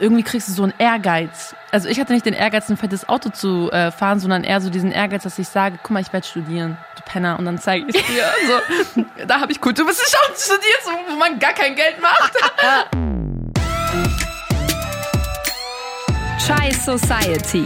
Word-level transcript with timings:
irgendwie 0.00 0.22
kriegst 0.22 0.48
du 0.48 0.52
so 0.52 0.62
einen 0.62 0.72
Ehrgeiz. 0.78 1.54
Also 1.70 1.88
ich 1.88 2.00
hatte 2.00 2.12
nicht 2.12 2.26
den 2.26 2.34
Ehrgeiz, 2.34 2.68
ein 2.68 2.76
fettes 2.76 3.08
Auto 3.08 3.28
zu 3.28 3.70
äh, 3.70 3.90
fahren, 3.92 4.18
sondern 4.18 4.44
eher 4.44 4.60
so 4.60 4.70
diesen 4.70 4.90
Ehrgeiz, 4.90 5.22
dass 5.22 5.38
ich 5.38 5.48
sage, 5.48 5.78
guck 5.82 5.90
mal, 5.90 6.00
ich 6.00 6.12
werde 6.12 6.26
studieren, 6.26 6.78
du 6.96 7.02
Penner. 7.02 7.38
Und 7.38 7.44
dann 7.44 7.58
zeige 7.58 7.86
ich 7.88 8.06
dir. 8.06 8.24
so, 8.94 9.04
da 9.26 9.40
habe 9.40 9.52
ich 9.52 9.60
Kulturwissenschaften 9.60 10.36
studiert, 10.36 10.80
so, 10.84 10.90
wo 11.12 11.16
man 11.16 11.38
gar 11.38 11.52
kein 11.52 11.76
Geld 11.76 12.00
macht. 12.00 12.32
Chai 16.38 16.72
Society. 16.72 17.64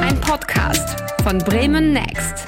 Ein 0.00 0.20
Podcast 0.20 0.96
von 1.22 1.38
Bremen 1.38 1.92
Next. 1.92 2.46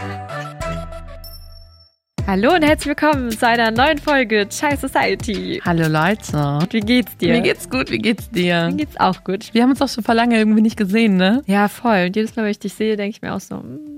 Hallo 2.26 2.54
und 2.54 2.62
herzlich 2.62 2.86
willkommen 2.96 3.30
zu 3.30 3.46
einer 3.46 3.70
neuen 3.70 3.98
Folge 3.98 4.48
Chai 4.48 4.76
Society. 4.76 5.60
Hallo 5.64 5.88
Leute. 5.88 6.66
Wie 6.70 6.80
geht's 6.80 7.16
dir? 7.16 7.34
Mir 7.34 7.40
geht's 7.42 7.68
gut, 7.68 7.90
wie 7.90 7.98
geht's 7.98 8.30
dir? 8.30 8.68
Mir 8.70 8.76
geht's 8.76 8.98
auch 8.98 9.24
gut. 9.24 9.52
Wir 9.52 9.62
haben 9.62 9.70
uns 9.70 9.82
auch 9.82 9.88
schon 9.88 10.04
vor 10.04 10.14
lange 10.14 10.38
irgendwie 10.38 10.62
nicht 10.62 10.76
gesehen, 10.76 11.16
ne? 11.16 11.42
Ja, 11.46 11.68
voll. 11.68 12.06
Und 12.06 12.16
jedes 12.16 12.34
Mal, 12.36 12.44
wenn 12.44 12.50
ich 12.52 12.58
dich 12.60 12.74
sehe, 12.74 12.96
denke 12.96 13.16
ich 13.16 13.22
mir 13.22 13.34
auch 13.34 13.40
so, 13.40 13.56
mm, 13.56 13.91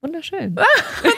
wunderschön. 0.00 0.54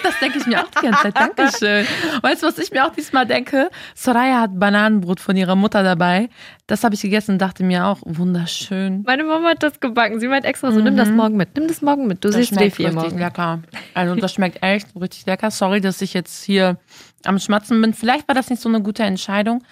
Das 0.02 0.18
denke 0.20 0.38
ich 0.38 0.46
mir 0.46 0.60
auch 0.62 0.68
die 0.70 0.86
ganze 0.86 1.02
Zeit. 1.12 1.16
Dankeschön. 1.16 1.86
Weißt 2.22 2.42
du, 2.42 2.46
was 2.46 2.58
ich 2.58 2.70
mir 2.70 2.86
auch 2.86 2.92
diesmal 2.92 3.26
denke? 3.26 3.70
Soraya 3.94 4.40
hat 4.40 4.58
Bananenbrot 4.58 5.20
von 5.20 5.36
ihrer 5.36 5.54
Mutter 5.56 5.82
dabei. 5.82 6.28
Das 6.66 6.84
habe 6.84 6.94
ich 6.94 7.00
gegessen 7.02 7.32
und 7.32 7.38
dachte 7.38 7.62
mir 7.64 7.86
auch, 7.86 7.98
wunderschön. 8.04 9.02
Meine 9.06 9.24
Mama 9.24 9.50
hat 9.50 9.62
das 9.62 9.78
gebacken. 9.80 10.20
Sie 10.20 10.28
meint 10.28 10.44
extra 10.44 10.72
so, 10.72 10.80
nimm 10.80 10.96
das 10.96 11.10
morgen 11.10 11.36
mit. 11.36 11.54
Nimm 11.56 11.68
das 11.68 11.80
morgen 11.82 12.06
mit. 12.06 12.24
Du 12.24 12.28
Das 12.28 12.36
siehst 12.36 12.48
schmeckt 12.50 12.78
richtig 12.78 12.92
morgen. 12.94 13.18
lecker. 13.18 13.60
Also 13.94 14.14
das 14.14 14.32
schmeckt 14.32 14.62
echt 14.62 14.88
richtig 14.98 15.26
lecker. 15.26 15.50
Sorry, 15.50 15.80
dass 15.80 16.00
ich 16.02 16.14
jetzt 16.14 16.42
hier 16.44 16.78
am 17.24 17.38
Schmatzen 17.38 17.80
bin. 17.80 17.92
Vielleicht 17.94 18.26
war 18.28 18.34
das 18.34 18.48
nicht 18.50 18.62
so 18.62 18.68
eine 18.68 18.80
gute 18.82 19.02
Entscheidung. 19.02 19.62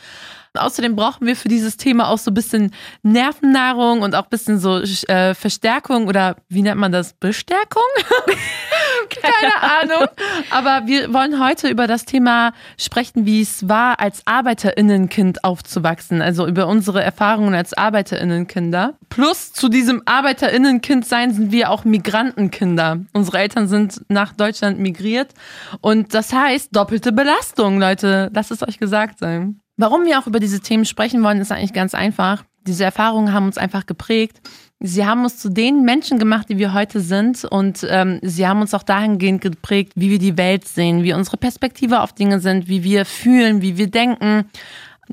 Außerdem 0.54 0.96
brauchen 0.96 1.26
wir 1.26 1.36
für 1.36 1.48
dieses 1.48 1.76
Thema 1.76 2.08
auch 2.08 2.18
so 2.18 2.30
ein 2.30 2.34
bisschen 2.34 2.72
Nervennahrung 3.02 4.02
und 4.02 4.14
auch 4.14 4.24
ein 4.24 4.30
bisschen 4.30 4.58
so 4.58 4.80
äh, 4.80 5.34
Verstärkung 5.34 6.08
oder 6.08 6.36
wie 6.48 6.62
nennt 6.62 6.80
man 6.80 6.92
das? 6.92 7.12
Bestärkung? 7.14 7.82
Keine 9.22 9.62
Ahnung. 9.62 10.08
Aber 10.50 10.86
wir 10.86 11.12
wollen 11.12 11.42
heute 11.42 11.68
über 11.68 11.86
das 11.86 12.04
Thema 12.04 12.52
sprechen, 12.78 13.26
wie 13.26 13.42
es 13.42 13.68
war, 13.68 14.00
als 14.00 14.22
Arbeiterinnenkind 14.26 15.44
aufzuwachsen. 15.44 16.22
Also 16.22 16.46
über 16.46 16.66
unsere 16.66 17.02
Erfahrungen 17.02 17.54
als 17.54 17.74
Arbeiterinnenkinder. 17.74 18.94
Plus 19.08 19.52
zu 19.52 19.68
diesem 19.68 20.02
Arbeiterinnenkind 20.04 21.06
sein 21.06 21.32
sind 21.32 21.52
wir 21.52 21.70
auch 21.70 21.84
Migrantenkinder. 21.84 23.00
Unsere 23.12 23.38
Eltern 23.38 23.68
sind 23.68 24.02
nach 24.08 24.32
Deutschland 24.32 24.78
migriert. 24.78 25.32
Und 25.80 26.14
das 26.14 26.32
heißt 26.32 26.74
doppelte 26.74 27.12
Belastung, 27.12 27.78
Leute. 27.78 28.30
Lasst 28.34 28.50
es 28.50 28.62
euch 28.62 28.78
gesagt 28.78 29.18
sein. 29.18 29.60
Warum 29.78 30.04
wir 30.04 30.18
auch 30.18 30.26
über 30.26 30.40
diese 30.40 30.58
Themen 30.58 30.84
sprechen 30.84 31.22
wollen, 31.22 31.40
ist 31.40 31.52
eigentlich 31.52 31.72
ganz 31.72 31.94
einfach. 31.94 32.44
Diese 32.66 32.84
Erfahrungen 32.84 33.32
haben 33.32 33.46
uns 33.46 33.58
einfach 33.58 33.86
geprägt. 33.86 34.40
Sie 34.80 35.06
haben 35.06 35.22
uns 35.22 35.38
zu 35.38 35.48
den 35.48 35.84
Menschen 35.84 36.18
gemacht, 36.18 36.48
die 36.48 36.58
wir 36.58 36.74
heute 36.74 37.00
sind. 37.00 37.44
Und 37.44 37.86
ähm, 37.88 38.18
sie 38.22 38.46
haben 38.46 38.60
uns 38.60 38.74
auch 38.74 38.82
dahingehend 38.82 39.40
geprägt, 39.40 39.92
wie 39.94 40.10
wir 40.10 40.18
die 40.18 40.36
Welt 40.36 40.66
sehen, 40.66 41.04
wie 41.04 41.12
unsere 41.12 41.36
Perspektive 41.36 42.00
auf 42.00 42.12
Dinge 42.12 42.40
sind, 42.40 42.68
wie 42.68 42.82
wir 42.82 43.04
fühlen, 43.04 43.62
wie 43.62 43.78
wir 43.78 43.88
denken. 43.88 44.46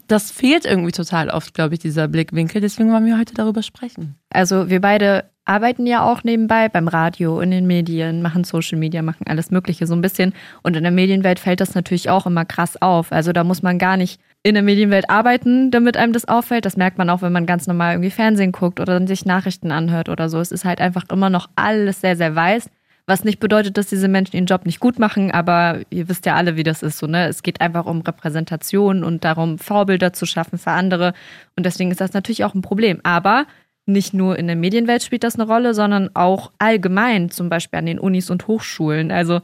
Das 0.08 0.32
fehlt 0.32 0.66
irgendwie 0.66 0.92
total 0.92 1.30
oft, 1.30 1.54
glaube 1.54 1.76
ich, 1.76 1.80
dieser 1.80 2.08
Blickwinkel. 2.08 2.60
Deswegen 2.60 2.92
wollen 2.92 3.06
wir 3.06 3.20
heute 3.20 3.36
darüber 3.36 3.62
sprechen. 3.62 4.16
Also 4.32 4.70
wir 4.70 4.82
beide 4.82 5.30
arbeiten 5.46 5.86
ja 5.86 6.04
auch 6.04 6.24
nebenbei 6.24 6.70
beim 6.70 6.88
Radio, 6.88 7.40
in 7.40 7.52
den 7.52 7.68
Medien, 7.68 8.24
machen 8.24 8.44
Social 8.44 8.80
Media, 8.80 9.04
machen 9.04 9.28
alles 9.28 9.52
Mögliche 9.52 9.86
so 9.86 9.94
ein 9.94 10.02
bisschen. 10.02 10.34
Und 10.64 10.76
in 10.76 10.82
der 10.82 10.92
Medienwelt 10.92 11.40
fällt 11.40 11.62
das 11.62 11.76
natürlich 11.76 12.10
auch 12.10 12.26
immer 12.26 12.46
krass 12.46 12.82
auf. 12.82 13.12
Also 13.12 13.32
da 13.32 13.44
muss 13.44 13.62
man 13.62 13.78
gar 13.78 13.96
nicht 13.96 14.20
in 14.46 14.54
der 14.54 14.62
Medienwelt 14.62 15.10
arbeiten, 15.10 15.72
damit 15.72 15.98
einem 15.98 16.14
das 16.14 16.28
auffällt. 16.28 16.66
Das 16.66 16.78
merkt 16.78 17.00
man 17.00 17.10
auch, 17.10 17.24
wenn 17.24 17.34
man 17.34 17.48
ganz 17.48 17.66
normal 17.66 17.94
irgendwie 17.94 18.12
Fernsehen 18.12 18.52
guckt 18.52 18.80
oder 18.80 19.06
sich 19.08 19.26
Nachrichten 19.26 19.72
anhört 19.72 20.08
oder 20.08 20.30
so. 20.30 20.40
Es 20.40 20.52
ist 20.52 20.66
halt 20.66 20.82
einfach 20.82 21.04
immer 21.12 21.32
noch 21.32 21.50
alles 21.56 22.02
sehr, 22.02 22.16
sehr 22.16 22.36
weiß. 22.36 22.70
Was 23.08 23.24
nicht 23.24 23.40
bedeutet, 23.40 23.76
dass 23.76 23.88
diese 23.88 24.08
Menschen 24.08 24.36
ihren 24.36 24.46
Job 24.46 24.68
nicht 24.68 24.80
gut 24.80 25.00
machen, 25.00 25.32
aber 25.32 25.80
ihr 25.90 26.08
wisst 26.10 26.28
ja 26.28 26.36
alle, 26.36 26.58
wie 26.58 26.64
das 26.64 26.84
ist 26.84 27.00
so, 27.00 27.08
ne? 27.08 27.28
Es 27.28 27.42
geht 27.42 27.60
einfach 27.60 27.88
um 27.88 28.02
Repräsentation 28.02 29.04
und 29.04 29.24
darum, 29.24 29.58
Vorbilder 29.58 30.14
zu 30.14 30.28
schaffen 30.28 30.60
für 30.60 30.72
andere. 30.72 31.14
Und 31.56 31.66
deswegen 31.66 31.90
ist 31.90 32.02
das 32.02 32.14
natürlich 32.14 32.44
auch 32.44 32.54
ein 32.54 32.62
Problem. 32.62 33.00
Aber 33.02 33.48
nicht 33.88 34.14
nur 34.14 34.38
in 34.38 34.46
der 34.46 34.56
Medienwelt 34.56 35.02
spielt 35.02 35.24
das 35.24 35.40
eine 35.40 35.48
Rolle, 35.48 35.74
sondern 35.74 36.12
auch 36.14 36.52
allgemein, 36.60 37.32
zum 37.32 37.50
Beispiel 37.50 37.80
an 37.80 37.88
den 37.88 37.98
Unis 37.98 38.30
und 38.30 38.48
Hochschulen. 38.48 39.12
Also 39.12 39.42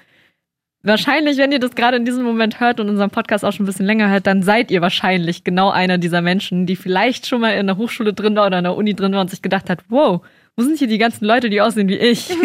wahrscheinlich, 0.84 1.38
wenn 1.38 1.52
ihr 1.52 1.60
das 1.60 1.76
gerade 1.76 1.98
in 1.98 2.06
diesem 2.06 2.24
Moment 2.24 2.60
hört 2.60 2.80
und 2.80 2.90
unseren 2.90 3.10
Podcast 3.10 3.46
auch 3.46 3.52
schon 3.52 3.64
ein 3.64 3.68
bisschen 3.68 3.86
länger 3.86 4.10
hört, 4.10 4.28
dann 4.28 4.44
seid 4.44 4.72
ihr 4.72 4.82
wahrscheinlich 4.82 5.44
genau 5.44 5.70
einer 5.70 5.98
dieser 5.98 6.22
Menschen, 6.22 6.66
die 6.66 6.76
vielleicht 6.76 7.28
schon 7.28 7.42
mal 7.42 7.52
in 7.52 7.68
der 7.68 7.78
Hochschule 7.78 8.14
drin 8.14 8.36
war 8.36 8.48
oder 8.48 8.60
in 8.60 8.64
der 8.64 8.76
Uni 8.76 8.96
drin 8.96 9.14
war 9.14 9.22
und 9.22 9.30
sich 9.30 9.42
gedacht 9.42 9.70
hat, 9.70 9.84
wow, 9.90 10.22
wo 10.56 10.64
sind 10.64 10.80
hier 10.80 10.88
die 10.88 10.98
ganzen 10.98 11.26
Leute, 11.26 11.50
die 11.50 11.62
aussehen 11.62 11.88
wie 11.88 11.98
ich? 11.98 12.30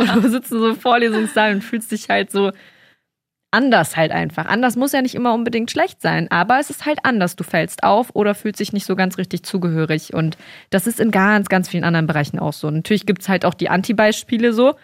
Und 0.14 0.24
du 0.24 0.28
sitzt 0.28 0.50
so 0.50 0.68
im 0.68 0.76
Vorlesungssaal 0.76 1.54
und 1.54 1.62
fühlst 1.62 1.90
dich 1.90 2.08
halt 2.08 2.30
so 2.30 2.52
anders 3.50 3.96
halt 3.96 4.12
einfach. 4.12 4.46
Anders 4.46 4.76
muss 4.76 4.92
ja 4.92 5.02
nicht 5.02 5.14
immer 5.14 5.34
unbedingt 5.34 5.70
schlecht 5.70 6.00
sein, 6.00 6.30
aber 6.30 6.60
es 6.60 6.70
ist 6.70 6.86
halt 6.86 7.00
anders. 7.02 7.36
Du 7.36 7.44
fällst 7.44 7.82
auf 7.82 8.10
oder 8.14 8.34
fühlst 8.34 8.60
dich 8.60 8.72
nicht 8.72 8.86
so 8.86 8.94
ganz 8.94 9.18
richtig 9.18 9.42
zugehörig. 9.42 10.14
Und 10.14 10.38
das 10.70 10.86
ist 10.86 11.00
in 11.00 11.10
ganz, 11.10 11.48
ganz 11.48 11.68
vielen 11.68 11.84
anderen 11.84 12.06
Bereichen 12.06 12.38
auch 12.38 12.52
so. 12.52 12.70
Natürlich 12.70 13.06
gibt 13.06 13.22
es 13.22 13.28
halt 13.28 13.44
auch 13.44 13.54
die 13.54 13.68
Anti-Beispiele 13.68 14.52
so. 14.52 14.74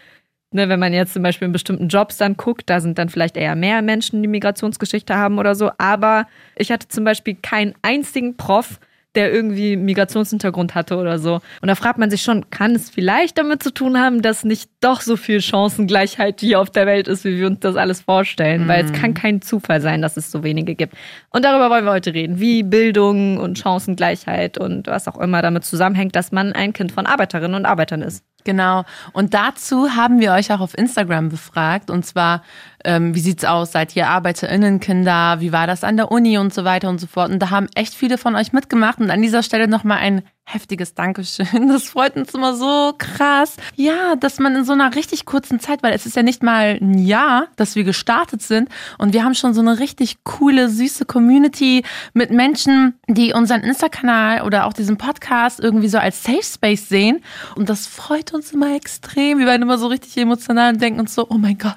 Ne, 0.56 0.70
wenn 0.70 0.80
man 0.80 0.94
jetzt 0.94 1.12
zum 1.12 1.22
Beispiel 1.22 1.44
in 1.44 1.52
bestimmten 1.52 1.88
Jobs 1.88 2.16
dann 2.16 2.38
guckt, 2.38 2.70
da 2.70 2.80
sind 2.80 2.96
dann 2.96 3.10
vielleicht 3.10 3.36
eher 3.36 3.54
mehr 3.54 3.82
Menschen, 3.82 4.22
die 4.22 4.28
Migrationsgeschichte 4.28 5.14
haben 5.14 5.38
oder 5.38 5.54
so. 5.54 5.70
Aber 5.76 6.26
ich 6.56 6.72
hatte 6.72 6.88
zum 6.88 7.04
Beispiel 7.04 7.34
keinen 7.34 7.74
einzigen 7.82 8.38
Prof, 8.38 8.80
der 9.16 9.32
irgendwie 9.32 9.77
Migrationshintergrund 9.77 10.75
hatte 10.75 10.97
oder 10.97 11.19
so. 11.19 11.41
Und 11.60 11.69
da 11.69 11.75
fragt 11.75 11.99
man 11.99 12.10
sich 12.10 12.22
schon, 12.22 12.50
kann 12.50 12.75
es 12.75 12.91
vielleicht 12.91 13.38
damit 13.38 13.62
zu 13.62 13.72
tun 13.72 13.99
haben, 13.99 14.22
dass 14.22 14.44
nicht 14.44 14.71
doch 14.81 15.00
so 15.00 15.16
viel 15.16 15.41
Chancengleichheit 15.41 16.41
hier 16.41 16.60
auf 16.60 16.71
der 16.71 16.87
Welt 16.87 17.09
ist, 17.09 17.25
wie 17.25 17.38
wir 17.38 17.47
uns 17.47 17.60
das 17.60 17.77
alles 17.77 18.03
vorstellen? 18.03 18.69
Weil 18.69 18.84
es 18.84 18.93
kann 18.93 19.15
kein 19.15 19.43
Zufall 19.43 19.81
sein, 19.81 20.03
dass 20.03 20.16
es 20.16 20.31
so 20.31 20.44
wenige 20.44 20.75
gibt. 20.75 20.94
Und 21.31 21.44
darüber 21.44 21.71
wollen 21.71 21.84
wir 21.84 21.93
heute 21.93 22.15
reden, 22.15 22.38
wie 22.38 22.62
Bildung 22.62 23.38
und 23.38 23.59
Chancengleichheit 23.59 24.59
und 24.59 24.87
was 24.87 25.09
auch 25.09 25.19
immer 25.19 25.43
damit 25.43 25.65
zusammenhängt, 25.65 26.15
dass 26.15 26.31
man 26.31 26.53
ein 26.53 26.72
Kind 26.72 26.93
von 26.93 27.06
Arbeiterinnen 27.06 27.54
und 27.54 27.66
Arbeitern 27.66 28.03
ist. 28.03 28.22
Genau. 28.47 28.84
Und 29.12 29.34
dazu 29.34 29.97
haben 29.97 30.21
wir 30.21 30.33
euch 30.33 30.53
auch 30.53 30.60
auf 30.60 30.78
Instagram 30.78 31.31
befragt. 31.31 31.91
Und 31.91 32.06
zwar, 32.06 32.43
ähm, 32.86 33.14
wie 33.14 33.20
sieht's 33.20 33.44
aus? 33.44 33.72
Seid 33.72 33.94
ihr 33.97 34.08
ArbeiterInnenkinder? 34.08 35.41
Wie 35.41 35.52
war 35.52 35.66
das 35.66 35.84
an 35.84 35.97
der 35.97 36.10
Uni 36.10 36.38
und 36.38 36.54
so 36.54 36.64
weiter 36.64 36.88
und 36.88 37.00
so 37.00 37.06
fort? 37.06 37.30
Und 37.30 37.41
da 37.41 37.50
haben 37.50 37.69
echt 37.74 37.94
viele 37.94 38.16
von 38.16 38.36
euch 38.36 38.52
mitgemacht. 38.52 39.00
Und 39.00 39.10
an 39.10 39.20
dieser 39.20 39.42
Stelle 39.42 39.69
nochmal 39.69 39.98
ein 39.98 40.22
heftiges 40.48 40.94
Dankeschön. 40.94 41.68
Das 41.68 41.88
freut 41.88 42.16
uns 42.16 42.32
immer 42.32 42.54
so 42.54 42.94
krass. 42.96 43.56
Ja, 43.74 44.14
dass 44.14 44.38
man 44.38 44.54
in 44.54 44.64
so 44.64 44.72
einer 44.72 44.94
richtig 44.94 45.26
kurzen 45.26 45.58
Zeit, 45.58 45.82
weil 45.82 45.92
es 45.92 46.06
ist 46.06 46.14
ja 46.14 46.22
nicht 46.22 46.42
mal 46.42 46.78
ein 46.80 46.98
Jahr, 46.98 47.48
dass 47.56 47.74
wir 47.74 47.82
gestartet 47.82 48.40
sind. 48.42 48.68
Und 48.96 49.12
wir 49.12 49.24
haben 49.24 49.34
schon 49.34 49.52
so 49.52 49.60
eine 49.60 49.80
richtig 49.80 50.22
coole, 50.22 50.68
süße 50.68 51.04
Community 51.04 51.82
mit 52.14 52.30
Menschen, 52.30 52.94
die 53.08 53.32
unseren 53.32 53.62
Insta-Kanal 53.62 54.42
oder 54.42 54.66
auch 54.66 54.72
diesen 54.72 54.96
Podcast 54.96 55.58
irgendwie 55.58 55.88
so 55.88 55.98
als 55.98 56.22
Safe 56.22 56.44
Space 56.44 56.88
sehen. 56.88 57.22
Und 57.56 57.68
das 57.68 57.88
freut 57.88 58.32
uns 58.32 58.52
immer 58.52 58.74
extrem. 58.76 59.38
Wir 59.38 59.46
werden 59.46 59.62
immer 59.62 59.78
so 59.78 59.88
richtig 59.88 60.16
emotional 60.16 60.74
und 60.74 60.80
denken 60.80 61.00
uns 61.00 61.14
so, 61.14 61.26
oh 61.28 61.38
mein 61.38 61.58
Gott. 61.58 61.74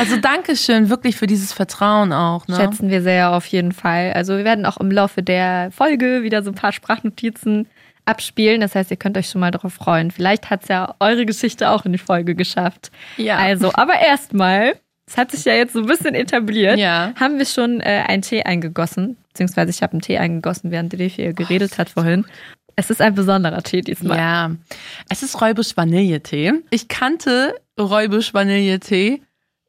Also 0.00 0.16
Dankeschön 0.16 0.90
wirklich 0.90 1.16
für 1.16 1.28
dieses 1.28 1.52
Vertrauen 1.52 2.12
auch. 2.12 2.48
Ne? 2.48 2.56
Schätzen 2.56 2.90
wir 2.90 3.00
sehr 3.02 3.30
auf 3.30 3.46
jeden 3.46 3.72
Fall. 3.72 4.12
Also 4.12 4.36
wir 4.36 4.44
werden 4.44 4.66
auch 4.66 4.78
im 4.78 4.90
Laufe 4.90 5.22
der 5.22 5.70
Folge 5.70 6.24
wieder 6.24 6.42
so 6.42 6.50
ein 6.50 6.56
paar 6.56 6.72
Sprachnotizen 6.72 7.68
abspielen. 8.08 8.60
Das 8.60 8.74
heißt, 8.74 8.90
ihr 8.90 8.96
könnt 8.96 9.16
euch 9.16 9.28
schon 9.28 9.40
mal 9.40 9.50
darauf 9.50 9.74
freuen. 9.74 10.10
Vielleicht 10.10 10.50
hat 10.50 10.62
es 10.62 10.68
ja 10.68 10.94
eure 11.00 11.26
Geschichte 11.26 11.70
auch 11.70 11.84
in 11.84 11.92
die 11.92 11.98
Folge 11.98 12.34
geschafft. 12.34 12.90
Ja. 13.16 13.36
Also, 13.36 13.70
aber 13.74 13.94
erstmal, 14.00 14.74
es 15.06 15.16
hat 15.16 15.30
sich 15.30 15.44
ja 15.44 15.54
jetzt 15.54 15.72
so 15.74 15.80
ein 15.80 15.86
bisschen 15.86 16.14
etabliert, 16.14 16.78
Ja. 16.78 17.12
haben 17.18 17.38
wir 17.38 17.46
schon 17.46 17.80
äh, 17.80 18.04
einen 18.06 18.22
Tee 18.22 18.42
eingegossen. 18.42 19.16
Beziehungsweise 19.28 19.70
ich 19.70 19.82
habe 19.82 19.92
einen 19.92 20.00
Tee 20.02 20.18
eingegossen, 20.18 20.70
während 20.70 20.92
Defi 20.92 21.32
geredet 21.32 21.78
hat 21.78 21.90
vorhin. 21.90 22.24
Es 22.74 22.90
ist 22.90 23.00
ein 23.00 23.14
besonderer 23.14 23.62
Tee 23.62 23.80
diesmal. 23.80 24.16
Ja, 24.18 24.50
es 25.08 25.22
ist 25.22 25.40
Räubusch 25.40 25.76
Vanilletee. 25.76 26.52
Ich 26.70 26.88
kannte 26.88 27.54
Räubusch 27.78 28.34
Vanilletee, 28.34 29.20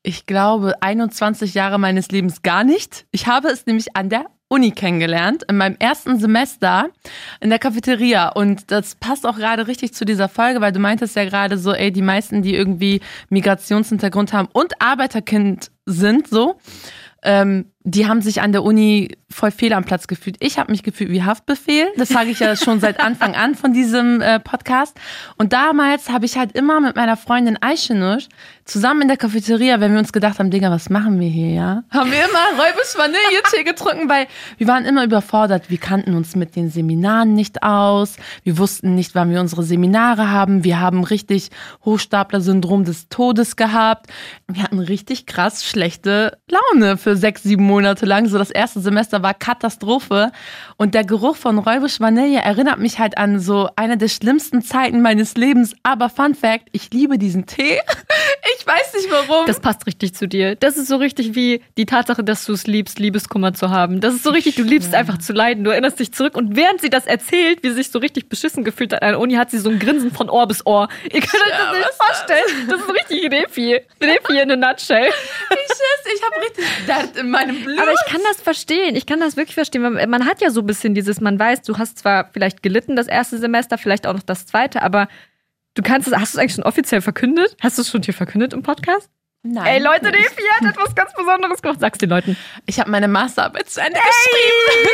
ich 0.04 0.26
glaube, 0.26 0.82
21 0.82 1.54
Jahre 1.56 1.78
meines 1.80 2.10
Lebens 2.10 2.42
gar 2.42 2.64
nicht. 2.64 3.06
Ich 3.12 3.28
habe 3.28 3.50
es 3.50 3.66
nämlich 3.66 3.96
an 3.96 4.10
der 4.10 4.26
Uni 4.50 4.72
kennengelernt, 4.72 5.44
in 5.48 5.58
meinem 5.58 5.78
ersten 5.80 6.20
Semester 6.20 6.90
in 7.40 7.50
der 7.50 7.60
Cafeteria. 7.60 8.30
Und 8.30 8.72
das 8.72 8.96
passt 8.96 9.26
auch 9.26 9.38
gerade 9.38 9.68
richtig 9.68 9.94
zu 9.94 10.06
dieser 10.06 10.28
Folge, 10.28 10.60
weil 10.60 10.72
du 10.72 10.80
meintest 10.80 11.16
ja 11.16 11.24
gerade 11.24 11.58
so, 11.58 11.72
ey, 11.74 11.92
die 11.92 12.02
meisten, 12.02 12.42
die 12.42 12.56
irgendwie 12.56 13.00
Migrationshintergrund 13.30 14.34
haben 14.34 14.50
und 14.52 14.74
Arbeiterkind 14.82 15.72
sind, 15.86 16.28
so, 16.28 16.58
ähm, 17.24 17.72
die 17.90 18.08
haben 18.08 18.22
sich 18.22 18.42
an 18.42 18.52
der 18.52 18.64
Uni 18.64 19.18
voll 19.32 19.52
fehl 19.52 19.74
am 19.74 19.84
Platz 19.84 20.08
gefühlt. 20.08 20.38
Ich 20.40 20.58
habe 20.58 20.72
mich 20.72 20.84
gefühlt 20.84 21.12
wie 21.12 21.24
Haftbefehl. 21.24 21.88
Das 21.98 22.10
sage 22.10 22.30
ich 22.30 22.40
ja 22.40 22.56
schon 22.56 22.80
seit 22.80 23.00
Anfang 23.04 23.36
an 23.36 23.56
von 23.56 23.74
diesem 23.74 24.22
äh, 24.22 24.40
Podcast. 24.40 25.00
Und 25.38 25.54
damals 25.54 26.10
habe 26.10 26.26
ich 26.26 26.38
halt 26.38 26.52
immer 26.54 26.80
mit 26.82 26.96
meiner 26.96 27.18
Freundin 27.18 27.58
Ayşenur 27.62 28.20
zusammen 28.66 29.04
in 29.04 29.08
der 29.08 29.18
Cafeteria, 29.18 29.80
wenn 29.80 29.94
wir 29.94 30.00
uns 30.00 30.14
gedacht 30.14 30.40
haben, 30.40 30.52
Digga, 30.52 30.70
was 30.70 30.90
machen 30.90 31.20
wir 31.20 31.28
hier, 31.28 31.50
ja? 31.50 31.84
Haben 31.90 32.12
wir 32.12 32.20
immer 32.20 32.64
Räubis 32.64 32.96
Vanilletee 32.98 33.64
getrunken, 33.64 34.10
weil 34.10 34.28
wir 34.58 34.68
waren 34.68 34.86
immer 34.86 35.04
überfordert. 35.04 35.70
Wir 35.70 35.80
kannten 35.80 36.16
uns 36.16 36.36
mit 36.36 36.56
den 36.56 36.70
Seminaren 36.70 37.34
nicht 37.34 37.64
aus. 37.64 38.18
Wir 38.44 38.58
wussten 38.58 38.96
nicht, 38.96 39.16
wann 39.16 39.32
wir 39.32 39.40
unsere 39.40 39.64
Seminare 39.64 40.30
haben. 40.30 40.64
Wir 40.64 40.80
haben 40.80 41.04
richtig 41.04 41.50
Hochstapler-Syndrom 41.86 42.84
des 42.84 43.10
Todes 43.10 43.56
gehabt. 43.56 44.08
Wir 44.48 44.64
hatten 44.64 44.80
richtig 44.80 45.26
krass 45.26 45.66
schlechte 45.66 46.38
Laune 46.48 46.98
für 46.98 47.16
sechs, 47.16 47.44
sieben 47.44 47.64
Monate 47.64 47.79
lang. 47.84 48.28
So 48.28 48.38
das 48.38 48.52
erste 48.52 48.80
Semester 48.80 49.22
war 49.24 49.34
Katastrophe. 49.34 50.32
Und 50.78 50.94
der 50.94 51.04
Geruch 51.04 51.36
von 51.36 51.58
Räubisch 51.60 52.00
Vanille 52.00 52.40
erinnert 52.40 52.80
mich 52.80 53.00
halt 53.00 53.18
an 53.18 53.40
so 53.40 53.70
eine 53.76 53.98
der 53.98 54.08
schlimmsten 54.08 54.62
Zeiten 54.62 55.02
meines 55.02 55.36
Lebens. 55.36 55.76
Aber 55.84 56.10
Fun 56.10 56.36
Fact, 56.36 56.68
ich 56.72 56.92
liebe 56.92 57.18
diesen 57.18 57.46
Tee. 57.46 57.80
Ich 58.58 58.66
weiß 58.66 58.94
nicht 58.96 59.12
warum. 59.12 59.46
Das 59.46 59.60
passt 59.60 59.86
richtig 59.86 60.16
zu 60.16 60.28
dir. 60.28 60.56
Das 60.56 60.78
ist 60.78 60.88
so 60.88 60.98
richtig 60.98 61.36
wie 61.36 61.62
die 61.78 61.86
Tatsache, 61.86 62.24
dass 62.24 62.46
du 62.46 62.54
es 62.54 62.68
liebst, 62.68 63.00
Liebeskummer 63.00 63.54
zu 63.54 63.70
haben. 63.70 64.00
Das 64.02 64.14
ist 64.14 64.24
so 64.24 64.32
richtig, 64.32 64.56
du 64.56 64.64
liebst 64.64 64.94
einfach 64.94 65.18
zu 65.18 65.34
leiden. 65.34 65.64
Du 65.64 65.72
erinnerst 65.72 66.00
dich 66.00 66.14
zurück 66.14 66.36
und 66.36 66.56
während 66.56 66.82
sie 66.82 66.90
das 66.90 67.06
erzählt, 67.06 67.64
wie 67.64 67.70
sie 67.70 67.76
sich 67.76 67.92
so 67.92 68.00
richtig 68.00 68.30
beschissen 68.30 68.64
gefühlt 68.64 68.94
hat 68.94 69.02
an 69.02 69.10
der 69.10 69.20
Uni, 69.20 69.36
hat 69.36 69.52
sie 69.52 69.60
so 69.60 69.70
ein 69.70 69.80
Grinsen 69.80 70.12
von 70.12 70.30
Ohr 70.30 70.48
bis 70.48 70.66
Ohr. 70.66 70.88
Ihr 71.04 71.22
könnt 71.22 71.44
euch 71.44 71.52
das 71.52 71.78
nicht 71.78 71.90
vorstellen. 71.98 72.70
Das 72.70 72.82
ist 72.82 72.90
richtig 72.90 73.32
Refi. 73.32 73.82
Refi 74.02 74.40
in 74.40 74.52
a 74.52 74.56
nutshell. 74.56 75.08
Ich 75.08 75.76
schwör's, 75.76 76.16
ich 76.16 76.24
habe 76.24 76.42
richtig 76.42 76.66
Dart 76.88 77.18
in 77.18 77.30
meinem 77.30 77.64
Blut. 77.64 77.68
Aber 77.78 77.92
ich 77.92 78.12
kann 78.12 78.22
das 78.28 78.42
verstehen. 78.42 78.96
Ich 78.96 79.06
kann 79.06 79.20
das 79.20 79.38
wirklich 79.38 79.56
verstehen. 79.56 79.82
Man 79.82 80.26
hat 80.26 80.42
ja 80.42 80.50
so 80.50 80.62
ein 80.62 80.66
bisschen 80.66 80.94
dieses, 80.94 81.22
man 81.22 81.38
weiß, 81.38 81.62
du 81.64 81.78
hast 81.78 82.00
zwar 82.00 82.30
vielleicht 82.32 82.64
gelitten 82.64 82.96
das 82.96 83.08
erste 83.08 83.38
Semester, 83.38 83.78
vielleicht 83.78 84.08
auch 84.08 84.14
noch 84.14 84.24
das 84.24 84.46
zweite, 84.46 84.82
aber 84.82 85.08
du 85.74 85.82
kannst 85.82 86.08
es, 86.08 86.14
hast 86.16 86.34
du 86.34 86.38
es 86.38 86.42
eigentlich 86.42 86.56
schon 86.56 86.64
offiziell 86.64 87.02
verkündet? 87.02 87.56
Hast 87.62 87.78
du 87.78 87.82
es 87.82 87.90
schon 87.90 88.02
hier 88.02 88.14
verkündet 88.14 88.54
im 88.54 88.64
Podcast? 88.64 89.10
Nein. 89.42 89.66
Ey 89.66 89.80
Leute, 89.82 90.06
nicht. 90.12 90.18
Refi 90.18 90.44
hat 90.60 90.70
etwas 90.76 90.94
ganz 90.96 91.14
Besonderes 91.14 91.62
gemacht. 91.62 91.80
Sag's 91.80 91.98
den 91.98 92.10
Leuten. 92.10 92.36
Ich 92.66 92.78
habe 92.80 92.92
meine 92.92 93.08
Masterarbeit 93.08 93.70
zu 93.70 93.80
Ende 93.80 93.94
geschrieben. 93.98 94.90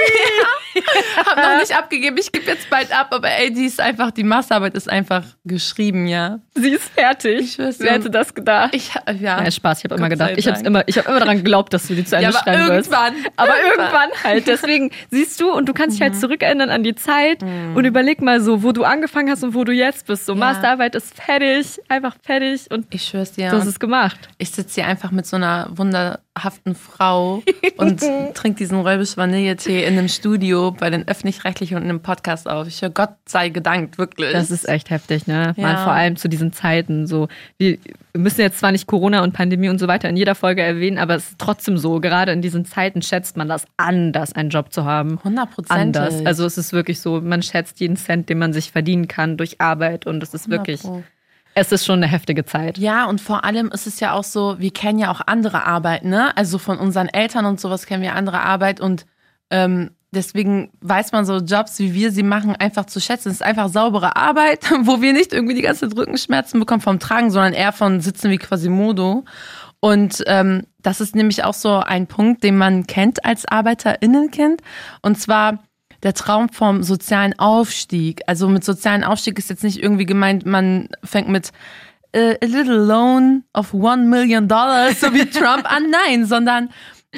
ja. 1.16 1.24
Hab 1.26 1.38
noch 1.38 1.60
nicht 1.62 1.76
abgegeben. 1.76 2.18
Ich 2.20 2.32
gebe 2.32 2.46
jetzt 2.46 2.70
bald 2.70 2.92
ab, 2.96 3.08
aber 3.12 3.28
ey, 3.30 3.52
die 3.52 3.66
ist 3.66 3.80
einfach, 3.80 4.12
die 4.12 4.24
Masterarbeit 4.24 4.76
ist 4.76 4.88
einfach 4.88 5.24
geschrieben, 5.46 6.06
ja. 6.06 6.40
Sie 6.54 6.70
ist 6.70 6.84
fertig. 6.94 7.40
Ich 7.42 7.54
schwör's 7.54 7.80
Wer 7.80 7.94
hätte 7.94 8.12
das 8.12 8.36
gedacht? 8.36 8.76
Ich, 8.76 8.92
ja. 9.20 9.42
Ja, 9.44 9.50
Spaß, 9.52 9.80
ich 9.80 9.84
habe 9.86 9.96
immer 9.96 10.10
gedacht. 10.10 10.34
Ich 10.36 10.48
habe 10.48 10.60
immer, 10.64 10.88
ich 10.88 10.98
hab 11.00 11.08
immer 11.08 11.20
daran 11.20 11.38
geglaubt, 11.38 11.74
dass 11.74 11.88
du 11.88 11.96
die 11.96 12.06
zu 12.06 12.16
Ende 12.16 12.30
Ja, 12.32 12.40
aber 12.40 12.40
schreiben 12.40 12.70
wirst. 12.70 12.92
irgendwann. 12.92 13.16
Aber 13.38 13.54
Irgendwann. 13.58 13.80
irgendwann 14.10 14.24
halt. 14.24 14.48
Deswegen 14.48 14.92
siehst 15.10 15.42
du 15.42 15.52
und 15.52 15.68
du 15.68 15.74
kannst 15.74 15.96
dich 15.98 16.02
halt 16.04 16.16
zurückerinnern 16.16 16.70
an 16.70 16.84
die 16.84 16.94
Zeit 16.94 17.42
und 17.42 17.84
überleg 17.84 18.22
mal 18.22 18.40
so, 18.42 18.62
wo 18.62 18.74
du 18.74 18.84
angefangen 18.84 19.32
hast 19.32 19.44
und 19.44 19.56
wo 19.56 19.64
du 19.64 19.72
jetzt 19.72 20.06
bist. 20.06 20.28
So, 20.28 20.34
Ja. 20.34 20.40
Masterarbeit 20.40 20.94
ist 20.94 21.16
fertig, 21.16 21.80
einfach 21.90 22.16
fertig 22.22 22.68
und 22.70 22.86
Ich 22.94 23.06
schwör's 23.08 23.32
dir. 23.32 23.50
du 23.50 23.58
hast 23.58 23.66
es 23.66 23.80
gemacht. 23.80 24.30
Ich 24.38 24.52
sitze 24.52 24.82
hier 24.82 24.88
einfach 24.88 25.12
mit 25.12 25.26
so 25.26 25.38
einer 25.38 25.70
wunderhaften 25.72 26.76
Frau 26.76 27.42
und 27.78 28.02
trinke 28.34 28.58
diesen 28.58 28.80
Räubisch 28.80 29.16
Vanilletee 29.16 29.86
in 29.86 29.98
einem 29.98 30.10
Studio 30.10 30.72
bei 30.72 30.90
den 30.90 31.08
Öffentlich-Rechtlichen 31.08 31.78
und 31.78 31.84
in 31.84 31.90
einem 31.90 32.02
Podcast 32.02 32.50
auf. 32.50 32.68
Ich 32.68 32.82
höre 32.82 32.90
Gott 32.90 33.16
sei 33.26 33.50
gedankt, 33.50 33.98
wirklich. 33.98 34.34
Das 34.34 34.52
ist 34.52 34.68
echt 34.68 34.90
heftig, 34.90 35.26
ne? 35.28 35.54
Ja. 35.56 35.64
Man, 35.64 35.78
vor 35.78 35.94
allem 35.94 36.18
zu 36.18 36.28
diesen 36.28 36.52
Zeiten. 36.52 37.08
So, 37.08 37.30
wir 37.58 37.78
müssen 38.14 38.42
jetzt 38.42 38.60
zwar 38.60 38.74
nicht 38.74 38.88
Corona 38.88 39.24
und 39.24 39.32
Pandemie 39.32 39.70
und 39.70 39.80
so 39.80 39.88
weiter 39.88 40.10
in 40.10 40.18
jeder 40.18 40.36
Folge 40.36 40.62
erwähnen, 40.62 40.98
aber 40.98 41.16
es 41.16 41.30
ist 41.30 41.40
trotzdem 41.40 41.78
so. 41.78 42.02
Gerade 42.02 42.34
in 42.34 42.42
diesen 42.42 42.66
Zeiten 42.66 43.02
schätzt 43.02 43.38
man 43.38 43.48
das 43.48 43.66
anders, 43.78 44.34
einen 44.34 44.50
Job 44.50 44.74
zu 44.74 44.84
haben. 44.84 45.18
100 45.20 45.50
Anders. 45.70 46.26
Also 46.26 46.46
es 46.46 46.58
ist 46.58 46.74
wirklich 46.74 47.00
so, 47.00 47.22
man 47.22 47.42
schätzt 47.42 47.80
jeden 47.80 47.96
Cent, 47.96 48.30
den 48.30 48.40
man 48.40 48.52
sich 48.52 48.72
verdienen 48.72 49.08
kann 49.08 49.38
durch 49.38 49.62
Arbeit 49.62 50.06
und 50.06 50.22
es 50.22 50.34
ist 50.34 50.50
wirklich, 50.50 50.82
es 51.56 51.72
ist 51.72 51.86
schon 51.86 52.04
eine 52.04 52.08
heftige 52.08 52.46
Zeit. 52.46 52.78
Ja, 52.78 53.06
und 53.06 53.22
vor 53.22 53.46
allem 53.46 53.70
ist 53.70 53.88
es 53.88 54.02
ja 54.02 54.12
auch 54.12 54.26
so, 54.26 54.60
wir 54.60 54.72
kennen 54.72 55.00
ja 55.00 55.10
auch 55.10 55.22
andere 55.26 55.66
Arbeit, 55.66 56.04
ne? 56.04 56.36
Also 56.38 56.58
von 56.58 56.78
unseren 56.78 57.08
Eltern 57.08 57.46
und 57.46 57.60
sowas 57.62 57.86
kennen 57.86 58.04
wir 58.04 58.14
andere 58.14 58.42
Arbeit 58.42 58.82
und 58.82 59.06
ähm, 59.50 59.92
deswegen 60.12 60.72
weiß 60.82 61.14
man 61.14 61.26
so 61.26 61.38
Jobs, 61.38 61.80
wie 61.80 61.94
wir 61.94 62.12
sie 62.12 62.24
machen, 62.24 62.56
einfach 62.58 62.86
zu 62.86 63.00
schätzen. 63.00 63.30
Es 63.30 63.36
ist 63.36 63.44
einfach 63.44 63.70
saubere 63.70 64.18
Arbeit, 64.18 64.70
wo 64.84 65.02
wir 65.02 65.14
nicht 65.14 65.32
irgendwie 65.32 65.56
die 65.56 65.62
ganze 65.62 65.88
Zeit 65.88 65.98
Rückenschmerzen 65.98 66.60
bekommen 66.60 66.82
vom 66.82 67.00
Tragen, 67.00 67.32
sondern 67.32 67.54
eher 67.54 67.72
von 67.72 68.02
Sitzen 68.02 68.32
wie 68.32 68.38
Quasimodo. 68.38 69.24
Und 69.80 70.24
ähm, 70.28 70.64
das 70.80 71.00
ist 71.00 71.16
nämlich 71.16 71.46
auch 71.46 71.54
so 71.54 71.78
ein 71.78 72.08
Punkt, 72.08 72.44
den 72.44 72.58
man 72.58 72.86
kennt 72.86 73.24
als 73.24 73.48
ArbeiterInnenkind. 73.48 74.62
Und 75.02 75.20
zwar 75.20 75.60
der 76.06 76.14
Traum 76.14 76.50
vom 76.50 76.84
sozialen 76.84 77.38
Aufstieg. 77.40 78.22
Also 78.28 78.48
mit 78.48 78.64
sozialen 78.64 79.04
Aufstieg 79.04 79.40
ist 79.40 79.50
jetzt 79.50 79.64
nicht 79.64 79.82
irgendwie 79.82 80.06
gemeint, 80.06 80.46
man 80.46 80.88
fängt 81.04 81.28
mit 81.28 81.52
äh, 82.12 82.38
a 82.42 82.46
little 82.46 82.78
loan 82.78 83.44
of 83.54 83.74
one 83.74 84.04
million 84.04 84.48
dollars, 84.48 85.02
so 85.02 85.12
wie 85.14 85.26
Trump 85.30 85.70
an. 85.70 85.90
Nein, 85.90 86.26
sondern 86.26 86.70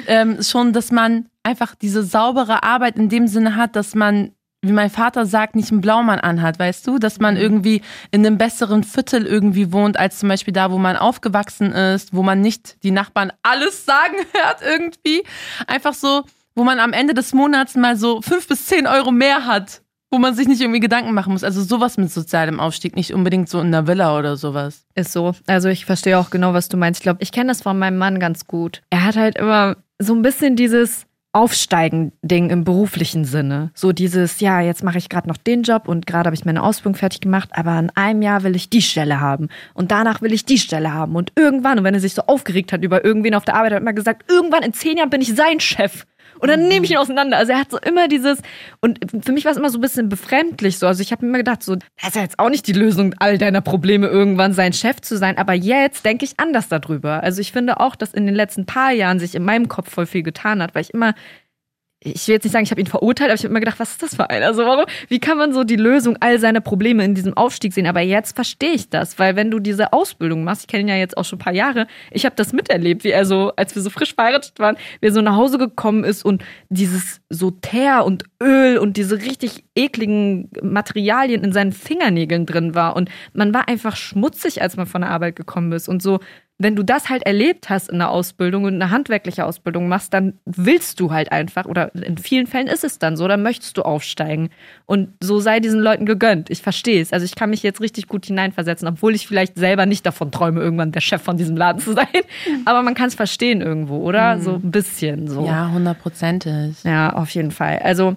ähm, 0.06 0.42
schon, 0.42 0.72
dass 0.72 0.90
man 0.90 1.28
einfach 1.42 1.74
diese 1.74 2.02
saubere 2.02 2.62
Arbeit 2.62 2.96
in 2.96 3.10
dem 3.10 3.28
Sinne 3.28 3.56
hat, 3.56 3.76
dass 3.76 3.94
man, 3.94 4.32
wie 4.62 4.72
mein 4.72 4.88
Vater 4.88 5.26
sagt, 5.26 5.54
nicht 5.54 5.70
einen 5.70 5.82
Blaumann 5.82 6.20
anhat, 6.20 6.58
weißt 6.58 6.86
du? 6.86 6.98
Dass 6.98 7.20
man 7.20 7.36
irgendwie 7.36 7.82
in 8.10 8.24
einem 8.24 8.38
besseren 8.38 8.84
Viertel 8.84 9.26
irgendwie 9.26 9.70
wohnt, 9.70 9.98
als 9.98 10.18
zum 10.18 10.30
Beispiel 10.30 10.54
da, 10.54 10.70
wo 10.70 10.78
man 10.78 10.96
aufgewachsen 10.96 11.72
ist, 11.72 12.14
wo 12.14 12.22
man 12.22 12.40
nicht 12.40 12.82
die 12.82 12.90
Nachbarn 12.90 13.32
alles 13.42 13.84
sagen 13.84 14.16
hört 14.32 14.62
irgendwie. 14.62 15.24
Einfach 15.66 15.92
so, 15.92 16.24
wo 16.58 16.64
man 16.64 16.80
am 16.80 16.92
Ende 16.92 17.14
des 17.14 17.32
Monats 17.32 17.76
mal 17.76 17.96
so 17.96 18.20
fünf 18.20 18.48
bis 18.48 18.66
zehn 18.66 18.86
Euro 18.86 19.12
mehr 19.12 19.46
hat, 19.46 19.80
wo 20.10 20.18
man 20.18 20.34
sich 20.34 20.48
nicht 20.48 20.60
irgendwie 20.60 20.80
Gedanken 20.80 21.14
machen 21.14 21.32
muss. 21.32 21.44
Also 21.44 21.62
sowas 21.62 21.96
mit 21.96 22.10
sozialem 22.10 22.58
Aufstieg, 22.58 22.96
nicht 22.96 23.14
unbedingt 23.14 23.48
so 23.48 23.60
in 23.60 23.70
der 23.70 23.86
Villa 23.86 24.18
oder 24.18 24.36
sowas. 24.36 24.84
Ist 24.96 25.12
so. 25.12 25.34
Also 25.46 25.68
ich 25.68 25.86
verstehe 25.86 26.18
auch 26.18 26.30
genau, 26.30 26.54
was 26.54 26.68
du 26.68 26.76
meinst. 26.76 27.00
Ich 27.00 27.04
glaube, 27.04 27.22
ich 27.22 27.30
kenne 27.30 27.48
das 27.48 27.62
von 27.62 27.78
meinem 27.78 27.96
Mann 27.96 28.18
ganz 28.18 28.46
gut. 28.46 28.82
Er 28.90 29.04
hat 29.04 29.16
halt 29.16 29.38
immer 29.38 29.76
so 30.00 30.14
ein 30.14 30.22
bisschen 30.22 30.56
dieses 30.56 31.06
Aufsteigen-Ding 31.32 32.50
im 32.50 32.64
beruflichen 32.64 33.24
Sinne. 33.24 33.70
So 33.74 33.92
dieses, 33.92 34.40
ja, 34.40 34.60
jetzt 34.60 34.82
mache 34.82 34.98
ich 34.98 35.08
gerade 35.08 35.28
noch 35.28 35.36
den 35.36 35.62
Job 35.62 35.86
und 35.86 36.06
gerade 36.06 36.26
habe 36.26 36.34
ich 36.34 36.44
meine 36.44 36.62
Ausbildung 36.62 36.96
fertig 36.96 37.20
gemacht, 37.20 37.50
aber 37.52 37.78
in 37.78 37.90
einem 37.90 38.22
Jahr 38.22 38.42
will 38.42 38.56
ich 38.56 38.70
die 38.70 38.82
Stelle 38.82 39.20
haben 39.20 39.48
und 39.74 39.92
danach 39.92 40.22
will 40.22 40.32
ich 40.32 40.46
die 40.46 40.58
Stelle 40.58 40.92
haben 40.92 41.14
und 41.14 41.32
irgendwann, 41.36 41.78
und 41.78 41.84
wenn 41.84 41.94
er 41.94 42.00
sich 42.00 42.14
so 42.14 42.22
aufgeregt 42.22 42.72
hat 42.72 42.82
über 42.82 43.04
irgendwen 43.04 43.34
auf 43.34 43.44
der 43.44 43.54
Arbeit, 43.54 43.72
hat 43.72 43.78
er 43.78 43.82
immer 43.82 43.92
gesagt, 43.92 44.28
irgendwann 44.28 44.64
in 44.64 44.72
zehn 44.72 44.96
Jahren 44.96 45.10
bin 45.10 45.20
ich 45.20 45.34
sein 45.34 45.60
Chef. 45.60 46.06
Und 46.40 46.48
dann 46.48 46.68
nehme 46.68 46.84
ich 46.84 46.92
ihn 46.92 46.96
auseinander. 46.96 47.36
Also 47.36 47.52
er 47.52 47.60
hat 47.60 47.70
so 47.70 47.78
immer 47.78 48.08
dieses, 48.08 48.38
und 48.80 48.98
für 49.24 49.32
mich 49.32 49.44
war 49.44 49.52
es 49.52 49.58
immer 49.58 49.70
so 49.70 49.78
ein 49.78 49.80
bisschen 49.80 50.08
befremdlich 50.08 50.78
so. 50.78 50.86
Also 50.86 51.02
ich 51.02 51.12
habe 51.12 51.24
mir 51.24 51.30
immer 51.30 51.38
gedacht, 51.38 51.62
so, 51.62 51.76
das 51.76 52.08
ist 52.08 52.16
ja 52.16 52.22
jetzt 52.22 52.38
auch 52.38 52.50
nicht 52.50 52.66
die 52.66 52.72
Lösung 52.72 53.14
all 53.18 53.38
deiner 53.38 53.60
Probleme, 53.60 54.06
irgendwann 54.06 54.52
sein 54.52 54.72
Chef 54.72 55.00
zu 55.00 55.16
sein. 55.16 55.38
Aber 55.38 55.54
jetzt 55.54 56.04
denke 56.04 56.24
ich 56.24 56.38
anders 56.38 56.68
darüber. 56.68 57.22
Also 57.22 57.40
ich 57.40 57.52
finde 57.52 57.80
auch, 57.80 57.96
dass 57.96 58.14
in 58.14 58.26
den 58.26 58.34
letzten 58.34 58.66
paar 58.66 58.92
Jahren 58.92 59.18
sich 59.18 59.34
in 59.34 59.44
meinem 59.44 59.68
Kopf 59.68 59.90
voll 59.90 60.06
viel 60.06 60.22
getan 60.22 60.62
hat, 60.62 60.74
weil 60.74 60.82
ich 60.82 60.94
immer 60.94 61.14
ich 62.00 62.28
will 62.28 62.34
jetzt 62.34 62.44
nicht 62.44 62.52
sagen, 62.52 62.64
ich 62.64 62.70
habe 62.70 62.80
ihn 62.80 62.86
verurteilt, 62.86 63.30
aber 63.30 63.34
ich 63.34 63.40
habe 63.40 63.50
immer 63.50 63.60
gedacht, 63.60 63.80
was 63.80 63.90
ist 63.90 64.02
das 64.02 64.14
für 64.14 64.30
ein? 64.30 64.44
Also 64.44 64.64
warum, 64.64 64.84
wie 65.08 65.18
kann 65.18 65.36
man 65.36 65.52
so 65.52 65.64
die 65.64 65.76
Lösung 65.76 66.16
all 66.20 66.38
seiner 66.38 66.60
Probleme 66.60 67.04
in 67.04 67.14
diesem 67.14 67.36
Aufstieg 67.36 67.72
sehen? 67.72 67.86
Aber 67.86 68.00
jetzt 68.00 68.36
verstehe 68.36 68.70
ich 68.70 68.88
das, 68.88 69.18
weil 69.18 69.34
wenn 69.34 69.50
du 69.50 69.58
diese 69.58 69.92
Ausbildung 69.92 70.44
machst, 70.44 70.62
ich 70.62 70.66
kenne 70.68 70.82
ihn 70.82 70.88
ja 70.88 70.96
jetzt 70.96 71.16
auch 71.16 71.24
schon 71.24 71.38
ein 71.38 71.44
paar 71.44 71.54
Jahre, 71.54 71.88
ich 72.12 72.24
habe 72.24 72.36
das 72.36 72.52
miterlebt, 72.52 73.02
wie 73.02 73.10
er 73.10 73.24
so, 73.24 73.52
als 73.56 73.74
wir 73.74 73.82
so 73.82 73.90
frisch 73.90 74.14
verheiratet 74.14 74.60
waren, 74.60 74.76
wie 75.00 75.06
er 75.06 75.12
so 75.12 75.22
nach 75.22 75.34
Hause 75.34 75.58
gekommen 75.58 76.04
ist 76.04 76.24
und 76.24 76.44
dieses 76.68 77.20
so 77.30 77.50
Teer 77.50 78.04
und 78.04 78.24
Öl 78.40 78.78
und 78.78 78.96
diese 78.96 79.16
richtig 79.16 79.64
ekligen 79.74 80.50
Materialien 80.62 81.42
in 81.42 81.52
seinen 81.52 81.72
Fingernägeln 81.72 82.46
drin 82.46 82.76
war 82.76 82.94
und 82.94 83.10
man 83.32 83.52
war 83.52 83.68
einfach 83.68 83.96
schmutzig, 83.96 84.62
als 84.62 84.76
man 84.76 84.86
von 84.86 85.00
der 85.00 85.10
Arbeit 85.10 85.34
gekommen 85.34 85.72
ist 85.72 85.88
und 85.88 86.00
so 86.00 86.20
wenn 86.60 86.74
du 86.74 86.82
das 86.82 87.08
halt 87.08 87.22
erlebt 87.22 87.70
hast 87.70 87.88
in 87.88 87.98
der 87.98 88.10
Ausbildung 88.10 88.64
und 88.64 88.74
eine 88.74 88.90
handwerkliche 88.90 89.44
Ausbildung 89.44 89.86
machst, 89.86 90.12
dann 90.12 90.34
willst 90.44 90.98
du 90.98 91.12
halt 91.12 91.30
einfach, 91.30 91.66
oder 91.66 91.94
in 91.94 92.18
vielen 92.18 92.48
Fällen 92.48 92.66
ist 92.66 92.82
es 92.82 92.98
dann 92.98 93.16
so, 93.16 93.28
dann 93.28 93.44
möchtest 93.44 93.78
du 93.78 93.82
aufsteigen. 93.82 94.50
Und 94.84 95.10
so 95.22 95.38
sei 95.38 95.60
diesen 95.60 95.78
Leuten 95.78 96.04
gegönnt. 96.04 96.50
Ich 96.50 96.60
verstehe 96.60 97.00
es. 97.00 97.12
Also 97.12 97.24
ich 97.24 97.36
kann 97.36 97.50
mich 97.50 97.62
jetzt 97.62 97.80
richtig 97.80 98.08
gut 98.08 98.26
hineinversetzen, 98.26 98.88
obwohl 98.88 99.14
ich 99.14 99.28
vielleicht 99.28 99.56
selber 99.56 99.86
nicht 99.86 100.04
davon 100.04 100.32
träume, 100.32 100.60
irgendwann 100.60 100.90
der 100.90 101.00
Chef 101.00 101.22
von 101.22 101.36
diesem 101.36 101.56
Laden 101.56 101.80
zu 101.80 101.92
sein. 101.92 102.06
Aber 102.64 102.82
man 102.82 102.94
kann 102.94 103.06
es 103.06 103.14
verstehen 103.14 103.60
irgendwo, 103.60 103.98
oder? 103.98 104.40
So 104.40 104.54
ein 104.54 104.72
bisschen 104.72 105.28
so. 105.28 105.46
Ja, 105.46 105.70
hundertprozentig. 105.70 106.82
Ja, 106.82 107.12
auf 107.12 107.30
jeden 107.30 107.52
Fall. 107.52 107.78
Also, 107.84 108.16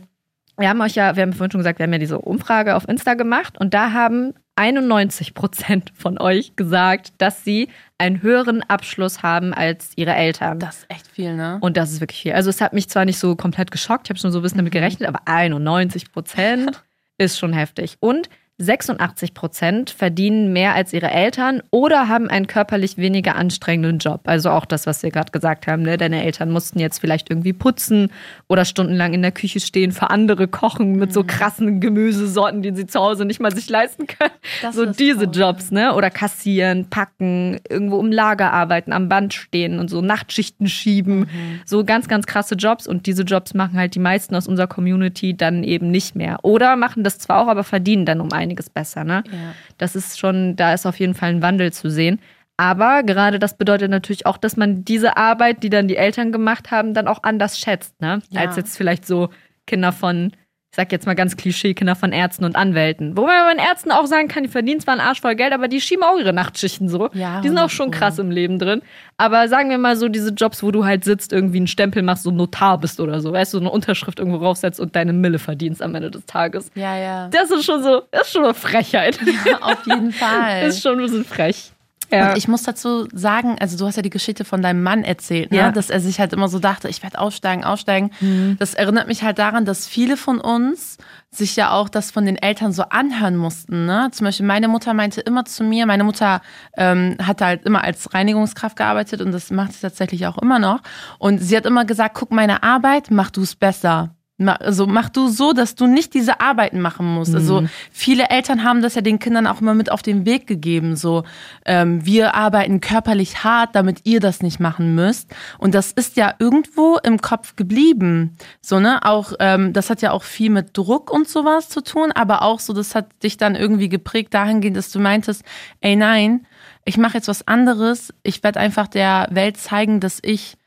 wir 0.57 0.67
haben 0.67 0.81
euch 0.81 0.95
ja, 0.95 1.15
wir 1.15 1.23
haben 1.23 1.33
vorhin 1.33 1.51
schon 1.51 1.59
gesagt, 1.59 1.79
wir 1.79 1.83
haben 1.83 1.93
ja 1.93 1.99
diese 1.99 2.19
Umfrage 2.19 2.75
auf 2.75 2.87
Insta 2.87 3.13
gemacht 3.13 3.59
und 3.59 3.73
da 3.73 3.93
haben 3.93 4.33
91 4.55 5.33
Prozent 5.33 5.91
von 5.95 6.19
euch 6.19 6.55
gesagt, 6.55 7.13
dass 7.17 7.43
sie 7.43 7.69
einen 8.01 8.23
höheren 8.23 8.63
Abschluss 8.63 9.21
haben 9.21 9.53
als 9.53 9.91
ihre 9.95 10.15
Eltern. 10.15 10.57
Das 10.57 10.79
ist 10.79 10.85
echt 10.89 11.07
viel, 11.07 11.35
ne? 11.35 11.59
und 11.61 11.77
das 11.77 11.91
ist 11.91 12.01
wirklich 12.01 12.19
viel. 12.21 12.33
Also, 12.33 12.49
es 12.49 12.59
hat 12.59 12.73
mich 12.73 12.89
zwar 12.89 13.05
nicht 13.05 13.19
so 13.19 13.35
komplett 13.35 13.69
geschockt, 13.69 14.07
ich 14.07 14.09
habe 14.09 14.19
schon 14.19 14.31
so 14.31 14.39
ein 14.39 14.41
bisschen 14.41 14.57
damit 14.57 14.73
gerechnet, 14.73 15.07
aber 15.07 15.19
91 15.25 16.11
Prozent 16.11 16.83
ist 17.19 17.37
schon 17.37 17.53
heftig. 17.53 17.97
Und 17.99 18.27
86 18.61 19.33
Prozent 19.33 19.89
verdienen 19.89 20.53
mehr 20.53 20.75
als 20.75 20.93
ihre 20.93 21.09
Eltern 21.09 21.63
oder 21.71 22.07
haben 22.07 22.29
einen 22.29 22.47
körperlich 22.47 22.97
weniger 22.97 23.35
anstrengenden 23.35 23.97
Job. 23.97 24.21
Also 24.25 24.51
auch 24.51 24.65
das, 24.65 24.85
was 24.85 25.01
wir 25.03 25.09
gerade 25.09 25.31
gesagt 25.31 25.67
haben. 25.67 25.81
Ne? 25.81 25.97
Deine 25.97 26.23
Eltern 26.23 26.51
mussten 26.51 26.79
jetzt 26.79 26.99
vielleicht 26.99 27.29
irgendwie 27.29 27.53
putzen 27.53 28.11
oder 28.47 28.65
stundenlang 28.65 29.13
in 29.13 29.21
der 29.21 29.31
Küche 29.31 29.59
stehen, 29.59 29.91
für 29.91 30.09
andere 30.09 30.47
kochen 30.47 30.97
mit 30.97 31.11
so 31.11 31.23
mhm. 31.23 31.27
krassen 31.27 31.79
Gemüsesorten, 31.79 32.61
die 32.61 32.75
sie 32.75 32.85
zu 32.85 32.99
Hause 32.99 33.25
nicht 33.25 33.39
mal 33.39 33.53
sich 33.53 33.69
leisten 33.69 34.07
können. 34.07 34.31
Das 34.61 34.75
so 34.75 34.85
diese 34.85 35.25
toll. 35.25 35.41
Jobs, 35.41 35.71
ne? 35.71 35.95
Oder 35.95 36.09
kassieren, 36.09 36.85
packen, 36.89 37.59
irgendwo 37.67 37.99
im 37.99 38.11
Lager 38.11 38.53
arbeiten, 38.53 38.93
am 38.93 39.09
Band 39.09 39.33
stehen 39.33 39.79
und 39.79 39.89
so 39.89 40.01
Nachtschichten 40.01 40.67
schieben. 40.67 41.21
Mhm. 41.21 41.61
So 41.65 41.83
ganz, 41.83 42.07
ganz 42.07 42.27
krasse 42.27 42.55
Jobs. 42.55 42.87
Und 42.87 43.07
diese 43.07 43.23
Jobs 43.23 43.53
machen 43.53 43.77
halt 43.77 43.95
die 43.95 43.99
meisten 43.99 44.35
aus 44.35 44.47
unserer 44.47 44.67
Community 44.67 45.35
dann 45.35 45.63
eben 45.63 45.89
nicht 45.89 46.15
mehr. 46.15 46.39
Oder 46.43 46.75
machen 46.75 47.03
das 47.03 47.17
zwar 47.17 47.41
auch, 47.41 47.47
aber 47.47 47.63
verdienen 47.63 48.05
dann 48.05 48.21
um 48.21 48.31
einiges 48.51 48.69
besser. 48.69 49.03
Ne? 49.03 49.23
Ja. 49.31 49.55
Das 49.77 49.95
ist 49.95 50.19
schon, 50.19 50.55
da 50.55 50.73
ist 50.73 50.85
auf 50.85 50.99
jeden 50.99 51.13
Fall 51.13 51.29
ein 51.29 51.41
Wandel 51.41 51.71
zu 51.73 51.89
sehen. 51.89 52.19
Aber 52.57 53.01
gerade 53.01 53.39
das 53.39 53.57
bedeutet 53.57 53.89
natürlich 53.89 54.25
auch, 54.25 54.37
dass 54.37 54.55
man 54.55 54.85
diese 54.85 55.17
Arbeit, 55.17 55.63
die 55.63 55.69
dann 55.69 55.87
die 55.87 55.95
Eltern 55.95 56.31
gemacht 56.31 56.69
haben, 56.69 56.93
dann 56.93 57.07
auch 57.07 57.23
anders 57.23 57.57
schätzt, 57.57 57.99
ne? 58.01 58.21
Ja. 58.29 58.41
Als 58.41 58.55
jetzt 58.55 58.77
vielleicht 58.77 59.07
so 59.07 59.29
Kinder 59.65 59.91
von 59.91 60.31
ich 60.71 60.77
sag 60.77 60.89
jetzt 60.93 61.05
mal 61.05 61.15
ganz 61.15 61.35
Klischee, 61.35 61.73
Kinder 61.73 61.97
von 61.97 62.13
Ärzten 62.13 62.45
und 62.45 62.55
Anwälten. 62.55 63.17
Wobei 63.17 63.33
man 63.43 63.57
bei 63.57 63.63
Ärzten 63.63 63.91
auch 63.91 64.05
sagen 64.05 64.29
kann, 64.29 64.43
die 64.43 64.49
verdienen 64.49 64.79
zwar 64.79 64.93
einen 64.93 65.01
Arsch 65.01 65.19
voll 65.19 65.35
Geld, 65.35 65.51
aber 65.51 65.67
die 65.67 65.81
schieben 65.81 66.01
auch 66.01 66.17
ihre 66.17 66.31
Nachtschichten 66.31 66.87
so. 66.87 67.09
Ja, 67.11 67.41
die 67.41 67.49
sind 67.49 67.57
auch 67.57 67.69
schon 67.69 67.91
krass 67.91 68.19
im 68.19 68.31
Leben 68.31 68.57
drin. 68.57 68.81
Aber 69.17 69.49
sagen 69.49 69.69
wir 69.69 69.77
mal 69.77 69.97
so 69.97 70.07
diese 70.07 70.29
Jobs, 70.29 70.63
wo 70.63 70.71
du 70.71 70.85
halt 70.85 71.03
sitzt, 71.03 71.33
irgendwie 71.33 71.57
einen 71.57 71.67
Stempel 71.67 72.03
machst, 72.03 72.23
so 72.23 72.31
Notar 72.31 72.77
bist 72.77 73.01
oder 73.01 73.19
so, 73.19 73.33
weißt 73.33 73.53
du, 73.53 73.57
so 73.57 73.63
eine 73.63 73.69
Unterschrift 73.69 74.19
irgendwo 74.19 74.37
raufsetzt 74.37 74.79
und 74.79 74.95
deine 74.95 75.11
Mille 75.11 75.39
verdienst 75.39 75.81
am 75.81 75.93
Ende 75.93 76.09
des 76.09 76.25
Tages. 76.25 76.71
Ja, 76.73 76.95
ja. 76.95 77.27
Das 77.27 77.51
ist 77.51 77.65
schon 77.65 77.83
so, 77.83 78.03
das 78.09 78.27
ist 78.27 78.31
schon 78.31 78.45
eine 78.45 78.53
Frechheit. 78.53 79.19
Ja, 79.45 79.57
auf 79.59 79.85
jeden 79.85 80.11
Fall. 80.13 80.61
Das 80.61 80.75
ist 80.75 80.83
schon 80.83 80.93
ein 80.93 81.01
bisschen 81.01 81.25
frech. 81.25 81.73
Ja. 82.11 82.31
Und 82.31 82.37
ich 82.37 82.47
muss 82.47 82.63
dazu 82.63 83.07
sagen, 83.13 83.55
also 83.59 83.77
du 83.77 83.85
hast 83.85 83.95
ja 83.95 84.01
die 84.01 84.09
Geschichte 84.09 84.43
von 84.45 84.61
deinem 84.61 84.83
Mann 84.83 85.03
erzählt, 85.03 85.51
ne? 85.51 85.57
Ja. 85.57 85.71
dass 85.71 85.89
er 85.89 85.99
sich 85.99 86.19
halt 86.19 86.33
immer 86.33 86.49
so 86.49 86.59
dachte, 86.59 86.89
ich 86.89 87.01
werde 87.03 87.19
aufsteigen, 87.19 87.63
aufsteigen. 87.63 88.11
Mhm. 88.19 88.57
Das 88.59 88.73
erinnert 88.73 89.07
mich 89.07 89.23
halt 89.23 89.39
daran, 89.39 89.65
dass 89.65 89.87
viele 89.87 90.17
von 90.17 90.39
uns 90.39 90.97
sich 91.29 91.55
ja 91.55 91.71
auch 91.71 91.87
das 91.87 92.11
von 92.11 92.25
den 92.25 92.35
Eltern 92.35 92.73
so 92.73 92.83
anhören 92.83 93.37
mussten. 93.37 93.85
Ne? 93.85 94.09
Zum 94.11 94.25
Beispiel 94.25 94.45
meine 94.45 94.67
Mutter 94.67 94.93
meinte 94.93 95.21
immer 95.21 95.45
zu 95.45 95.63
mir, 95.63 95.85
meine 95.85 96.03
Mutter 96.03 96.41
ähm, 96.75 97.15
hat 97.25 97.41
halt 97.41 97.65
immer 97.65 97.83
als 97.83 98.13
Reinigungskraft 98.13 98.75
gearbeitet 98.75 99.21
und 99.21 99.31
das 99.31 99.49
macht 99.49 99.73
sie 99.73 99.81
tatsächlich 99.81 100.27
auch 100.27 100.37
immer 100.37 100.59
noch. 100.59 100.81
Und 101.19 101.39
sie 101.39 101.55
hat 101.55 101.65
immer 101.65 101.85
gesagt, 101.85 102.15
guck 102.15 102.31
meine 102.31 102.63
Arbeit, 102.63 103.11
mach 103.11 103.31
du 103.31 103.43
es 103.43 103.55
besser. 103.55 104.15
Also 104.49 104.87
mach 104.87 105.09
du 105.09 105.27
so, 105.27 105.53
dass 105.53 105.75
du 105.75 105.87
nicht 105.87 106.13
diese 106.13 106.41
Arbeiten 106.41 106.81
machen 106.81 107.05
musst. 107.05 107.35
Also 107.35 107.61
mhm. 107.61 107.67
Also 107.67 107.69
viele 107.91 108.29
Eltern 108.29 108.63
haben 108.63 108.81
das 108.81 108.95
ja 108.95 109.01
den 109.01 109.19
Kindern 109.19 109.47
auch 109.47 109.61
immer 109.61 109.73
mit 109.73 109.91
auf 109.91 110.01
den 110.01 110.25
Weg 110.25 110.47
gegeben. 110.47 110.95
So, 110.95 111.23
ähm, 111.65 112.05
wir 112.05 112.35
arbeiten 112.35 112.81
körperlich 112.81 113.43
hart, 113.43 113.75
damit 113.75 114.01
ihr 114.03 114.19
das 114.19 114.41
nicht 114.41 114.59
machen 114.59 114.95
müsst. 114.95 115.33
Und 115.57 115.75
das 115.75 115.91
ist 115.91 116.17
ja 116.17 116.33
irgendwo 116.39 116.97
im 117.03 117.19
Kopf 117.19 117.55
geblieben. 117.55 118.37
So 118.61 118.79
ne, 118.79 118.99
auch 119.03 119.33
ähm, 119.39 119.73
das 119.73 119.89
hat 119.89 120.01
ja 120.01 120.11
auch 120.11 120.23
viel 120.23 120.49
mit 120.49 120.77
Druck 120.77 121.11
und 121.11 121.27
sowas 121.27 121.69
zu 121.69 121.81
tun, 121.81 122.11
aber 122.11 122.41
auch 122.41 122.59
so, 122.59 122.73
das 122.73 122.95
hat 122.95 123.07
dich 123.23 123.37
dann 123.37 123.55
irgendwie 123.55 123.89
geprägt 123.89 124.33
dahingehend, 124.33 124.77
dass 124.77 124.91
du 124.91 124.99
meintest, 124.99 125.43
ey 125.81 125.95
nein, 125.95 126.45
ich 126.85 126.97
mache 126.97 127.17
jetzt 127.17 127.27
was 127.27 127.47
anderes. 127.47 128.13
Ich 128.23 128.43
werde 128.43 128.59
einfach 128.59 128.87
der 128.87 129.27
Welt 129.31 129.57
zeigen, 129.57 129.99
dass 129.99 130.19
ich 130.21 130.57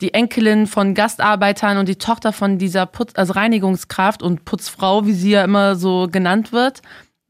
die 0.00 0.14
Enkelin 0.14 0.66
von 0.66 0.94
Gastarbeitern 0.94 1.78
und 1.78 1.88
die 1.88 1.96
Tochter 1.96 2.32
von 2.32 2.58
dieser 2.58 2.86
Putz, 2.86 3.12
also 3.16 3.34
Reinigungskraft 3.34 4.22
und 4.22 4.44
Putzfrau, 4.44 5.06
wie 5.06 5.12
sie 5.12 5.32
ja 5.32 5.44
immer 5.44 5.76
so 5.76 6.08
genannt 6.10 6.52
wird, 6.52 6.82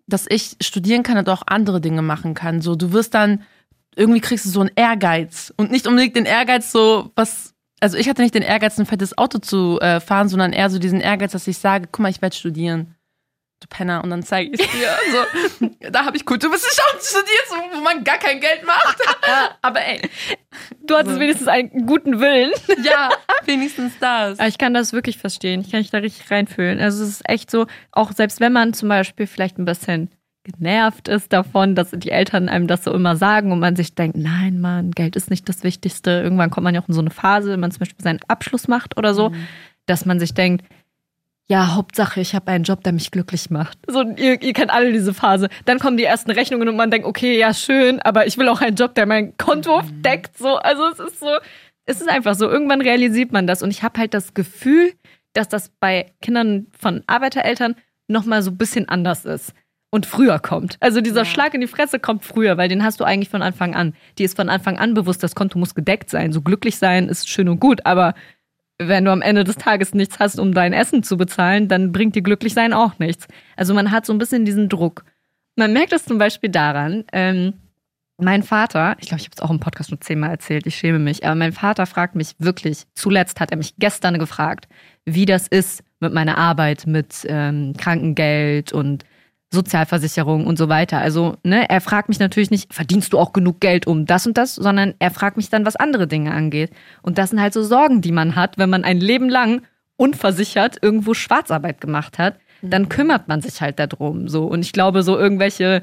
dass 0.07 0.27
ich 0.29 0.57
studieren 0.61 1.03
kann 1.03 1.19
und 1.19 1.29
auch 1.29 1.43
andere 1.47 1.81
Dinge 1.81 2.03
machen 2.03 2.35
kann. 2.35 2.61
So, 2.61 2.77
du 2.77 2.93
wirst 2.93 3.15
dann, 3.15 3.43
irgendwie 3.97 4.21
kriegst 4.21 4.47
du 4.47 4.51
so 4.51 4.61
einen 4.61 4.71
Ehrgeiz 4.77 5.53
und 5.57 5.71
nicht 5.71 5.87
unbedingt 5.87 6.17
den 6.17 6.27
Ehrgeiz, 6.27 6.71
so 6.71 7.11
was, 7.17 7.55
also 7.81 7.97
ich 7.97 8.09
hatte 8.09 8.23
nicht 8.23 8.35
den 8.35 8.43
Ehrgeiz, 8.43 8.79
ein 8.79 8.87
fettes 8.87 9.19
Auto 9.19 9.39
zu 9.39 9.81
äh, 9.81 10.01
fahren, 10.01 10.29
sondern 10.29 10.53
eher 10.53 10.71
so 10.71 10.79
diesen 10.79 11.01
Ehrgeiz, 11.01 11.33
dass 11.33 11.49
ich 11.49 11.59
sage, 11.59 11.89
guck 11.91 12.01
mal, 12.01 12.11
ich 12.11 12.23
werde 12.23 12.37
studieren 12.37 12.95
du 13.61 13.69
Penner, 13.69 14.03
und 14.03 14.11
dann 14.11 14.23
zeige 14.23 14.51
ich 14.53 14.61
es 14.61 14.71
dir. 14.71 14.89
So, 15.61 15.91
da 15.91 16.05
habe 16.05 16.17
ich 16.17 16.25
Kulturwissenschaften 16.25 17.01
studiert, 17.01 17.73
wo 17.73 17.81
man 17.81 18.03
gar 18.05 18.19
kein 18.19 18.41
Geld 18.41 18.65
macht. 18.67 18.99
Aber 19.63 19.81
ey. 19.81 20.01
Du 20.83 20.97
hattest 20.97 21.15
so. 21.15 21.21
wenigstens 21.21 21.49
einen 21.49 21.87
guten 21.87 22.21
Willen. 22.21 22.53
Ja, 22.83 23.11
wenigstens 23.45 23.93
das. 24.01 24.39
Aber 24.39 24.49
ich 24.49 24.57
kann 24.57 24.73
das 24.73 24.93
wirklich 24.93 25.19
verstehen. 25.19 25.61
Ich 25.61 25.71
kann 25.71 25.81
mich 25.81 25.91
da 25.91 25.99
richtig 25.99 26.31
reinfühlen. 26.31 26.81
Also 26.81 27.05
es 27.05 27.11
ist 27.11 27.29
echt 27.29 27.51
so, 27.51 27.67
auch 27.93 28.13
selbst 28.13 28.41
wenn 28.41 28.53
man 28.53 28.73
zum 28.73 28.89
Beispiel 28.89 29.27
vielleicht 29.27 29.59
ein 29.59 29.67
bisschen 29.67 30.11
genervt 30.45 31.09
ist 31.09 31.33
davon, 31.33 31.75
dass 31.75 31.91
die 31.91 32.11
Eltern 32.11 32.49
einem 32.49 32.67
das 32.67 32.85
so 32.85 32.93
immer 32.93 33.17
sagen 33.17 33.53
und 33.53 33.61
man 33.61 33.77
sich 33.77 33.95
denkt, 33.95 34.17
nein, 34.17 34.61
Mann, 34.61 34.93
Geld 34.93 35.15
ist 35.15 35.31
nicht 35.31 35.49
das 35.49 35.63
Wichtigste. 35.63 36.11
Irgendwann 36.11 36.51
kommt 36.51 36.65
man 36.65 36.75
ja 36.75 36.81
auch 36.81 36.89
in 36.89 36.95
so 36.95 37.01
eine 37.01 37.11
Phase, 37.11 37.51
wenn 37.53 37.61
man 37.61 37.71
zum 37.71 37.81
Beispiel 37.81 38.03
seinen 38.03 38.21
Abschluss 38.27 38.67
macht 38.67 38.97
oder 38.97 39.13
so, 39.13 39.31
mhm. 39.31 39.47
dass 39.87 40.07
man 40.07 40.19
sich 40.19 40.33
denkt, 40.33 40.65
ja, 41.51 41.75
Hauptsache, 41.75 42.21
ich 42.21 42.37
habe 42.37 42.53
einen 42.53 42.63
Job, 42.63 42.85
der 42.85 42.93
mich 42.93 43.11
glücklich 43.11 43.51
macht. 43.51 43.77
So, 43.89 44.03
ihr, 44.03 44.41
ihr 44.41 44.53
kennt 44.53 44.71
alle 44.71 44.93
diese 44.93 45.13
Phase. 45.13 45.49
Dann 45.65 45.81
kommen 45.81 45.97
die 45.97 46.05
ersten 46.05 46.31
Rechnungen 46.31 46.69
und 46.69 46.77
man 46.77 46.93
denkt, 46.93 47.09
okay, 47.09 47.37
ja, 47.37 47.53
schön, 47.53 48.01
aber 48.03 48.29
ich 48.29 48.39
will 48.39 48.49
auch 48.49 48.61
einen 48.61 48.77
Job, 48.77 48.95
der 48.95 49.05
mein 49.05 49.37
Konto 49.37 49.83
mhm. 49.83 50.01
deckt. 50.01 50.39
So, 50.39 50.59
also 50.59 50.87
es 50.93 51.01
ist 51.01 51.19
so, 51.19 51.27
es 51.87 52.01
ist 52.01 52.09
einfach 52.09 52.37
so. 52.37 52.49
Irgendwann 52.49 52.81
realisiert 52.81 53.33
man 53.33 53.49
das 53.49 53.65
und 53.65 53.71
ich 53.71 53.83
habe 53.83 53.99
halt 53.99 54.15
das 54.15 54.33
Gefühl, 54.33 54.93
dass 55.33 55.49
das 55.49 55.71
bei 55.81 56.13
Kindern 56.23 56.69
von 56.79 57.03
Arbeitereltern 57.09 57.75
nochmal 58.07 58.43
so 58.43 58.53
ein 58.53 58.57
bisschen 58.57 58.89
anders 58.89 59.25
ist 59.25 59.53
und 59.91 60.07
früher 60.07 60.39
kommt. 60.39 60.77
Also 60.79 61.01
dieser 61.01 61.23
ja. 61.23 61.25
Schlag 61.25 61.53
in 61.55 61.61
die 61.61 61.67
Fresse 61.67 61.99
kommt 61.99 62.25
früher, 62.25 62.59
weil 62.59 62.69
den 62.69 62.85
hast 62.85 63.01
du 63.01 63.05
eigentlich 63.05 63.29
von 63.29 63.43
Anfang 63.43 63.75
an. 63.75 63.95
Die 64.19 64.23
ist 64.23 64.37
von 64.37 64.49
Anfang 64.49 64.79
an 64.79 64.95
bewusst, 64.95 65.25
das 65.25 65.35
Konto 65.35 65.59
muss 65.59 65.75
gedeckt 65.75 66.11
sein. 66.11 66.31
So 66.31 66.43
glücklich 66.43 66.77
sein 66.77 67.09
ist 67.09 67.29
schön 67.29 67.49
und 67.49 67.59
gut, 67.59 67.85
aber 67.87 68.15
wenn 68.81 69.05
du 69.05 69.13
am 69.13 69.21
Ende 69.21 69.45
des 69.45 69.57
Tages 69.57 69.95
nichts 69.95 70.19
hast, 70.19 70.41
um 70.41 70.55
dein 70.55 70.73
Essen 70.73 71.03
zu 71.03 71.17
bezahlen, 71.17 71.69
dann 71.69 71.93
bringt 71.93 72.15
dir 72.15 72.23
glücklich 72.23 72.55
sein 72.55 72.73
auch 72.73 72.99
nichts. 72.99 73.29
Also 73.57 73.75
man 73.75 73.91
hat 73.91 74.07
so 74.07 74.13
ein 74.13 74.19
bisschen 74.19 74.45
diesen 74.47 74.69
Druck. 74.69 75.05
Man 75.55 75.73
merkt 75.75 75.93
es 75.93 76.07
zum 76.07 76.17
Beispiel 76.17 76.49
daran, 76.49 77.05
ähm, 77.13 77.53
mein 78.17 78.43
Vater, 78.43 78.97
ich 78.99 79.09
glaube, 79.09 79.21
ich 79.21 79.27
habe 79.27 79.35
es 79.37 79.43
auch 79.43 79.51
im 79.51 79.61
Podcast 79.61 79.91
schon 79.91 80.01
zehnmal 80.01 80.31
erzählt, 80.31 80.67
ich 80.67 80.77
schäme 80.77 80.99
mich, 80.99 81.25
aber 81.25 81.35
mein 81.35 81.53
Vater 81.53 81.87
fragt 81.87 82.15
mich 82.15 82.35
wirklich, 82.39 82.85
zuletzt 82.95 83.41
hat 83.41 83.51
er 83.51 83.57
mich 83.57 83.75
gestern 83.79 84.19
gefragt, 84.19 84.69
wie 85.05 85.27
das 85.27 85.47
ist 85.49 85.83
mit 86.01 86.13
meiner 86.13 86.39
Arbeit, 86.39 86.87
mit 86.87 87.27
ähm, 87.29 87.75
Krankengeld 87.77 88.73
und 88.73 89.05
Sozialversicherung 89.53 90.47
und 90.47 90.57
so 90.59 90.69
weiter. 90.69 90.99
Also, 90.99 91.37
ne, 91.43 91.69
er 91.69 91.81
fragt 91.81 92.09
mich 92.09 92.21
natürlich 92.21 92.51
nicht, 92.51 92.73
verdienst 92.73 93.13
du 93.13 93.19
auch 93.19 93.33
genug 93.33 93.61
Geld 93.61 93.87
um 93.87 94.07
das 94.07 94.27
und 94.27 94.39
das, 94.39 94.55
sondern 94.55 94.95
er 95.01 95.11
fragt 95.11 95.37
mich 95.37 95.51
dann, 95.51 95.67
was 95.67 95.77
andere 95.77 96.07
Dinge 96.07 96.33
angeht. 96.33 96.71
Und 97.03 97.19
das 97.19 97.31
sind 97.31 97.41
halt 97.41 97.53
so 97.53 97.63
Sorgen, 97.63 98.01
die 98.01 98.13
man 98.13 98.37
hat, 98.37 98.59
wenn 98.59 98.71
man 98.71 98.85
ein 98.85 99.01
Leben 99.01 99.29
lang 99.29 99.63
unversichert 99.97 100.79
irgendwo 100.81 101.15
Schwarzarbeit 101.15 101.81
gemacht 101.81 102.19
hat, 102.19 102.37
dann 102.63 102.83
mhm. 102.83 102.89
kümmert 102.89 103.29
man 103.29 103.43
sich 103.43 103.61
halt 103.61 103.79
darum. 103.79 104.29
So. 104.29 104.45
Und 104.45 104.61
ich 104.61 104.73
glaube, 104.73 105.03
so 105.03 105.19
irgendwelche 105.19 105.83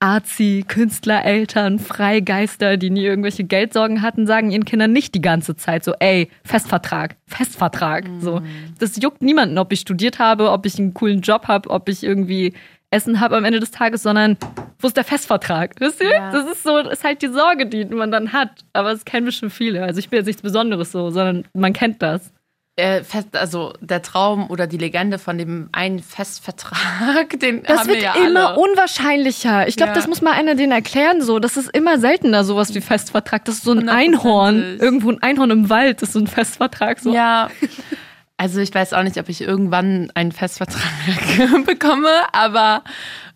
Arzi, 0.00 0.64
Künstler, 0.66 1.24
Eltern, 1.24 1.80
Freigeister, 1.80 2.76
die 2.76 2.90
nie 2.90 3.04
irgendwelche 3.04 3.42
Geldsorgen 3.42 4.00
hatten, 4.00 4.26
sagen 4.26 4.50
ihren 4.52 4.64
Kindern 4.64 4.92
nicht 4.92 5.14
die 5.14 5.20
ganze 5.20 5.56
Zeit 5.56 5.82
so, 5.82 5.92
ey, 5.98 6.30
Festvertrag, 6.44 7.16
Festvertrag. 7.26 8.08
Mhm. 8.08 8.20
So, 8.20 8.40
das 8.78 8.96
juckt 9.02 9.22
niemanden, 9.22 9.58
ob 9.58 9.72
ich 9.72 9.80
studiert 9.80 10.20
habe, 10.20 10.50
ob 10.52 10.66
ich 10.66 10.78
einen 10.78 10.94
coolen 10.94 11.20
Job 11.20 11.48
habe, 11.48 11.68
ob 11.70 11.88
ich 11.88 12.04
irgendwie 12.04 12.54
Essen 12.90 13.20
habe 13.20 13.36
am 13.36 13.44
Ende 13.44 13.60
des 13.60 13.70
Tages, 13.70 14.02
sondern 14.02 14.36
wo 14.78 14.86
ist 14.86 14.96
der 14.96 15.04
Festvertrag? 15.04 15.74
Wisst 15.78 16.00
ihr? 16.00 16.10
Ja. 16.10 16.30
Das 16.32 16.50
ist 16.50 16.62
so, 16.62 16.78
ist 16.78 17.04
halt 17.04 17.20
die 17.22 17.28
Sorge, 17.28 17.66
die 17.66 17.84
man 17.84 18.10
dann 18.10 18.32
hat. 18.32 18.50
Aber 18.72 18.92
es 18.92 19.04
kennen 19.04 19.26
bestimmt 19.26 19.52
viele. 19.52 19.82
Also 19.82 19.98
ich 19.98 20.08
bin 20.08 20.18
jetzt 20.18 20.26
nichts 20.26 20.42
Besonderes 20.42 20.92
so, 20.92 21.10
sondern 21.10 21.44
man 21.52 21.72
kennt 21.72 22.00
das. 22.00 22.32
Äh, 22.76 23.02
fest, 23.02 23.36
also 23.36 23.72
der 23.80 24.02
Traum 24.02 24.48
oder 24.50 24.68
die 24.68 24.76
Legende 24.78 25.18
von 25.18 25.36
dem 25.36 25.68
einen 25.72 25.98
Festvertrag, 25.98 27.28
den 27.40 27.64
das 27.64 27.80
haben 27.80 27.88
wir 27.88 27.98
ja 27.98 28.12
alle. 28.12 28.20
Das 28.20 28.22
wird 28.22 28.30
immer 28.30 28.58
unwahrscheinlicher. 28.58 29.66
Ich 29.66 29.76
glaube, 29.76 29.90
ja. 29.90 29.94
das 29.96 30.06
muss 30.06 30.22
mal 30.22 30.32
einer 30.32 30.54
den 30.54 30.70
erklären 30.70 31.20
so. 31.20 31.40
Das 31.40 31.56
ist 31.56 31.74
immer 31.74 31.98
seltener 31.98 32.44
sowas 32.44 32.74
wie 32.76 32.80
Festvertrag. 32.80 33.44
Das 33.46 33.56
ist 33.56 33.64
so 33.64 33.72
ein 33.72 33.88
Einhorn. 33.88 34.78
Irgendwo 34.80 35.10
ein 35.10 35.20
Einhorn 35.20 35.50
im 35.50 35.68
Wald 35.68 36.02
ist 36.02 36.12
so 36.12 36.20
ein 36.20 36.28
Festvertrag. 36.28 37.00
So. 37.00 37.12
Ja. 37.12 37.50
Also 38.38 38.60
ich 38.60 38.72
weiß 38.72 38.92
auch 38.92 39.02
nicht, 39.02 39.18
ob 39.18 39.28
ich 39.28 39.40
irgendwann 39.40 40.10
einen 40.14 40.32
Festvertrag 40.32 40.80
bekomme, 41.66 42.08
aber 42.32 42.84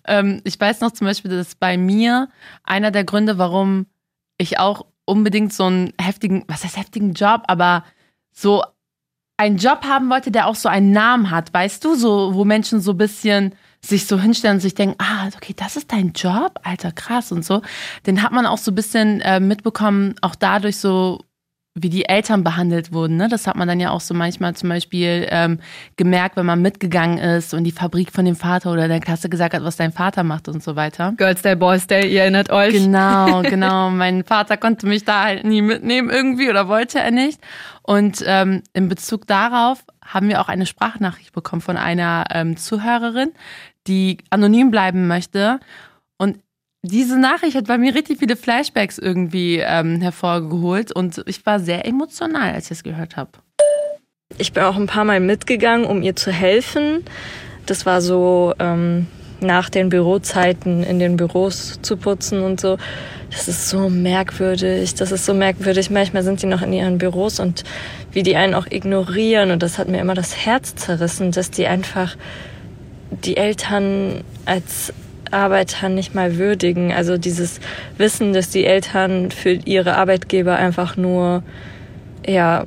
ähm, 0.07 0.41
ich 0.45 0.59
weiß 0.59 0.81
noch 0.81 0.93
zum 0.93 1.09
Beispiel, 1.09 1.31
dass 1.31 1.57
bei 1.57 1.77
mir 1.77 2.29
einer 2.63 2.93
der 2.93 3.05
Gründe, 3.05 3.37
warum 3.37 3.87
ich 4.39 4.61
auch 4.61 4.87
unbedingt 5.05 5.53
so 5.53 5.65
einen 5.65 5.93
heftigen, 6.01 6.45
was 6.47 6.63
heißt 6.63 6.77
heftigen 6.77 7.15
Job, 7.15 7.43
aber 7.49 7.85
so 8.31 8.63
einen 9.37 9.57
Job 9.57 9.83
haben 9.85 10.09
wollte, 10.09 10.31
der 10.31 10.47
auch 10.47 10.55
so 10.55 10.69
einen 10.69 10.93
Namen 10.93 11.33
hat, 11.33 11.53
weißt 11.53 11.85
du, 11.85 11.97
so 11.97 12.35
wo 12.35 12.45
Menschen 12.45 12.81
so 12.81 12.93
ein 12.93 12.99
bisschen 12.99 13.57
sich 13.85 14.07
so 14.07 14.21
hinstellen 14.21 14.59
und 14.59 14.61
sich 14.61 14.77
denken, 14.77 14.95
ah, 14.99 15.29
okay, 15.35 15.55
das 15.57 15.77
ist 15.77 15.91
dein 15.91 16.13
Job, 16.13 16.61
alter 16.63 16.93
krass 16.93 17.33
und 17.33 17.45
so. 17.45 17.61
Den 18.07 18.23
hat 18.23 18.31
man 18.31 18.47
auch 18.47 18.59
so 18.59 18.71
ein 18.71 18.77
bisschen 18.77 19.21
äh, 19.23 19.41
mitbekommen, 19.41 20.15
auch 20.21 20.37
dadurch 20.37 20.77
so 20.77 21.25
wie 21.75 21.89
die 21.89 22.07
Eltern 22.07 22.45
behandelt 22.45 22.93
wurden. 22.93 23.17
Ne? 23.17 23.29
Das 23.29 23.47
hat 23.47 23.57
man 23.57 23.67
dann 23.67 23.81
ja 23.81 23.91
auch 23.91 24.03
so 24.03 24.13
manchmal 24.13 24.55
zum 24.55 24.69
Beispiel 24.69 25.27
ähm, 25.31 25.59
gemerkt, 25.97 26.37
wenn 26.37 26.45
man 26.45 26.61
mitgegangen 26.61 27.17
ist 27.17 27.55
und 27.55 27.65
die 27.65 27.73
Fabrik 27.73 28.13
von 28.13 28.27
dem 28.27 28.37
Vater 28.37 28.73
oder 28.73 28.89
der 28.89 29.01
Klasse 29.01 29.31
gesagt 29.31 29.55
hat, 29.55 29.65
was 29.65 29.77
dein 29.77 29.93
Vater 29.93 30.23
macht 30.23 30.49
und 30.49 30.63
so 30.63 30.77
weiter. 30.77 31.15
Girls 31.17 31.41
Day, 31.41 31.57
Boys 31.57 31.87
Day, 31.87 32.13
ihr 32.13 32.23
erinnert 32.23 32.51
euch. 32.51 32.75
Genau, 32.75 33.41
genau. 33.43 33.89
mein 33.89 34.23
Vater 34.25 34.59
konnte 34.59 34.87
mich 34.87 35.05
da 35.05 35.25
halt 35.25 35.45
nie 35.45 35.63
mitnehmen 35.63 36.11
irgendwie 36.11 36.51
oder 36.51 36.69
wollte 36.69 36.99
er 36.99 37.11
nicht. 37.11 37.41
Und 37.81 38.23
ähm, 38.27 38.63
in 38.75 38.89
Bezug 38.89 39.27
darauf 39.27 39.85
haben 40.05 40.29
wir 40.29 40.43
auch 40.43 40.49
eine 40.49 40.67
Sprachnachricht 40.67 41.33
bekommen 41.33 41.63
von 41.63 41.79
einer 41.79 42.25
ähm, 42.31 42.59
Zuhörerin, 42.59 43.33
die 43.87 44.19
anonym 44.29 44.71
bleiben 44.71 45.07
möchte. 45.07 45.59
Diese 46.85 47.17
Nachricht 47.17 47.57
hat 47.57 47.69
bei 47.69 47.79
mir 47.79 47.95
richtig 47.95 48.19
viele 48.19 48.35
Flashbacks 48.35 48.99
irgendwie 48.99 49.59
ähm, 49.59 50.01
hervorgeholt 50.01 50.91
und 50.91 51.23
ich 51.27 51.47
war 51.47 51.61
sehr 51.61 51.87
emotional, 51.87 52.55
als 52.55 52.67
ich 52.67 52.79
es 52.79 52.83
gehört 52.83 53.17
habe. 53.17 53.31
Ich 54.37 54.53
bin 54.53 54.65
auch 54.65 54.77
ein 54.77 54.89
paar 54.89 55.05
Mal 55.05 55.21
mitgegangen, 55.21 55.87
um 55.87 56.03
ihr 56.03 56.17
zu 56.17 56.33
helfen. 56.33 57.05
Das 57.67 57.87
war 57.87 58.01
so 58.01 58.53
ähm, 58.59 59.07
nach 59.41 59.71
den 59.71 59.91
Bürozeiten 59.91 60.83
in 60.83 60.99
den 60.99 61.17
Büros 61.17 61.79
zu 61.83 61.97
putzen 61.97 62.43
und 62.43 62.61
so. 62.61 62.79
Das 63.31 63.47
ist 63.47 63.69
so 63.69 63.89
merkwürdig. 63.89 64.97
Das 64.97 65.13
ist 65.13 65.25
so 65.25 65.35
merkwürdig. 65.35 65.89
Manchmal 65.91 66.25
sind 66.25 66.43
die 66.43 66.47
noch 66.47 66.63
in 66.63 66.73
ihren 66.73 66.99
Büros 66.99 67.39
und 67.39 67.63
wie 68.11 68.25
die 68.25 68.35
einen 68.35 68.55
auch 68.55 68.67
ignorieren. 68.69 69.53
Und 69.53 69.63
das 69.63 69.79
hat 69.79 69.87
mir 69.89 70.01
immer 70.01 70.15
das 70.15 70.45
Herz 70.45 70.75
zerrissen, 70.75 71.31
dass 71.31 71.53
die 71.53 71.69
einfach 71.69 72.17
die 73.11 73.37
Eltern 73.37 74.25
als 74.47 74.93
Arbeiter 75.33 75.89
nicht 75.89 76.15
mal 76.15 76.39
würdigen. 76.39 76.93
Also 76.93 77.19
dieses 77.19 77.61
Wissen, 77.99 78.33
dass 78.33 78.51
die 78.51 78.65
Eltern 78.65 79.31
für 79.31 79.53
ihre 79.53 79.97
Arbeitgeber 79.97 80.57
einfach 80.57 80.97
nur, 80.97 81.43
ja, 82.27 82.65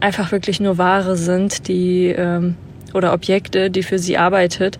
einfach 0.00 0.32
wirklich 0.32 0.60
nur 0.60 0.78
Ware 0.78 1.16
sind, 1.16 1.68
die 1.68 2.06
ähm, 2.06 2.56
oder 2.94 3.12
Objekte, 3.12 3.70
die 3.70 3.82
für 3.82 3.98
sie 3.98 4.18
arbeitet 4.18 4.78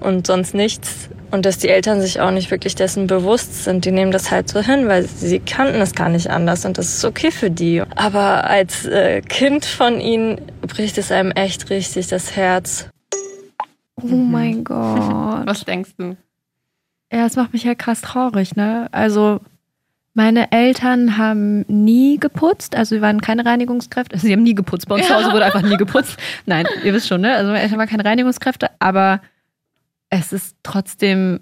und 0.00 0.26
sonst 0.26 0.54
nichts. 0.54 1.08
Und 1.30 1.46
dass 1.46 1.58
die 1.58 1.68
Eltern 1.68 2.00
sich 2.00 2.20
auch 2.20 2.30
nicht 2.30 2.52
wirklich 2.52 2.76
dessen 2.76 3.08
bewusst 3.08 3.64
sind. 3.64 3.84
Die 3.84 3.90
nehmen 3.90 4.12
das 4.12 4.30
halt 4.30 4.48
so 4.48 4.60
hin, 4.60 4.86
weil 4.86 5.04
sie 5.04 5.40
kannten 5.40 5.80
es 5.80 5.94
gar 5.94 6.08
nicht 6.08 6.30
anders 6.30 6.64
und 6.64 6.78
das 6.78 6.94
ist 6.94 7.04
okay 7.04 7.32
für 7.32 7.50
die. 7.50 7.82
Aber 7.96 8.48
als 8.48 8.86
äh, 8.86 9.20
Kind 9.20 9.64
von 9.64 10.00
ihnen 10.00 10.40
bricht 10.60 10.96
es 10.96 11.10
einem 11.10 11.32
echt 11.32 11.70
richtig 11.70 12.06
das 12.06 12.36
Herz. 12.36 12.88
Oh 14.00 14.06
mein 14.06 14.62
Gott. 14.64 15.46
Was 15.46 15.64
denkst 15.64 15.90
du? 15.98 16.16
Ja, 17.14 17.26
es 17.26 17.36
macht 17.36 17.52
mich 17.52 17.62
ja 17.62 17.76
krass 17.76 18.00
traurig, 18.00 18.56
ne? 18.56 18.88
Also, 18.90 19.40
meine 20.14 20.50
Eltern 20.50 21.16
haben 21.16 21.60
nie 21.68 22.18
geputzt, 22.18 22.74
also 22.74 22.96
wir 22.96 23.02
waren 23.02 23.20
keine 23.20 23.46
Reinigungskräfte. 23.46 24.14
Also 24.14 24.26
sie 24.26 24.32
haben 24.32 24.42
nie 24.42 24.54
geputzt. 24.54 24.88
Bei 24.88 24.96
uns 24.96 25.06
zu 25.06 25.14
Hause 25.14 25.32
wurde 25.32 25.44
einfach 25.44 25.62
nie 25.62 25.76
geputzt. 25.76 26.18
Nein, 26.46 26.66
ihr 26.82 26.92
wisst 26.92 27.06
schon, 27.06 27.20
ne? 27.20 27.34
Also 27.34 27.52
meine 27.52 27.62
Eltern 27.62 27.78
waren 27.78 27.88
keine 27.88 28.04
Reinigungskräfte, 28.04 28.68
aber 28.80 29.20
es 30.10 30.32
ist 30.32 30.56
trotzdem 30.64 31.40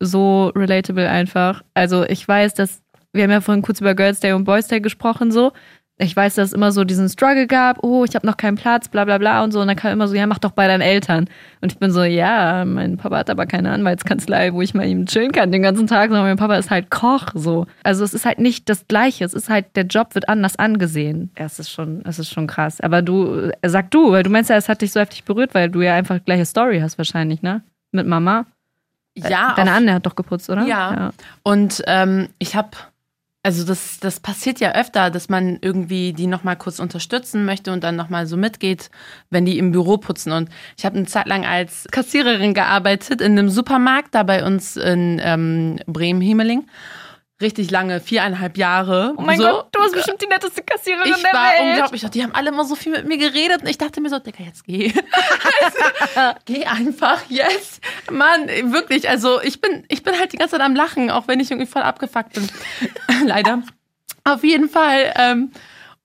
so 0.00 0.48
relatable 0.54 1.08
einfach. 1.08 1.62
Also 1.74 2.04
ich 2.04 2.26
weiß, 2.26 2.54
dass 2.54 2.82
wir 3.12 3.24
haben 3.24 3.30
ja 3.30 3.42
vorhin 3.42 3.62
kurz 3.62 3.80
über 3.80 3.94
Girls 3.94 4.20
Day 4.20 4.32
und 4.32 4.44
Boys 4.44 4.66
Day 4.68 4.80
gesprochen 4.80 5.30
so 5.30 5.52
ich 6.02 6.16
weiß, 6.16 6.34
dass 6.34 6.48
es 6.48 6.52
immer 6.52 6.72
so 6.72 6.84
diesen 6.84 7.08
Struggle 7.08 7.46
gab, 7.46 7.82
oh, 7.82 8.04
ich 8.04 8.14
habe 8.14 8.26
noch 8.26 8.36
keinen 8.36 8.56
Platz, 8.56 8.88
bla 8.88 9.04
bla 9.04 9.18
bla 9.18 9.42
und 9.44 9.52
so. 9.52 9.60
Und 9.60 9.68
dann 9.68 9.76
kam 9.76 9.92
immer 9.92 10.08
so, 10.08 10.14
ja, 10.14 10.26
mach 10.26 10.38
doch 10.38 10.50
bei 10.50 10.66
deinen 10.66 10.80
Eltern. 10.80 11.28
Und 11.60 11.72
ich 11.72 11.78
bin 11.78 11.90
so, 11.90 12.02
ja, 12.02 12.64
mein 12.64 12.96
Papa 12.96 13.18
hat 13.18 13.30
aber 13.30 13.46
keine 13.46 13.70
Anwaltskanzlei, 13.70 14.52
wo 14.52 14.62
ich 14.62 14.74
mal 14.74 14.86
ihm 14.86 15.06
chillen 15.06 15.32
kann 15.32 15.52
den 15.52 15.62
ganzen 15.62 15.86
Tag, 15.86 16.10
sondern 16.10 16.26
mein 16.26 16.36
Papa 16.36 16.56
ist 16.56 16.70
halt 16.70 16.90
Koch 16.90 17.28
so. 17.34 17.66
Also 17.82 18.04
es 18.04 18.14
ist 18.14 18.26
halt 18.26 18.38
nicht 18.38 18.68
das 18.68 18.86
Gleiche. 18.88 19.24
Es 19.24 19.34
ist 19.34 19.48
halt, 19.48 19.76
der 19.76 19.84
Job 19.84 20.14
wird 20.14 20.28
anders 20.28 20.56
angesehen. 20.56 21.30
Ja, 21.38 21.46
es 21.46 21.58
ist 21.58 21.70
schon, 21.70 22.02
es 22.04 22.18
ist 22.18 22.30
schon 22.30 22.46
krass. 22.46 22.80
Aber 22.80 23.02
du, 23.02 23.50
äh, 23.60 23.68
sag 23.68 23.90
du, 23.90 24.12
weil 24.12 24.22
du 24.22 24.30
meinst 24.30 24.50
ja, 24.50 24.56
es 24.56 24.68
hat 24.68 24.82
dich 24.82 24.92
so 24.92 25.00
heftig 25.00 25.24
berührt, 25.24 25.54
weil 25.54 25.70
du 25.70 25.82
ja 25.82 25.94
einfach 25.94 26.24
gleiche 26.24 26.44
Story 26.44 26.80
hast 26.80 26.98
wahrscheinlich, 26.98 27.42
ne? 27.42 27.62
Mit 27.92 28.06
Mama. 28.06 28.46
Ja. 29.14 29.52
Deine 29.56 29.72
Anne 29.72 29.94
hat 29.94 30.06
doch 30.06 30.16
geputzt, 30.16 30.48
oder? 30.48 30.62
Ja. 30.62 30.94
ja. 30.94 31.10
Und 31.42 31.82
ähm, 31.86 32.28
ich 32.38 32.56
habe 32.56 32.70
also 33.44 33.64
das, 33.64 33.98
das 33.98 34.20
passiert 34.20 34.60
ja 34.60 34.72
öfter, 34.72 35.10
dass 35.10 35.28
man 35.28 35.58
irgendwie 35.60 36.12
die 36.12 36.28
nochmal 36.28 36.56
kurz 36.56 36.78
unterstützen 36.78 37.44
möchte 37.44 37.72
und 37.72 37.82
dann 37.82 37.96
nochmal 37.96 38.26
so 38.26 38.36
mitgeht, 38.36 38.90
wenn 39.30 39.44
die 39.44 39.58
im 39.58 39.72
Büro 39.72 39.96
putzen. 39.98 40.32
Und 40.32 40.48
ich 40.76 40.84
habe 40.84 40.96
eine 40.96 41.06
Zeit 41.06 41.26
lang 41.26 41.44
als 41.44 41.88
Kassiererin 41.90 42.54
gearbeitet 42.54 43.20
in 43.20 43.32
einem 43.32 43.48
Supermarkt 43.48 44.14
da 44.14 44.22
bei 44.22 44.44
uns 44.44 44.76
in 44.76 45.20
ähm, 45.22 45.80
Bremen-Himmeling 45.86 46.66
richtig 47.42 47.70
lange, 47.70 48.00
viereinhalb 48.00 48.56
Jahre. 48.56 49.14
Oh 49.16 49.22
mein 49.22 49.38
so. 49.38 49.44
Gott, 49.44 49.68
du 49.72 49.80
warst 49.80 49.94
bestimmt 49.94 50.22
die 50.22 50.26
netteste 50.26 50.62
Kassiererin 50.62 51.12
ich 51.14 51.22
der 51.22 51.32
war 51.32 51.50
Welt. 51.50 51.70
unglaublich. 51.72 52.10
Die 52.10 52.22
haben 52.22 52.34
alle 52.34 52.48
immer 52.50 52.64
so 52.64 52.74
viel 52.74 52.92
mit 52.92 53.06
mir 53.06 53.18
geredet 53.18 53.62
und 53.62 53.68
ich 53.68 53.78
dachte 53.78 54.00
mir 54.00 54.08
so, 54.08 54.18
Digga, 54.18 54.44
jetzt 54.44 54.64
geh. 54.64 54.92
also, 55.62 56.38
geh 56.46 56.64
einfach, 56.64 57.20
yes. 57.28 57.80
Mann, 58.10 58.48
wirklich, 58.72 59.08
also 59.08 59.42
ich 59.42 59.60
bin, 59.60 59.84
ich 59.88 60.02
bin 60.02 60.18
halt 60.18 60.32
die 60.32 60.38
ganze 60.38 60.56
Zeit 60.56 60.64
am 60.64 60.74
Lachen, 60.74 61.10
auch 61.10 61.28
wenn 61.28 61.40
ich 61.40 61.50
irgendwie 61.50 61.70
voll 61.70 61.82
abgefuckt 61.82 62.32
bin. 62.32 62.48
Leider. 63.26 63.62
Auf 64.24 64.44
jeden 64.44 64.68
Fall. 64.68 65.12
Ähm, 65.16 65.50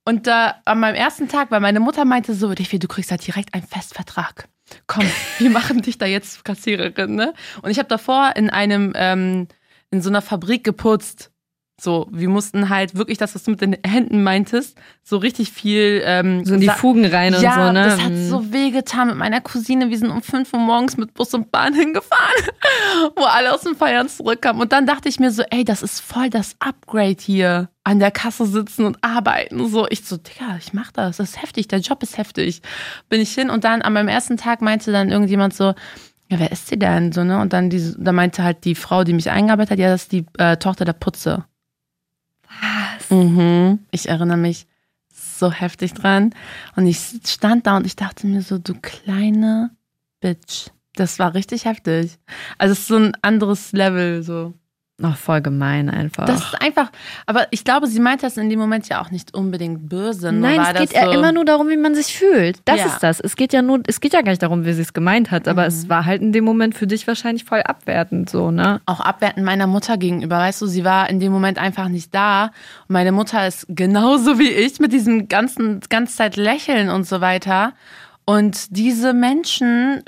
und 0.03 0.25
da 0.25 0.55
an 0.65 0.79
meinem 0.79 0.95
ersten 0.95 1.27
Tag, 1.27 1.51
weil 1.51 1.59
meine 1.59 1.79
Mutter 1.79 2.05
meinte 2.05 2.33
so, 2.33 2.53
du 2.53 2.87
kriegst 2.87 3.11
da 3.11 3.17
direkt 3.17 3.53
einen 3.53 3.67
Festvertrag. 3.67 4.47
Komm, 4.85 5.05
wir 5.37 5.49
machen 5.49 5.81
dich 5.81 5.97
da 5.97 6.05
jetzt 6.05 6.43
Kassiererin, 6.43 7.15
ne? 7.15 7.33
Und 7.61 7.71
ich 7.71 7.79
habe 7.79 7.89
davor 7.89 8.33
in 8.35 8.49
einem 8.49 8.93
ähm, 8.95 9.47
in 9.91 10.01
so 10.01 10.09
einer 10.09 10.21
Fabrik 10.21 10.63
geputzt. 10.63 11.31
So, 11.79 12.07
wir 12.09 12.27
mussten 12.27 12.69
halt 12.69 12.95
wirklich 12.95 13.19
das, 13.19 13.35
was 13.35 13.43
du 13.43 13.51
mit 13.51 13.61
den 13.61 13.77
Händen 13.85 14.23
meintest, 14.23 14.75
so 15.03 15.17
richtig 15.17 15.51
viel. 15.51 16.01
Ähm, 16.03 16.43
so 16.43 16.55
in 16.55 16.61
die 16.61 16.69
Fugen 16.69 17.05
rein 17.05 17.35
und 17.35 17.41
ja, 17.43 17.67
so, 17.67 17.71
ne? 17.71 17.83
Das 17.83 18.01
hat 18.01 18.13
so 18.15 18.51
wehgetan 18.51 19.09
mit 19.09 19.17
meiner 19.17 19.41
Cousine. 19.41 19.91
Wir 19.91 19.97
sind 19.99 20.09
um 20.09 20.23
5 20.23 20.53
Uhr 20.53 20.59
morgens 20.59 20.97
mit 20.97 21.13
Bus 21.13 21.35
und 21.35 21.51
Bahn 21.51 21.73
hingefahren, 21.75 22.49
wo 23.15 23.25
alle 23.25 23.53
aus 23.53 23.61
dem 23.61 23.75
Feiern 23.75 24.09
zurückkamen. 24.09 24.59
Und 24.59 24.71
dann 24.71 24.87
dachte 24.87 25.07
ich 25.07 25.19
mir 25.19 25.29
so, 25.29 25.43
ey, 25.51 25.63
das 25.63 25.83
ist 25.83 25.99
voll 25.99 26.31
das 26.31 26.55
Upgrade 26.57 27.17
hier. 27.19 27.69
An 27.83 27.99
der 27.99 28.11
Kasse 28.11 28.47
sitzen 28.47 28.83
und 28.83 28.97
arbeiten. 29.01 29.69
So, 29.69 29.87
ich 29.89 30.03
so, 30.03 30.17
Digga, 30.17 30.57
ich 30.57 30.73
mach 30.73 30.91
das. 30.91 31.17
Das 31.17 31.29
ist 31.29 31.41
heftig, 31.41 31.67
der 31.67 31.79
Job 31.79 32.01
ist 32.01 32.17
heftig. 32.17 32.63
Bin 33.07 33.21
ich 33.21 33.33
hin 33.33 33.51
und 33.51 33.63
dann 33.63 33.83
an 33.83 33.93
meinem 33.93 34.09
ersten 34.09 34.35
Tag 34.35 34.61
meinte 34.61 34.91
dann 34.91 35.09
irgendjemand 35.09 35.53
so, 35.53 35.73
ja, 36.29 36.39
wer 36.39 36.51
ist 36.51 36.67
sie 36.67 36.77
denn? 36.77 37.11
So, 37.11 37.23
ne? 37.23 37.39
Und 37.39 37.53
dann 37.53 37.69
die, 37.69 37.93
da 37.97 38.11
meinte 38.11 38.43
halt 38.43 38.65
die 38.65 38.75
Frau, 38.75 39.03
die 39.03 39.13
mich 39.13 39.29
eingearbeitet 39.29 39.71
hat, 39.71 39.79
ja, 39.79 39.89
das 39.89 40.03
ist 40.03 40.11
die 40.11 40.25
äh, 40.37 40.57
Tochter 40.57 40.85
der 40.85 40.93
Putze. 40.93 41.45
Was? 42.43 43.09
Mhm. 43.09 43.79
Ich 43.91 44.09
erinnere 44.09 44.37
mich 44.37 44.67
so 45.09 45.51
heftig 45.51 45.93
dran. 45.93 46.33
Und 46.75 46.87
ich 46.87 46.99
stand 47.25 47.67
da 47.67 47.77
und 47.77 47.85
ich 47.85 47.95
dachte 47.95 48.27
mir 48.27 48.41
so, 48.41 48.57
du 48.57 48.73
kleine 48.73 49.71
Bitch. 50.19 50.67
Das 50.95 51.19
war 51.19 51.33
richtig 51.33 51.65
heftig. 51.65 52.17
Also 52.57 52.73
es 52.73 52.79
ist 52.79 52.87
so 52.87 52.97
ein 52.97 53.15
anderes 53.21 53.71
Level, 53.71 54.23
so. 54.23 54.53
Ach, 54.99 55.15
voll 55.15 55.41
gemein 55.41 55.91
einfach. 55.91 56.25
Das 56.25 56.41
ist 56.41 56.59
einfach, 56.59 56.91
aber 57.27 57.45
ich 57.51 57.63
glaube, 57.63 57.85
sie 57.85 57.99
meint 57.99 58.23
das 58.23 58.35
in 58.35 58.49
dem 58.49 58.57
Moment 58.57 58.89
ja 58.89 58.99
auch 58.99 59.11
nicht 59.11 59.35
unbedingt 59.35 59.87
böse. 59.87 60.31
Nein, 60.31 60.59
es 60.59 60.73
geht 60.73 60.93
ja 60.93 61.05
so, 61.05 61.11
immer 61.11 61.31
nur 61.31 61.45
darum, 61.45 61.69
wie 61.69 61.77
man 61.77 61.93
sich 61.93 62.17
fühlt. 62.17 62.57
Das 62.65 62.79
Ja. 62.79 62.85
ist 62.87 63.03
das. 63.03 63.19
Es 63.19 63.35
geht 63.35 63.53
ja 63.53 63.61
nur, 63.61 63.81
es 63.85 64.01
geht 64.01 64.13
ja 64.13 64.21
gar 64.23 64.31
nicht 64.31 64.41
darum, 64.41 64.65
wie 64.65 64.73
sie 64.73 64.81
es 64.81 64.93
gemeint 64.93 65.29
hat, 65.29 65.47
aber 65.47 65.67
es 65.67 65.87
war 65.87 66.05
halt 66.05 66.23
in 66.23 66.31
dem 66.31 66.43
Moment 66.43 66.73
für 66.73 66.87
dich 66.87 67.05
wahrscheinlich 67.05 67.43
voll 67.43 67.61
abwertend 67.61 68.27
so, 68.31 68.49
ne? 68.49 68.81
auch 68.87 68.99
abwertend 68.99 69.45
meiner 69.45 69.67
Mutter 69.67 69.97
gegenüber. 69.97 70.39
Weißt 70.39 70.61
du, 70.63 70.65
sie 70.65 70.83
war 70.83 71.11
in 71.11 71.19
dem 71.19 71.31
Moment 71.31 71.59
einfach 71.59 71.89
nicht 71.89 72.15
da. 72.15 72.45
Und 72.45 72.51
meine 72.93 73.11
Mutter 73.11 73.45
ist 73.45 73.67
genauso 73.69 74.39
wie 74.39 74.49
ich 74.49 74.79
mit 74.79 74.93
diesem 74.93 75.27
ganzen, 75.27 75.79
ganze 75.89 76.15
Zeit 76.15 76.37
Lächeln 76.37 76.89
und 76.89 77.03
so 77.05 77.21
weiter. 77.21 77.73
Und 78.25 78.75
diese 78.75 79.13
Menschen 79.13 80.01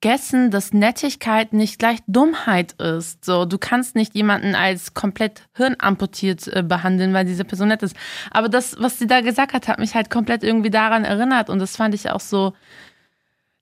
vergessen, 0.00 0.50
dass 0.50 0.72
Nettigkeit 0.72 1.52
nicht 1.52 1.78
gleich 1.78 1.98
Dummheit 2.06 2.72
ist. 2.80 3.24
So, 3.24 3.44
du 3.44 3.58
kannst 3.58 3.96
nicht 3.96 4.14
jemanden 4.14 4.54
als 4.54 4.94
komplett 4.94 5.42
hirnamputiert 5.54 6.46
äh, 6.48 6.62
behandeln, 6.62 7.12
weil 7.14 7.24
diese 7.24 7.44
Person 7.44 7.68
nett 7.68 7.82
ist. 7.82 7.96
Aber 8.30 8.48
das, 8.48 8.76
was 8.78 8.98
sie 8.98 9.06
da 9.06 9.20
gesagt 9.20 9.54
hat, 9.54 9.68
hat 9.68 9.78
mich 9.78 9.94
halt 9.94 10.10
komplett 10.10 10.44
irgendwie 10.44 10.70
daran 10.70 11.04
erinnert. 11.04 11.50
Und 11.50 11.58
das 11.58 11.76
fand 11.76 11.94
ich 11.94 12.10
auch 12.10 12.20
so, 12.20 12.52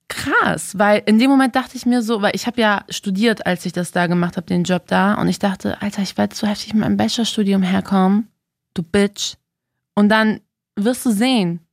krass, 0.09 0.77
weil 0.77 1.03
in 1.05 1.19
dem 1.19 1.29
Moment 1.29 1.55
dachte 1.55 1.75
ich 1.75 1.85
mir 1.85 2.01
so, 2.01 2.21
weil 2.21 2.35
ich 2.35 2.47
habe 2.47 2.61
ja 2.61 2.85
studiert, 2.89 3.45
als 3.45 3.65
ich 3.65 3.73
das 3.73 3.91
da 3.91 4.07
gemacht 4.07 4.37
habe, 4.37 4.47
den 4.47 4.63
Job 4.63 4.87
da, 4.87 5.15
und 5.15 5.27
ich 5.27 5.39
dachte, 5.39 5.81
Alter, 5.81 6.01
ich 6.01 6.17
werde 6.17 6.33
so 6.35 6.47
heftig 6.47 6.73
mit 6.73 6.81
meinem 6.81 6.97
Bachelorstudium 6.97 7.61
herkommen, 7.61 8.29
du 8.73 8.83
Bitch. 8.83 9.35
Und 9.95 10.09
dann 10.09 10.39
wirst 10.75 11.05
du 11.05 11.11
sehen. 11.11 11.66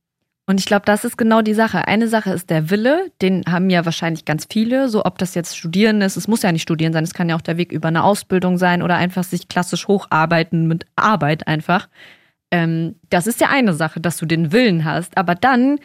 Und 0.47 0.59
ich 0.59 0.67
glaube, 0.67 0.85
das 0.85 1.03
ist 1.03 1.17
genau 1.17 1.41
die 1.41 1.55
Sache. 1.55 1.87
Eine 1.87 2.07
Sache 2.07 2.31
ist 2.31 2.51
der 2.51 2.69
Wille, 2.69 3.11
den 3.21 3.43
haben 3.47 3.69
ja 3.71 3.83
wahrscheinlich 3.83 4.25
ganz 4.25 4.47
viele, 4.49 4.89
so 4.89 5.03
ob 5.03 5.17
das 5.17 5.33
jetzt 5.33 5.57
Studieren 5.57 6.01
ist, 6.01 6.17
es 6.17 6.27
muss 6.27 6.43
ja 6.43 6.51
nicht 6.51 6.61
Studieren 6.61 6.93
sein, 6.93 7.03
es 7.03 7.15
kann 7.15 7.29
ja 7.29 7.35
auch 7.35 7.41
der 7.41 7.57
Weg 7.57 7.71
über 7.71 7.87
eine 7.87 8.03
Ausbildung 8.03 8.57
sein 8.57 8.83
oder 8.83 8.95
einfach 8.95 9.23
sich 9.23 9.47
klassisch 9.47 9.87
hocharbeiten 9.87 10.67
mit 10.67 10.85
Arbeit 10.95 11.47
einfach. 11.47 11.89
Ähm, 12.51 12.95
das 13.09 13.25
ist 13.25 13.41
ja 13.41 13.49
eine 13.49 13.73
Sache, 13.73 13.99
dass 13.99 14.17
du 14.17 14.27
den 14.27 14.51
Willen 14.51 14.85
hast, 14.85 15.17
aber 15.17 15.33
dann 15.33 15.79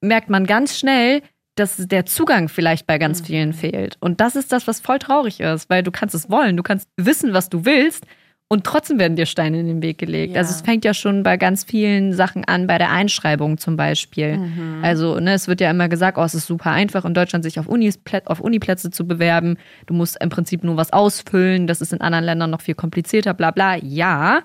merkt 0.00 0.30
man 0.30 0.46
ganz 0.46 0.78
schnell, 0.78 1.20
dass 1.54 1.76
der 1.76 2.06
Zugang 2.06 2.48
vielleicht 2.48 2.86
bei 2.86 2.98
ganz 2.98 3.20
vielen 3.20 3.52
fehlt. 3.52 3.96
Und 4.00 4.20
das 4.20 4.36
ist 4.36 4.52
das, 4.52 4.66
was 4.66 4.80
voll 4.80 5.00
traurig 5.00 5.40
ist, 5.40 5.68
weil 5.68 5.82
du 5.82 5.90
kannst 5.90 6.14
es 6.14 6.30
wollen, 6.30 6.56
du 6.56 6.62
kannst 6.62 6.88
wissen, 6.96 7.34
was 7.34 7.50
du 7.50 7.64
willst 7.64 8.06
Und 8.50 8.64
trotzdem 8.64 8.98
werden 8.98 9.14
dir 9.14 9.26
Steine 9.26 9.60
in 9.60 9.66
den 9.66 9.82
Weg 9.82 9.98
gelegt. 9.98 10.34
Ja. 10.34 10.40
Also 10.40 10.52
es 10.52 10.62
fängt 10.62 10.82
ja 10.82 10.94
schon 10.94 11.22
bei 11.22 11.36
ganz 11.36 11.64
vielen 11.64 12.14
Sachen 12.14 12.46
an, 12.46 12.66
bei 12.66 12.78
der 12.78 12.90
Einschreibung 12.90 13.58
zum 13.58 13.76
Beispiel. 13.76 14.38
Mhm. 14.38 14.80
Also 14.82 15.20
ne, 15.20 15.34
es 15.34 15.48
wird 15.48 15.60
ja 15.60 15.70
immer 15.70 15.90
gesagt, 15.90 16.16
oh, 16.16 16.22
es 16.22 16.34
ist 16.34 16.46
super 16.46 16.70
einfach 16.70 17.04
in 17.04 17.12
Deutschland 17.12 17.44
sich 17.44 17.60
auf, 17.60 17.66
Unis, 17.66 18.00
auf 18.24 18.40
Uniplätze 18.40 18.90
zu 18.90 19.06
bewerben. 19.06 19.58
Du 19.84 19.92
musst 19.92 20.16
im 20.22 20.30
Prinzip 20.30 20.64
nur 20.64 20.78
was 20.78 20.94
ausfüllen. 20.94 21.66
Das 21.66 21.82
ist 21.82 21.92
in 21.92 22.00
anderen 22.00 22.24
Ländern 22.24 22.50
noch 22.50 22.62
viel 22.62 22.74
komplizierter, 22.74 23.34
bla 23.34 23.50
bla. 23.50 23.76
Ja, 23.76 24.44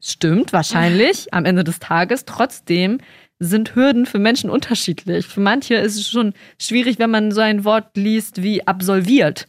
stimmt 0.00 0.52
wahrscheinlich 0.52 1.28
am 1.32 1.46
Ende 1.46 1.64
des 1.64 1.78
Tages. 1.78 2.26
Trotzdem 2.26 2.98
sind 3.38 3.74
Hürden 3.74 4.04
für 4.04 4.18
Menschen 4.18 4.50
unterschiedlich. 4.50 5.26
Für 5.26 5.40
manche 5.40 5.76
ist 5.76 5.96
es 5.96 6.10
schon 6.10 6.34
schwierig, 6.58 6.98
wenn 6.98 7.10
man 7.10 7.32
so 7.32 7.40
ein 7.40 7.64
Wort 7.64 7.96
liest 7.96 8.42
wie 8.42 8.66
absolviert. 8.66 9.48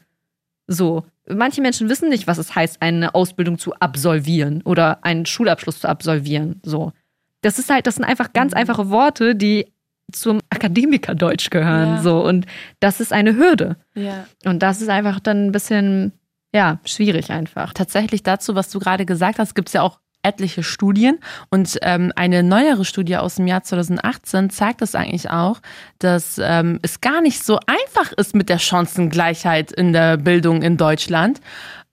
So, 0.68 1.04
manche 1.34 1.62
Menschen 1.62 1.90
wissen 1.90 2.10
nicht, 2.10 2.28
was 2.28 2.38
es 2.38 2.56
heißt, 2.56 2.82
eine 2.82 3.16
Ausbildung 3.16 3.58
zu 3.58 3.74
absolvieren 3.76 4.62
oder 4.64 5.04
einen 5.04 5.26
Schulabschluss 5.26 5.80
zu 5.80 5.90
absolvieren. 5.90 6.60
So. 6.64 6.92
Das 7.42 7.60
ist 7.60 7.70
halt, 7.70 7.88
das 7.88 7.96
sind 7.96 8.06
einfach 8.06 8.34
ganz 8.34 8.54
einfache 8.54 8.90
Worte, 8.90 9.36
die 9.36 9.72
zum 10.12 10.40
Akademikerdeutsch 10.50 11.50
gehören. 11.50 11.96
Ja. 11.96 12.02
So. 12.02 12.26
Und 12.26 12.46
das 12.80 13.00
ist 13.00 13.14
eine 13.14 13.36
Hürde. 13.36 13.78
Ja. 13.96 14.26
Und 14.46 14.62
das 14.62 14.82
ist 14.82 14.90
einfach 14.90 15.20
dann 15.20 15.48
ein 15.48 15.52
bisschen, 15.52 16.12
ja, 16.54 16.80
schwierig 16.86 17.32
einfach. 17.32 17.74
Tatsächlich 17.74 18.24
dazu, 18.24 18.56
was 18.56 18.70
du 18.70 18.80
gerade 18.80 19.06
gesagt 19.06 19.40
hast, 19.40 19.56
gibt 19.56 19.70
es 19.70 19.74
ja 19.74 19.82
auch 19.82 20.01
etliche 20.24 20.64
Studien 20.64 21.20
und 21.50 21.78
ähm, 21.82 22.12
eine 22.16 22.44
neuere 22.44 22.86
Studie 22.86 23.18
aus 23.18 23.36
dem 23.36 23.48
Jahr 23.48 23.64
2018 23.64 24.50
zeigt 24.50 24.82
es 24.82 24.96
eigentlich 24.96 25.30
auch, 25.30 25.60
dass 26.00 26.40
ähm, 26.44 26.80
es 26.82 27.02
gar 27.02 27.22
nicht 27.22 27.44
so 27.44 27.60
einfach 27.66 28.12
ist 28.14 28.36
mit 28.36 28.50
der 28.50 28.60
Chancengleichheit 28.60 29.72
in 29.72 29.94
der 29.94 30.18
Bildung 30.18 30.62
in 30.62 30.78
Deutschland. 30.78 31.42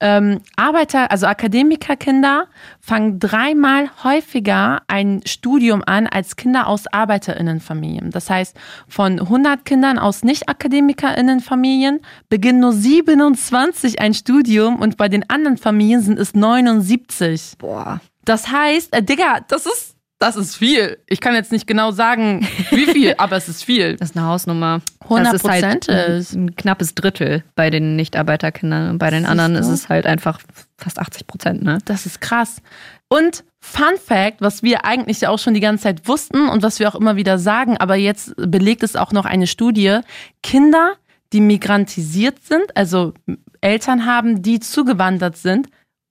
Ähm, 0.01 0.41
Arbeiter, 0.55 1.11
also 1.11 1.27
Akademikerkinder 1.27 2.47
fangen 2.81 3.19
dreimal 3.19 3.91
häufiger 4.05 4.83
ein 4.87 5.23
Studium 5.27 5.83
an 5.85 6.07
als 6.07 6.37
Kinder 6.37 6.69
aus 6.69 6.87
Arbeiterinnenfamilien. 6.87 8.13
Das 8.13 8.31
heißt, 8.31 8.57
von 8.87 9.19
100 9.19 9.65
Kindern 9.65 9.99
aus 9.99 10.23
Nicht-Akademikerinnenfamilien 10.23 12.01
beginnen 12.29 12.61
nur 12.61 12.73
27 12.73 14.01
ein 14.01 14.15
Studium 14.15 14.77
und 14.77 14.97
bei 14.97 15.09
den 15.09 15.29
anderen 15.29 15.57
Familien 15.57 16.01
sind 16.01 16.19
es 16.19 16.33
79. 16.33 17.59
Boah. 17.59 18.01
Das 18.25 18.53
heißt, 18.53 18.95
äh, 18.95 19.03
Digga, 19.03 19.41
das 19.49 19.67
ist, 19.67 19.97
das 20.19 20.37
ist 20.37 20.57
viel. 20.57 20.99
Ich 21.07 21.21
kann 21.21 21.35
jetzt 21.35 21.53
nicht 21.53 21.67
genau 21.67 21.93
sagen, 21.93 22.47
wie 22.71 22.87
viel, 22.87 23.15
aber 23.19 23.37
es 23.37 23.49
ist 23.49 23.63
viel. 23.63 23.97
Das 23.97 24.11
ist 24.11 24.17
eine 24.17 24.27
Hausnummer. 24.27 24.81
100 25.05 25.27
Das 25.27 25.35
ist 25.35 25.49
halt 25.49 25.63
Prozent 25.63 25.89
ein, 25.89 26.13
ist. 26.13 26.33
ein 26.35 26.57
knappes 26.57 26.95
Drittel 26.95 27.45
bei 27.55 27.71
den 27.71 27.97
Nicht-Arbeiterkindern. 27.97 28.91
Und 28.91 28.99
bei 28.99 29.11
den 29.11 29.21
Siehst 29.21 29.31
anderen 29.31 29.55
du? 29.55 29.61
ist 29.61 29.69
es 29.69 29.89
halt 29.89 30.07
einfach 30.07 30.41
fast 30.77 30.99
80 30.99 31.27
Prozent, 31.27 31.63
ne? 31.63 31.79
Das 31.85 32.05
ist 32.07 32.21
krass. 32.21 32.63
Und 33.09 33.45
Fun 33.61 33.97
Fact, 34.03 34.41
was 34.41 34.63
wir 34.63 34.85
eigentlich 34.85 35.21
ja 35.21 35.31
auch 35.31 35.39
schon 35.39 35.55
die 35.55 35.61
ganze 35.61 35.85
Zeit 35.85 36.09
wussten 36.09 36.49
und 36.49 36.63
was 36.63 36.79
wir 36.79 36.89
auch 36.89 36.95
immer 36.95 37.17
wieder 37.17 37.39
sagen, 37.39 37.77
aber 37.77 37.97
jetzt 37.97 38.35
belegt 38.37 38.83
es 38.83 38.97
auch 38.97 39.13
noch 39.13 39.25
eine 39.25 39.47
Studie. 39.47 40.01
Kinder, 40.43 40.95
die 41.33 41.41
migrantisiert 41.41 42.43
sind, 42.45 42.77
also 42.77 43.15
Eltern 43.61 44.07
haben, 44.07 44.43
die 44.43 44.61
zugewandert 44.61 45.37
sind 45.37 45.69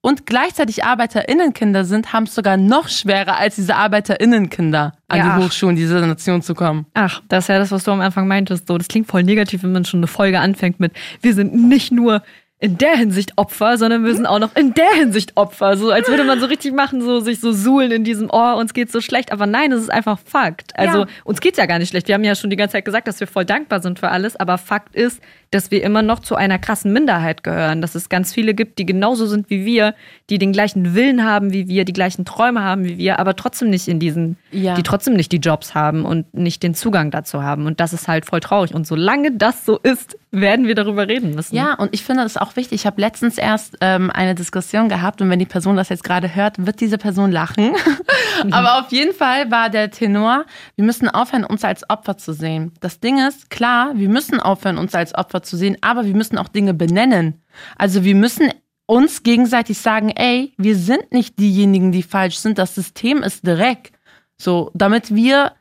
und 0.07 0.25
gleichzeitig 0.25 0.85
ArbeiterInnenkinder 0.85 1.83
sind, 1.83 2.13
haben 2.13 2.23
es 2.23 2.33
sogar 2.35 2.55
noch 2.57 2.87
schwerer 2.87 3.37
als 3.37 3.55
diese 3.55 3.75
ArbeiterInnenkinder 3.75 4.93
an 5.07 5.17
Ja. 5.17 5.37
die 5.37 5.43
Hochschulen 5.43 5.75
dieser 5.75 6.05
Nation 6.05 6.41
zu 6.41 6.55
kommen. 6.55 6.85
Ach, 6.93 7.21
das 7.29 7.45
ist 7.45 7.47
ja 7.49 7.59
das, 7.59 7.71
was 7.71 7.83
du 7.83 7.91
am 7.91 8.01
Anfang 8.01 8.27
meintest. 8.27 8.67
So, 8.67 8.77
das 8.77 8.87
klingt 8.87 9.07
voll 9.07 9.23
negativ, 9.23 9.63
wenn 9.63 9.71
man 9.73 9.85
schon 9.85 9.99
eine 9.99 10.07
Folge 10.07 10.39
anfängt 10.39 10.79
mit, 10.79 10.93
wir 11.21 11.33
sind 11.33 11.53
nicht 11.53 11.91
nur 11.91 12.21
in 12.59 12.75
der 12.79 12.95
Hinsicht 12.97 13.33
Opfer, 13.37 13.77
sondern 13.77 14.03
wir 14.03 14.15
sind 14.15 14.25
auch 14.25 14.39
noch 14.39 14.55
in 14.55 14.73
der 14.73 14.89
Hinsicht 14.95 15.37
Opfer. 15.37 15.77
So, 15.77 15.91
als 15.91 16.07
würde 16.07 16.23
man 16.23 16.39
so 16.39 16.47
richtig 16.47 16.73
machen, 16.73 17.01
so 17.03 17.19
sich 17.19 17.39
so 17.39 17.51
suhlen 17.51 17.91
in 17.91 18.03
diesem, 18.03 18.29
oh, 18.31 18.53
uns 18.57 18.73
geht's 18.73 18.91
so 18.91 18.99
schlecht. 18.99 19.31
Aber 19.31 19.45
nein, 19.45 19.71
es 19.71 19.81
ist 19.81 19.91
einfach 19.91 20.17
Fakt. 20.25 20.71
Also, 20.75 21.01
Ja. 21.01 21.05
uns 21.23 21.39
geht's 21.39 21.59
ja 21.59 21.67
gar 21.67 21.77
nicht 21.77 21.89
schlecht. 21.89 22.07
Wir 22.07 22.15
haben 22.15 22.23
ja 22.23 22.33
schon 22.33 22.49
die 22.49 22.55
ganze 22.55 22.73
Zeit 22.73 22.85
gesagt, 22.85 23.07
dass 23.07 23.19
wir 23.19 23.27
voll 23.27 23.45
dankbar 23.45 23.81
sind 23.81 23.99
für 23.99 24.09
alles. 24.09 24.35
Aber 24.37 24.57
Fakt 24.57 24.95
ist, 24.95 25.21
dass 25.51 25.71
wir 25.71 25.83
immer 25.83 26.01
noch 26.01 26.19
zu 26.19 26.35
einer 26.35 26.59
krassen 26.59 26.91
Minderheit 26.93 27.43
gehören. 27.43 27.81
Dass 27.81 27.95
es 27.95 28.09
ganz 28.09 28.33
viele 28.33 28.53
gibt, 28.53 28.79
die 28.79 28.85
genauso 28.85 29.25
sind 29.25 29.49
wie 29.49 29.65
wir, 29.65 29.95
die 30.29 30.37
den 30.37 30.51
gleichen 30.51 30.93
Willen 30.93 31.23
haben 31.23 31.53
wie 31.53 31.67
wir, 31.67 31.85
die 31.85 31.93
gleichen 31.93 32.25
Träume 32.25 32.63
haben 32.63 32.83
wie 32.85 32.97
wir, 32.97 33.19
aber 33.19 33.35
trotzdem 33.35 33.69
nicht 33.69 33.87
in 33.87 33.99
diesen, 33.99 34.37
Ja. 34.51 34.75
die 34.75 34.83
trotzdem 34.83 35.13
nicht 35.15 35.31
die 35.31 35.37
Jobs 35.37 35.73
haben 35.75 36.05
und 36.05 36.33
nicht 36.33 36.63
den 36.63 36.73
Zugang 36.73 37.11
dazu 37.11 37.43
haben. 37.43 37.65
Und 37.65 37.79
das 37.79 37.93
ist 37.93 38.07
halt 38.07 38.25
voll 38.25 38.39
traurig. 38.39 38.73
Und 38.73 38.85
solange 38.87 39.31
das 39.31 39.65
so 39.65 39.77
ist, 39.77 40.17
werden 40.31 40.67
wir 40.67 40.75
darüber 40.75 41.07
reden 41.07 41.33
müssen. 41.35 41.55
Ja, 41.55 41.73
und 41.75 41.93
ich 41.93 42.03
finde 42.03 42.23
das 42.23 42.35
auch 42.37 42.55
wichtig. 42.57 42.81
Ich 42.81 42.85
habe 42.85 42.99
letztens 42.99 43.37
erst 43.37 43.77
ähm, 43.81 44.11
eine 44.11 44.35
Diskussion 44.35 44.89
gehabt 44.89 45.21
und 45.21 45.29
wenn 45.29 45.39
die 45.39 45.45
Person 45.45 45.77
das 45.77 45.87
jetzt 45.89 46.03
gerade 46.03 46.35
hört, 46.35 46.65
wird 46.65 46.81
diese 46.81 46.97
Person 46.97 47.31
lachen. 47.31 47.71
Aber 48.51 48.79
auf 48.81 48.91
jeden 48.91 49.13
Fall 49.15 49.49
war 49.49 49.69
der 49.69 49.89
Tenor, 49.89 50.45
wir 50.75 50.85
müssen 50.85 51.07
aufhören, 51.09 51.43
uns 51.43 51.63
als 51.63 51.89
Opfer 51.89 52.17
zu 52.17 52.33
sehen. 52.33 52.71
Das 52.81 52.99
Ding 52.99 53.25
ist, 53.25 53.49
klar, 53.49 53.91
wir 53.95 54.09
müssen 54.09 54.39
aufhören, 54.39 54.77
uns 54.77 54.93
als 54.93 55.15
Opfer 55.15 55.36
zu 55.43 55.57
sehen, 55.57 55.77
aber 55.81 56.05
wir 56.05 56.15
müssen 56.15 56.37
auch 56.37 56.47
Dinge 56.47 56.73
benennen. 56.73 57.41
Also 57.77 58.03
wir 58.03 58.15
müssen 58.15 58.51
uns 58.85 59.23
gegenseitig 59.23 59.77
sagen, 59.79 60.09
ey, 60.09 60.53
wir 60.57 60.75
sind 60.75 61.11
nicht 61.11 61.39
diejenigen, 61.39 61.91
die 61.91 62.03
falsch 62.03 62.37
sind, 62.37 62.57
das 62.57 62.73
System 62.75 63.23
ist 63.23 63.45
direkt. 63.45 63.91
So, 64.37 64.71
damit 64.73 65.13
wir 65.13 65.53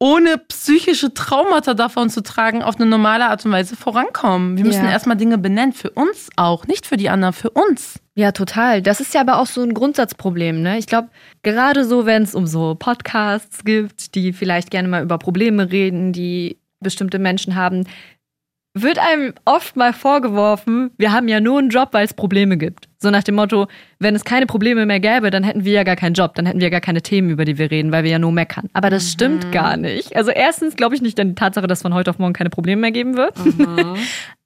ohne 0.00 0.38
psychische 0.48 1.14
Traumata 1.14 1.74
davon 1.74 2.10
zu 2.10 2.24
tragen, 2.24 2.60
auf 2.64 2.74
eine 2.74 2.86
normale 2.86 3.26
Art 3.28 3.44
und 3.46 3.52
Weise 3.52 3.76
vorankommen. 3.76 4.56
Wir 4.56 4.64
müssen 4.64 4.84
Ja. 4.84 4.90
erstmal 4.90 5.16
Dinge 5.16 5.38
benennen, 5.38 5.72
für 5.72 5.90
uns 5.90 6.28
auch, 6.34 6.66
nicht 6.66 6.86
für 6.86 6.96
die 6.96 7.08
anderen, 7.08 7.32
für 7.32 7.50
uns. 7.50 8.00
Ja, 8.16 8.32
total. 8.32 8.82
Das 8.82 8.98
ist 8.98 9.14
ja 9.14 9.20
aber 9.20 9.38
auch 9.38 9.46
so 9.46 9.62
ein 9.62 9.74
Grundsatzproblem, 9.74 10.60
ne? 10.60 10.76
Ich 10.78 10.88
glaube, 10.88 11.08
gerade 11.44 11.84
so, 11.84 12.04
wenn 12.04 12.24
es 12.24 12.34
um 12.34 12.48
so 12.48 12.74
Podcasts 12.74 13.64
gibt, 13.64 14.16
die 14.16 14.32
vielleicht 14.32 14.72
gerne 14.72 14.88
mal 14.88 15.04
über 15.04 15.18
Probleme 15.18 15.70
reden, 15.70 16.12
die 16.12 16.58
bestimmte 16.80 17.20
Menschen 17.20 17.54
haben, 17.54 17.84
wird 18.74 18.98
einem 18.98 19.34
oft 19.44 19.76
mal 19.76 19.92
vorgeworfen, 19.92 20.92
wir 20.96 21.12
haben 21.12 21.28
ja 21.28 21.40
nur 21.40 21.58
einen 21.58 21.68
Job, 21.68 21.90
weil 21.92 22.04
es 22.04 22.14
Probleme 22.14 22.56
gibt. 22.56 22.88
So 22.98 23.10
nach 23.10 23.22
dem 23.22 23.34
Motto, 23.34 23.66
wenn 23.98 24.14
es 24.14 24.24
keine 24.24 24.46
Probleme 24.46 24.86
mehr 24.86 25.00
gäbe, 25.00 25.30
dann 25.30 25.42
hätten 25.42 25.64
wir 25.64 25.72
ja 25.72 25.82
gar 25.82 25.96
keinen 25.96 26.14
Job, 26.14 26.34
dann 26.36 26.46
hätten 26.46 26.60
wir 26.60 26.70
gar 26.70 26.80
keine 26.80 27.02
Themen, 27.02 27.30
über 27.30 27.44
die 27.44 27.58
wir 27.58 27.70
reden, 27.70 27.92
weil 27.92 28.04
wir 28.04 28.12
ja 28.12 28.18
nur 28.18 28.32
meckern. 28.32 28.68
Aber 28.72 28.88
das 28.88 29.10
stimmt 29.10 29.52
gar 29.52 29.76
nicht. 29.76 30.16
Also 30.16 30.30
erstens 30.30 30.76
glaube 30.76 30.94
ich 30.94 31.02
nicht 31.02 31.18
an 31.20 31.28
die 31.30 31.34
Tatsache, 31.34 31.66
dass 31.66 31.82
von 31.82 31.92
heute 31.92 32.10
auf 32.10 32.18
morgen 32.18 32.32
keine 32.32 32.50
Probleme 32.50 32.80
mehr 32.80 32.92
geben 32.92 33.16
wird. 33.16 33.34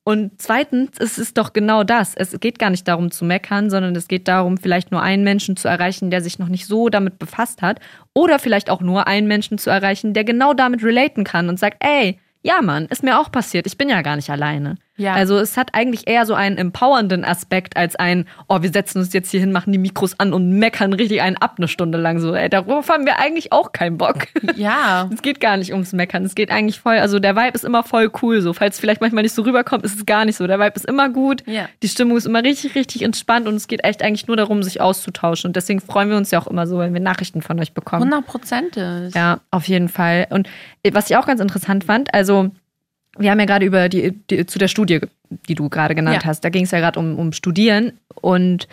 Und 0.05 0.41
zweitens, 0.41 0.91
es 1.01 1.19
ist 1.19 1.37
doch 1.37 1.53
genau 1.53 1.83
das. 1.83 2.15
Es 2.15 2.39
geht 2.39 2.61
gar 2.61 2.71
nicht 2.71 2.87
darum 2.87 3.11
zu 3.11 3.25
meckern, 3.25 3.71
sondern 3.71 3.95
es 3.97 4.07
geht 4.07 4.29
darum, 4.29 4.57
vielleicht 4.57 4.93
nur 4.93 5.03
einen 5.03 5.25
Menschen 5.25 5.57
zu 5.57 5.67
erreichen, 5.67 6.13
der 6.13 6.23
sich 6.23 6.39
noch 6.39 6.49
nicht 6.49 6.67
so 6.67 6.89
damit 6.89 7.19
befasst 7.19 7.61
hat. 7.61 7.81
Oder 8.15 8.39
vielleicht 8.39 8.71
auch 8.71 8.81
nur 8.81 9.09
einen 9.09 9.27
Menschen 9.27 9.59
zu 9.59 9.69
erreichen, 9.69 10.15
der 10.15 10.23
genau 10.23 10.55
damit 10.55 10.85
relaten 10.85 11.25
kann 11.25 11.49
und 11.49 11.59
sagt, 11.59 11.83
ey, 11.85 12.21
ja 12.47 12.63
Mann, 12.63 12.87
ist 12.87 13.03
mir 13.03 13.19
auch 13.19 13.31
passiert. 13.31 13.67
Ich 13.67 13.77
bin 13.77 13.89
ja 13.89 14.03
gar 14.03 14.17
nicht 14.17 14.31
alleine. 14.31 14.77
Ja. 14.97 15.15
Also 15.15 15.39
es 15.39 15.57
hat 15.57 15.75
eigentlich 15.75 16.09
eher 16.09 16.27
so 16.27 16.35
einen 16.35 16.57
empowernden 16.57 17.25
Aspekt 17.25 17.77
als 17.77 17.97
ein, 17.97 18.27
oh, 18.49 18.63
wir 18.63 18.71
setzen 18.71 18.99
uns 18.99 19.13
jetzt 19.13 19.31
hier 19.31 19.41
hin, 19.41 19.53
machen 19.53 19.73
die 19.73 19.79
Mikros 19.79 20.19
an 20.19 20.33
und 20.33 20.51
meckern 20.51 20.93
richtig 20.93 21.23
einen 21.23 21.37
ab 21.37 21.55
eine 21.59 21.69
Stunde 21.69 21.99
lang. 21.99 22.19
So, 22.19 22.35
ey, 22.35 22.49
darauf 22.49 22.89
haben 22.89 23.05
wir 23.05 23.19
eigentlich 23.19 23.53
auch 23.53 23.73
keinen 23.73 23.99
Bock. 23.99 24.27
Ja. 24.57 25.11
Es 25.13 25.23
geht 25.23 25.41
gar 25.41 25.57
nicht 25.57 25.73
ums 25.73 25.93
Meckern. 25.93 26.25
Es 26.25 26.35
geht 26.35 26.51
eigentlich 26.51 26.81
voll, 26.81 26.97
also 26.99 27.19
der 27.19 27.37
Vibe 27.37 27.55
ist 27.55 27.65
immer 27.65 27.83
voll 27.83 28.11
cool. 28.23 28.41
So, 28.41 28.53
falls 28.53 28.77
es 28.77 28.81
vielleicht 28.81 29.01
manchmal 29.01 29.23
nicht 29.23 29.35
so 29.35 29.43
rüberkommt, 29.43 29.85
ist 29.85 29.97
es 29.97 30.07
gar 30.07 30.25
nicht 30.25 30.37
so. 30.37 30.47
Der 30.47 30.59
Vibe 30.59 30.73
ist 30.77 30.87
immer 30.87 31.11
gut. 31.11 31.43
Ja. 31.47 31.69
Die 31.83 31.89
Stimmung 31.89 32.17
ist 32.17 32.27
immer 32.27 32.43
richtig, 32.43 32.75
richtig 32.75 33.03
entspannt 33.03 33.49
und 33.49 33.55
es 33.55 33.69
geht 33.69 33.85
echt 33.85 34.03
eigentlich 34.03 34.29
nur 34.29 34.37
darum, 34.37 34.63
sich 34.63 34.81
auszutauschen. 34.81 35.49
Und 35.49 35.57
deswegen 35.57 35.81
freuen 35.81 36.09
wir 36.09 36.17
uns 36.17 36.31
ja 36.31 36.41
auch 36.41 36.47
immer 36.47 36.67
so, 36.67 36.79
wenn 36.79 36.95
wir 36.95 37.01
Nachrichten 37.01 37.43
von 37.43 37.59
euch 37.61 37.75
bekommen. 37.75 38.05
100 38.05 38.27
Prozent 38.27 38.77
ist. 38.77 39.15
Ja, 39.15 39.41
auf 39.51 39.69
jeden 39.69 39.89
Fall. 39.89 40.27
Und 40.31 40.49
äh, 40.83 40.95
was 40.95 41.11
ich 41.11 41.17
auch 41.17 41.27
ganz 41.27 41.41
interessant 41.41 41.85
fand, 41.85 42.15
also 42.15 42.51
wir 43.19 43.31
haben 43.31 43.39
ja 43.41 43.47
gerade 43.47 43.65
über 43.67 43.89
die, 43.89 44.13
die 44.31 44.47
zu 44.47 44.59
der 44.59 44.69
Studie, 44.69 45.01
die 45.49 45.55
du 45.55 45.69
gerade 45.69 45.95
genannt 45.95 46.23
Ja. 46.23 46.29
hast, 46.29 46.41
da 46.45 46.49
ging 46.49 46.65
es 46.65 46.71
ja 46.71 46.79
gerade 46.81 46.99
um, 46.99 47.19
um 47.19 47.33
Studieren. 47.33 47.93
Und 48.21 48.69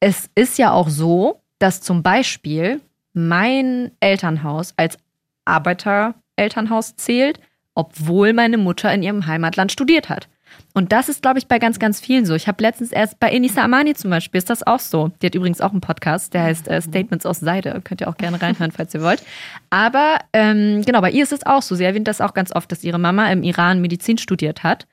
es 0.00 0.28
ist 0.34 0.58
ja 0.58 0.72
auch 0.72 0.88
so, 0.88 1.40
dass 1.58 1.80
zum 1.80 2.02
Beispiel 2.02 2.80
mein 3.12 3.90
Elternhaus 4.00 4.74
als 4.76 4.98
Arbeiterelternhaus 5.44 6.96
zählt, 6.96 7.40
obwohl 7.74 8.32
meine 8.32 8.58
Mutter 8.58 8.92
in 8.92 9.02
ihrem 9.02 9.26
Heimatland 9.26 9.72
studiert 9.72 10.08
hat. 10.08 10.28
Und 10.76 10.90
das 10.90 11.08
ist, 11.08 11.22
glaube 11.22 11.38
ich, 11.38 11.46
bei 11.46 11.60
ganz, 11.60 11.78
ganz 11.78 12.00
vielen 12.00 12.26
so. 12.26 12.34
Ich 12.34 12.48
habe 12.48 12.60
letztens 12.60 12.90
erst 12.90 13.20
bei 13.20 13.30
Enisa 13.30 13.62
Amani 13.62 13.94
zum 13.94 14.10
Beispiel, 14.10 14.38
ist 14.38 14.50
das 14.50 14.66
auch 14.66 14.80
so. 14.80 15.12
Die 15.22 15.26
hat 15.26 15.36
übrigens 15.36 15.60
auch 15.60 15.70
einen 15.70 15.80
Podcast, 15.80 16.34
der 16.34 16.42
heißt 16.42 16.66
äh, 16.66 16.82
Statements 16.82 17.24
aus 17.24 17.38
Seide. 17.38 17.80
Könnt 17.84 18.00
ihr 18.00 18.08
auch 18.08 18.16
gerne 18.16 18.42
reinhören, 18.42 18.72
falls 18.72 18.92
ihr 18.92 19.00
wollt. 19.00 19.22
Aber 19.70 20.18
ähm, 20.32 20.82
genau, 20.84 21.00
bei 21.00 21.12
ihr 21.12 21.22
ist 21.22 21.32
es 21.32 21.46
auch 21.46 21.62
so. 21.62 21.76
Sie 21.76 21.84
erwähnt 21.84 22.08
das 22.08 22.20
auch 22.20 22.34
ganz 22.34 22.52
oft, 22.52 22.70
dass 22.72 22.82
ihre 22.82 22.98
Mama 22.98 23.30
im 23.30 23.44
Iran 23.44 23.80
Medizin 23.80 24.18
studiert 24.18 24.64
hat 24.64 24.88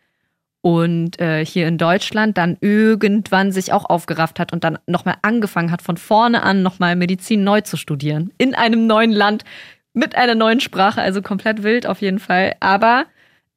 und 0.62 1.20
äh, 1.20 1.44
hier 1.44 1.68
in 1.68 1.80
Deutschland 1.80 2.38
dann 2.38 2.58
irgendwann 2.62 3.52
sich 3.52 3.74
auch 3.74 3.90
aufgerafft 3.90 4.40
hat 4.40 4.54
und 4.54 4.64
dann 4.64 4.78
nochmal 4.86 5.16
angefangen 5.24 5.72
hat, 5.72 5.82
von 5.82 5.98
vorne 5.98 6.44
an 6.44 6.62
nochmal 6.62 6.96
Medizin 6.96 7.44
neu 7.44 7.62
zu 7.62 7.76
studieren. 7.76 8.32
In 8.38 8.54
einem 8.54 8.86
neuen 8.86 9.12
Land 9.12 9.44
mit 9.94 10.16
einer 10.16 10.36
neuen 10.36 10.60
Sprache, 10.60 11.02
also 11.02 11.24
komplett 11.24 11.64
wild 11.64 11.88
auf 11.88 12.02
jeden 12.02 12.20
Fall. 12.20 12.54
Aber 12.60 13.06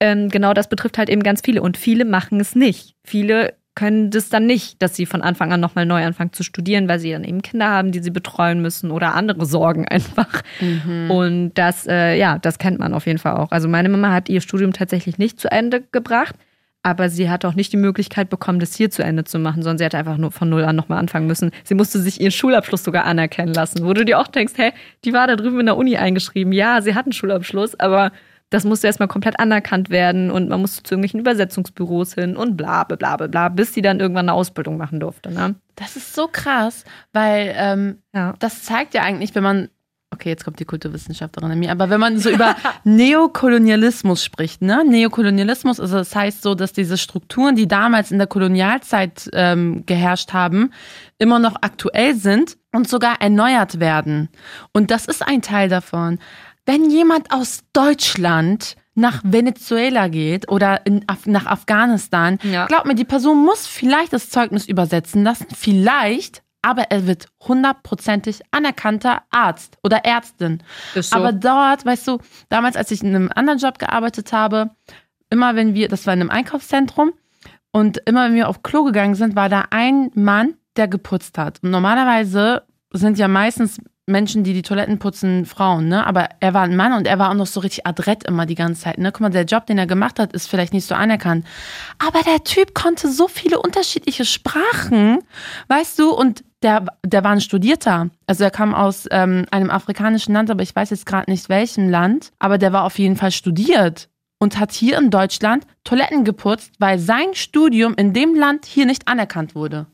ähm, 0.00 0.28
genau 0.28 0.54
das 0.54 0.68
betrifft 0.68 0.98
halt 0.98 1.09
eben 1.09 1.22
ganz 1.22 1.40
viele 1.44 1.62
und 1.62 1.76
viele 1.76 2.04
machen 2.04 2.40
es 2.40 2.54
nicht. 2.54 2.94
Viele 3.04 3.54
können 3.74 4.11
das 4.11 4.28
dann 4.28 4.46
nicht, 4.46 4.80
dass 4.83 4.94
sie 4.94 5.04
von 5.04 5.20
Anfang 5.22 5.52
an 5.52 5.61
nochmal 5.61 5.85
neu 5.85 6.04
anfangen 6.04 6.33
zu 6.33 6.44
studieren, 6.44 6.88
weil 6.88 7.00
sie 7.00 7.11
dann 7.11 7.24
eben 7.24 7.42
Kinder 7.42 7.68
haben, 7.68 7.90
die 7.90 8.00
sie 8.00 8.11
betreuen 8.11 8.62
müssen 8.62 8.90
oder 8.90 9.14
andere 9.14 9.46
Sorgen 9.46 9.87
einfach. 9.88 10.42
Mhm. 10.61 11.11
Und 11.11 11.54
das, 11.54 11.87
äh, 11.87 12.16
ja, 12.16 12.38
das 12.38 12.59
kennt 12.59 12.78
man 12.78 12.94
auf 12.94 13.07
jeden 13.07 13.18
Fall 13.18 13.37
auch. 13.37 13.50
Also 13.50 13.68
meine 13.68 13.88
Mama 13.88 14.12
hat 14.12 14.28
ihr 14.28 14.40
Studium 14.40 14.72
tatsächlich 14.72 15.18
nicht 15.18 15.40
zu 15.40 15.50
Ende 15.50 15.83
gebracht, 15.90 16.37
aber 16.85 17.09
sie 17.09 17.30
hat 17.30 17.44
auch 17.44 17.54
nicht 17.54 17.72
die 17.72 17.78
Möglichkeit 17.78 18.28
bekommen, 18.28 18.61
das 18.61 18.74
hier 18.74 18.90
zu 18.90 19.02
Ende 19.02 19.24
zu 19.24 19.38
machen, 19.38 19.62
sondern 19.62 19.78
sie 19.78 19.85
hat 19.87 19.94
einfach 19.94 20.18
nur 20.18 20.30
von 20.30 20.50
null 20.50 20.64
an 20.64 20.76
nochmal 20.76 20.98
anfangen 20.98 21.26
müssen. 21.26 21.50
Sie 21.64 21.74
musste 21.74 21.98
sich 21.98 22.20
ihren 22.20 22.30
Schulabschluss 22.30 22.85
sogar 22.85 23.07
anerkennen 23.07 23.54
lassen, 23.54 23.85
wo 23.85 23.92
du 23.94 24.04
dir 24.04 24.20
auch 24.20 24.28
denkst, 24.28 24.52
hey, 24.57 24.72
die 25.04 25.14
war 25.14 25.26
da 25.26 25.35
drüben 25.35 25.61
in 25.61 25.66
der 25.66 25.78
Uni 25.78 25.96
eingeschrieben. 25.96 26.52
Ja, 26.52 26.83
sie 26.83 26.94
hat 26.94 27.07
einen 27.07 27.12
Schulabschluss, 27.12 27.80
aber 27.80 28.12
das 28.55 28.64
musste 28.64 28.87
erstmal 28.87 29.09
komplett 29.09 29.40
anerkannt 29.40 29.90
werden 29.90 30.31
und 30.31 30.49
man 30.49 30.61
musste 30.61 30.85
zu 30.85 30.95
irgendwelchen 30.95 31.19
Übersetzungsbüros 31.19 32.14
hin 32.14 32.37
und 32.37 32.57
bla 32.57 32.85
bla 32.85 33.17
bla 33.17 33.27
bla, 33.27 33.49
bis 33.49 33.75
sie 33.75 33.83
dann 33.83 33.99
irgendwann 33.99 34.29
eine 34.29 34.35
Ausbildung 34.35 34.77
machen 34.77 35.01
durfte. 35.01 35.33
Ne? 35.33 35.57
Das 35.75 35.97
ist 35.97 36.14
so 36.14 36.29
krass, 36.31 36.85
weil 37.12 37.53
ähm, 37.57 37.99
ja. 38.14 38.35
das 38.38 38.62
zeigt 38.62 38.95
ja 38.95 39.03
eigentlich, 39.03 39.35
wenn 39.35 39.43
man 39.43 39.69
okay, 40.12 40.29
jetzt 40.29 40.45
kommt 40.45 40.61
die 40.61 40.64
Kulturwissenschaftlerin 40.64 41.51
in 41.51 41.59
mir, 41.59 41.73
aber 41.73 41.90
wenn 41.90 41.99
man 41.99 42.19
so 42.19 42.31
über 42.31 42.55
Neokolonialismus 42.85 44.23
spricht, 44.23 44.62
ne? 44.62 44.85
Neokolonialismus, 44.88 45.81
also 45.81 45.97
das 45.97 46.14
heißt 46.14 46.43
so, 46.43 46.55
dass 46.55 46.73
diese 46.73 46.97
Strukturen, 46.97 47.57
die 47.57 47.67
damals 47.67 48.12
in 48.12 48.19
der 48.19 48.29
Kolonialzeit 48.29 49.29
ähm, 49.33 49.85
geherrscht 49.87 50.33
haben, 50.33 50.71
immer 51.19 51.40
noch 51.40 51.57
aktuell 51.61 52.14
sind 52.14 52.57
und 52.71 52.88
sogar 52.88 53.21
erneuert 53.21 53.81
werden. 53.81 54.29
Und 54.73 54.93
das 54.93 55.07
ist 55.07 55.27
ein 55.27 55.43
Teil 55.43 55.69
davon. 55.69 56.21
Wenn 56.66 56.90
jemand 56.90 57.31
aus 57.33 57.61
Deutschland 57.72 58.77
nach 58.94 59.20
Venezuela 59.24 60.09
geht 60.09 60.50
oder 60.50 60.87
in, 60.87 61.05
nach 61.27 61.46
Afghanistan, 61.46 62.38
ja. 62.42 62.66
glaub 62.66 62.87
mir, 62.87 62.94
die 62.94 63.05
Person 63.05 63.44
muss 63.44 63.66
vielleicht 63.66 64.12
das 64.12 64.31
Zeugnis 64.31 64.66
übersetzen 64.66 65.24
lassen, 65.24 65.46
vielleicht, 65.55 66.42
aber 66.62 66.85
er 66.90 67.07
wird 67.07 67.27
hundertprozentig 67.46 68.40
anerkannter 68.50 69.22
Arzt 69.31 69.77
oder 69.83 70.05
Ärztin. 70.05 70.62
So. 70.94 71.16
Aber 71.16 71.33
dort, 71.33 71.85
weißt 71.85 72.09
du, 72.09 72.18
damals, 72.48 72.77
als 72.77 72.90
ich 72.90 73.03
in 73.03 73.14
einem 73.14 73.31
anderen 73.35 73.59
Job 73.59 73.79
gearbeitet 73.79 74.33
habe, 74.33 74.70
immer 75.29 75.57
wenn 75.57 75.74
wir, 75.74 75.88
das 75.88 76.07
war 76.07 76.14
in 76.14 76.20
einem 76.20 76.31
Einkaufszentrum, 76.31 77.12
und 77.74 77.98
immer 78.07 78.27
wenn 78.27 78.37
wir 78.37 78.48
auf 78.48 78.62
Klo 78.62 78.85
gegangen 78.85 79.16
sind, 79.16 79.35
war 79.35 79.48
da 79.48 79.64
ein 79.70 80.12
Mann, 80.14 80.55
der 80.77 80.87
geputzt 80.87 81.38
hat. 81.38 81.59
Und 81.61 81.72
normalerweise 81.72 82.62
sind 82.98 83.18
ja 83.18 83.28
meistens 83.28 83.78
Menschen, 84.07 84.44
die 84.44 84.52
die 84.52 84.62
Toiletten 84.62 84.98
putzen, 84.98 85.46
Frauen, 85.46 85.88
ne? 85.88 86.07
Aber 86.07 86.28
er 86.40 86.52
war 86.52 86.62
ein 86.62 86.76
Mann 86.76 86.92
und 86.92 87.07
er 87.07 87.18
war 87.18 87.30
auch 87.30 87.35
noch 87.35 87.46
so 87.46 87.61
richtig 87.61 87.87
adrett 87.87 88.24
immer 88.24 88.44
die 88.44 88.54
ganze 88.54 88.83
Zeit, 88.83 88.98
ne? 88.98 89.12
Guck 89.12 89.20
mal, 89.20 89.30
der 89.30 89.44
Job, 89.44 89.66
den 89.66 89.78
er 89.78 89.87
gemacht 89.87 90.18
hat, 90.18 90.33
ist 90.33 90.48
vielleicht 90.48 90.74
nicht 90.74 90.87
so 90.87 90.94
anerkannt. 90.94 91.46
Aber 91.98 92.20
der 92.20 92.44
Typ 92.44 92.74
konnte 92.74 93.11
so 93.11 93.28
viele 93.28 93.59
unterschiedliche 93.61 94.24
Sprachen, 94.24 95.20
weißt 95.68 95.98
du? 95.98 96.11
Und 96.11 96.44
der, 96.62 96.85
der 97.04 97.24
war 97.24 97.33
ein 97.33 97.40
Studierter. 97.40 98.11
Also 98.26 98.44
er 98.44 98.50
kam 98.50 98.74
aus 98.74 99.07
ähm, 99.11 99.46
einem 99.50 99.70
afrikanischen 99.70 100.35
Land, 100.35 100.50
aber 100.50 100.62
ich 100.62 100.74
weiß 100.76 100.90
jetzt 100.90 101.07
gerade 101.07 101.30
nicht 101.30 101.48
welchem 101.48 101.88
Land. 101.88 102.33
Aber 102.38 102.59
der 102.59 102.72
war 102.72 102.85
auf 102.85 102.98
jeden 102.98 103.16
Fall 103.16 103.33
studiert 103.33 104.09
und 104.38 104.59
hat 104.59 104.72
hier 104.72 104.98
in 104.98 105.11
Deutschland 105.11 105.66
Toiletten 105.85 106.24
geputzt, 106.24 106.72
weil 106.78 106.98
sein 106.98 107.35
Studium 107.35 107.94
in 107.94 108.12
dem 108.12 108.35
Land 108.35 108.66
hier 108.66 108.87
nicht 108.87 109.09
anerkannt 109.09 109.54
wurde. 109.54 109.87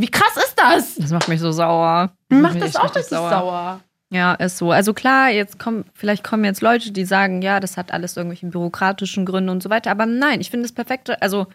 Wie 0.00 0.10
krass 0.10 0.36
ist 0.36 0.54
das? 0.56 0.94
Das 0.96 1.10
macht 1.10 1.28
mich 1.28 1.40
so 1.40 1.52
sauer. 1.52 2.12
Das 2.28 2.38
macht, 2.38 2.54
macht 2.54 2.64
das 2.64 2.76
auch 2.76 2.84
richtig 2.84 3.04
sauer. 3.04 3.30
sauer. 3.30 3.80
Ja, 4.12 4.34
ist 4.34 4.58
so. 4.58 4.72
Also 4.72 4.92
klar, 4.92 5.30
jetzt 5.30 5.58
kommen, 5.58 5.84
vielleicht 5.94 6.24
kommen 6.24 6.44
jetzt 6.44 6.62
Leute, 6.62 6.90
die 6.90 7.04
sagen, 7.04 7.42
ja, 7.42 7.60
das 7.60 7.76
hat 7.76 7.92
alles 7.92 8.16
irgendwelche 8.16 8.46
bürokratischen 8.46 9.24
Gründe 9.24 9.52
und 9.52 9.62
so 9.62 9.70
weiter. 9.70 9.90
Aber 9.90 10.06
nein, 10.06 10.40
ich 10.40 10.50
finde 10.50 10.64
das 10.64 10.72
perfekte, 10.72 11.20
also 11.22 11.46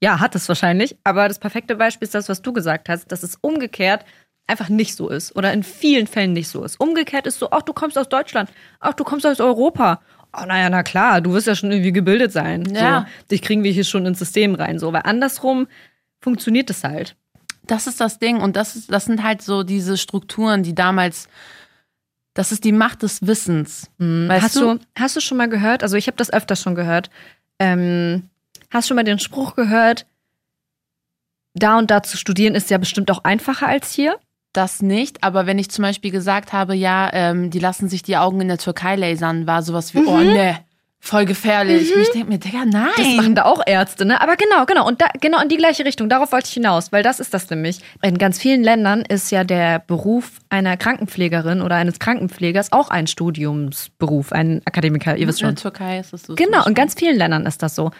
ja, 0.00 0.20
hat 0.20 0.34
es 0.34 0.48
wahrscheinlich, 0.48 0.96
aber 1.02 1.28
das 1.28 1.38
perfekte 1.38 1.76
Beispiel 1.76 2.06
ist 2.06 2.14
das, 2.14 2.28
was 2.28 2.42
du 2.42 2.52
gesagt 2.52 2.88
hast, 2.88 3.10
dass 3.10 3.22
es 3.22 3.36
umgekehrt 3.40 4.04
einfach 4.46 4.68
nicht 4.68 4.94
so 4.94 5.08
ist 5.08 5.34
oder 5.34 5.52
in 5.52 5.62
vielen 5.62 6.06
Fällen 6.06 6.34
nicht 6.34 6.48
so 6.48 6.62
ist. 6.62 6.78
Umgekehrt 6.78 7.26
ist 7.26 7.38
so, 7.38 7.50
ach, 7.50 7.62
du 7.62 7.72
kommst 7.72 7.96
aus 7.96 8.08
Deutschland, 8.08 8.50
ach, 8.80 8.92
du 8.92 9.02
kommst 9.04 9.26
aus 9.26 9.40
Europa. 9.40 10.00
Oh, 10.36 10.44
naja, 10.46 10.68
na 10.68 10.82
klar, 10.82 11.20
du 11.20 11.32
wirst 11.32 11.46
ja 11.46 11.54
schon 11.54 11.72
irgendwie 11.72 11.92
gebildet 11.92 12.32
sein. 12.32 12.66
Ja. 12.74 13.06
So, 13.20 13.26
dich 13.30 13.42
kriegen 13.42 13.64
wir 13.64 13.72
hier 13.72 13.84
schon 13.84 14.04
ins 14.04 14.18
System 14.18 14.54
rein. 14.54 14.78
So, 14.78 14.92
weil 14.92 15.02
andersrum 15.04 15.68
funktioniert 16.20 16.68
es 16.70 16.84
halt. 16.84 17.16
Das 17.66 17.86
ist 17.86 18.00
das 18.00 18.18
Ding. 18.18 18.40
Und 18.40 18.56
das, 18.56 18.76
ist, 18.76 18.92
das 18.92 19.06
sind 19.06 19.22
halt 19.22 19.42
so 19.42 19.62
diese 19.62 19.96
Strukturen, 19.96 20.62
die 20.62 20.74
damals. 20.74 21.28
Das 22.34 22.50
ist 22.50 22.64
die 22.64 22.72
Macht 22.72 23.02
des 23.02 23.26
Wissens. 23.26 23.90
Mhm. 23.98 24.28
Hast 24.30 24.56
du? 24.56 24.78
Hast 24.98 25.16
du 25.16 25.20
schon 25.20 25.38
mal 25.38 25.48
gehört? 25.48 25.82
Also, 25.82 25.96
ich 25.96 26.06
habe 26.06 26.16
das 26.16 26.32
öfter 26.32 26.56
schon 26.56 26.74
gehört. 26.74 27.10
Ähm, 27.58 28.28
hast 28.70 28.86
du 28.86 28.88
schon 28.88 28.96
mal 28.96 29.04
den 29.04 29.18
Spruch 29.18 29.54
gehört? 29.54 30.06
Da 31.54 31.78
und 31.78 31.90
da 31.90 32.02
zu 32.02 32.16
studieren 32.16 32.56
ist 32.56 32.70
ja 32.70 32.78
bestimmt 32.78 33.10
auch 33.10 33.22
einfacher 33.22 33.68
als 33.68 33.92
hier. 33.92 34.18
Das 34.52 34.82
nicht, 34.82 35.24
aber 35.24 35.46
wenn 35.46 35.58
ich 35.58 35.68
zum 35.68 35.82
Beispiel 35.82 36.12
gesagt 36.12 36.52
habe, 36.52 36.76
ja, 36.76 37.10
ähm, 37.12 37.50
die 37.50 37.58
lassen 37.58 37.88
sich 37.88 38.04
die 38.04 38.16
Augen 38.16 38.40
in 38.40 38.46
der 38.46 38.58
Türkei 38.58 38.94
lasern, 38.94 39.48
war 39.48 39.62
sowas 39.62 39.94
wie, 39.94 39.98
oh, 39.98 40.02
mhm. 40.02 40.08
oh 40.08 40.20
ne, 40.20 40.63
voll 41.04 41.26
gefährlich. 41.26 41.90
Mhm. 41.90 41.96
Und 41.96 42.02
ich 42.02 42.10
denke 42.12 42.28
mir, 42.28 42.38
Digga, 42.38 42.64
nein. 42.64 42.88
Das 42.96 43.06
machen 43.16 43.34
da 43.34 43.44
auch 43.44 43.60
Ärzte, 43.66 44.06
ne? 44.06 44.22
Aber 44.22 44.36
genau, 44.36 44.64
genau. 44.64 44.88
Und 44.88 45.02
da, 45.02 45.08
genau 45.20 45.40
in 45.42 45.50
die 45.50 45.58
gleiche 45.58 45.84
Richtung. 45.84 46.08
Darauf 46.08 46.32
wollte 46.32 46.48
ich 46.48 46.54
hinaus, 46.54 46.92
weil 46.92 47.02
das 47.02 47.20
ist 47.20 47.34
das 47.34 47.50
nämlich. 47.50 47.80
In 48.02 48.16
ganz 48.16 48.38
vielen 48.38 48.64
Ländern 48.64 49.02
ist 49.02 49.30
ja 49.30 49.44
der 49.44 49.80
Beruf 49.80 50.32
einer 50.48 50.78
Krankenpflegerin 50.78 51.60
oder 51.60 51.76
eines 51.76 51.98
Krankenpflegers 51.98 52.72
auch 52.72 52.88
ein 52.88 53.06
Studiumsberuf, 53.06 54.32
ein 54.32 54.62
Akademiker, 54.64 55.16
ihr 55.16 55.28
wisst 55.28 55.40
schon. 55.40 55.50
In 55.50 55.54
der 55.56 55.62
Türkei 55.62 55.98
ist 55.98 56.14
es 56.14 56.22
so. 56.22 56.36
Genau, 56.36 56.64
in 56.64 56.72
ganz 56.72 56.94
vielen 56.94 57.18
Ländern 57.18 57.44
ist 57.44 57.62
das 57.62 57.74
so. 57.74 57.90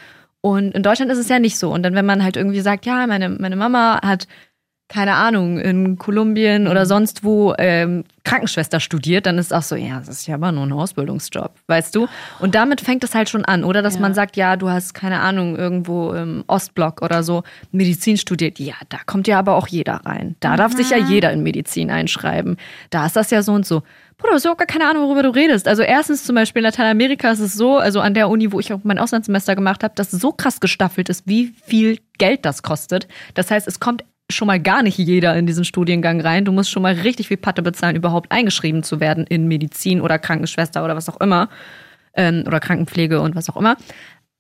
Und 0.41 0.75
in 0.75 0.83
Deutschland 0.83 1.13
ist 1.13 1.19
es 1.19 1.29
ja 1.29 1.39
nicht 1.39 1.59
so. 1.59 1.73
Und 1.73 1.83
dann, 1.83 1.95
wenn 1.95 2.07
man 2.07 2.25
halt 2.25 2.39
irgendwie 2.39 2.61
sagt, 2.61 2.87
ja, 2.87 3.07
meine, 3.07 3.29
meine 3.29 3.57
Mama 3.57 4.01
hat 4.03 4.27
keine 4.89 5.15
Ahnung, 5.15 5.59
in 5.59 5.97
Kolumbien 5.97 6.69
oder 6.69 6.83
mhm. 6.83 6.89
sonst 6.89 7.25
wo 7.25 7.55
ähm, 7.59 8.05
Krankenschwester 8.25 8.81
studiert, 8.81 9.27
dann 9.27 9.39
ist 9.39 9.53
auch 9.53 9.63
so, 9.63 9.77
ja, 9.77 9.99
das 9.99 10.09
ist 10.09 10.27
ja 10.27 10.35
aber 10.35 10.53
nur 10.53 10.65
ein 10.65 10.73
Ausbildungsjob, 10.73 11.53
weißt 11.67 11.95
du? 11.95 12.07
Und 12.39 12.55
damit 12.55 12.81
fängt 12.81 13.03
es 13.03 13.15
halt 13.15 13.29
schon 13.29 13.45
an. 13.45 13.65
Oder 13.65 13.83
dass 13.83 13.95
ja. 13.95 14.01
man 14.01 14.15
sagt, 14.15 14.37
ja, 14.37 14.57
du 14.57 14.69
hast, 14.69 14.93
keine 14.93 15.21
Ahnung, 15.21 15.57
irgendwo 15.57 16.13
im 16.13 16.45
Ostblock 16.47 17.03
oder 17.03 17.23
so 17.23 17.43
Medizin 17.73 18.19
studiert. 18.19 18.59
Ja, 18.59 18.75
da 18.91 18.99
kommt 19.07 19.27
ja 19.27 19.39
aber 19.39 19.57
auch 19.57 19.69
jeder 19.69 20.01
rein. 20.05 20.37
Da 20.41 20.53
mhm. 20.53 20.57
darf 20.59 20.73
sich 20.75 20.91
ja 20.91 20.99
jeder 20.99 21.33
in 21.33 21.43
Medizin 21.43 21.91
einschreiben. 21.91 22.57
Da 22.91 23.07
ist 23.07 23.17
das 23.17 23.31
ja 23.31 23.43
so 23.43 23.53
und 23.53 23.67
so. 23.67 23.83
Bruder, 24.17 24.31
du 24.31 24.35
hast 24.37 24.45
überhaupt 24.45 24.61
gar 24.61 24.67
keine 24.67 24.89
Ahnung, 24.89 25.05
worüber 25.05 25.23
du 25.23 25.31
redest. 25.31 25.67
Also 25.67 25.83
erstens 25.83 26.25
zum 26.25 26.37
Beispiel 26.37 26.61
in 26.61 26.65
Lateinamerika 26.65 27.31
ist 27.31 27.41
es 27.41 27.55
so, 27.55 27.79
also 27.79 28.01
an 28.01 28.15
der 28.15 28.29
Uni, 28.29 28.53
wo 28.53 28.61
ich 28.61 28.73
auch 28.73 28.81
mein 28.85 28.99
Auslandssemester 28.99 29.57
gemacht 29.57 29.83
habe, 29.83 29.95
dass 29.97 30.13
es 30.13 30.21
so 30.21 30.31
krass 30.31 30.61
gestaffelt 30.61 31.09
ist, 31.09 31.27
wie 31.27 31.55
viel 31.65 31.99
Geld 32.19 32.45
das 32.45 32.63
kostet. 32.63 33.09
Das 33.35 33.51
heißt, 33.51 33.67
es 33.67 33.81
kommt 33.81 34.05
schon 34.31 34.47
mal 34.47 34.61
gar 34.61 34.83
nicht 34.83 34.99
jeder 34.99 35.37
in 35.37 35.47
diesen 35.47 35.65
Studiengang 35.65 36.21
rein. 36.21 36.45
Du 36.45 36.53
musst 36.53 36.71
schon 36.71 36.83
mal 36.83 36.95
richtig 36.95 37.29
viel 37.29 37.37
Patte 37.37 37.63
bezahlen, 37.63 37.97
überhaupt 37.97 38.33
eingeschrieben 38.33 38.83
zu 38.83 39.01
werden 39.01 39.27
in 39.27 39.49
Medizin 39.49 40.01
oder 40.01 40.19
Krankenschwester 40.19 40.85
oder 40.85 40.97
was 40.97 41.09
auch 41.09 41.21
immer. 41.21 41.49
Ähm, 42.15 42.45
oder 42.47 42.61
Krankenpflege 42.61 43.21
und 43.21 43.35
was 43.35 43.51
auch 43.51 43.57
immer. 43.57 43.77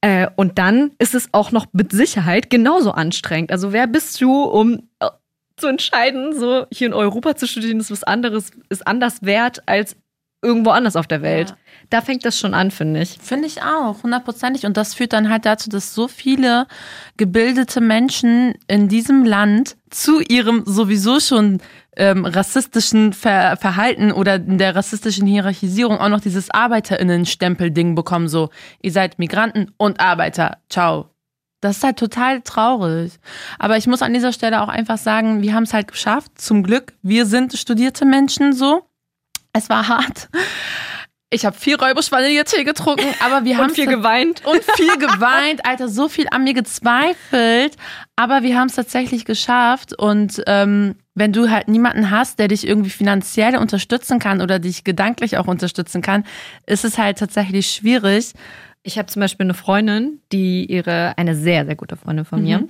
Äh, 0.01 0.29
und 0.37 0.59
dann 0.59 0.93
ist 0.99 1.15
es 1.15 1.29
auch 1.33 1.51
noch 1.51 1.67
mit 1.73 1.91
Sicherheit 1.91 2.51
genauso 2.51 2.93
anstrengend. 2.93 3.51
Also 3.51 3.73
wer 3.73 3.87
bist 3.87 4.21
du, 4.21 4.45
um 4.45 4.89
äh, 5.01 5.09
zu 5.57 5.67
entscheiden, 5.67 6.39
so 6.39 6.67
hier 6.71 6.89
in 6.89 6.95
Europa 6.95 7.37
zu 7.37 7.47
studieren, 7.47 7.81
ist 7.81 7.91
was 7.91 8.05
anderes, 8.05 8.51
ist 8.69 8.87
anders 8.87 9.23
wert 9.23 9.63
als 9.67 9.97
irgendwo 10.43 10.71
anders 10.71 10.95
auf 10.97 11.07
der 11.07 11.23
Welt. 11.23 11.51
Ja. 11.51 11.57
Da 11.95 12.01
fängt 12.01 12.25
das 12.25 12.37
schon 12.37 12.55
an, 12.55 12.73
finde 12.73 13.03
ich. 13.03 13.19
Finde 13.23 13.47
ich 13.47 13.63
auch, 13.63 14.03
hundertprozentig. 14.03 14.67
Und 14.67 14.77
das 14.77 14.95
führt 14.95 15.13
dann 15.13 15.31
halt 15.31 15.47
dazu, 15.47 15.71
dass 15.71 15.95
so 15.95 16.09
viele 16.09 16.67
gebildete 17.17 17.81
Menschen 17.81 18.55
in 18.67 18.89
diesem 18.89 19.25
Land 19.25 19.77
zu 19.91 20.21
ihrem 20.21 20.65
sowieso 20.67 21.21
schon 21.21 21.61
ähm, 21.97 22.25
rassistischen 22.25 23.13
Ver 23.13 23.57
Verhalten 23.59 24.11
oder 24.11 24.35
in 24.35 24.59
der 24.59 24.75
rassistischen 24.75 25.25
Hierarchisierung 25.29 25.99
auch 25.99 26.09
noch 26.09 26.19
dieses 26.19 26.51
ArbeiterInnen-Stempel-Ding 26.51 27.95
bekommen. 27.95 28.27
So, 28.27 28.51
ihr 28.83 28.91
seid 28.91 29.21
Migranten 29.21 29.71
und 29.77 30.01
Arbeiter. 30.01 30.59
Ciao. 30.69 31.11
Das 31.61 31.77
ist 31.77 31.85
halt 31.85 32.01
total 32.01 32.41
traurig. 32.41 33.21
Aber 33.61 33.77
ich 33.77 33.87
muss 33.87 34.03
an 34.03 34.13
dieser 34.13 34.33
Stelle 34.33 34.63
auch 34.63 34.69
einfach 34.69 34.99
sagen, 34.99 35.43
wir 35.43 35.55
haben 35.55 35.63
es 35.63 35.73
halt 35.73 35.87
geschafft. 35.87 36.33
Zum 36.41 36.65
Glück, 36.65 36.95
wir 37.03 37.25
sind 37.25 37.57
studierte 37.57 38.05
Menschen 38.05 38.53
so. 38.53 38.83
Es 39.53 39.71
war 39.71 39.87
hart. 39.87 40.29
Ich 41.35 41.45
habe 41.45 41.59
viel 41.59 41.75
Räubusch-Vanille-Tee 41.75 42.63
getrunken, 42.63 43.09
aber 43.19 43.45
wir 43.45 43.59
haben 43.59 43.71
viel 43.71 43.89
geweint 43.89 44.47
und 44.47 44.63
viel 44.77 44.97
geweint, 44.99 45.67
Alter, 45.67 45.89
so 45.89 46.09
viel 46.09 46.29
an 46.31 46.45
mir 46.45 46.55
gezweifelt, 46.55 47.77
aber 48.15 48.45
wir 48.45 48.57
haben 48.57 48.69
es 48.69 48.77
tatsächlich 48.77 49.25
geschafft 49.25 49.99
und 49.99 50.41
ähm, 50.47 50.95
wenn 51.17 51.33
du 51.33 51.51
halt 51.51 51.67
niemanden 51.67 52.13
hast, 52.13 52.39
der 52.39 52.47
dich 52.47 52.65
irgendwie 52.65 52.91
finanziell 52.91 53.57
unterstützen 53.57 54.21
kann 54.21 54.41
oder 54.43 54.61
dich 54.61 54.85
gedanklich 54.85 55.37
auch 55.37 55.49
unterstützen 55.49 56.03
kann, 56.03 56.23
ist 56.67 56.85
es 56.85 56.99
halt 56.99 57.19
tatsächlich 57.19 57.67
schwierig. 57.67 58.35
Ich 58.85 58.97
habe 58.97 59.09
zum 59.09 59.19
Beispiel 59.19 59.47
eine 59.47 59.55
Freundin, 59.55 60.21
die 60.31 60.65
ihre, 60.67 61.19
eine 61.19 61.35
sehr, 61.35 61.67
sehr 61.67 61.75
gute 61.75 61.97
Freundin 61.97 62.25
von 62.25 62.45
mir, 62.45 62.61
mhm. 62.61 62.69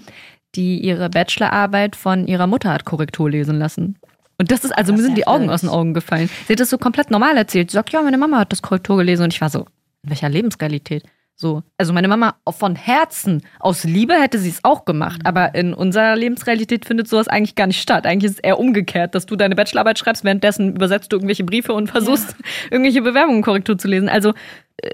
die 0.54 0.78
ihre 0.78 1.10
Bachelorarbeit 1.10 1.96
von 1.96 2.26
ihrer 2.26 2.46
Mutter 2.46 2.72
hat 2.72 2.86
Korrektur 2.86 3.28
lesen 3.28 3.58
lassen. 3.58 3.98
Und 4.38 4.50
das 4.50 4.64
ist, 4.64 4.72
also 4.72 4.92
das 4.92 5.00
mir 5.00 5.06
sind 5.06 5.16
die 5.16 5.26
Augen 5.26 5.50
aus 5.50 5.60
den 5.60 5.70
Augen 5.70 5.94
gefallen. 5.94 6.28
Sie 6.46 6.52
hat 6.52 6.60
das 6.60 6.70
so 6.70 6.78
komplett 6.78 7.10
normal 7.10 7.36
erzählt. 7.36 7.70
Sie 7.70 7.74
sagt, 7.74 7.90
ja, 7.90 8.02
meine 8.02 8.18
Mama 8.18 8.38
hat 8.40 8.52
das 8.52 8.62
Korrektur 8.62 8.96
gelesen 8.96 9.24
und 9.24 9.32
ich 9.32 9.40
war 9.40 9.50
so, 9.50 9.66
in 10.02 10.10
welcher 10.10 10.28
Lebensrealität? 10.28 11.04
So. 11.36 11.64
Also 11.78 11.92
meine 11.92 12.06
Mama 12.06 12.36
von 12.48 12.76
Herzen, 12.76 13.42
aus 13.58 13.82
Liebe 13.82 14.14
hätte 14.14 14.38
sie 14.38 14.50
es 14.50 14.62
auch 14.62 14.84
gemacht. 14.84 15.20
Mhm. 15.20 15.26
Aber 15.26 15.54
in 15.54 15.74
unserer 15.74 16.14
Lebensrealität 16.14 16.84
findet 16.84 17.08
sowas 17.08 17.26
eigentlich 17.26 17.56
gar 17.56 17.66
nicht 17.66 17.80
statt. 17.80 18.06
Eigentlich 18.06 18.30
ist 18.30 18.38
es 18.38 18.44
eher 18.44 18.58
umgekehrt, 18.58 19.14
dass 19.14 19.26
du 19.26 19.34
deine 19.34 19.56
Bachelorarbeit 19.56 19.98
schreibst, 19.98 20.24
währenddessen 20.24 20.76
übersetzt 20.76 21.10
du 21.12 21.16
irgendwelche 21.16 21.44
Briefe 21.44 21.72
und 21.72 21.88
versuchst, 21.90 22.36
irgendwelche 22.70 23.02
Bewerbungen 23.02 23.42
Korrektur 23.42 23.76
zu 23.76 23.88
lesen. 23.88 24.08
Also, 24.08 24.32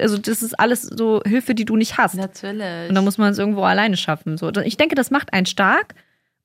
also 0.00 0.16
das 0.16 0.42
ist 0.42 0.58
alles 0.58 0.82
so 0.82 1.20
Hilfe, 1.26 1.54
die 1.54 1.66
du 1.66 1.76
nicht 1.76 1.98
hast. 1.98 2.14
Natürlich. 2.14 2.88
Und 2.88 2.94
da 2.94 3.02
muss 3.02 3.18
man 3.18 3.32
es 3.32 3.38
irgendwo 3.38 3.62
alleine 3.62 3.98
schaffen. 3.98 4.38
So. 4.38 4.50
Ich 4.64 4.78
denke, 4.78 4.94
das 4.94 5.10
macht 5.10 5.34
einen 5.34 5.46
stark. 5.46 5.94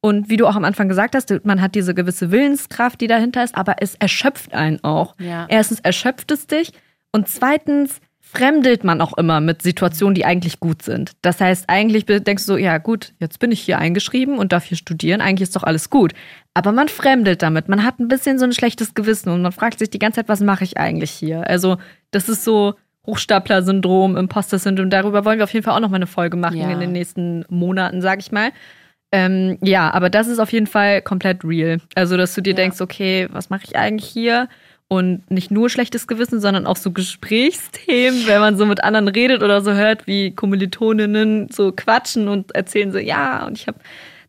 Und 0.06 0.30
wie 0.30 0.38
du 0.38 0.46
auch 0.46 0.56
am 0.56 0.66
Anfang 0.66 0.88
gesagt 0.88 1.16
hast, 1.16 1.34
man 1.46 1.64
hat 1.64 1.74
diese 1.74 1.96
gewisse 1.96 2.30
Willenskraft, 2.30 3.02
die 3.02 3.08
dahinter 3.08 3.44
ist, 3.44 3.56
aber 3.58 3.78
es 3.80 3.96
erschöpft 3.96 4.54
einen 4.54 4.84
auch. 4.84 5.16
Ja. 5.18 5.48
Erstens 5.50 5.80
erschöpft 5.80 6.30
es 6.30 6.46
dich 6.46 6.74
und 7.12 7.28
zweitens 7.28 8.02
fremdelt 8.20 8.84
man 8.84 9.02
auch 9.02 9.18
immer 9.18 9.42
mit 9.42 9.64
Situationen, 9.64 10.14
die 10.14 10.24
eigentlich 10.24 10.60
gut 10.60 10.84
sind. 10.84 11.14
Das 11.24 11.42
heißt, 11.42 11.66
eigentlich 11.70 12.06
denkst 12.06 12.46
du 12.46 12.54
so, 12.54 12.56
ja 12.58 12.78
gut, 12.78 13.14
jetzt 13.20 13.40
bin 13.40 13.52
ich 13.52 13.62
hier 13.62 13.80
eingeschrieben 13.80 14.38
und 14.38 14.52
darf 14.52 14.66
hier 14.66 14.78
studieren, 14.78 15.22
eigentlich 15.22 15.50
ist 15.50 15.56
doch 15.56 15.64
alles 15.64 15.90
gut. 15.90 16.14
Aber 16.54 16.72
man 16.72 16.88
fremdelt 16.88 17.42
damit, 17.42 17.68
man 17.68 17.84
hat 17.84 17.98
ein 18.00 18.08
bisschen 18.08 18.38
so 18.38 18.46
ein 18.46 18.54
schlechtes 18.54 18.94
Gewissen 18.94 19.30
und 19.30 19.42
man 19.42 19.54
fragt 19.54 19.80
sich 19.80 19.90
die 19.90 19.98
ganze 19.98 20.18
Zeit, 20.18 20.30
was 20.30 20.42
mache 20.42 20.66
ich 20.66 20.78
eigentlich 20.78 21.10
hier? 21.10 21.50
Also 21.50 21.78
das 22.12 22.30
ist 22.30 22.44
so 22.44 22.76
Hochstapler-Syndrom, 23.08 24.18
Imposter-Syndrom, 24.18 24.92
darüber 24.92 25.26
wollen 25.26 25.40
wir 25.40 25.46
auf 25.46 25.54
jeden 25.54 25.64
Fall 25.64 25.74
auch 25.74 25.80
noch 25.80 25.90
mal 25.90 25.96
eine 25.96 26.06
Folge 26.06 26.38
machen 26.38 26.58
Ja. 26.58 26.70
in 26.70 26.80
den 26.80 26.92
nächsten 26.92 27.44
Monaten, 27.50 28.02
sag 28.04 28.20
ich 28.20 28.32
mal. 28.32 28.52
Ähm, 29.12 29.58
ja, 29.62 29.94
aber 29.94 30.10
das 30.10 30.28
ist 30.28 30.40
auf 30.40 30.52
jeden 30.52 30.68
Fall 30.68 31.02
komplett 31.02 31.44
real. 31.46 31.80
Also, 31.96 32.18
dass 32.18 32.34
du 32.36 32.42
dir 32.42 32.52
Ja. 32.52 32.56
denkst, 32.58 32.82
okay, 32.82 33.28
was 33.32 33.50
mache 33.50 33.64
ich 33.66 33.76
eigentlich 33.78 34.10
hier? 34.10 34.50
Und 34.88 35.30
nicht 35.32 35.50
nur 35.50 35.70
schlechtes 35.70 36.06
Gewissen, 36.06 36.40
sondern 36.40 36.68
auch 36.68 36.76
so 36.78 36.92
Gesprächsthemen, 36.92 38.28
wenn 38.28 38.40
man 38.40 38.56
so 38.58 38.66
mit 38.66 38.84
anderen 38.84 39.08
redet 39.08 39.42
oder 39.42 39.62
so 39.62 39.74
hört, 39.74 40.06
wie 40.06 40.32
Kommilitoninnen 40.36 41.50
so 41.52 41.72
quatschen 41.72 42.28
und 42.28 42.54
erzählen 42.54 42.92
so, 42.92 43.00
ja, 43.00 43.46
und 43.48 43.58
ich 43.58 43.68
habe 43.68 43.80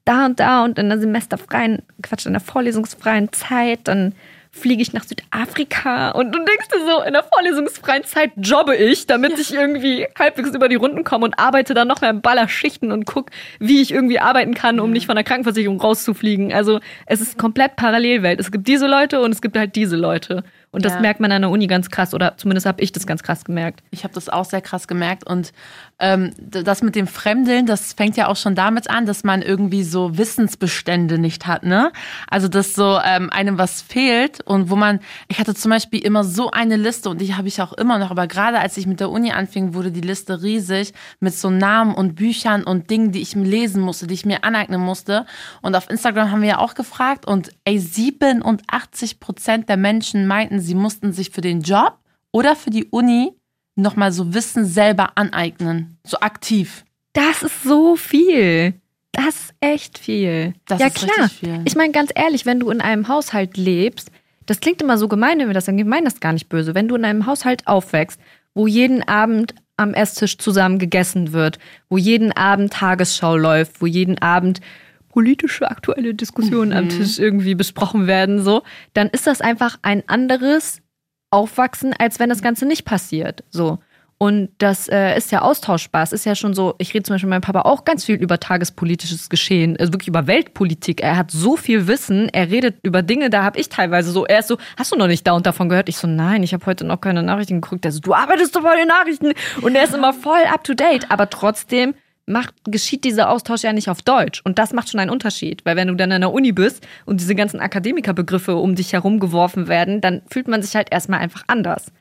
da 0.07 0.25
und 0.27 0.41
da 0.41 0.65
und 0.65 0.79
in 0.79 0.89
der 0.89 0.99
semesterfreien, 0.99 1.83
Quatsch, 2.03 2.27
in 2.27 2.33
der 2.33 2.41
vorlesungsfreien 2.41 3.33
Zeit, 3.33 3.81
dann 3.85 4.15
fliege 4.57 4.83
ich 4.83 4.93
nach 4.93 5.05
Südafrika 5.05 6.11
und 6.13 6.33
du 6.33 6.39
denkst 6.39 6.69
dir 6.73 6.85
so, 6.87 7.03
in 7.03 7.13
der 7.13 7.23
vorlesungsfreien 7.25 8.05
Zeit 8.05 8.31
jobbe 8.37 8.75
ich, 8.75 9.07
damit 9.07 9.39
ich 9.39 9.53
irgendwie 9.55 10.07
halbwegs 10.19 10.51
über 10.55 10.69
die 10.69 10.77
Runden 10.77 11.05
komme 11.05 11.27
und 11.27 11.39
arbeite 11.39 11.75
dann 11.75 11.89
noch 11.89 12.01
mehr 12.01 12.11
in 12.11 12.21
Ballerschichten 12.23 12.91
und 12.93 13.05
guck, 13.07 13.31
wie 13.59 13.81
ich 13.83 13.93
irgendwie 13.93 14.19
arbeiten 14.19 14.55
kann, 14.55 14.81
um 14.81 14.91
nicht 14.91 15.07
von 15.07 15.15
der 15.17 15.25
Krankenversicherung 15.25 15.81
rauszufliegen. 15.81 16.53
Also 16.53 16.81
es 17.07 17.21
ist 17.21 17.39
komplett 17.39 17.77
Parallelwelt. 17.77 18.41
Es 18.41 18.51
gibt 18.51 18.67
diese 18.67 18.87
Leute 18.87 19.21
und 19.21 19.33
es 19.33 19.43
gibt 19.43 19.57
halt 19.57 19.77
diese 19.77 19.97
Leute. 19.97 20.43
Und 20.73 20.85
das 20.85 20.95
Ja. 20.95 21.01
merkt 21.01 21.21
man 21.21 21.33
an 21.33 21.43
der 21.43 21.51
Uni 21.51 21.67
ganz 21.69 21.91
krass, 21.91 22.13
oder 22.13 22.37
zumindest 22.37 22.67
habe 22.67 22.83
ich 22.83 22.93
das 22.93 23.07
ganz 23.07 23.23
krass 23.23 23.45
gemerkt. 23.45 23.81
Ich 23.93 24.05
habe 24.05 24.13
das 24.13 24.29
auch 24.29 24.45
sehr 24.45 24.61
krass 24.61 24.87
gemerkt. 24.89 25.27
Und 25.27 25.53
ähm, 25.99 26.33
das 26.39 26.83
mit 26.83 26.95
dem 26.95 27.07
Fremdeln, 27.07 27.65
das 27.65 27.95
fängt 27.95 28.17
ja 28.17 28.29
auch 28.29 28.37
schon 28.37 28.55
damit 28.55 28.91
an, 28.91 29.07
dass 29.07 29.25
man 29.25 29.41
irgendwie 29.41 29.83
so 29.83 30.19
Wissensbestände 30.19 31.19
nicht 31.19 31.47
hat, 31.47 31.63
ne? 31.63 31.91
Also, 32.29 32.49
dass 32.49 32.75
so 32.75 32.99
ähm, 33.03 33.31
einem 33.31 33.57
was 33.57 33.81
fehlt 33.81 34.41
und 34.43 34.69
wo 34.69 34.77
man, 34.77 35.01
ich 35.29 35.39
hatte 35.39 35.55
zum 35.55 35.71
Beispiel 35.71 36.05
immer 36.05 36.23
so 36.23 36.51
eine 36.51 36.77
Liste 36.77 37.09
und 37.09 37.21
die 37.21 37.35
habe 37.35 37.49
ich 37.49 37.63
auch 37.63 37.73
immer 37.73 37.99
noch, 37.99 38.11
aber 38.11 38.27
gerade 38.27 38.59
als 38.59 38.77
ich 38.77 38.87
mit 38.87 39.01
der 39.01 39.11
Uni 39.11 39.33
anfing, 39.33 39.73
wurde 39.73 39.91
die 39.91 40.03
Liste 40.03 40.43
riesig 40.43 40.93
mit 41.21 41.35
so 41.35 41.49
Namen 41.49 41.95
und 41.95 42.15
Büchern 42.15 42.65
und 42.65 42.91
Dingen, 42.91 43.13
die 43.13 43.23
ich 43.23 43.35
lesen 43.35 43.81
musste, 43.81 44.07
die 44.07 44.15
ich 44.15 44.27
mir 44.27 44.45
aneignen 44.45 44.81
musste. 44.81 45.25
Und 45.63 45.75
auf 45.77 45.89
Instagram 45.89 46.31
haben 46.31 46.43
wir 46.43 46.49
ja 46.49 46.59
auch 46.59 46.75
gefragt 46.75 47.27
und 47.27 47.51
ey, 47.65 47.79
87 47.79 49.21
Prozent 49.21 49.69
der 49.69 49.77
Menschen 49.77 50.27
meinten, 50.27 50.61
sie 50.61 50.75
mussten 50.75 51.13
sich 51.13 51.31
für 51.31 51.41
den 51.41 51.63
Job 51.63 51.99
oder 52.33 52.55
für 52.55 52.71
die 52.71 52.85
Uni 52.87 53.33
nochmal 53.77 54.13
so 54.13 54.35
Wissen 54.35 54.65
selber 54.65 55.13
aneignen. 55.15 55.99
So 56.05 56.19
aktiv. 56.19 56.85
Das 57.13 57.43
ist 57.43 57.63
so 57.63 57.97
viel. 57.97 58.75
Das 59.13 59.29
ist 59.29 59.55
echt 59.61 59.99
viel. 59.99 60.55
Das 60.67 60.81
ja, 60.81 60.89
ist 60.89 60.97
klar. 60.97 61.29
viel. 61.29 61.63
Ich 61.65 61.75
meine, 61.75 61.93
ganz 61.93 62.11
ehrlich, 62.15 62.45
wenn 62.45 62.61
du 62.61 62.71
in 62.71 62.81
einem 62.81 63.09
Haushalt 63.09 63.57
lebst, 63.57 64.11
das 64.45 64.61
klingt 64.61 64.83
immer 64.83 64.99
so 64.99 65.09
gemein, 65.09 65.39
wenn 65.39 65.49
wir 65.49 65.55
das 65.55 65.67
sagen. 65.67 65.79
Wir 65.79 65.85
meinen 65.85 66.05
das 66.05 66.21
gar 66.21 66.33
nicht 66.33 66.49
böse. 66.49 66.75
Wenn 66.75 66.89
du 66.89 66.97
in 66.97 67.05
einem 67.05 67.27
Haushalt 67.27 67.67
aufwächst, 67.67 68.21
wo 68.55 68.67
jeden 68.67 69.07
Abend 69.07 69.55
am 69.77 69.95
Esstisch 69.95 70.39
zusammen 70.39 70.79
gegessen 70.79 71.33
wird, 71.33 71.59
wo 71.89 71.99
jeden 71.99 72.33
Abend 72.33 72.73
Tagesschau 72.73 73.37
läuft, 73.37 73.81
wo 73.81 73.87
jeden 73.87 74.19
Abend 74.19 74.61
politische 75.09 75.71
aktuelle 75.71 76.15
Diskussionen 76.15 76.73
am 76.75 76.89
Tisch 76.89 77.19
irgendwie 77.19 77.55
besprochen 77.55 78.07
werden, 78.07 78.43
so, 78.43 78.63
dann 78.93 79.09
ist 79.09 79.27
das 79.27 79.41
einfach 79.41 79.79
ein 79.83 80.07
anderes 80.09 80.83
Aufwachsen, 81.31 81.95
als 81.99 82.19
wenn 82.19 82.29
das 82.29 82.43
Ganze 82.43 82.67
nicht 82.67 82.85
passiert. 82.85 83.45
So. 83.51 83.79
Und 84.19 84.49
das 84.59 84.89
äh, 84.89 85.15
ist 85.17 85.31
ja 85.31 85.43
austauschbar. 85.43 86.03
Es 86.03 86.13
ist 86.13 86.25
ja 86.25 86.35
schon 86.35 86.55
so, 86.55 86.75
ich 86.79 86.95
rede 86.95 87.03
zum 87.03 87.15
Beispiel 87.15 87.29
mit 87.29 87.35
meinem 87.35 87.41
Papa 87.43 87.69
auch 87.69 87.85
ganz 87.85 88.07
viel 88.07 88.17
über 88.17 88.41
tagespolitisches 88.41 89.29
Geschehen, 89.29 89.77
also 89.79 89.93
wirklich 89.93 90.09
über 90.09 90.27
Weltpolitik. 90.27 91.03
Er 91.03 91.19
hat 91.19 91.31
so 91.31 91.57
viel 91.57 91.87
Wissen, 91.87 92.31
er 92.31 92.51
redet 92.51 92.77
über 92.83 93.03
Dinge, 93.03 93.29
da 93.29 93.43
habe 93.43 93.61
ich 93.61 93.69
teilweise 93.69 94.11
so, 94.13 94.25
er 94.25 94.39
ist 94.39 94.49
so, 94.49 94.57
hast 94.79 94.91
du 94.91 94.97
noch 94.97 95.07
nicht 95.07 95.27
da 95.27 95.33
und 95.33 95.45
davon 95.45 95.69
gehört? 95.69 95.91
Ich 95.91 95.99
so, 95.99 96.07
nein, 96.07 96.43
ich 96.43 96.55
habe 96.55 96.65
heute 96.65 96.87
noch 96.87 97.03
keine 97.03 97.23
Nachrichten 97.23 97.61
geguckt. 97.61 97.85
Er 97.85 97.93
so, 97.93 98.01
du 98.01 98.15
arbeitest 98.15 98.57
doch 98.57 98.63
bei 98.63 98.77
den 98.77 98.89
Nachrichten 98.89 99.33
und 99.61 99.75
er 99.75 99.85
ist 99.85 99.95
immer 99.95 100.15
voll 100.15 100.45
up 100.51 100.65
to 100.65 100.73
date, 100.73 101.11
aber 101.11 101.29
trotzdem 101.29 101.95
macht, 102.27 102.55
geschieht 102.65 103.05
dieser 103.05 103.31
Austausch 103.31 103.63
ja 103.63 103.73
nicht 103.73 103.89
auf 103.89 104.03
Deutsch. 104.03 104.43
Und 104.45 104.59
das 104.59 104.73
macht 104.73 104.91
schon 104.91 105.01
einen 105.01 105.11
Unterschied. 105.11 105.65
Weil 105.65 105.77
wenn 105.77 105.89
du 105.89 105.95
dann 105.95 106.11
an 106.13 106.21
der 106.21 106.33
Uni 106.33 106.53
bist 106.53 106.87
und 107.05 107.21
diese 107.21 107.35
ganzen 107.35 107.61
Akademikerbegriffe 107.61 108.57
um 108.57 108.75
dich 108.75 108.93
herum 108.93 109.21
geworfen 109.21 109.69
werden, 109.69 110.01
dann 110.01 110.23
fühlt 110.29 110.49
man 110.49 110.61
sich 110.61 110.75
halt 110.75 110.89
erstmal 110.91 111.21
einfach 111.21 111.45
anders. 111.47 111.93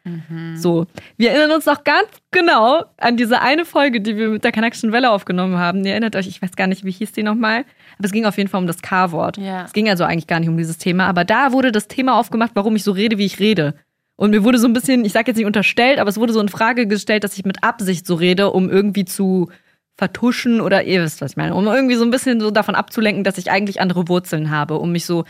So. 0.56 0.88
Wir 1.18 1.32
erinnern 1.32 1.52
uns 1.52 1.66
noch 1.66 1.84
ganz 1.84 2.08
genau 2.32 2.84
an 2.98 3.18
diese 3.18 3.42
eine 3.42 3.66
Folge, 3.66 4.02
die 4.02 4.18
wir 4.18 4.30
mit 4.30 4.44
der 4.44 4.52
Connection 4.52 4.92
Welle 4.92 5.12
aufgenommen 5.12 5.58
haben. 5.58 5.86
Ihr 5.86 5.92
erinnert 5.92 6.16
euch, 6.16 6.28
ich 6.28 6.42
weiß 6.42 6.56
gar 6.56 6.68
nicht, 6.68 6.84
wie 6.84 6.92
hieß 6.92 7.12
die 7.12 7.24
nochmal. 7.24 7.66
Aber 7.98 8.06
es 8.06 8.12
ging 8.12 8.26
auf 8.26 8.38
jeden 8.38 8.50
Fall 8.50 8.62
um 8.62 8.68
das 8.68 8.82
K-Wort. 8.82 9.38
Ja. 9.38 9.66
Es 9.66 9.74
ging 9.74 9.90
also 9.90 10.04
eigentlich 10.04 10.28
gar 10.28 10.40
nicht 10.40 10.50
um 10.50 10.58
dieses 10.58 10.78
Thema. 10.78 11.08
Aber 11.08 11.24
da 11.24 11.52
wurde 11.52 11.72
das 11.72 11.88
Thema 11.88 12.20
aufgemacht, 12.20 12.52
warum 12.56 12.76
ich 12.76 12.84
so 12.84 12.92
rede, 12.92 13.18
wie 13.18 13.26
ich 13.26 13.40
rede. 13.40 13.76
Und 14.18 14.32
mir 14.32 14.44
wurde 14.44 14.58
so 14.58 14.68
ein 14.68 14.74
bisschen, 14.74 15.04
ich 15.06 15.12
sag 15.12 15.28
jetzt 15.28 15.38
nicht 15.38 15.46
unterstellt, 15.46 16.00
aber 16.00 16.10
es 16.10 16.18
wurde 16.18 16.34
so 16.34 16.40
in 16.40 16.50
Frage 16.50 16.88
gestellt, 16.88 17.24
dass 17.24 17.38
ich 17.38 17.46
mit 17.46 17.64
Absicht 17.64 18.08
so 18.08 18.16
rede, 18.16 18.52
um 18.52 18.70
irgendwie 18.70 19.06
zu 19.06 19.50
vertuschen 19.98 20.62
oder 20.62 20.84
ihr 20.84 21.02
wisst, 21.04 21.22
was 21.22 21.32
ich 21.32 21.38
meine, 21.38 21.56
um 21.56 21.66
irgendwie 21.68 21.96
so 21.96 22.04
ein 22.04 22.12
bisschen 22.12 22.40
so 22.40 22.52
davon 22.52 22.76
abzulenken, 22.76 23.24
dass 23.24 23.38
ich 23.38 23.50
eigentlich 23.50 23.80
andere 23.80 24.08
Wurzeln 24.08 24.50
habe, 24.50 24.76
um 24.78 24.92
mich 24.92 25.06
so 25.06 25.24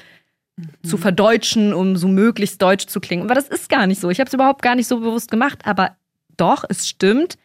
zu 0.84 0.98
verdeutschen, 0.98 1.74
um 1.74 1.98
so 1.98 2.08
möglichst 2.08 2.62
deutsch 2.62 2.88
zu 2.88 3.00
klingen. 3.00 3.24
Aber 3.24 3.36
das 3.36 3.50
ist 3.50 3.70
gar 3.70 3.88
nicht 3.88 4.00
so. 4.00 4.10
Ich 4.10 4.20
habe 4.20 4.28
es 4.28 4.34
überhaupt 4.34 4.62
gar 4.62 4.76
nicht 4.76 4.88
so 4.88 5.00
bewusst 5.00 5.30
gemacht. 5.30 5.60
Aber 5.66 5.98
doch, 6.38 6.64
es 6.68 6.88
stimmt, 6.88 7.38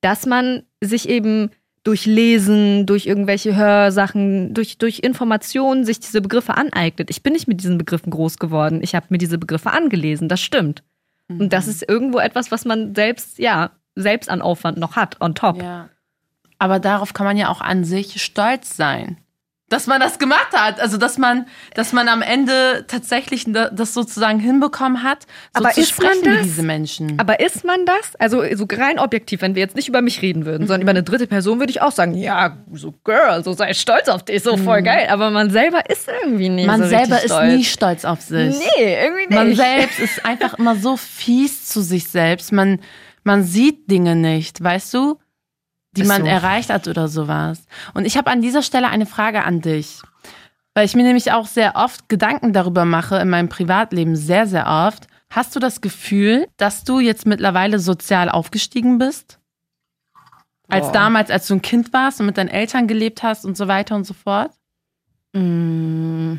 dass 0.00 0.26
man 0.26 0.64
sich 0.80 1.08
eben 1.08 1.50
durch 1.84 2.06
Lesen, 2.06 2.86
durch 2.86 3.06
irgendwelche 3.06 3.56
Hörsachen, 3.56 4.52
durch, 4.52 4.78
durch 4.78 4.98
Informationen 4.98 5.84
sich 5.84 6.00
diese 6.00 6.20
Begriffe 6.20 6.56
aneignet. 6.56 7.08
Ich 7.08 7.22
bin 7.22 7.32
nicht 7.32 7.48
mit 7.48 7.60
diesen 7.60 7.78
Begriffen 7.78 8.10
groß 8.10 8.38
geworden. 8.38 8.80
Ich 8.82 8.94
habe 8.94 9.06
mir 9.10 9.18
diese 9.18 9.38
Begriffe 9.38 9.70
angelesen. 9.70 10.28
Das 10.28 10.40
stimmt. 10.40 10.82
Und 11.28 11.52
das 11.52 11.68
ist 11.68 11.88
irgendwo 11.88 12.18
etwas, 12.18 12.50
was 12.50 12.64
man 12.64 12.94
selbst, 12.96 13.38
ja, 13.38 13.70
selbst 13.94 14.28
an 14.28 14.42
Aufwand 14.42 14.78
noch 14.78 14.96
hat, 14.96 15.20
on 15.20 15.36
top. 15.36 15.62
Ja. 15.62 15.88
Aber 16.60 16.78
darauf 16.78 17.12
kann 17.14 17.26
man 17.26 17.36
ja 17.36 17.48
auch 17.48 17.60
an 17.60 17.82
sich 17.84 18.22
stolz 18.22 18.76
sein. 18.76 19.16
Dass 19.70 19.86
man 19.86 20.00
das 20.00 20.18
gemacht 20.18 20.48
hat. 20.52 20.80
Also, 20.80 20.96
dass 20.96 21.16
man, 21.16 21.46
dass 21.74 21.92
man 21.92 22.08
am 22.08 22.22
Ende 22.22 22.84
tatsächlich 22.88 23.44
da- 23.46 23.70
das 23.70 23.94
sozusagen 23.94 24.40
hinbekommen 24.40 25.04
hat, 25.04 25.26
so 25.56 25.62
Aber 25.62 25.70
zu 25.70 25.80
ist 25.80 25.96
man 25.96 26.08
sprechen 26.08 26.24
wie 26.32 26.36
das? 26.38 26.42
diese 26.42 26.62
Menschen. 26.64 27.18
Aber 27.20 27.38
ist 27.38 27.64
man 27.64 27.86
das? 27.86 28.16
Also 28.16 28.42
so 28.56 28.66
rein 28.70 28.98
objektiv, 28.98 29.42
wenn 29.42 29.54
wir 29.54 29.62
jetzt 29.62 29.76
nicht 29.76 29.86
über 29.88 30.02
mich 30.02 30.22
reden 30.22 30.44
würden, 30.44 30.66
sondern 30.66 30.82
über 30.82 30.90
eine 30.90 31.04
dritte 31.04 31.28
Person, 31.28 31.60
würde 31.60 31.70
ich 31.70 31.80
auch 31.82 31.92
sagen, 31.92 32.14
ja, 32.14 32.58
so 32.72 32.92
Girl, 33.04 33.44
so 33.44 33.52
sei 33.52 33.72
stolz 33.74 34.08
auf 34.08 34.24
dich, 34.24 34.42
so 34.42 34.56
voll 34.56 34.82
geil. 34.82 35.06
Aber 35.08 35.30
man 35.30 35.50
selber 35.50 35.88
ist 35.88 36.08
irgendwie 36.20 36.48
nicht 36.48 36.66
man 36.66 36.82
so 36.82 36.88
selber 36.88 37.18
ist 37.22 37.26
stolz. 37.32 37.52
nie 37.54 37.64
stolz 37.64 38.04
auf 38.04 38.20
sich. 38.22 38.56
Nee, 38.58 38.96
irgendwie 39.04 39.26
nicht. 39.28 39.30
Man 39.30 39.54
selbst 39.54 40.00
ist 40.00 40.26
einfach 40.26 40.54
immer 40.54 40.74
so 40.74 40.96
fies 40.96 41.66
zu 41.66 41.80
sich 41.80 42.08
selbst. 42.08 42.50
Man, 42.52 42.80
man 43.22 43.44
sieht 43.44 43.88
Dinge 43.88 44.16
nicht, 44.16 44.60
weißt 44.64 44.92
du, 44.94 45.20
die 45.92 46.02
Ist 46.02 46.08
man 46.08 46.22
so. 46.22 46.28
erreicht 46.28 46.70
hat 46.70 46.86
oder 46.88 47.08
sowas. 47.08 47.64
Und 47.94 48.04
ich 48.04 48.16
habe 48.16 48.30
an 48.30 48.42
dieser 48.42 48.62
Stelle 48.62 48.88
eine 48.88 49.06
Frage 49.06 49.44
an 49.44 49.60
dich. 49.60 50.00
Weil 50.74 50.84
ich 50.84 50.94
mir 50.94 51.02
nämlich 51.02 51.32
auch 51.32 51.46
sehr 51.46 51.74
oft 51.74 52.08
Gedanken 52.08 52.52
darüber 52.52 52.84
mache, 52.84 53.16
in 53.16 53.28
meinem 53.28 53.48
Privatleben 53.48 54.14
sehr, 54.14 54.46
sehr 54.46 54.66
oft. 54.68 55.08
Hast 55.28 55.54
du 55.54 55.60
das 55.60 55.80
Gefühl, 55.80 56.46
dass 56.56 56.84
du 56.84 57.00
jetzt 57.00 57.26
mittlerweile 57.26 57.78
sozial 57.80 58.28
aufgestiegen 58.28 58.98
bist? 58.98 59.38
Als 60.68 60.86
Boah. 60.86 60.92
damals, 60.92 61.30
als 61.30 61.48
du 61.48 61.54
ein 61.54 61.62
Kind 61.62 61.92
warst 61.92 62.20
und 62.20 62.26
mit 62.26 62.38
deinen 62.38 62.48
Eltern 62.48 62.86
gelebt 62.86 63.24
hast 63.24 63.44
und 63.44 63.56
so 63.56 63.66
weiter 63.66 63.96
und 63.96 64.04
so 64.04 64.14
fort? 64.14 64.52
Mm, 65.32 66.36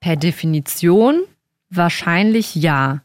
Per 0.00 0.16
Definition 0.16 1.22
wahrscheinlich 1.70 2.54
ja, 2.54 3.02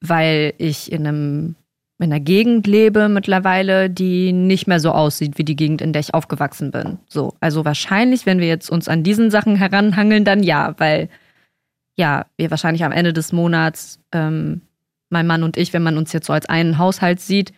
weil 0.00 0.52
ich 0.58 0.92
in 0.92 1.06
einem 1.06 1.56
in 2.00 2.12
einer 2.12 2.20
Gegend 2.20 2.66
lebe 2.66 3.08
mittlerweile, 3.08 3.90
die 3.90 4.32
nicht 4.32 4.66
mehr 4.66 4.80
so 4.80 4.92
aussieht 4.92 5.38
wie 5.38 5.44
die 5.44 5.56
Gegend, 5.56 5.82
in 5.82 5.92
der 5.92 6.00
ich 6.00 6.14
aufgewachsen 6.14 6.70
bin. 6.70 6.98
So, 7.08 7.34
also 7.40 7.64
wahrscheinlich, 7.64 8.26
wenn 8.26 8.40
wir 8.40 8.48
jetzt 8.48 8.70
uns 8.70 8.88
an 8.88 9.02
diesen 9.02 9.30
Sachen 9.30 9.56
heranhangeln, 9.56 10.24
dann 10.24 10.42
ja, 10.42 10.74
weil 10.78 11.08
ja, 11.96 12.24
wir 12.36 12.50
wahrscheinlich 12.50 12.84
am 12.84 12.92
Ende 12.92 13.12
des 13.12 13.32
Monats, 13.32 14.00
ähm, 14.12 14.62
mein 15.10 15.26
Mann 15.26 15.42
und 15.42 15.56
ich, 15.56 15.72
wenn 15.72 15.82
man 15.82 15.98
uns 15.98 16.12
jetzt 16.12 16.26
so 16.26 16.32
als 16.32 16.48
einen 16.48 16.78
Haushalt 16.78 17.20
sieht, 17.20 17.52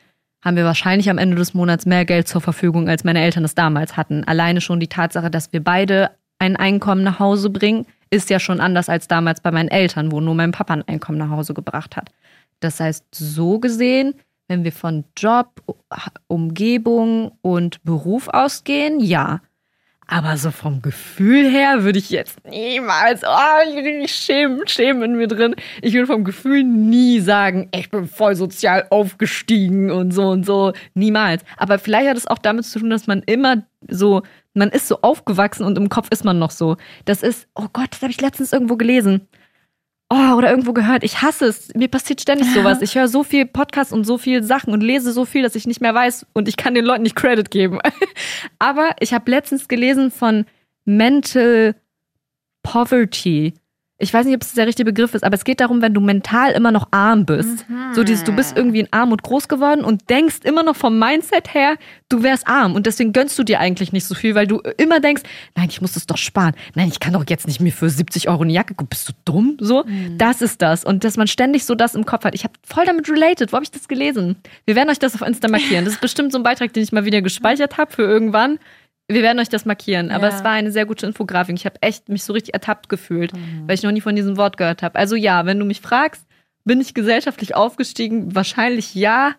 haben 0.44 0.56
wir 0.56 0.64
wahrscheinlich 0.64 1.08
am 1.08 1.18
Ende 1.18 1.36
des 1.36 1.54
Monats 1.54 1.86
mehr 1.86 2.04
Geld 2.04 2.26
zur 2.26 2.40
Verfügung, 2.40 2.88
als 2.88 3.04
meine 3.04 3.22
Eltern 3.22 3.44
es 3.44 3.54
damals 3.54 3.96
hatten. 3.96 4.24
Alleine 4.24 4.60
schon 4.60 4.80
die 4.80 4.88
Tatsache, 4.88 5.30
dass 5.30 5.52
wir 5.52 5.62
beide 5.62 6.10
ein 6.40 6.56
Einkommen 6.56 7.04
nach 7.04 7.20
Hause 7.20 7.50
bringen, 7.50 7.86
ist 8.10 8.28
ja 8.28 8.40
schon 8.40 8.60
anders 8.60 8.88
als 8.88 9.06
damals 9.06 9.40
bei 9.40 9.52
meinen 9.52 9.68
Eltern, 9.68 10.10
wo 10.10 10.20
nur 10.20 10.34
mein 10.34 10.50
Papa 10.50 10.74
ein 10.74 10.88
Einkommen 10.88 11.18
nach 11.18 11.30
Hause 11.30 11.54
gebracht 11.54 11.96
hat. 11.96 12.10
Das 12.58 12.80
heißt, 12.80 13.06
so 13.12 13.60
gesehen, 13.60 14.14
wenn 14.52 14.64
wir 14.64 14.72
von 14.72 15.04
Job, 15.16 15.62
Umgebung 16.26 17.32
und 17.40 17.82
Beruf 17.84 18.28
ausgehen, 18.28 19.00
ja. 19.00 19.40
Aber 20.06 20.36
so 20.36 20.50
vom 20.50 20.82
Gefühl 20.82 21.48
her 21.48 21.84
würde 21.84 21.98
ich 21.98 22.10
jetzt 22.10 22.44
niemals, 22.46 23.22
oh, 23.24 23.66
ich 23.66 23.82
mich 23.82 24.14
schämen, 24.14 24.68
schämen 24.68 25.02
in 25.04 25.16
mir 25.16 25.26
drin. 25.26 25.54
Ich 25.80 25.94
würde 25.94 26.06
vom 26.06 26.24
Gefühl 26.24 26.64
nie 26.64 27.20
sagen, 27.20 27.70
ich 27.74 27.88
bin 27.88 28.06
voll 28.06 28.34
sozial 28.34 28.86
aufgestiegen 28.90 29.90
und 29.90 30.10
so 30.10 30.28
und 30.28 30.44
so. 30.44 30.74
Niemals. 30.92 31.42
Aber 31.56 31.78
vielleicht 31.78 32.10
hat 32.10 32.16
es 32.18 32.26
auch 32.26 32.38
damit 32.38 32.66
zu 32.66 32.78
tun, 32.78 32.90
dass 32.90 33.06
man 33.06 33.22
immer 33.22 33.62
so, 33.88 34.20
man 34.52 34.68
ist 34.68 34.86
so 34.86 35.00
aufgewachsen 35.00 35.64
und 35.64 35.78
im 35.78 35.88
Kopf 35.88 36.08
ist 36.10 36.26
man 36.26 36.38
noch 36.38 36.50
so. 36.50 36.76
Das 37.06 37.22
ist, 37.22 37.48
oh 37.54 37.68
Gott, 37.72 37.88
das 37.92 38.02
habe 38.02 38.10
ich 38.10 38.20
letztens 38.20 38.52
irgendwo 38.52 38.76
gelesen 38.76 39.26
oh, 40.12 40.36
oder 40.36 40.50
irgendwo 40.50 40.72
gehört. 40.72 41.04
Ich 41.04 41.22
hasse 41.22 41.46
es. 41.46 41.74
Mir 41.74 41.88
passiert 41.88 42.20
ständig 42.20 42.52
sowas. 42.52 42.82
Ich 42.82 42.94
höre 42.94 43.08
so 43.08 43.24
viel 43.24 43.46
Podcasts 43.46 43.92
und 43.92 44.04
so 44.04 44.18
viel 44.18 44.42
Sachen 44.42 44.72
und 44.72 44.82
lese 44.82 45.12
so 45.12 45.24
viel, 45.24 45.42
dass 45.42 45.54
ich 45.54 45.66
nicht 45.66 45.80
mehr 45.80 45.94
weiß 45.94 46.26
und 46.34 46.48
ich 46.48 46.56
kann 46.56 46.74
den 46.74 46.84
Leuten 46.84 47.02
nicht 47.02 47.16
Credit 47.16 47.50
geben. 47.50 47.78
Aber 48.58 48.90
ich 49.00 49.14
habe 49.14 49.30
letztens 49.30 49.68
gelesen 49.68 50.10
von 50.10 50.44
Mental 50.84 51.74
Poverty 52.62 53.54
ich 54.02 54.12
weiß 54.12 54.26
nicht, 54.26 54.34
ob 54.34 54.42
es 54.42 54.52
der 54.52 54.66
richtige 54.66 54.90
Begriff 54.90 55.14
ist, 55.14 55.22
aber 55.22 55.36
es 55.36 55.44
geht 55.44 55.60
darum, 55.60 55.80
wenn 55.80 55.94
du 55.94 56.00
mental 56.00 56.50
immer 56.50 56.72
noch 56.72 56.88
arm 56.90 57.24
bist. 57.24 57.68
Mhm. 57.68 57.94
So 57.94 58.02
dieses, 58.02 58.24
du 58.24 58.32
bist 58.32 58.56
irgendwie 58.56 58.80
in 58.80 58.88
Armut 58.90 59.22
groß 59.22 59.46
geworden 59.46 59.84
und 59.84 60.10
denkst 60.10 60.40
immer 60.42 60.64
noch 60.64 60.74
vom 60.74 60.98
Mindset 60.98 61.54
her, 61.54 61.76
du 62.08 62.24
wärst 62.24 62.48
arm. 62.48 62.74
Und 62.74 62.86
deswegen 62.86 63.12
gönnst 63.12 63.38
du 63.38 63.44
dir 63.44 63.60
eigentlich 63.60 63.92
nicht 63.92 64.04
so 64.04 64.16
viel, 64.16 64.34
weil 64.34 64.48
du 64.48 64.60
immer 64.76 64.98
denkst, 64.98 65.22
nein, 65.54 65.68
ich 65.70 65.80
muss 65.80 65.92
das 65.92 66.06
doch 66.06 66.16
sparen. 66.16 66.54
Nein, 66.74 66.88
ich 66.88 66.98
kann 66.98 67.12
doch 67.12 67.24
jetzt 67.28 67.46
nicht 67.46 67.60
mir 67.60 67.72
für 67.72 67.88
70 67.88 68.28
Euro 68.28 68.42
eine 68.42 68.52
Jacke 68.52 68.74
gucken. 68.74 68.88
Bist 68.90 69.08
du 69.08 69.12
dumm? 69.24 69.56
So, 69.60 69.84
mhm. 69.84 70.18
das 70.18 70.42
ist 70.42 70.60
das. 70.62 70.84
Und 70.84 71.04
dass 71.04 71.16
man 71.16 71.28
ständig 71.28 71.64
so 71.64 71.76
das 71.76 71.94
im 71.94 72.04
Kopf 72.04 72.24
hat. 72.24 72.34
Ich 72.34 72.42
habe 72.42 72.54
voll 72.64 72.84
damit 72.84 73.08
related. 73.08 73.52
Wo 73.52 73.56
habe 73.56 73.64
ich 73.64 73.70
das 73.70 73.86
gelesen? 73.86 74.34
Wir 74.64 74.74
werden 74.74 74.90
euch 74.90 74.98
das 74.98 75.14
auf 75.14 75.26
Insta 75.26 75.46
markieren. 75.46 75.84
Das 75.84 75.94
ist 75.94 76.00
bestimmt 76.00 76.32
so 76.32 76.38
ein 76.38 76.42
Beitrag, 76.42 76.72
den 76.72 76.82
ich 76.82 76.90
mal 76.90 77.04
wieder 77.04 77.22
gespeichert 77.22 77.78
habe 77.78 77.92
für 77.92 78.02
irgendwann. 78.02 78.58
Wir 79.08 79.22
werden 79.22 79.38
euch 79.40 79.48
das 79.48 79.64
markieren, 79.64 80.10
aber 80.10 80.28
ja. 80.28 80.36
es 80.36 80.44
war 80.44 80.52
eine 80.52 80.72
sehr 80.72 80.86
gute 80.86 81.06
Infografik. 81.06 81.54
Ich 81.56 81.66
habe 81.66 81.82
echt 81.82 82.08
mich 82.08 82.24
so 82.24 82.32
richtig 82.32 82.54
ertappt 82.54 82.88
gefühlt, 82.88 83.34
mhm. 83.34 83.64
weil 83.66 83.74
ich 83.74 83.82
noch 83.82 83.90
nie 83.90 84.00
von 84.00 84.16
diesem 84.16 84.36
Wort 84.36 84.56
gehört 84.56 84.82
habe. 84.82 84.98
Also 84.98 85.16
ja, 85.16 85.44
wenn 85.44 85.58
du 85.58 85.64
mich 85.64 85.80
fragst, 85.80 86.26
bin 86.64 86.80
ich 86.80 86.94
gesellschaftlich 86.94 87.54
aufgestiegen? 87.54 88.34
Wahrscheinlich 88.34 88.94
ja, 88.94 89.34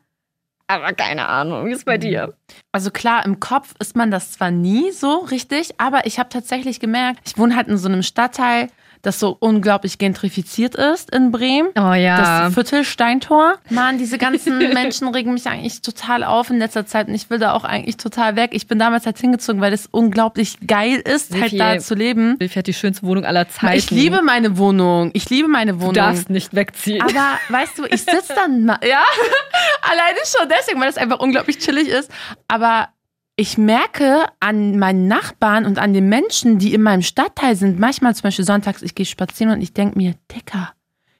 aber 0.67 0.93
keine 0.93 1.27
Ahnung. 1.27 1.65
Wie 1.65 1.71
ist 1.71 1.85
bei 1.85 1.97
dir? 1.97 2.33
Also 2.71 2.89
klar, 2.89 3.25
im 3.25 3.39
Kopf 3.39 3.73
ist 3.79 3.95
man 3.95 4.11
das 4.11 4.31
zwar 4.31 4.49
nie 4.49 4.91
so 4.91 5.17
richtig, 5.17 5.75
aber 5.77 6.05
ich 6.05 6.19
habe 6.19 6.29
tatsächlich 6.29 6.79
gemerkt, 6.79 7.19
ich 7.25 7.37
wohne 7.37 7.55
halt 7.55 7.67
in 7.67 7.77
so 7.77 7.89
einem 7.89 8.01
Stadtteil, 8.01 8.69
das 9.03 9.19
so 9.19 9.35
unglaublich 9.39 9.97
gentrifiziert 9.97 10.75
ist 10.75 11.13
in 11.13 11.31
Bremen. 11.31 11.69
Oh 11.77 11.93
ja. 11.93 12.45
Das 12.45 12.53
Viertel 12.53 12.85
Steintor. 12.85 13.55
Mann, 13.69 13.97
diese 13.97 14.17
ganzen 14.17 14.57
Menschen 14.73 15.09
regen 15.09 15.33
mich 15.33 15.45
eigentlich 15.45 15.81
total 15.81 16.23
auf 16.23 16.49
in 16.49 16.57
letzter 16.57 16.85
Zeit 16.85 17.09
und 17.09 17.13
ich 17.13 17.29
will 17.29 17.37
da 17.37 17.51
auch 17.51 17.65
eigentlich 17.65 17.97
total 17.97 18.37
weg. 18.37 18.51
Ich 18.53 18.65
bin 18.65 18.79
damals 18.79 19.05
halt 19.05 19.19
hingezogen, 19.19 19.61
weil 19.61 19.73
es 19.73 19.87
unglaublich 19.87 20.57
geil 20.65 21.01
ist, 21.03 21.35
halt 21.39 21.59
da 21.59 21.79
zu 21.79 21.95
leben. 21.95 22.37
Wie 22.39 22.47
fährt 22.47 22.67
die 22.67 22.73
schönste 22.73 23.05
Wohnung 23.05 23.25
aller 23.25 23.49
Zeiten. 23.49 23.77
Ich 23.77 23.91
liebe 23.91 24.21
meine 24.21 24.57
Wohnung. 24.57 25.11
Ich 25.13 25.29
liebe 25.29 25.49
meine 25.49 25.81
Wohnung. 25.81 25.93
Du 25.93 25.99
darfst 25.99 26.29
nicht 26.29 26.55
wegziehen. 26.55 27.01
Aber 27.01 27.39
weißt 27.49 27.77
du, 27.77 27.85
ich 27.85 28.03
sitze 28.03 28.33
dann 28.33 28.63
mal, 28.65 28.79
ja, 28.87 29.03
alleine 29.81 30.19
schon 30.25 30.47
deswegen, 30.49 30.79
weil 30.79 30.89
es 30.89 30.97
einfach 30.97 31.19
unglaublich 31.19 31.57
chillig 31.57 31.89
ist. 31.89 32.09
Aber 32.47 32.87
ich 33.35 33.57
merke 33.57 34.25
an 34.39 34.77
meinen 34.77 35.07
Nachbarn 35.07 35.65
und 35.65 35.79
an 35.79 35.93
den 35.93 36.07
Menschen, 36.07 36.59
die 36.59 36.73
in 36.73 36.83
meinem 36.83 37.01
Stadtteil 37.01 37.55
sind, 37.55 37.79
manchmal 37.79 38.13
zum 38.15 38.23
Beispiel 38.23 38.45
sonntags, 38.45 38.81
ich 38.81 38.95
gehe 38.95 39.05
spazieren 39.05 39.53
und 39.53 39.61
ich 39.61 39.73
denke 39.73 39.97
mir, 39.97 40.13
Dicker, 40.31 40.73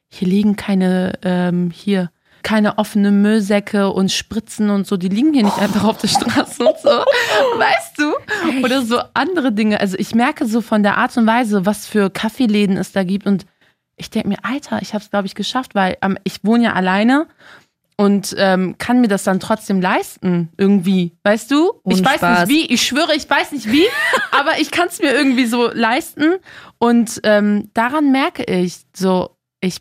hier 0.09 0.27
liegen 0.27 0.55
keine, 0.55 1.13
ähm, 1.23 1.71
hier, 1.71 2.11
keine 2.43 2.77
offenen 2.77 3.21
Müllsäcke 3.21 3.89
und 3.89 4.11
Spritzen 4.11 4.69
und 4.69 4.85
so, 4.85 4.95
die 4.95 5.09
liegen 5.09 5.33
hier 5.33 5.43
nicht 5.43 5.57
einfach 5.57 5.85
auf 5.85 5.97
der 5.97 6.09
Straße 6.09 6.63
und 6.63 6.77
so. 6.77 6.89
Weißt 7.57 7.97
du? 7.97 8.13
Oder 8.63 8.83
so 8.83 8.99
andere 9.15 9.51
Dinge. 9.51 9.79
Also 9.79 9.97
ich 9.97 10.13
merke 10.13 10.45
so 10.45 10.61
von 10.61 10.83
der 10.83 10.97
Art 10.97 11.17
und 11.17 11.25
Weise, 11.25 11.65
was 11.65 11.87
für 11.87 12.11
Kaffeeläden 12.11 12.77
es 12.77 12.91
da 12.91 13.03
gibt 13.03 13.25
und 13.25 13.45
ich 13.95 14.09
denke 14.09 14.27
mir, 14.27 14.39
Alter, 14.43 14.81
ich 14.81 14.93
habe 14.93 15.03
es, 15.03 15.11
glaube 15.11 15.27
ich, 15.27 15.35
geschafft, 15.35 15.75
weil 15.75 15.97
ähm, 16.01 16.17
ich 16.23 16.43
wohne 16.43 16.65
ja 16.65 16.73
alleine 16.73 17.27
und 17.97 18.35
ähm, 18.37 18.75
kann 18.77 19.01
mir 19.01 19.07
das 19.07 19.23
dann 19.23 19.39
trotzdem 19.39 19.81
leisten 19.81 20.49
irgendwie, 20.57 21.13
weißt 21.23 21.51
du? 21.51 21.71
Und 21.83 21.93
ich 21.93 22.05
weiß 22.05 22.15
Spaß. 22.15 22.47
nicht 22.47 22.57
wie, 22.69 22.73
ich 22.73 22.81
schwöre, 22.81 23.15
ich 23.15 23.29
weiß 23.29 23.51
nicht 23.51 23.71
wie, 23.71 23.85
aber 24.31 24.59
ich 24.59 24.71
kann 24.71 24.87
es 24.87 24.99
mir 24.99 25.13
irgendwie 25.13 25.45
so 25.45 25.71
leisten 25.71 26.35
und 26.79 27.21
ähm, 27.23 27.69
daran 27.73 28.11
merke 28.11 28.43
ich 28.43 28.81
so, 28.95 29.37
ich 29.61 29.77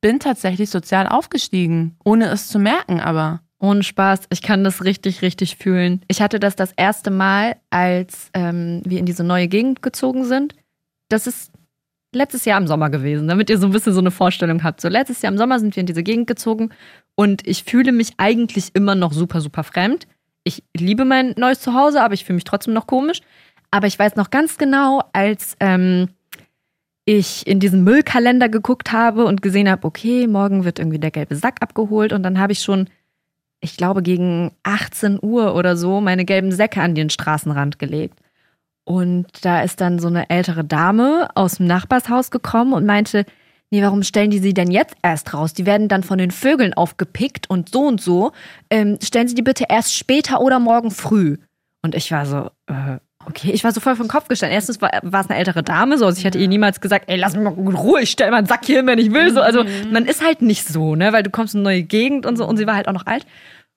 bin 0.00 0.20
tatsächlich 0.20 0.70
sozial 0.70 1.08
aufgestiegen, 1.08 1.96
ohne 2.04 2.28
es 2.28 2.48
zu 2.48 2.58
merken, 2.58 3.00
aber 3.00 3.40
ohne 3.58 3.82
Spaß, 3.82 4.26
ich 4.30 4.42
kann 4.42 4.62
das 4.62 4.84
richtig, 4.84 5.22
richtig 5.22 5.56
fühlen. 5.56 6.02
Ich 6.08 6.20
hatte 6.20 6.38
das 6.38 6.54
das 6.54 6.72
erste 6.76 7.10
Mal, 7.10 7.56
als 7.70 8.30
ähm, 8.34 8.82
wir 8.84 8.98
in 8.98 9.06
diese 9.06 9.24
neue 9.24 9.48
Gegend 9.48 9.80
gezogen 9.80 10.24
sind. 10.26 10.54
Das 11.08 11.26
ist 11.26 11.50
letztes 12.14 12.44
Jahr 12.44 12.60
im 12.60 12.66
Sommer 12.66 12.90
gewesen, 12.90 13.28
damit 13.28 13.50
ihr 13.50 13.58
so 13.58 13.66
ein 13.66 13.72
bisschen 13.72 13.92
so 13.92 14.00
eine 14.00 14.10
Vorstellung 14.10 14.62
habt. 14.62 14.80
So 14.80 14.88
letztes 14.88 15.22
Jahr 15.22 15.32
im 15.32 15.38
Sommer 15.38 15.58
sind 15.58 15.74
wir 15.76 15.80
in 15.80 15.86
diese 15.86 16.02
Gegend 16.02 16.26
gezogen 16.26 16.70
und 17.16 17.46
ich 17.46 17.64
fühle 17.64 17.92
mich 17.92 18.14
eigentlich 18.16 18.74
immer 18.74 18.94
noch 18.94 19.12
super, 19.12 19.40
super 19.40 19.64
fremd. 19.64 20.06
Ich 20.42 20.62
liebe 20.76 21.04
mein 21.04 21.34
neues 21.36 21.60
Zuhause, 21.60 22.02
aber 22.02 22.14
ich 22.14 22.24
fühle 22.24 22.36
mich 22.36 22.44
trotzdem 22.44 22.74
noch 22.74 22.86
komisch. 22.86 23.20
Aber 23.70 23.86
ich 23.86 23.98
weiß 23.98 24.16
noch 24.16 24.30
ganz 24.30 24.58
genau, 24.58 25.02
als 25.12 25.56
ähm, 25.60 26.08
ich 27.06 27.46
in 27.46 27.60
diesen 27.60 27.84
Müllkalender 27.84 28.48
geguckt 28.48 28.92
habe 28.92 29.24
und 29.24 29.42
gesehen 29.42 29.68
habe, 29.68 29.86
okay, 29.86 30.26
morgen 30.26 30.64
wird 30.64 30.78
irgendwie 30.78 30.98
der 30.98 31.10
gelbe 31.10 31.36
Sack 31.36 31.56
abgeholt 31.60 32.12
und 32.12 32.22
dann 32.22 32.38
habe 32.38 32.52
ich 32.52 32.60
schon, 32.60 32.88
ich 33.60 33.76
glaube, 33.76 34.02
gegen 34.02 34.52
18 34.62 35.18
Uhr 35.20 35.54
oder 35.54 35.76
so 35.76 36.00
meine 36.00 36.24
gelben 36.24 36.52
Säcke 36.52 36.80
an 36.80 36.94
den 36.94 37.10
Straßenrand 37.10 37.78
gelegt. 37.78 38.18
Und 38.84 39.26
da 39.44 39.62
ist 39.62 39.80
dann 39.80 39.98
so 39.98 40.08
eine 40.08 40.28
ältere 40.28 40.64
Dame 40.64 41.28
aus 41.34 41.56
dem 41.56 41.66
Nachbarshaus 41.66 42.30
gekommen 42.30 42.74
und 42.74 42.84
meinte, 42.84 43.24
nee, 43.74 43.82
warum 43.82 44.02
stellen 44.02 44.30
die 44.30 44.38
sie 44.38 44.54
denn 44.54 44.70
jetzt 44.70 44.94
erst 45.02 45.34
raus? 45.34 45.52
Die 45.52 45.66
werden 45.66 45.88
dann 45.88 46.02
von 46.02 46.18
den 46.18 46.30
Vögeln 46.30 46.74
aufgepickt 46.74 47.50
und 47.50 47.70
so 47.70 47.80
und 47.86 48.00
so. 48.00 48.32
Ähm, 48.70 48.98
stellen 49.02 49.28
Sie 49.28 49.34
die 49.34 49.42
bitte 49.42 49.66
erst 49.68 49.94
später 49.94 50.40
oder 50.40 50.60
morgen 50.60 50.90
früh. 50.90 51.38
Und 51.82 51.94
ich 51.94 52.10
war 52.12 52.24
so, 52.24 52.50
äh, 52.66 52.98
okay, 53.26 53.50
ich 53.50 53.64
war 53.64 53.72
so 53.72 53.80
voll 53.80 53.96
vom 53.96 54.08
Kopf 54.08 54.28
gestellt. 54.28 54.52
Erstens 54.52 54.80
war, 54.80 54.90
war 55.02 55.22
es 55.22 55.28
eine 55.28 55.38
ältere 55.38 55.62
Dame, 55.62 55.98
so, 55.98 56.06
also 56.06 56.18
ich 56.18 56.24
hätte 56.24 56.38
ihr 56.38 56.48
niemals 56.48 56.80
gesagt, 56.80 57.06
ey, 57.08 57.16
lass 57.16 57.34
mich 57.34 57.42
mal 57.42 57.56
in 57.56 57.74
Ruhe, 57.74 58.02
ich 58.02 58.10
stell 58.10 58.30
mal 58.30 58.38
einen 58.38 58.46
Sack 58.46 58.64
hier 58.64 58.78
hin, 58.78 58.86
wenn 58.86 58.98
ich 58.98 59.12
will. 59.12 59.32
So, 59.32 59.40
also 59.40 59.64
mhm. 59.64 59.92
man 59.92 60.06
ist 60.06 60.24
halt 60.24 60.40
nicht 60.40 60.66
so, 60.66 60.94
ne, 60.94 61.12
weil 61.12 61.22
du 61.22 61.30
kommst 61.30 61.54
in 61.54 61.60
eine 61.60 61.64
neue 61.64 61.82
Gegend 61.82 62.26
und 62.26 62.36
so 62.36 62.46
und 62.46 62.56
sie 62.56 62.66
war 62.66 62.76
halt 62.76 62.88
auch 62.88 62.92
noch 62.92 63.06
alt. 63.06 63.26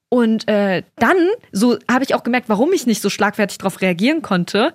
Und 0.09 0.47
äh, 0.47 0.83
dann, 0.97 1.17
so 1.51 1.77
habe 1.91 2.03
ich 2.03 2.15
auch 2.15 2.23
gemerkt, 2.23 2.49
warum 2.49 2.71
ich 2.71 2.85
nicht 2.85 3.01
so 3.01 3.09
schlagfertig 3.09 3.57
darauf 3.57 3.81
reagieren 3.81 4.21
konnte, 4.21 4.73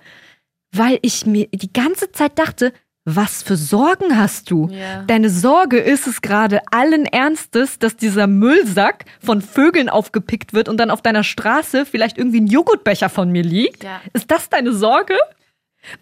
weil 0.75 0.99
ich 1.01 1.25
mir 1.25 1.47
die 1.47 1.71
ganze 1.71 2.11
Zeit 2.11 2.37
dachte, 2.37 2.73
was 3.05 3.43
für 3.43 3.57
Sorgen 3.57 4.17
hast 4.17 4.49
du? 4.49 4.69
Ja. 4.71 5.03
Deine 5.03 5.29
Sorge 5.29 5.77
ist 5.77 6.07
es 6.07 6.21
gerade 6.21 6.61
allen 6.71 7.05
Ernstes, 7.05 7.77
dass 7.77 7.97
dieser 7.97 8.27
Müllsack 8.27 9.05
von 9.21 9.41
Vögeln 9.41 9.89
aufgepickt 9.89 10.53
wird 10.53 10.69
und 10.69 10.77
dann 10.77 10.89
auf 10.89 11.01
deiner 11.01 11.23
Straße 11.23 11.85
vielleicht 11.85 12.17
irgendwie 12.17 12.39
ein 12.39 12.47
Joghurtbecher 12.47 13.09
von 13.09 13.29
mir 13.29 13.43
liegt. 13.43 13.83
Ja. 13.83 13.99
Ist 14.13 14.31
das 14.31 14.49
deine 14.49 14.71
Sorge? 14.71 15.15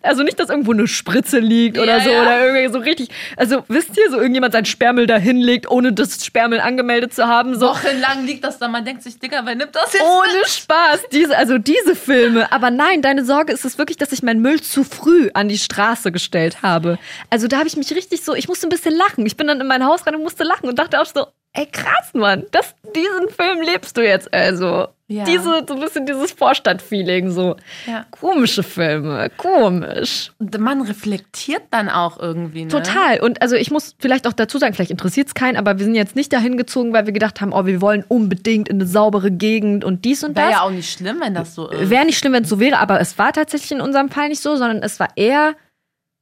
Also 0.01 0.23
nicht, 0.23 0.39
dass 0.39 0.49
irgendwo 0.49 0.71
eine 0.71 0.87
Spritze 0.87 1.39
liegt 1.39 1.77
oder 1.77 1.97
ja, 1.97 2.03
so 2.03 2.09
ja. 2.09 2.21
oder 2.21 2.45
irgendwie 2.45 2.73
so 2.73 2.79
richtig. 2.79 3.09
Also 3.37 3.63
wisst 3.67 3.97
ihr, 3.97 4.09
so 4.09 4.17
irgendjemand 4.17 4.53
sein 4.53 4.65
Sperrmüll 4.65 5.07
da 5.07 5.17
hinlegt, 5.17 5.69
ohne 5.69 5.93
das 5.93 6.23
Sperrmüll 6.25 6.59
angemeldet 6.59 7.13
zu 7.13 7.27
haben. 7.27 7.57
So. 7.59 7.67
Wochenlang 7.67 8.25
liegt 8.25 8.43
das 8.43 8.59
da, 8.59 8.67
man 8.67 8.85
denkt 8.85 9.03
sich, 9.03 9.19
Digga, 9.19 9.41
wer 9.45 9.55
nimmt 9.55 9.75
das 9.75 9.93
jetzt? 9.93 10.03
Ohne 10.03 10.39
mit? 10.39 10.47
Spaß. 10.47 11.03
Diese, 11.11 11.37
also 11.37 11.57
diese 11.57 11.95
Filme. 11.95 12.51
Aber 12.51 12.71
nein, 12.71 13.01
deine 13.01 13.25
Sorge 13.25 13.53
ist 13.53 13.65
es 13.65 13.77
wirklich, 13.77 13.97
dass 13.97 14.11
ich 14.11 14.23
meinen 14.23 14.41
Müll 14.41 14.61
zu 14.61 14.83
früh 14.83 15.29
an 15.33 15.47
die 15.47 15.57
Straße 15.57 16.11
gestellt 16.11 16.61
habe. 16.61 16.97
Also 17.29 17.47
da 17.47 17.57
habe 17.57 17.67
ich 17.67 17.77
mich 17.77 17.93
richtig 17.93 18.23
so, 18.23 18.33
ich 18.35 18.47
musste 18.47 18.67
ein 18.67 18.69
bisschen 18.69 18.95
lachen. 18.95 19.25
Ich 19.25 19.37
bin 19.37 19.47
dann 19.47 19.61
in 19.61 19.67
mein 19.67 19.85
Haus 19.85 20.05
rein 20.05 20.15
und 20.15 20.23
musste 20.23 20.43
lachen 20.43 20.69
und 20.69 20.77
dachte 20.79 21.01
auch 21.01 21.05
so, 21.05 21.27
ey 21.53 21.65
krass, 21.65 22.13
Mann, 22.13 22.45
das, 22.51 22.75
diesen 22.95 23.29
Film 23.29 23.61
lebst 23.61 23.97
du 23.97 24.01
jetzt 24.01 24.33
also. 24.33 24.87
Ja. 25.07 25.25
Diese, 25.25 25.65
so 25.67 25.73
ein 25.73 25.81
bisschen 25.81 26.05
dieses 26.05 26.31
Vorstadtfeeling, 26.31 27.31
so 27.31 27.57
ja. 27.85 28.05
komische 28.11 28.63
Filme, 28.63 29.29
komisch. 29.35 30.31
Man 30.57 30.83
reflektiert 30.83 31.63
dann 31.69 31.89
auch 31.89 32.17
irgendwie, 32.17 32.63
ne? 32.63 32.69
Total. 32.69 33.19
Und 33.19 33.41
also 33.41 33.57
ich 33.57 33.71
muss 33.71 33.93
vielleicht 33.99 34.25
auch 34.25 34.31
dazu 34.31 34.57
sagen, 34.57 34.73
vielleicht 34.73 34.91
interessiert 34.91 35.27
es 35.27 35.33
keinen, 35.33 35.57
aber 35.57 35.77
wir 35.77 35.83
sind 35.83 35.95
jetzt 35.95 36.15
nicht 36.15 36.31
dahin 36.31 36.55
gezogen, 36.55 36.93
weil 36.93 37.07
wir 37.07 37.11
gedacht 37.11 37.41
haben, 37.41 37.51
oh, 37.51 37.65
wir 37.65 37.81
wollen 37.81 38.05
unbedingt 38.07 38.69
in 38.69 38.77
eine 38.77 38.85
saubere 38.85 39.31
Gegend 39.31 39.83
und 39.83 40.05
dies 40.05 40.23
und 40.23 40.37
Wäre 40.37 40.45
das. 40.45 40.51
Wäre 40.53 40.61
ja 40.61 40.65
auch 40.65 40.71
nicht 40.71 40.93
schlimm, 40.93 41.19
wenn 41.19 41.33
das 41.33 41.55
so 41.55 41.69
ist. 41.69 41.89
Wäre 41.89 42.05
nicht 42.05 42.17
schlimm, 42.17 42.31
wenn 42.31 42.43
es 42.43 42.49
so 42.49 42.61
wäre, 42.61 42.77
aber 42.77 43.01
es 43.01 43.17
war 43.17 43.33
tatsächlich 43.33 43.73
in 43.73 43.81
unserem 43.81 44.07
Fall 44.07 44.29
nicht 44.29 44.41
so, 44.41 44.55
sondern 44.55 44.81
es 44.81 44.97
war 45.01 45.09
eher, 45.17 45.55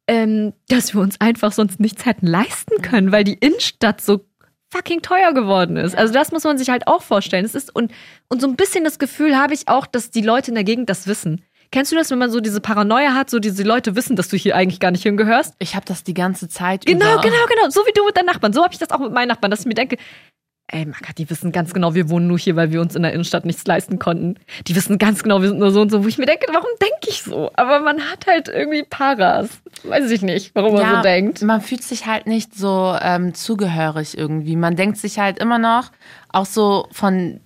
ähm, 0.07 0.53
dass 0.67 0.95
wir 0.95 1.01
uns 1.01 1.21
einfach 1.21 1.51
sonst 1.51 1.79
nichts 1.79 2.07
hätten 2.07 2.25
leisten 2.25 2.81
können, 2.81 3.11
weil 3.11 3.23
die 3.23 3.35
Innenstadt 3.35 4.01
so 4.01 4.25
fucking 4.71 5.01
teuer 5.01 5.33
geworden 5.33 5.77
ist. 5.77 5.95
Also 5.95 6.13
das 6.13 6.31
muss 6.31 6.43
man 6.43 6.57
sich 6.57 6.69
halt 6.69 6.87
auch 6.87 7.01
vorstellen. 7.01 7.45
Es 7.45 7.55
ist 7.55 7.75
und, 7.75 7.91
und 8.27 8.41
so 8.41 8.47
ein 8.47 8.55
bisschen 8.55 8.83
das 8.83 8.99
Gefühl 8.99 9.37
habe 9.37 9.53
ich 9.53 9.67
auch, 9.67 9.85
dass 9.87 10.11
die 10.11 10.21
Leute 10.21 10.51
in 10.51 10.55
der 10.55 10.63
Gegend 10.63 10.89
das 10.89 11.07
wissen. 11.07 11.43
Kennst 11.71 11.91
du 11.91 11.95
das, 11.95 12.09
wenn 12.09 12.17
man 12.17 12.31
so 12.31 12.39
diese 12.39 12.61
Paranoia 12.61 13.13
hat, 13.13 13.29
so 13.29 13.37
diese 13.39 13.61
Leute 13.63 13.95
wissen, 13.95 14.15
dass 14.15 14.27
du 14.27 14.37
hier 14.37 14.55
eigentlich 14.55 14.79
gar 14.79 14.89
nicht 14.91 15.03
hingehörst? 15.03 15.53
Ich 15.59 15.75
habe 15.75 15.85
das 15.85 16.03
die 16.03 16.15
ganze 16.15 16.49
Zeit 16.49 16.85
Genau, 16.85 17.13
über. 17.13 17.21
genau, 17.21 17.45
genau. 17.47 17.69
So 17.69 17.81
wie 17.81 17.91
du 17.93 18.03
mit 18.05 18.17
deinen 18.17 18.25
Nachbarn. 18.25 18.53
So 18.53 18.63
habe 18.63 18.73
ich 18.73 18.79
das 18.79 18.89
auch 18.89 18.99
mit 18.99 19.11
meinen 19.11 19.27
Nachbarn, 19.27 19.51
dass 19.51 19.59
ich 19.61 19.65
mir 19.67 19.75
denke, 19.75 19.97
ey, 20.71 20.85
Maka, 20.85 21.13
die 21.17 21.29
wissen 21.29 21.51
ganz 21.51 21.73
genau, 21.73 21.95
wir 21.95 22.09
wohnen 22.09 22.27
nur 22.27 22.37
hier, 22.37 22.55
weil 22.55 22.71
wir 22.71 22.81
uns 22.81 22.95
in 22.95 23.01
der 23.01 23.13
Innenstadt 23.13 23.45
nichts 23.45 23.65
leisten 23.65 23.99
konnten. 23.99 24.35
Die 24.67 24.75
wissen 24.75 24.97
ganz 24.97 25.23
genau, 25.23 25.41
wir 25.41 25.49
sind 25.49 25.59
nur 25.59 25.71
so 25.71 25.81
und 25.81 25.89
so, 25.89 26.03
wo 26.03 26.07
ich 26.07 26.17
mir 26.17 26.25
denke, 26.25 26.45
warum 26.51 26.69
denke 26.81 27.07
ich 27.07 27.23
so? 27.23 27.51
Aber 27.55 27.79
man 27.79 27.99
hat 28.01 28.27
halt 28.27 28.47
irgendwie 28.47 28.83
Paras. 28.83 29.49
Weiß 29.83 30.09
ich 30.11 30.21
nicht, 30.21 30.53
warum 30.55 30.75
man 30.75 30.97
so 30.97 31.01
denkt. 31.01 31.41
Man 31.41 31.61
fühlt 31.61 31.83
sich 31.83 32.05
halt 32.05 32.27
nicht 32.27 32.55
so 32.55 32.95
ähm, 33.01 33.33
zugehörig 33.33 34.17
irgendwie. 34.17 34.55
Man 34.55 34.75
denkt 34.75 34.97
sich 34.97 35.19
halt 35.19 35.39
immer 35.39 35.57
noch, 35.57 35.91
auch 36.29 36.45
so 36.45 36.87
von, 36.91 37.39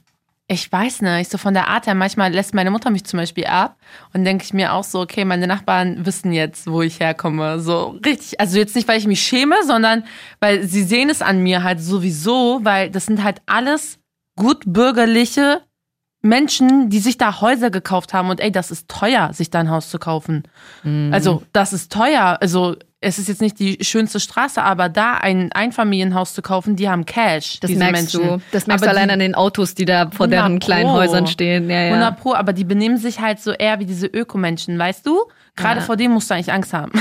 ich 0.54 0.72
weiß 0.72 1.02
nicht, 1.02 1.32
so 1.32 1.38
von 1.38 1.54
der 1.54 1.68
Art 1.68 1.88
her, 1.88 1.96
manchmal 1.96 2.32
lässt 2.32 2.54
meine 2.54 2.72
Mutter 2.72 2.90
mich 2.90 3.04
zum 3.04 3.18
Beispiel 3.18 3.46
ab 3.46 3.78
und 4.14 4.24
denke 4.24 4.44
ich 4.44 4.54
mir 4.54 4.74
auch 4.74 4.84
so, 4.84 5.02
okay, 5.02 5.26
meine 5.26 5.48
Nachbarn 5.48 6.06
wissen 6.06 6.32
jetzt, 6.32 6.68
wo 6.68 6.82
ich 6.82 7.00
herkomme. 7.00 7.60
So 7.60 8.00
richtig, 8.06 8.40
also 8.40 8.58
jetzt 8.58 8.76
nicht, 8.76 8.88
weil 8.88 9.00
ich 9.00 9.08
mich 9.08 9.22
schäme, 9.22 9.56
sondern 9.66 10.04
weil 10.40 10.64
sie 10.64 10.84
sehen 10.84 11.10
es 11.10 11.22
an 11.22 11.44
mir 11.44 11.64
halt 11.64 11.82
sowieso, 11.82 12.60
weil 12.64 12.90
das 12.90 13.06
sind 13.08 13.24
halt 13.24 13.42
alles 13.46 14.00
gut 14.36 14.64
bürgerliche 14.66 15.62
Menschen, 16.22 16.90
die 16.90 17.00
sich 17.00 17.18
da 17.18 17.42
Häuser 17.42 17.70
gekauft 17.70 18.14
haben 18.14 18.30
und 18.30 18.40
ey, 18.40 18.52
das 18.52 18.72
ist 18.72 18.88
teuer, 18.88 19.34
sich 19.34 19.50
da 19.50 19.60
ein 19.60 19.70
Haus 19.70 19.90
zu 19.90 20.00
kaufen. 20.00 20.44
Also, 21.12 21.44
das 21.52 21.74
ist 21.74 21.92
teuer. 21.92 22.38
Also, 22.40 22.78
es 23.04 23.20
ist 23.20 23.28
jetzt 23.28 23.42
nicht 23.42 23.60
die 23.60 23.78
schönste 23.82 24.20
Straße, 24.20 24.62
aber 24.64 24.90
da 24.90 25.14
ein 25.16 25.52
Einfamilienhaus 25.52 26.34
zu 26.34 26.42
kaufen, 26.42 26.76
die 26.76 26.90
haben 26.90 27.06
Cash. 27.06 27.60
Das 27.60 27.68
diese 27.70 27.80
merkst 27.80 28.14
Menschen. 28.16 28.22
du. 28.40 28.42
Das 28.52 28.66
merkst 28.68 28.84
Aber 28.84 28.92
du 28.94 28.98
allein 28.98 29.10
die- 29.10 29.14
an 29.14 29.20
den 29.20 29.36
Autos, 29.36 29.76
die 29.76 29.86
da 29.86 30.06
vor 30.12 30.26
100 30.26 30.32
deren 30.32 30.60
kleinen. 30.60 30.92
Häusern 30.92 31.28
stehen. 31.28 31.70
Ja, 31.70 31.82
ja. 31.84 31.90
100 31.94 32.20
Pro, 32.20 32.34
aber 32.34 32.54
die 32.54 32.64
benehmen 32.64 32.98
sich 32.98 33.20
halt 33.20 33.40
so 33.40 33.52
eher 33.52 33.80
wie 33.80 33.86
diese 33.86 34.08
Ökomenschen, 34.08 34.78
weißt 34.80 35.06
du? 35.06 35.20
Gerade 35.56 35.82
Ja. 35.82 35.86
vor 35.86 35.98
denen 35.98 36.14
musst 36.16 36.30
du 36.32 36.34
eigentlich 36.34 36.52
Angst 36.52 36.74
haben. 36.74 36.92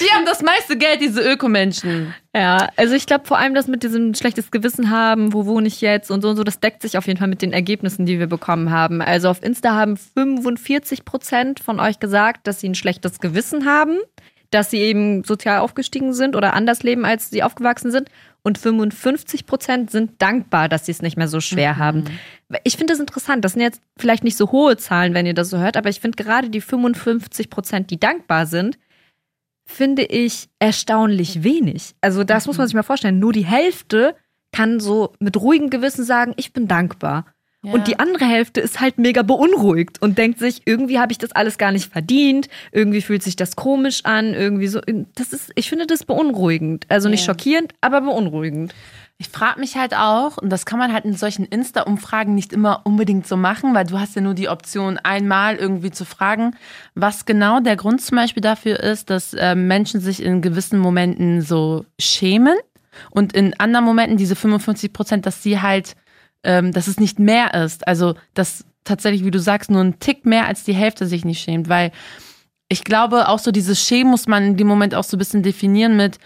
die 0.00 0.10
haben 0.12 0.24
das 0.24 0.42
meiste 0.42 0.78
Geld, 0.78 1.00
diese 1.02 1.20
Ökomenschen. 1.20 2.14
Ja, 2.34 2.68
also 2.76 2.94
ich 2.94 3.06
glaube 3.06 3.26
vor 3.26 3.38
allem 3.38 3.54
das 3.54 3.66
mit 3.66 3.82
diesem 3.82 4.14
schlechtes 4.14 4.50
Gewissen 4.50 4.90
haben, 4.90 5.32
wo 5.34 5.44
wohne 5.46 5.66
ich 5.68 5.80
jetzt 5.80 6.10
und 6.10 6.22
so 6.22 6.28
und 6.30 6.36
so, 6.36 6.44
das 6.44 6.60
deckt 6.60 6.80
sich 6.80 6.96
auf 6.96 7.06
jeden 7.06 7.18
Fall 7.18 7.28
mit 7.28 7.42
den 7.42 7.52
Ergebnissen, 7.52 8.06
die 8.06 8.18
wir 8.18 8.28
bekommen 8.28 8.70
haben. 8.70 9.02
Also 9.02 9.28
auf 9.28 9.42
Insta 9.42 9.72
haben 9.74 9.96
45 9.96 11.04
Prozent 11.04 11.60
von 11.60 11.80
euch 11.80 11.98
gesagt, 11.98 12.46
dass 12.46 12.60
sie 12.60 12.68
ein 12.68 12.74
schlechtes 12.74 13.18
Gewissen 13.18 13.66
haben, 13.66 13.98
dass 14.50 14.70
sie 14.70 14.78
eben 14.78 15.24
sozial 15.24 15.60
aufgestiegen 15.60 16.12
sind 16.12 16.36
oder 16.36 16.54
anders 16.54 16.82
leben, 16.82 17.04
als 17.04 17.30
sie 17.30 17.42
aufgewachsen 17.42 17.90
sind. 17.90 18.08
Und 18.42 18.58
55 18.58 19.46
Prozent 19.46 19.90
sind 19.90 20.20
dankbar, 20.20 20.68
dass 20.68 20.86
sie 20.86 20.92
es 20.92 21.02
nicht 21.02 21.16
mehr 21.16 21.28
so 21.28 21.40
schwer 21.40 21.76
haben. 21.76 22.04
Ich 22.64 22.76
finde 22.76 22.92
das 22.92 23.00
interessant. 23.00 23.44
Das 23.44 23.52
sind 23.52 23.62
jetzt 23.62 23.82
vielleicht 23.98 24.24
nicht 24.24 24.36
so 24.36 24.50
hohe 24.50 24.76
Zahlen, 24.76 25.14
wenn 25.14 25.26
ihr 25.26 25.34
das 25.34 25.50
so 25.50 25.58
hört, 25.58 25.76
aber 25.76 25.90
ich 25.90 26.00
finde 26.00 26.22
gerade 26.22 26.48
die 26.48 26.62
55 26.62 27.50
Prozent, 27.50 27.90
die 27.90 28.00
dankbar 28.00 28.46
sind, 28.46 28.78
finde 29.66 30.02
ich 30.02 30.48
erstaunlich 30.58 31.44
wenig. 31.44 31.94
Also 32.00 32.24
das 32.24 32.46
muss 32.46 32.58
man 32.58 32.66
sich 32.66 32.74
mal 32.74 32.82
vorstellen. 32.82 33.18
Nur 33.18 33.32
die 33.32 33.44
Hälfte 33.44 34.16
kann 34.52 34.80
so 34.80 35.12
mit 35.20 35.36
ruhigem 35.36 35.70
Gewissen 35.70 36.04
sagen, 36.04 36.32
ich 36.36 36.52
bin 36.52 36.66
dankbar. 36.66 37.26
Ja. 37.62 37.72
Und 37.74 37.88
die 37.88 37.98
andere 37.98 38.24
Hälfte 38.24 38.60
ist 38.60 38.80
halt 38.80 38.96
mega 38.98 39.20
beunruhigt 39.22 40.00
und 40.00 40.16
denkt 40.16 40.38
sich, 40.38 40.62
irgendwie 40.64 40.98
habe 40.98 41.12
ich 41.12 41.18
das 41.18 41.32
alles 41.32 41.58
gar 41.58 41.72
nicht 41.72 41.92
verdient, 41.92 42.48
irgendwie 42.72 43.02
fühlt 43.02 43.22
sich 43.22 43.36
das 43.36 43.54
komisch 43.54 44.04
an, 44.04 44.32
irgendwie 44.32 44.66
so. 44.66 44.80
Das 45.14 45.34
ist, 45.34 45.52
ich 45.56 45.68
finde 45.68 45.86
das 45.86 46.04
beunruhigend. 46.04 46.86
Also 46.88 47.10
nicht 47.10 47.20
Ja. 47.20 47.26
schockierend, 47.34 47.74
aber 47.82 48.00
beunruhigend. 48.00 48.74
Ich 49.18 49.28
frage 49.28 49.60
mich 49.60 49.76
halt 49.76 49.94
auch, 49.94 50.38
und 50.38 50.48
das 50.48 50.64
kann 50.64 50.78
man 50.78 50.94
halt 50.94 51.04
in 51.04 51.12
solchen 51.12 51.44
Insta-Umfragen 51.44 52.34
nicht 52.34 52.54
immer 52.54 52.80
unbedingt 52.84 53.26
so 53.26 53.36
machen, 53.36 53.74
weil 53.74 53.84
du 53.84 54.00
hast 54.00 54.16
ja 54.16 54.22
nur 54.22 54.32
die 54.32 54.48
Option, 54.48 54.96
einmal 54.96 55.56
irgendwie 55.56 55.90
zu 55.90 56.06
fragen, 56.06 56.56
was 56.94 57.26
genau 57.26 57.60
der 57.60 57.76
Grund 57.76 58.00
zum 58.00 58.16
Beispiel 58.16 58.40
dafür 58.40 58.80
ist, 58.80 59.10
dass 59.10 59.34
äh, 59.34 59.54
Menschen 59.54 60.00
sich 60.00 60.22
in 60.22 60.40
gewissen 60.40 60.78
Momenten 60.78 61.42
so 61.42 61.84
schämen 61.98 62.56
und 63.10 63.34
in 63.34 63.52
anderen 63.60 63.84
Momenten 63.84 64.16
diese 64.16 64.34
55 64.34 64.94
Prozent, 64.94 65.26
dass 65.26 65.42
sie 65.42 65.60
halt, 65.60 65.96
ähm, 66.44 66.72
dass 66.72 66.86
es 66.86 66.98
nicht 66.98 67.18
mehr 67.18 67.54
ist. 67.54 67.86
Also, 67.86 68.14
dass 68.34 68.64
tatsächlich, 68.84 69.24
wie 69.24 69.30
du 69.30 69.38
sagst, 69.38 69.70
nur 69.70 69.82
ein 69.82 69.98
Tick 70.00 70.26
mehr 70.26 70.46
als 70.46 70.64
die 70.64 70.74
Hälfte 70.74 71.06
sich 71.06 71.24
nicht 71.24 71.42
schämt, 71.42 71.68
weil 71.68 71.92
ich 72.68 72.84
glaube, 72.84 73.28
auch 73.28 73.38
so 73.38 73.50
dieses 73.50 73.84
Schämen 73.84 74.10
muss 74.10 74.28
man 74.28 74.44
in 74.44 74.56
dem 74.56 74.66
Moment 74.66 74.94
auch 74.94 75.04
so 75.04 75.16
ein 75.16 75.18
bisschen 75.18 75.42
definieren 75.42 75.96
mit, 75.96 76.18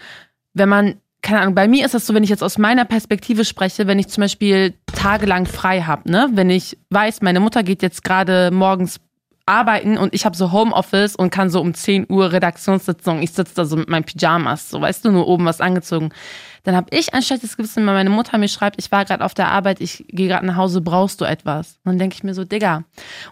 wenn 0.53 0.69
man, 0.69 0.95
keine 1.21 1.41
Ahnung, 1.41 1.55
bei 1.55 1.67
mir 1.67 1.85
ist 1.85 1.95
das 1.95 2.05
so, 2.05 2.13
wenn 2.13 2.23
ich 2.23 2.29
jetzt 2.29 2.43
aus 2.43 2.57
meiner 2.57 2.85
Perspektive 2.85 3.45
spreche, 3.45 3.87
wenn 3.87 3.97
ich 3.97 4.09
zum 4.09 4.21
Beispiel 4.21 4.75
tagelang 4.85 5.47
frei 5.47 5.81
habe, 5.81 6.09
ne? 6.09 6.29
Wenn 6.33 6.51
ich 6.51 6.77
weiß, 6.91 7.23
meine 7.23 7.39
Mutter 7.39 7.63
geht 7.63 7.81
jetzt 7.81 8.03
gerade 8.03 8.51
morgens 8.51 8.99
arbeiten 9.47 9.97
und 9.97 10.13
ich 10.13 10.25
habe 10.25 10.37
so 10.37 10.51
Homeoffice 10.51 11.15
und 11.15 11.31
kann 11.31 11.49
so 11.49 11.61
um 11.61 11.73
10 11.73 12.07
Uhr 12.09 12.31
Redaktionssitzung, 12.31 13.21
ich 13.21 13.31
sitze 13.31 13.55
da 13.55 13.65
so 13.65 13.75
mit 13.75 13.89
meinen 13.89 14.05
Pyjamas, 14.05 14.69
so 14.69 14.81
weißt 14.81 15.05
du, 15.05 15.11
nur 15.11 15.27
oben 15.27 15.45
was 15.45 15.61
angezogen. 15.61 16.11
Dann 16.65 16.75
habe 16.75 16.87
ich 16.89 17.13
ein 17.13 17.21
schlechtes 17.21 17.57
Gewissen, 17.57 17.85
wenn 17.85 17.93
meine 17.93 18.09
Mutter 18.09 18.37
mir 18.39 18.47
schreibt, 18.47 18.77
ich 18.79 18.91
war 18.91 19.05
gerade 19.05 19.23
auf 19.23 19.35
der 19.35 19.49
Arbeit, 19.49 19.81
ich 19.81 20.03
gehe 20.09 20.27
gerade 20.27 20.45
nach 20.45 20.55
Hause, 20.55 20.81
brauchst 20.81 21.21
du 21.21 21.25
etwas? 21.25 21.79
Und 21.83 21.91
dann 21.91 21.99
denke 21.99 22.15
ich 22.15 22.23
mir 22.23 22.33
so, 22.33 22.43
Digga. 22.43 22.83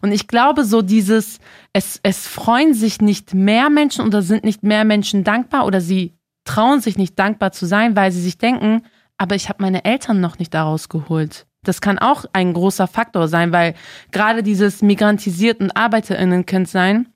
Und 0.04 0.12
ich 0.12 0.28
glaube 0.28 0.64
so 0.64 0.84
dieses, 0.84 1.40
es, 1.74 2.00
es 2.04 2.28
freuen 2.28 2.76
sich 2.76 3.02
nicht 3.02 3.34
mehr 3.34 3.72
Menschen 3.72 4.06
oder 4.06 4.22
sind 4.22 4.44
nicht 4.44 4.62
mehr 4.62 4.86
Menschen 4.86 5.24
dankbar 5.24 5.66
oder 5.66 5.82
sie 5.82 6.14
trauen 6.46 6.80
sich 6.80 6.96
nicht 6.96 7.18
dankbar 7.18 7.52
zu 7.52 7.66
sein, 7.66 7.96
weil 7.96 8.12
sie 8.12 8.22
sich 8.22 8.38
denken, 8.38 8.84
aber 9.18 9.36
ich 9.36 9.50
habe 9.50 9.64
meine 9.64 9.84
Eltern 9.84 10.22
noch 10.22 10.38
nicht 10.38 10.54
daraus 10.54 10.88
geholt. 10.88 11.48
Das 11.64 11.82
kann 11.82 11.98
auch 11.98 12.26
ein 12.34 12.54
großer 12.54 12.88
Faktor 12.88 13.28
sein, 13.28 13.52
weil 13.52 13.74
gerade 14.12 14.44
dieses 14.44 14.84
migrantisiert 14.84 15.60
und 15.60 15.76
ArbeiterInnenkind 15.76 16.68
sein, 16.68 17.10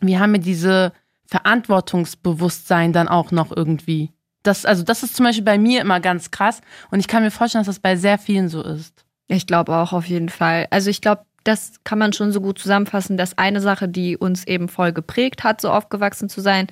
wir 0.00 0.20
haben 0.20 0.34
ja 0.36 0.40
diese 0.40 0.92
Verantwortungsbewusstsein 1.26 2.94
dann 2.94 3.08
auch 3.08 3.30
noch 3.30 3.54
irgendwie. 3.54 4.10
Das, 4.42 4.64
also 4.64 4.82
das 4.82 5.02
ist 5.02 5.16
zum 5.16 5.24
Beispiel 5.26 5.44
bei 5.44 5.58
mir 5.58 5.80
immer 5.82 6.00
ganz 6.00 6.30
krass 6.30 6.60
und 6.90 7.00
ich 7.00 7.08
kann 7.08 7.22
mir 7.22 7.30
vorstellen, 7.30 7.60
dass 7.60 7.74
das 7.74 7.80
bei 7.80 7.96
sehr 7.96 8.18
vielen 8.18 8.48
so 8.48 8.62
ist. 8.62 9.04
Ich 9.28 9.46
glaube 9.46 9.74
auch 9.76 9.92
auf 9.92 10.06
jeden 10.06 10.28
Fall. 10.30 10.66
Also 10.70 10.90
ich 10.90 11.00
glaube, 11.00 11.22
das 11.44 11.74
kann 11.84 11.98
man 11.98 12.12
schon 12.12 12.32
so 12.32 12.40
gut 12.40 12.58
zusammenfassen, 12.58 13.16
dass 13.16 13.38
eine 13.38 13.60
Sache, 13.60 13.88
die 13.88 14.16
uns 14.16 14.46
eben 14.46 14.68
voll 14.68 14.92
geprägt 14.92 15.44
hat, 15.44 15.60
so 15.60 15.70
aufgewachsen 15.70 16.28
zu 16.28 16.40
sein, 16.40 16.66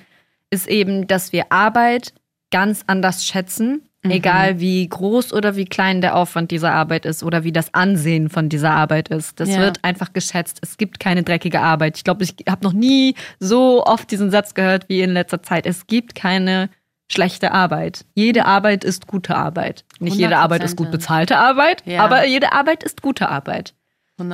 ist 0.49 0.67
eben, 0.67 1.07
dass 1.07 1.31
wir 1.31 1.51
Arbeit 1.51 2.13
ganz 2.51 2.83
anders 2.87 3.25
schätzen, 3.25 3.83
egal 4.03 4.59
wie 4.59 4.87
groß 4.87 5.33
oder 5.33 5.55
wie 5.55 5.65
klein 5.65 6.01
der 6.01 6.15
Aufwand 6.15 6.51
dieser 6.51 6.71
Arbeit 6.71 7.05
ist 7.05 7.21
oder 7.21 7.43
wie 7.43 7.51
das 7.51 7.73
Ansehen 7.73 8.29
von 8.29 8.47
dieser 8.49 8.71
Arbeit 8.71 9.09
ist. 9.09 9.39
Das 9.39 9.49
Ja. 9.49 9.59
wird 9.59 9.83
einfach 9.83 10.13
geschätzt. 10.13 10.59
Es 10.61 10.77
gibt 10.77 10.99
keine 10.99 11.23
dreckige 11.23 11.59
Arbeit. 11.61 11.97
Ich 11.97 12.03
glaube, 12.03 12.23
ich 12.23 12.35
habe 12.49 12.63
noch 12.63 12.73
nie 12.73 13.15
so 13.39 13.83
oft 13.85 14.09
diesen 14.09 14.31
Satz 14.31 14.53
gehört 14.53 14.87
wie 14.89 15.01
in 15.01 15.11
letzter 15.11 15.43
Zeit. 15.43 15.65
Es 15.65 15.85
gibt 15.85 16.15
keine 16.15 16.69
schlechte 17.11 17.51
Arbeit. 17.51 18.05
Jede 18.13 18.45
Arbeit 18.45 18.83
ist 18.83 19.07
gute 19.07 19.35
Arbeit. 19.35 19.83
Nicht 19.99 20.15
jede 20.17 20.37
Arbeit 20.37 20.63
ist 20.63 20.77
gut 20.77 20.87
100%. 20.87 20.91
bezahlte 20.91 21.37
Arbeit, 21.37 21.83
Ja. 21.85 22.03
aber 22.05 22.25
jede 22.25 22.53
Arbeit 22.53 22.83
ist 22.83 23.01
gute 23.01 23.29
Arbeit. 23.29 23.73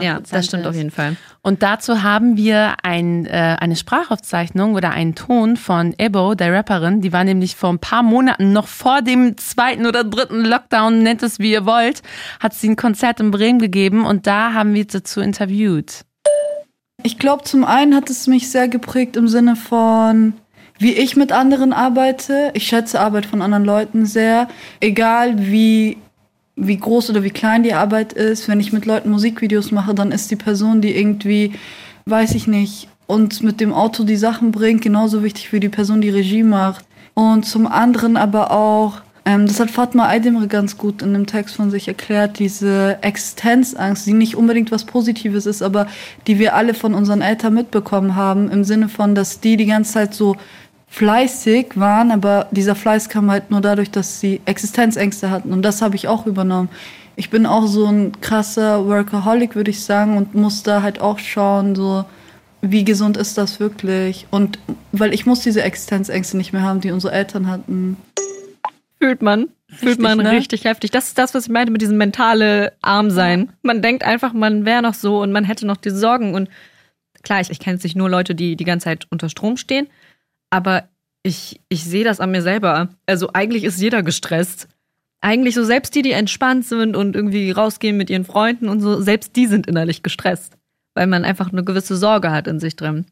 Ja, 0.01 0.15
100%. 0.17 0.34
das 0.36 0.45
stimmt 0.47 0.65
auf 0.65 0.73
jeden 0.76 0.89
Fall. 0.89 1.15
Und 1.43 1.61
dazu 1.61 2.01
haben 2.01 2.38
wir 2.38 2.73
ein, 2.82 3.28
äh, 3.28 3.55
eine 3.59 3.76
Sprachaufzeichnung 3.76 4.73
oder 4.73 4.89
einen 4.89 5.13
Ton 5.13 5.57
von 5.57 5.93
Ebo, 5.99 6.34
der 6.34 6.51
Rapperin. 6.51 7.01
Die 7.01 7.13
war 7.13 7.23
nämlich 7.23 7.55
vor 7.55 7.69
ein 7.69 7.78
paar 7.78 8.01
Monaten, 8.01 8.51
noch 8.51 8.67
vor 8.67 9.03
dem 9.03 9.38
zweiten 9.38 9.86
oder 9.86 10.03
dritten 10.03 10.43
Lockdown, 10.43 11.03
nennt 11.03 11.21
es 11.21 11.38
wie 11.38 11.51
ihr 11.51 11.67
wollt, 11.67 12.01
hat 12.39 12.55
sie 12.55 12.69
ein 12.69 12.76
Konzert 12.78 13.19
in 13.19 13.30
Bremen 13.30 13.59
gegeben 13.59 14.07
und 14.07 14.26
da 14.26 14.53
haben 14.53 14.73
wir 14.73 14.82
sie 14.82 14.97
dazu 14.97 15.21
interviewt. 15.21 16.01
Ich 17.03 17.19
glaube, 17.19 17.43
zum 17.43 17.63
einen 17.63 17.93
hat 17.95 18.09
es 18.09 18.26
mich 18.26 18.49
sehr 18.49 18.67
geprägt 18.67 19.15
im 19.15 19.28
Sinne 19.28 19.55
von, 19.55 20.34
wie 20.78 20.93
ich 20.93 21.15
mit 21.15 21.32
anderen 21.32 21.73
arbeite. 21.73 22.51
Ich 22.53 22.67
schätze 22.67 22.99
Arbeit 22.99 23.26
von 23.26 23.41
anderen 23.41 23.65
Leuten 23.65 24.05
sehr. 24.05 24.47
Egal 24.80 25.36
wie, 25.38 25.97
wie 26.55 26.78
groß 26.78 27.09
oder 27.09 27.23
wie 27.23 27.30
klein 27.30 27.63
die 27.63 27.73
Arbeit 27.73 28.13
ist. 28.13 28.47
Wenn 28.47 28.59
ich 28.59 28.73
mit 28.73 28.86
Leuten 28.86 29.09
Musikvideos 29.09 29.71
mache, 29.71 29.93
dann 29.93 30.11
ist 30.11 30.32
die 30.32 30.36
Person, 30.36 30.82
die 30.82 30.95
irgendwie, 30.95 31.53
weiß 32.05 32.36
ich 32.36 32.47
nicht, 32.47 32.89
uns 33.07 33.41
mit 33.41 33.61
dem 33.61 33.73
Auto 33.73 34.03
die 34.03 34.15
Sachen 34.15 34.51
bringt, 34.51 34.82
genauso 34.82 35.23
wichtig 35.23 35.53
wie 35.53 35.59
die 35.59 35.69
Person, 35.69 36.01
die 36.01 36.09
Regie 36.09 36.43
macht. 36.43 36.86
Und 37.13 37.45
zum 37.45 37.67
anderen 37.67 38.17
aber 38.17 38.51
auch, 38.51 39.01
ähm, 39.26 39.47
das 39.47 39.59
hat 39.59 39.71
Fatma 39.71 40.09
Aydemir 40.09 40.47
ganz 40.47 40.78
gut 40.78 41.01
in 41.01 41.13
dem 41.13 41.26
Text 41.26 41.55
von 41.55 41.71
sich 41.71 41.88
erklärt, 41.88 42.39
diese 42.39 42.97
Existenzangst, 43.01 44.05
die 44.05 44.13
nicht 44.13 44.36
unbedingt 44.36 44.71
was 44.71 44.86
Positives 44.86 45.45
ist, 45.45 45.61
aber 45.61 45.88
die 46.28 46.39
wir 46.39 46.55
alle 46.55 46.73
von 46.73 46.93
unseren 46.93 47.21
Eltern 47.21 47.53
mitbekommen 47.53 48.15
haben, 48.15 48.51
im 48.51 48.63
Sinne 48.63 48.89
von, 48.89 49.15
dass 49.15 49.39
die 49.39 49.55
die 49.55 49.65
ganze 49.65 49.93
Zeit 49.93 50.13
so 50.13 50.36
fleißig 50.88 51.77
waren, 51.79 52.11
aber 52.11 52.47
dieser 52.51 52.75
Fleiß 52.75 53.09
kam 53.09 53.29
halt 53.29 53.51
nur 53.51 53.61
dadurch, 53.61 53.91
dass 53.91 54.19
sie 54.19 54.41
Existenzängste 54.45 55.29
hatten. 55.29 55.51
Und 55.51 55.61
das 55.61 55.81
habe 55.81 55.95
ich 55.95 56.07
auch 56.07 56.25
übernommen. 56.25 56.69
Ich 57.15 57.29
bin 57.29 57.45
auch 57.45 57.65
so 57.65 57.86
ein 57.86 58.19
krasser 58.21 58.86
Workaholic, 58.86 59.55
würde 59.55 59.71
ich 59.71 59.83
sagen, 59.83 60.17
und 60.17 60.36
muss 60.36 60.63
da 60.63 60.81
halt 60.81 60.99
auch 60.99 61.19
schauen, 61.19 61.75
so 61.75 62.05
wie 62.61 62.83
gesund 62.83 63.17
ist 63.17 63.38
das 63.38 63.59
wirklich? 63.59 64.27
Und 64.31 64.59
weil 64.91 65.13
ich 65.13 65.25
muss 65.25 65.41
diese 65.41 65.61
Existenzängste 65.61 66.38
nicht 66.38 66.53
mehr 66.53 66.63
haben, 66.63 66.81
die 66.81 66.91
unsere 66.91 67.13
Eltern 67.13 67.47
hatten. 67.47 67.97
fühlt 68.99 69.21
man. 69.21 69.49
Fühlt 69.67 69.97
Richtig, 69.97 70.03
man 70.03 70.17
ne? 70.19 70.31
richtig 70.31 70.63
heftig. 70.63 70.91
Das 70.91 71.07
ist 71.07 71.17
das, 71.17 71.33
was 71.33 71.45
ich 71.45 71.51
meinte 71.51 71.71
mit 71.71 71.81
diesem 71.81 71.97
mentale 71.97 72.73
Armsein. 72.81 73.51
Man 73.61 73.81
denkt 73.81 74.03
einfach, 74.03 74.31
man 74.31 74.63
wäre 74.63 74.81
noch 74.81 74.93
so 74.93 75.21
und 75.21 75.31
man 75.31 75.43
hätte 75.43 75.65
noch 75.65 75.77
diese 75.77 75.97
Sorgen. 75.97 76.33
Und 76.33 76.49
klar, 77.23 77.41
ich, 77.41 77.49
ich 77.49 77.59
kenne 77.59 77.75
jetzt 77.75 77.83
nicht 77.83 77.95
nur 77.95 78.09
Leute, 78.09 78.36
die 78.36 78.55
die 78.55 78.63
ganze 78.63 78.86
Zeit 78.86 79.07
unter 79.09 79.27
Strom 79.27 79.57
stehen, 79.57 79.88
aber 80.49 80.89
ich, 81.23 81.59
ich 81.69 81.83
sehe 81.83 82.03
das 82.03 82.19
an 82.19 82.31
mir 82.31 82.41
selber. 82.41 82.89
Also 83.07 83.31
eigentlich 83.33 83.63
ist 83.63 83.81
jeder 83.81 84.03
gestresst. 84.03 84.67
Eigentlich 85.21 85.55
so, 85.55 85.63
selbst 85.63 85.95
die, 85.95 86.03
die 86.03 86.11
entspannt 86.11 86.65
sind 86.65 86.95
und 86.95 87.15
irgendwie 87.15 87.49
rausgehen 87.49 87.97
mit 87.97 88.09
ihren 88.09 88.25
Freunden 88.25 88.69
und 88.69 88.79
so, 88.79 89.01
selbst 89.01 89.35
die 89.35 89.47
sind 89.47 89.65
innerlich 89.65 90.03
gestresst, 90.03 90.53
weil 90.93 91.07
man 91.07 91.25
einfach 91.25 91.51
eine 91.51 91.63
gewisse 91.63 91.95
Sorge 91.95 92.31
hat 92.31 92.47
in 92.47 92.59
sich 92.59 92.75
drin. 92.75 93.05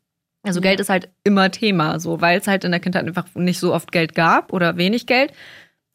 Also 0.43 0.61
Geld 0.61 0.79
ist 0.79 0.89
halt 0.89 1.09
immer 1.23 1.49
Thema, 1.49 1.99
so, 1.99 2.21
weil 2.21 2.39
es 2.39 2.47
halt 2.47 2.65
in 2.65 2.71
der 2.71 2.81
Kindheit 2.81 3.07
einfach 3.07 3.25
nicht 3.33 3.59
so 3.59 3.73
oft 3.73 3.91
Geld 3.91 4.13
gab 4.13 4.53
oder 4.53 4.77
wenig 4.77 5.07
Geld. 5.07 5.33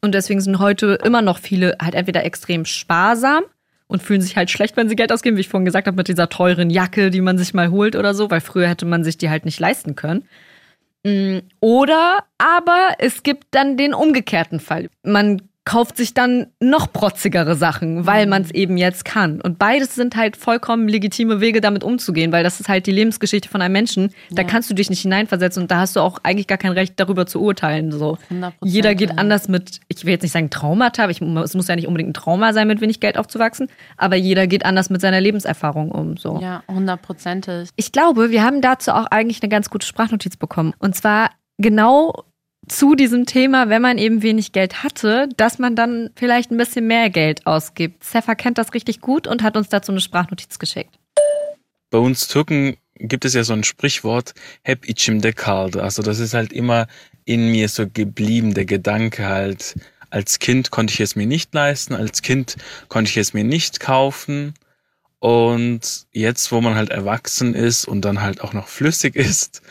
Und 0.00 0.12
deswegen 0.12 0.40
sind 0.40 0.58
heute 0.58 0.98
immer 1.04 1.22
noch 1.22 1.38
viele 1.38 1.76
halt 1.80 1.94
entweder 1.94 2.24
extrem 2.24 2.64
sparsam 2.64 3.44
und 3.88 4.02
fühlen 4.02 4.22
sich 4.22 4.36
halt 4.36 4.50
schlecht, 4.50 4.76
wenn 4.76 4.88
sie 4.88 4.96
Geld 4.96 5.12
ausgeben, 5.12 5.36
wie 5.36 5.40
ich 5.42 5.48
vorhin 5.48 5.66
gesagt 5.66 5.86
habe, 5.86 5.96
mit 5.96 6.08
dieser 6.08 6.28
teuren 6.28 6.70
Jacke, 6.70 7.10
die 7.10 7.20
man 7.20 7.38
sich 7.38 7.54
mal 7.54 7.70
holt 7.70 7.94
oder 7.94 8.14
so, 8.14 8.30
weil 8.30 8.40
früher 8.40 8.68
hätte 8.68 8.86
man 8.86 9.04
sich 9.04 9.18
die 9.18 9.30
halt 9.30 9.44
nicht 9.44 9.60
leisten 9.60 9.94
können. 9.94 10.24
Mm, 11.04 11.38
Oder 11.60 12.24
aber 12.38 12.94
es 12.98 13.22
gibt 13.22 13.46
dann 13.52 13.76
den 13.76 13.94
umgekehrten 13.94 14.60
Fall. 14.60 14.90
Man 15.02 15.42
kauft 15.68 15.98
sich 15.98 16.14
dann 16.14 16.46
noch 16.60 16.90
protzigere 16.94 17.54
Sachen, 17.54 18.06
weil 18.06 18.24
man 18.26 18.40
es 18.40 18.50
eben 18.52 18.78
jetzt 18.78 19.04
kann. 19.04 19.38
Und 19.42 19.58
beides 19.58 19.94
sind 19.94 20.16
halt 20.16 20.38
vollkommen 20.38 20.88
legitime 20.88 21.42
Wege, 21.42 21.60
damit 21.60 21.84
umzugehen, 21.84 22.32
weil 22.32 22.42
das 22.42 22.58
ist 22.58 22.70
halt 22.70 22.86
die 22.86 22.90
Lebensgeschichte 22.90 23.50
von 23.50 23.60
einem 23.60 23.74
Menschen. 23.74 24.14
Da 24.30 24.40
Ja. 24.42 24.48
kannst 24.48 24.70
du 24.70 24.74
dich 24.74 24.88
nicht 24.88 25.02
hineinversetzen 25.02 25.60
und 25.64 25.70
da 25.70 25.80
hast 25.80 25.94
du 25.94 26.00
auch 26.00 26.20
eigentlich 26.22 26.46
gar 26.46 26.56
kein 26.56 26.72
Recht, 26.72 26.94
darüber 26.96 27.26
zu 27.26 27.42
urteilen. 27.42 27.92
So. 27.92 28.16
100%. 28.30 28.52
Jeder 28.64 28.94
geht 28.94 29.18
anders 29.18 29.48
mit, 29.48 29.80
ich 29.88 30.06
will 30.06 30.12
jetzt 30.12 30.22
nicht 30.22 30.32
sagen 30.32 30.48
Traumata, 30.48 31.02
aber 31.02 31.12
ich, 31.12 31.20
es 31.20 31.52
muss 31.54 31.68
ja 31.68 31.76
nicht 31.76 31.86
unbedingt 31.86 32.12
ein 32.12 32.14
Trauma 32.14 32.54
sein, 32.54 32.66
mit 32.66 32.80
wenig 32.80 32.98
Geld 33.00 33.18
aufzuwachsen, 33.18 33.68
aber 33.98 34.16
jeder 34.16 34.46
geht 34.46 34.64
anders 34.64 34.88
mit 34.88 35.02
seiner 35.02 35.20
Lebenserfahrung 35.20 35.90
um. 35.92 36.16
So. 36.16 36.40
Ja, 36.40 36.62
hundertprozentig. 36.66 37.68
Ich 37.76 37.92
glaube, 37.92 38.30
wir 38.30 38.42
haben 38.42 38.62
dazu 38.62 38.92
auch 38.92 39.04
eigentlich 39.10 39.42
eine 39.42 39.50
ganz 39.50 39.68
gute 39.68 39.86
Sprachnotiz 39.86 40.38
bekommen. 40.38 40.72
Und 40.78 40.94
zwar 40.96 41.28
genau 41.58 42.24
zu 42.68 42.94
diesem 42.94 43.26
Thema, 43.26 43.68
wenn 43.68 43.82
man 43.82 43.98
eben 43.98 44.22
wenig 44.22 44.52
Geld 44.52 44.82
hatte, 44.82 45.28
dass 45.36 45.58
man 45.58 45.76
dann 45.76 46.10
vielleicht 46.16 46.50
ein 46.50 46.56
bisschen 46.56 46.86
mehr 46.86 47.10
Geld 47.10 47.46
ausgibt. 47.46 48.04
Sefa 48.04 48.34
kennt 48.34 48.58
das 48.58 48.74
richtig 48.74 49.00
gut 49.00 49.26
und 49.26 49.42
hat 49.42 49.56
uns 49.56 49.68
dazu 49.68 49.92
eine 49.92 50.00
Sprachnotiz 50.00 50.58
geschickt. 50.58 50.98
Bei 51.90 51.98
uns 51.98 52.28
Türken 52.28 52.76
gibt 52.98 53.24
es 53.24 53.34
ja 53.34 53.44
so 53.44 53.52
ein 53.52 53.64
Sprichwort, 53.64 54.34
hep 54.62 54.88
içimde 54.88 55.32
kaldı. 55.32 55.82
Also 55.82 56.02
das 56.02 56.18
ist 56.18 56.34
halt 56.34 56.52
immer 56.52 56.86
in 57.24 57.50
mir 57.50 57.68
so 57.68 57.86
geblieben, 57.88 58.54
der 58.54 58.64
Gedanke 58.64 59.26
halt, 59.26 59.76
als 60.10 60.38
Kind 60.38 60.70
konnte 60.70 60.94
ich 60.94 61.00
es 61.00 61.16
mir 61.16 61.26
nicht 61.26 61.54
leisten, 61.54 61.94
als 61.94 62.22
Kind 62.22 62.56
konnte 62.88 63.10
ich 63.10 63.16
es 63.16 63.34
mir 63.34 63.44
nicht 63.44 63.80
kaufen. 63.80 64.54
Und 65.20 66.06
jetzt, 66.12 66.52
wo 66.52 66.60
man 66.60 66.76
halt 66.76 66.90
erwachsen 66.90 67.54
ist 67.54 67.86
und 67.86 68.02
dann 68.02 68.22
halt 68.22 68.40
auch 68.40 68.52
noch 68.52 68.68
flüssig 68.68 69.16
ist, 69.16 69.62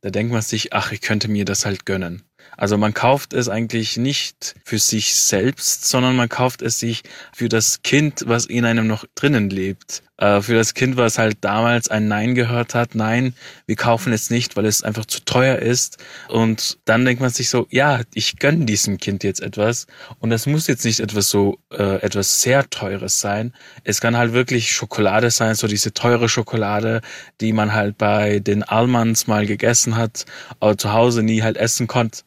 da 0.00 0.10
denkt 0.10 0.32
man 0.32 0.42
sich, 0.42 0.72
ach, 0.72 0.92
ich 0.92 1.00
könnte 1.00 1.28
mir 1.28 1.44
das 1.44 1.66
halt 1.66 1.86
gönnen. 1.86 2.22
Also 2.56 2.78
man 2.78 2.94
kauft 2.94 3.32
es 3.32 3.48
eigentlich 3.48 3.96
nicht 3.96 4.54
für 4.64 4.78
sich 4.78 5.14
selbst, 5.16 5.88
sondern 5.88 6.16
man 6.16 6.28
kauft 6.28 6.62
es 6.62 6.78
sich 6.78 7.02
für 7.32 7.48
das 7.48 7.82
Kind, 7.82 8.24
was 8.26 8.46
in 8.46 8.64
einem 8.64 8.86
noch 8.86 9.04
drinnen 9.14 9.50
lebt. 9.50 10.02
Äh, 10.16 10.42
für 10.42 10.54
das 10.54 10.74
Kind, 10.74 10.96
was 10.96 11.18
halt 11.18 11.38
damals 11.40 11.88
ein 11.88 12.06
Nein 12.06 12.34
gehört 12.36 12.74
hat. 12.74 12.94
Nein, 12.94 13.34
wir 13.66 13.74
kaufen 13.74 14.12
es 14.12 14.30
nicht, 14.30 14.56
weil 14.56 14.64
es 14.64 14.82
einfach 14.84 15.06
zu 15.06 15.24
teuer 15.24 15.58
ist. 15.58 15.98
Und 16.28 16.78
dann 16.84 17.04
denkt 17.04 17.20
man 17.20 17.30
sich 17.30 17.50
so, 17.50 17.66
ja, 17.70 18.00
ich 18.14 18.38
gönne 18.38 18.64
diesem 18.64 18.98
Kind 18.98 19.24
jetzt 19.24 19.40
etwas. 19.40 19.86
Und 20.20 20.30
das 20.30 20.46
muss 20.46 20.68
jetzt 20.68 20.84
nicht 20.84 21.00
etwas 21.00 21.30
so, 21.30 21.58
äh, 21.72 21.96
etwas 22.00 22.40
sehr 22.40 22.68
teures 22.70 23.20
sein. 23.20 23.52
Es 23.82 24.00
kann 24.00 24.16
halt 24.16 24.32
wirklich 24.32 24.72
Schokolade 24.72 25.30
sein, 25.30 25.56
so 25.56 25.66
diese 25.66 25.92
teure 25.92 26.28
Schokolade, 26.28 27.00
die 27.40 27.52
man 27.52 27.72
halt 27.72 27.98
bei 27.98 28.38
den 28.38 28.62
Almans 28.62 29.26
mal 29.26 29.46
gegessen 29.46 29.96
hat, 29.96 30.26
aber 30.60 30.78
zu 30.78 30.92
Hause 30.92 31.24
nie 31.24 31.42
halt 31.42 31.56
essen 31.56 31.88
konnte. 31.88 32.22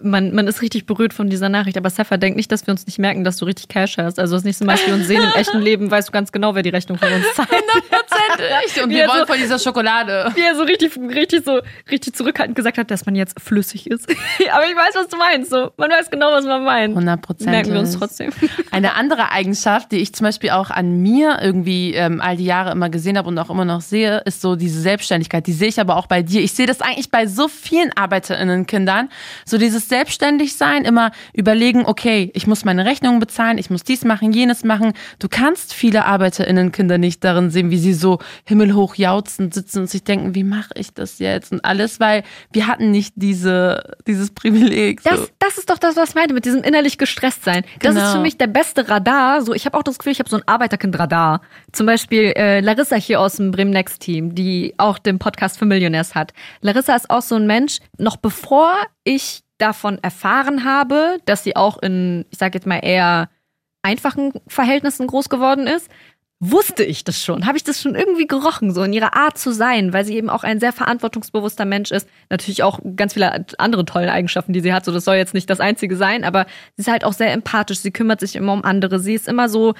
Man, 0.00 0.32
man 0.32 0.46
ist 0.46 0.62
richtig 0.62 0.86
berührt 0.86 1.12
von 1.12 1.28
dieser 1.28 1.48
Nachricht, 1.48 1.76
aber 1.76 1.90
Sefa 1.90 2.18
denkt 2.18 2.36
nicht, 2.36 2.52
dass 2.52 2.64
wir 2.66 2.70
uns 2.70 2.86
nicht 2.86 3.00
merken, 3.00 3.24
dass 3.24 3.36
du 3.38 3.46
richtig 3.46 3.66
Cash 3.66 3.98
hast. 3.98 4.20
Also 4.20 4.36
das 4.36 4.44
nächste 4.44 4.64
Mal, 4.64 4.72
als 4.74 4.86
wir 4.86 4.94
uns 4.94 5.08
sehen 5.08 5.20
im 5.22 5.32
echten 5.40 5.58
Leben, 5.60 5.90
weißt 5.90 6.08
du 6.08 6.12
ganz 6.12 6.30
genau, 6.30 6.54
wer 6.54 6.62
die 6.62 6.68
Rechnung 6.68 6.98
von 6.98 7.12
uns 7.12 7.24
zahlt. 7.34 7.48
Hundertprozentig. 7.50 8.82
Und 8.84 8.90
Wie 8.90 8.94
wir 8.94 9.08
wollen 9.08 9.20
so- 9.20 9.26
von 9.26 9.38
dieser 9.38 9.58
Schokolade. 9.58 10.30
Wie 10.36 10.42
er 10.42 10.54
so 10.54 10.62
richtig, 10.62 10.96
richtig 10.96 11.44
so, 11.44 11.60
richtig 11.90 12.14
zurückhaltend 12.14 12.54
gesagt 12.56 12.78
hat, 12.78 12.92
dass 12.92 13.06
man 13.06 13.16
jetzt 13.16 13.40
flüssig 13.40 13.90
ist. 13.90 14.08
aber 14.52 14.66
ich 14.68 14.76
weiß, 14.76 14.94
was 14.94 15.08
du 15.08 15.16
meinst. 15.16 15.50
So, 15.50 15.72
man 15.76 15.90
weiß 15.90 16.10
genau, 16.10 16.30
was 16.30 16.44
man 16.44 16.62
meint. 16.62 16.94
Hundertprozentig. 16.94 17.50
Merken 17.50 17.72
wir 17.72 17.80
uns 17.80 17.98
trotzdem. 17.98 18.30
Eine 18.70 18.94
andere 18.94 19.32
Eigenschaft, 19.32 19.90
die 19.90 19.96
ich 19.96 20.12
zum 20.14 20.26
Beispiel 20.26 20.50
auch 20.50 20.70
an 20.70 21.02
mir 21.02 21.38
irgendwie 21.42 21.94
ähm, 21.94 22.20
all 22.20 22.36
die 22.36 22.44
Jahre 22.44 22.70
immer 22.70 22.88
gesehen 22.88 23.18
habe 23.18 23.26
und 23.26 23.36
auch 23.40 23.50
immer 23.50 23.64
noch 23.64 23.80
sehe, 23.80 24.18
ist 24.26 24.42
so 24.42 24.54
diese 24.54 24.80
Selbstständigkeit. 24.80 25.44
Die 25.48 25.52
sehe 25.52 25.68
ich 25.68 25.80
aber 25.80 25.96
auch 25.96 26.06
bei 26.06 26.22
dir. 26.22 26.40
Ich 26.40 26.52
sehe 26.52 26.66
das 26.66 26.82
eigentlich 26.82 27.10
bei 27.10 27.26
so 27.26 27.48
vielen 27.48 27.90
ArbeiterInnen-Kindern. 27.96 29.08
So 29.44 29.58
dieses 29.58 29.87
Selbstständigsein, 29.88 30.84
immer 30.84 31.10
überlegen, 31.32 31.84
okay, 31.86 32.30
ich 32.34 32.46
muss 32.46 32.64
meine 32.64 32.84
Rechnungen 32.84 33.20
bezahlen, 33.20 33.58
ich 33.58 33.70
muss 33.70 33.82
dies 33.84 34.04
machen, 34.04 34.32
jenes 34.32 34.64
machen. 34.64 34.92
Du 35.18 35.28
kannst 35.28 35.74
viele 35.74 36.04
ArbeiterInnen-Kinder 36.04 36.98
nicht 36.98 37.24
darin 37.24 37.50
sehen, 37.50 37.70
wie 37.70 37.78
sie 37.78 37.94
so 37.94 38.18
himmelhoch 38.44 38.94
jautzend 38.96 39.54
sitzen 39.54 39.80
und 39.80 39.90
sich 39.90 40.04
denken, 40.04 40.34
wie 40.34 40.44
mache 40.44 40.70
ich 40.76 40.92
das 40.94 41.18
jetzt 41.18 41.52
und 41.52 41.64
alles, 41.64 42.00
weil 42.00 42.22
wir 42.52 42.66
hatten 42.66 42.90
nicht 42.90 43.14
diese, 43.16 43.96
dieses 44.06 44.30
Privileg. 44.30 45.00
So. 45.00 45.10
Das, 45.10 45.32
das 45.38 45.58
ist 45.58 45.70
doch 45.70 45.78
das, 45.78 45.96
was 45.96 46.10
ich 46.10 46.14
meinte, 46.14 46.34
mit 46.34 46.44
diesem 46.44 46.62
innerlich 46.62 46.98
gestresst 46.98 47.44
sein. 47.44 47.64
Das 47.80 47.94
Genau. 47.94 48.06
ist 48.06 48.12
für 48.12 48.20
mich 48.20 48.36
der 48.38 48.46
beste 48.48 48.88
Radar. 48.88 49.42
So, 49.42 49.54
ich 49.54 49.64
habe 49.66 49.76
auch 49.78 49.82
das 49.82 49.98
Gefühl, 49.98 50.12
ich 50.12 50.18
habe 50.18 50.28
so 50.28 50.36
ein 50.36 50.42
Arbeiterkind-Radar. 50.46 51.40
Zum 51.72 51.86
Beispiel 51.86 52.32
äh, 52.36 52.60
Larissa 52.60 52.96
hier 52.96 53.20
aus 53.20 53.36
dem 53.36 53.50
Bremen 53.50 53.70
Next 53.70 54.00
Team, 54.00 54.34
die 54.34 54.74
auch 54.78 54.98
den 54.98 55.18
Podcast 55.18 55.58
für 55.58 55.64
Millionärs 55.66 56.14
hat. 56.14 56.32
Larissa 56.60 56.94
ist 56.94 57.08
auch 57.10 57.22
so 57.22 57.34
ein 57.36 57.46
Mensch, 57.46 57.78
noch 57.98 58.16
bevor 58.16 58.72
ich 59.04 59.42
davon 59.58 59.98
erfahren 59.98 60.64
habe, 60.64 61.18
dass 61.24 61.44
sie 61.44 61.56
auch 61.56 61.78
in, 61.82 62.24
ich 62.30 62.38
sage 62.38 62.56
jetzt 62.56 62.66
mal 62.66 62.78
eher 62.78 63.28
einfachen 63.82 64.32
Verhältnissen 64.46 65.06
groß 65.06 65.28
geworden 65.28 65.66
ist, 65.66 65.90
wusste 66.40 66.84
ich 66.84 67.02
das 67.02 67.22
schon, 67.22 67.46
habe 67.46 67.56
ich 67.56 67.64
das 67.64 67.82
schon 67.82 67.96
irgendwie 67.96 68.28
gerochen, 68.28 68.72
so 68.72 68.84
in 68.84 68.92
ihrer 68.92 69.16
Art 69.16 69.38
zu 69.38 69.50
sein, 69.50 69.92
weil 69.92 70.04
sie 70.04 70.16
eben 70.16 70.30
auch 70.30 70.44
ein 70.44 70.60
sehr 70.60 70.72
verantwortungsbewusster 70.72 71.64
Mensch 71.64 71.90
ist. 71.90 72.08
Natürlich 72.30 72.62
auch 72.62 72.78
ganz 72.94 73.14
viele 73.14 73.44
andere 73.58 73.84
tolle 73.84 74.12
Eigenschaften, 74.12 74.52
die 74.52 74.60
sie 74.60 74.72
hat. 74.72 74.84
So, 74.84 74.92
das 74.92 75.04
soll 75.04 75.16
jetzt 75.16 75.34
nicht 75.34 75.50
das 75.50 75.58
Einzige 75.58 75.96
sein, 75.96 76.22
aber 76.22 76.46
sie 76.76 76.82
ist 76.82 76.88
halt 76.88 77.04
auch 77.04 77.12
sehr 77.12 77.32
empathisch. 77.32 77.80
Sie 77.80 77.90
kümmert 77.90 78.20
sich 78.20 78.36
immer 78.36 78.52
um 78.52 78.64
andere. 78.64 79.00
Sie 79.00 79.14
ist 79.14 79.26
immer 79.26 79.48
so, 79.48 79.74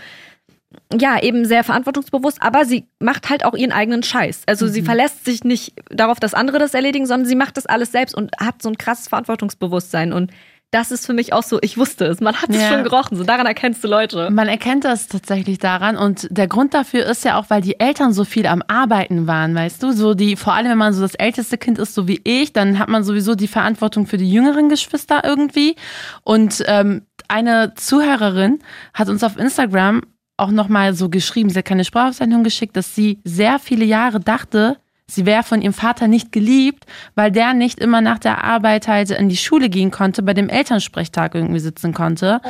ja, 0.93 1.21
eben 1.23 1.45
sehr 1.45 1.65
verantwortungsbewusst, 1.65 2.39
aber 2.41 2.65
sie 2.65 2.87
macht 2.99 3.29
halt 3.29 3.45
auch 3.45 3.55
ihren 3.55 3.73
eigenen 3.73 4.03
Scheiß. 4.03 4.43
Also 4.47 4.67
sie 4.69 4.83
verlässt 4.83 5.25
sich 5.25 5.45
nicht 5.45 5.75
darauf, 5.91 6.19
dass 6.19 6.33
andere 6.35 6.59
das 6.59 6.73
erledigen, 6.75 7.05
sondern 7.07 7.29
sie 7.29 7.37
macht 7.37 7.57
das 7.59 7.67
alles 7.67 7.93
selbst 7.93 8.15
und 8.15 8.31
hat 8.41 8.63
so 8.63 8.71
ein 8.71 8.79
krasses 8.79 9.09
Verantwortungsbewusstsein. 9.09 10.13
Und 10.15 10.31
das 10.71 10.91
ist 10.91 11.07
für 11.07 11.15
mich 11.15 11.33
auch 11.33 11.43
so, 11.43 11.59
ich 11.63 11.79
wusste 11.79 12.05
es, 12.07 12.21
man 12.21 12.37
hat 12.37 12.51
es 12.51 12.61
Ja. 12.61 12.69
schon 12.69 12.85
gerochen, 12.85 13.17
so 13.17 13.25
daran 13.25 13.47
erkennst 13.47 13.83
du 13.83 13.89
Leute. 13.89 14.29
Man 14.31 14.49
erkennt 14.49 14.85
das 14.85 15.09
tatsächlich 15.09 15.59
daran. 15.59 15.97
Und 15.97 16.27
der 16.31 16.47
Grund 16.47 16.75
dafür 16.75 17.07
ist 17.07 17.25
ja 17.25 17.39
auch, 17.39 17.47
weil 17.49 17.63
die 17.63 17.81
Eltern 17.81 18.13
so 18.13 18.25
viel 18.25 18.47
am 18.47 18.63
Arbeiten 18.69 19.27
waren, 19.27 19.55
weißt 19.55 19.83
du, 19.83 19.93
so 19.93 20.13
die, 20.15 20.37
vor 20.37 20.53
allem 20.55 20.69
wenn 20.71 20.77
man 20.79 20.93
so 20.93 21.01
das 21.01 21.15
älteste 21.15 21.57
Kind 21.57 21.79
ist, 21.79 21.95
so 21.95 22.07
wie 22.07 22.21
ich, 22.25 22.53
dann 22.53 22.79
hat 22.79 22.89
man 22.89 23.03
sowieso 23.03 23.35
die 23.35 23.49
Verantwortung 23.49 24.07
für 24.07 24.19
die 24.19 24.31
jüngeren 24.31 24.69
Geschwister 24.69 25.23
irgendwie. 25.25 25.75
Und 26.23 26.63
ähm, 26.67 27.07
eine 27.29 27.73
Zuhörerin 27.75 28.59
hat 28.95 29.09
uns 29.09 29.25
auf 29.25 29.39
Instagram 29.39 30.03
auch 30.39 30.51
nochmal 30.51 30.95
so 30.95 31.09
geschrieben, 31.09 31.51
sie 31.51 31.59
hat 31.59 31.67
keine 31.67 31.85
Sprachaufzeichnung 31.85 32.45
geschickt, 32.45 32.77
dass 32.77 32.95
sie 32.95 33.19
sehr 33.25 33.59
viele 33.59 33.85
Jahre 33.85 34.21
dachte, 34.21 34.79
sie 35.11 35.27
wäre 35.27 35.43
von 35.43 35.63
ihrem 35.63 35.73
Vater 35.73 36.07
nicht 36.07 36.33
geliebt, 36.33 36.85
weil 37.15 37.33
der 37.33 37.55
nicht 37.55 37.81
immer 37.81 38.01
nach 38.01 38.19
der 38.19 38.45
Arbeit 38.45 38.89
halt 38.89 39.11
in 39.11 39.29
die 39.29 39.37
Schule 39.37 39.71
gehen 39.71 39.91
konnte, 39.91 40.23
bei 40.23 40.35
dem 40.35 40.49
Elternsprechtag 40.51 41.35
irgendwie 41.35 41.61
sitzen 41.61 41.95
konnte. 41.95 42.41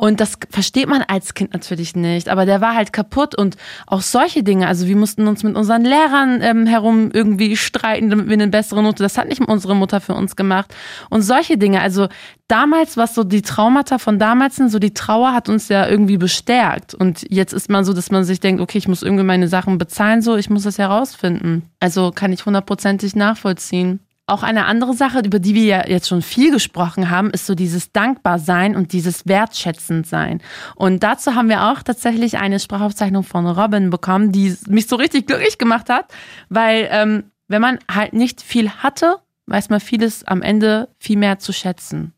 Und 0.00 0.20
das 0.20 0.36
versteht 0.50 0.88
man 0.88 1.02
als 1.02 1.34
Kind 1.34 1.52
natürlich 1.54 1.94
nicht, 1.94 2.28
aber 2.28 2.46
der 2.46 2.60
war 2.60 2.74
halt 2.74 2.92
kaputt 2.92 3.36
und 3.36 3.56
auch 3.86 4.02
solche 4.02 4.42
Dinge, 4.42 4.66
also 4.66 4.86
wir 4.86 4.96
mussten 4.96 5.28
uns 5.28 5.44
mit 5.44 5.56
unseren 5.56 5.84
Lehrern 5.84 6.40
ähm, 6.42 6.66
herum 6.66 7.10
irgendwie 7.12 7.56
streiten, 7.56 8.10
damit 8.10 8.26
wir 8.26 8.34
eine 8.34 8.48
bessere 8.48 8.82
Note, 8.82 9.02
das 9.02 9.16
hat 9.16 9.28
nicht 9.28 9.40
unsere 9.40 9.76
Mutter 9.76 10.00
für 10.00 10.14
uns 10.14 10.34
gemacht. 10.34 10.74
Und 11.10 11.22
solche 11.22 11.58
Dinge, 11.58 11.80
also 11.80 12.08
damals, 12.50 12.96
was 12.96 13.14
so 13.14 13.24
die 13.24 13.42
Traumata 13.42 13.98
von 13.98 14.18
damals 14.18 14.56
sind, 14.56 14.70
so 14.70 14.78
die 14.78 14.94
Trauer 14.94 15.32
hat 15.32 15.48
uns 15.48 15.68
ja 15.68 15.88
irgendwie 15.88 16.16
bestärkt. 16.16 16.94
Und 16.94 17.26
jetzt 17.30 17.52
ist 17.52 17.70
man 17.70 17.84
so, 17.84 17.92
dass 17.92 18.10
man 18.10 18.24
sich 18.24 18.40
denkt, 18.40 18.60
okay, 18.60 18.78
ich 18.78 18.88
muss 18.88 19.02
irgendwie 19.02 19.24
meine 19.24 19.48
Sachen 19.48 19.78
bezahlen, 19.78 20.22
so, 20.22 20.36
ich 20.36 20.50
muss 20.50 20.64
das 20.64 20.78
herausfinden. 20.78 21.62
Also 21.78 22.10
kann 22.12 22.32
ich 22.32 22.44
hundertprozentig 22.46 23.14
nachvollziehen. 23.14 24.00
Auch 24.26 24.42
eine 24.44 24.66
andere 24.66 24.94
Sache, 24.94 25.22
über 25.24 25.40
die 25.40 25.54
wir 25.54 25.64
ja 25.64 25.88
jetzt 25.88 26.08
schon 26.08 26.22
viel 26.22 26.52
gesprochen 26.52 27.10
haben, 27.10 27.30
ist 27.30 27.46
so 27.46 27.56
dieses 27.56 27.90
Dankbarsein 27.90 28.76
und 28.76 28.92
dieses 28.92 29.26
Wertschätzendsein. 29.26 30.40
Und 30.76 31.02
dazu 31.02 31.34
haben 31.34 31.48
wir 31.48 31.64
auch 31.64 31.82
tatsächlich 31.82 32.38
eine 32.38 32.60
Sprachaufzeichnung 32.60 33.24
von 33.24 33.46
Robin 33.46 33.90
bekommen, 33.90 34.30
die 34.30 34.56
mich 34.68 34.86
so 34.86 34.94
richtig 34.96 35.26
glücklich 35.26 35.58
gemacht 35.58 35.88
hat, 35.88 36.12
weil 36.48 36.88
ähm, 36.92 37.24
wenn 37.48 37.60
man 37.60 37.80
halt 37.90 38.12
nicht 38.12 38.40
viel 38.40 38.70
hatte, 38.70 39.16
weiß 39.46 39.68
man 39.68 39.80
vieles 39.80 40.22
am 40.24 40.42
Ende 40.42 40.88
viel 41.00 41.18
mehr 41.18 41.40
zu 41.40 41.52
schätzen. 41.52 42.14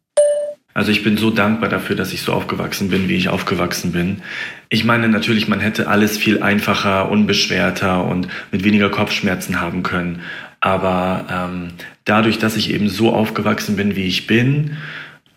Also 0.74 0.90
ich 0.90 1.02
bin 1.04 1.16
so 1.16 1.30
dankbar 1.30 1.68
dafür, 1.68 1.96
dass 1.96 2.12
ich 2.12 2.22
so 2.22 2.32
aufgewachsen 2.32 2.88
bin, 2.88 3.08
wie 3.08 3.16
ich 3.16 3.28
aufgewachsen 3.28 3.92
bin. 3.92 4.22
Ich 4.70 4.84
meine 4.84 5.08
natürlich, 5.08 5.48
man 5.48 5.60
hätte 5.60 5.88
alles 5.88 6.16
viel 6.16 6.42
einfacher, 6.42 7.10
unbeschwerter 7.10 8.04
und 8.04 8.28
mit 8.50 8.64
weniger 8.64 8.88
Kopfschmerzen 8.88 9.60
haben 9.60 9.82
können. 9.82 10.20
Aber 10.60 11.26
ähm, 11.30 11.68
dadurch, 12.04 12.38
dass 12.38 12.56
ich 12.56 12.72
eben 12.72 12.88
so 12.88 13.12
aufgewachsen 13.12 13.76
bin, 13.76 13.96
wie 13.96 14.04
ich 14.04 14.26
bin, 14.26 14.76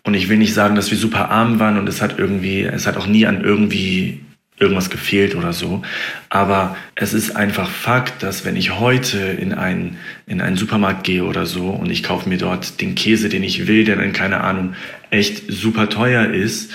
und 0.06 0.14
ich 0.14 0.28
will 0.28 0.38
nicht 0.38 0.54
sagen, 0.54 0.76
dass 0.76 0.92
wir 0.92 0.96
super 0.96 1.30
arm 1.30 1.58
waren 1.58 1.78
und 1.78 1.88
es 1.88 2.00
hat 2.00 2.16
irgendwie, 2.16 2.62
es 2.62 2.86
hat 2.86 2.96
auch 2.96 3.08
nie 3.08 3.26
an 3.26 3.42
irgendwie 3.42 4.20
irgendwas 4.58 4.90
gefehlt 4.90 5.34
oder 5.34 5.52
so. 5.52 5.82
Aber 6.30 6.76
es 6.94 7.12
ist 7.12 7.36
einfach 7.36 7.68
Fakt, 7.68 8.22
dass 8.22 8.44
wenn 8.44 8.56
ich 8.56 8.78
heute 8.78 9.18
in 9.18 9.52
einen, 9.52 9.98
in 10.26 10.40
einen 10.40 10.56
Supermarkt 10.56 11.04
gehe 11.04 11.24
oder 11.24 11.46
so 11.46 11.68
und 11.68 11.90
ich 11.90 12.02
kaufe 12.02 12.28
mir 12.28 12.38
dort 12.38 12.80
den 12.80 12.94
Käse, 12.94 13.28
den 13.28 13.42
ich 13.42 13.66
will, 13.66 13.84
der 13.84 13.96
dann, 13.96 14.12
keine 14.12 14.40
Ahnung, 14.42 14.74
echt 15.10 15.44
super 15.48 15.88
teuer 15.88 16.32
ist, 16.32 16.72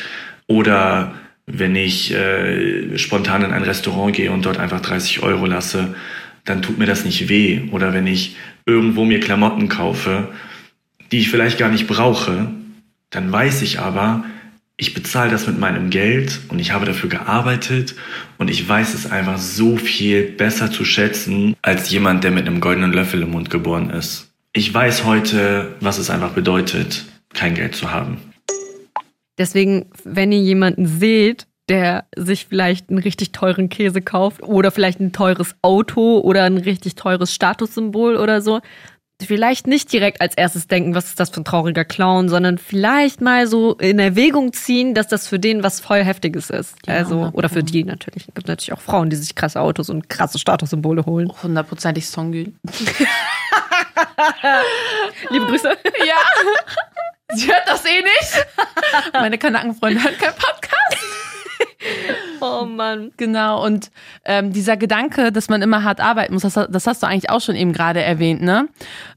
oder 0.48 1.14
wenn 1.46 1.76
ich 1.76 2.14
äh, 2.14 2.98
spontan 2.98 3.44
in 3.44 3.52
ein 3.52 3.64
Restaurant 3.64 4.16
gehe 4.16 4.32
und 4.32 4.46
dort 4.46 4.58
einfach 4.58 4.82
30 4.82 5.24
Euro 5.24 5.46
lasse, 5.46 5.96
dann 6.46 6.62
tut 6.62 6.78
mir 6.78 6.86
das 6.86 7.06
nicht 7.06 7.30
weh. 7.30 7.70
Oder 7.72 7.94
wenn 7.94 8.08
ich 8.08 8.36
irgendwo 8.66 9.06
mir 9.06 9.20
Klamotten 9.20 9.70
kaufe, 9.70 10.30
die 11.12 11.20
ich 11.20 11.30
vielleicht 11.30 11.58
gar 11.58 11.70
nicht 11.70 11.88
brauche, 11.88 12.52
dann 13.10 13.32
weiß 13.32 13.62
ich 13.62 13.80
aber, 13.80 14.26
ich 14.82 14.96
bezahle 14.96 15.30
das 15.30 15.46
mit 15.46 15.60
meinem 15.60 15.92
Geld 15.92 16.40
und 16.50 16.58
ich 16.58 16.72
habe 16.72 16.88
dafür 16.88 17.08
gearbeitet 17.08 17.94
und 18.40 18.50
ich 18.50 18.68
weiß 18.68 18.96
es 18.96 19.12
einfach 19.12 19.38
so 19.38 19.78
viel 19.78 20.24
besser 20.24 20.72
zu 20.72 20.86
schätzen 20.86 21.56
als 21.62 21.92
jemand, 21.92 22.24
der 22.24 22.32
mit 22.32 22.48
einem 22.48 22.62
goldenen 22.62 22.92
Löffel 22.92 23.22
im 23.22 23.30
Mund 23.30 23.52
geboren 23.52 23.92
ist. 23.92 24.34
Ich 24.54 24.74
weiß 24.74 25.06
heute, 25.06 25.76
was 25.82 26.00
es 26.00 26.10
einfach 26.10 26.32
bedeutet, 26.32 27.06
kein 27.32 27.54
Geld 27.54 27.76
zu 27.76 27.92
haben. 27.92 28.18
Deswegen, 29.38 29.86
wenn 30.04 30.32
ihr 30.32 30.42
jemanden 30.42 30.88
seht, 30.88 31.46
der 31.70 32.06
sich 32.18 32.48
vielleicht 32.48 32.90
einen 32.90 32.98
richtig 32.98 33.34
teuren 33.34 33.70
Käse 33.70 34.02
kauft 34.02 34.42
oder 34.42 34.72
vielleicht 34.72 35.00
ein 35.00 35.14
teures 35.14 35.54
Auto 35.62 36.22
oder 36.22 36.44
ein 36.46 36.58
richtig 36.58 36.96
teures 36.96 37.36
Statussymbol 37.36 38.16
oder 38.16 38.42
so, 38.42 38.62
vielleicht 39.26 39.68
nicht 39.68 39.92
direkt 39.92 40.22
als 40.22 40.36
erstes 40.36 40.68
denken, 40.68 40.96
was 40.96 41.06
ist 41.06 41.20
das 41.20 41.30
für 41.30 41.42
ein 41.42 41.46
trauriger 41.46 41.86
Clown, 41.86 42.30
sondern 42.30 42.58
vielleicht 42.58 43.22
mal 43.22 43.48
so 43.48 43.74
in 43.76 44.00
Erwägung 44.00 44.54
ziehen, 44.54 44.94
dass 44.94 45.08
das 45.08 45.28
für 45.28 45.40
den 45.40 45.64
was 45.64 45.80
voll 45.80 46.04
Heftiges 46.04 46.50
ist. 46.50 46.76
Ja, 46.86 46.96
also, 46.96 47.30
oder 47.34 47.50
für 47.50 47.64
die 47.64 47.84
natürlich. 47.84 48.28
Es 48.28 48.34
gibt 48.34 48.48
natürlich 48.48 48.74
auch 48.74 48.82
Frauen, 48.82 49.10
die 49.10 49.16
sich 49.16 49.36
krasse 49.36 49.60
Autos 49.60 49.90
und 49.90 50.10
krasse 50.10 50.40
Statussymbole 50.40 51.06
holen. 51.06 51.32
Hundertprozentig 51.42 52.08
Songül. 52.08 52.54
Liebe 55.30 55.46
Grüße. 55.46 55.78
Ja. 56.06 56.16
Sie 57.34 57.48
hört 57.48 57.68
das 57.68 57.86
eh 57.86 58.02
nicht. 58.02 58.48
Meine 59.14 59.38
Kanackenfreunde 59.38 60.04
hören 60.04 60.18
keinen 60.18 60.36
Podcast. 60.36 60.98
Oh 62.42 62.66
Mann. 62.66 63.12
Genau, 63.18 63.64
und 63.64 63.92
ähm, 64.26 64.52
dieser 64.52 64.76
Gedanke, 64.76 65.32
dass 65.32 65.48
man 65.48 65.62
immer 65.62 65.84
hart 65.84 66.00
arbeiten 66.00 66.34
muss, 66.34 66.42
das, 66.42 66.56
das 66.56 66.88
hast 66.88 67.04
du 67.04 67.08
eigentlich 67.08 67.30
auch 67.30 67.40
schon 67.40 67.56
eben 67.56 67.72
gerade 67.72 68.02
erwähnt, 68.02 68.42
ne? 68.42 68.68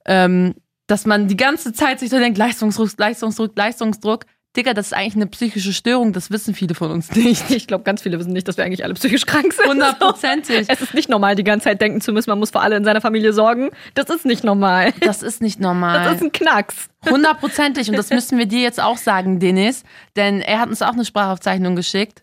Ähm, 0.04 0.54
dass 0.86 1.06
man 1.06 1.28
die 1.28 1.36
ganze 1.36 1.72
Zeit 1.72 2.00
sich 2.00 2.10
so 2.10 2.18
denkt, 2.18 2.36
Leistungsdruck, 2.36 2.90
Leistungsdruck, 2.98 3.56
Leistungsdruck. 3.56 4.26
Digga, 4.56 4.72
das 4.72 4.86
ist 4.86 4.92
eigentlich 4.92 5.16
eine 5.16 5.26
psychische 5.26 5.72
Störung, 5.72 6.12
das 6.12 6.30
wissen 6.30 6.54
viele 6.54 6.74
von 6.74 6.90
uns 6.90 7.10
nicht. 7.14 7.50
Ich 7.54 7.66
glaube, 7.66 7.84
ganz 7.84 8.02
viele 8.02 8.18
wissen 8.18 8.32
nicht, 8.32 8.46
dass 8.46 8.56
wir 8.56 8.64
eigentlich 8.64 8.84
alle 8.84 8.94
psychisch 8.94 9.26
krank 9.26 9.52
sind. 9.52 9.66
Hundertprozentig. 9.66 10.68
Es 10.74 10.80
ist 10.80 10.94
nicht 10.94 11.08
normal, 11.08 11.34
die 11.34 11.44
ganze 11.44 11.64
Zeit 11.64 11.80
denken 11.80 12.00
zu 12.00 12.12
müssen, 12.12 12.30
man 12.30 12.38
muss 12.38 12.50
für 12.50 12.60
alle 12.60 12.76
in 12.76 12.84
seiner 12.84 13.00
Familie 13.00 13.32
sorgen. 13.32 13.70
Das 13.94 14.08
ist 14.10 14.24
nicht 14.24 14.44
normal. 14.44 14.92
Das 15.00 15.22
ist 15.22 15.40
nicht 15.40 15.60
normal. 15.60 16.04
Das 16.04 16.16
ist 16.16 16.22
ein 16.22 16.32
Knacks. 16.32 16.88
Hundertprozentig. 17.08 17.88
Und 17.88 17.96
das 17.96 18.10
müssen 18.10 18.38
wir 18.38 18.46
dir 18.46 18.60
jetzt 18.60 18.80
auch 18.80 18.96
sagen, 18.96 19.40
Dennis. 19.40 19.82
Denn 20.16 20.40
er 20.40 20.60
hat 20.60 20.68
uns 20.68 20.82
auch 20.82 20.92
eine 20.92 21.04
Sprachaufzeichnung 21.04 21.76
geschickt. 21.76 22.22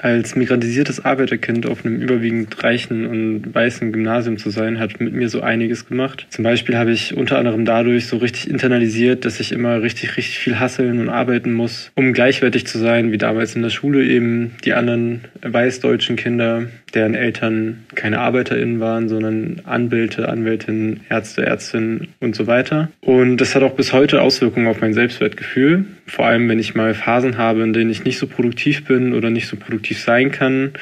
Als 0.00 0.36
migrantisiertes 0.36 1.04
Arbeiterkind 1.04 1.66
auf 1.66 1.84
einem 1.84 2.00
überwiegend 2.00 2.62
reichen 2.62 3.04
und 3.04 3.52
weißen 3.52 3.92
Gymnasium 3.92 4.38
zu 4.38 4.50
sein, 4.50 4.78
hat 4.78 5.00
mit 5.00 5.12
mir 5.12 5.28
so 5.28 5.40
einiges 5.40 5.86
gemacht. 5.86 6.28
Zum 6.30 6.44
Beispiel 6.44 6.76
habe 6.78 6.92
ich 6.92 7.16
unter 7.16 7.36
anderem 7.36 7.64
dadurch 7.64 8.06
so 8.06 8.18
richtig 8.18 8.48
internalisiert, 8.48 9.24
dass 9.24 9.40
ich 9.40 9.50
immer 9.50 9.82
richtig, 9.82 10.16
richtig 10.16 10.38
viel 10.38 10.60
hasseln 10.60 11.00
und 11.00 11.08
arbeiten 11.08 11.52
muss, 11.52 11.90
um 11.96 12.12
gleichwertig 12.12 12.64
zu 12.64 12.78
sein, 12.78 13.10
wie 13.10 13.18
damals 13.18 13.56
in 13.56 13.62
der 13.62 13.70
Schule 13.70 14.04
eben 14.04 14.52
die 14.64 14.74
anderen 14.74 15.22
weißdeutschen 15.42 16.14
Kinder, 16.14 16.66
deren 16.94 17.14
Eltern 17.14 17.84
keine 17.94 18.20
ArbeiterInnen 18.20 18.80
waren, 18.80 19.08
sondern 19.08 19.62
Anwälte, 19.64 20.28
Anwältinnen, 20.28 21.00
Ärzte, 21.08 21.44
Ärztinnen 21.44 22.08
und 22.20 22.34
so 22.34 22.46
weiter. 22.46 22.88
Und 23.00 23.38
das 23.38 23.54
hat 23.54 23.62
auch 23.62 23.74
bis 23.74 23.92
heute 23.92 24.22
Auswirkungen 24.22 24.68
auf 24.68 24.80
mein 24.80 24.94
Selbstwertgefühl. 24.94 25.84
Vor 26.06 26.26
allem, 26.26 26.48
wenn 26.48 26.58
ich 26.58 26.74
mal 26.74 26.94
Phasen 26.94 27.38
habe, 27.38 27.62
in 27.62 27.72
denen 27.72 27.90
ich 27.90 28.04
nicht 28.04 28.18
so 28.18 28.26
produktiv 28.26 28.84
bin 28.84 29.14
oder 29.14 29.30
nicht 29.30 29.48
so 29.48 29.56
produktiv 29.56 30.00
sein 30.00 30.30
kann, 30.32 30.72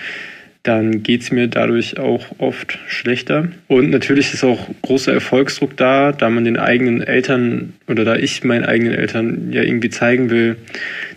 dann 0.66 1.04
geht's 1.04 1.30
mir 1.30 1.46
dadurch 1.46 1.98
auch 1.98 2.26
oft 2.38 2.78
schlechter. 2.88 3.48
Und 3.68 3.90
natürlich 3.90 4.34
ist 4.34 4.42
auch 4.42 4.68
großer 4.82 5.12
Erfolgsdruck 5.12 5.76
da, 5.76 6.10
da 6.10 6.28
man 6.28 6.44
den 6.44 6.56
eigenen 6.56 7.02
Eltern 7.02 7.74
oder 7.86 8.04
da 8.04 8.16
ich 8.16 8.42
meinen 8.42 8.64
eigenen 8.64 8.94
Eltern 8.94 9.52
ja 9.52 9.62
irgendwie 9.62 9.90
zeigen 9.90 10.28
will, 10.30 10.56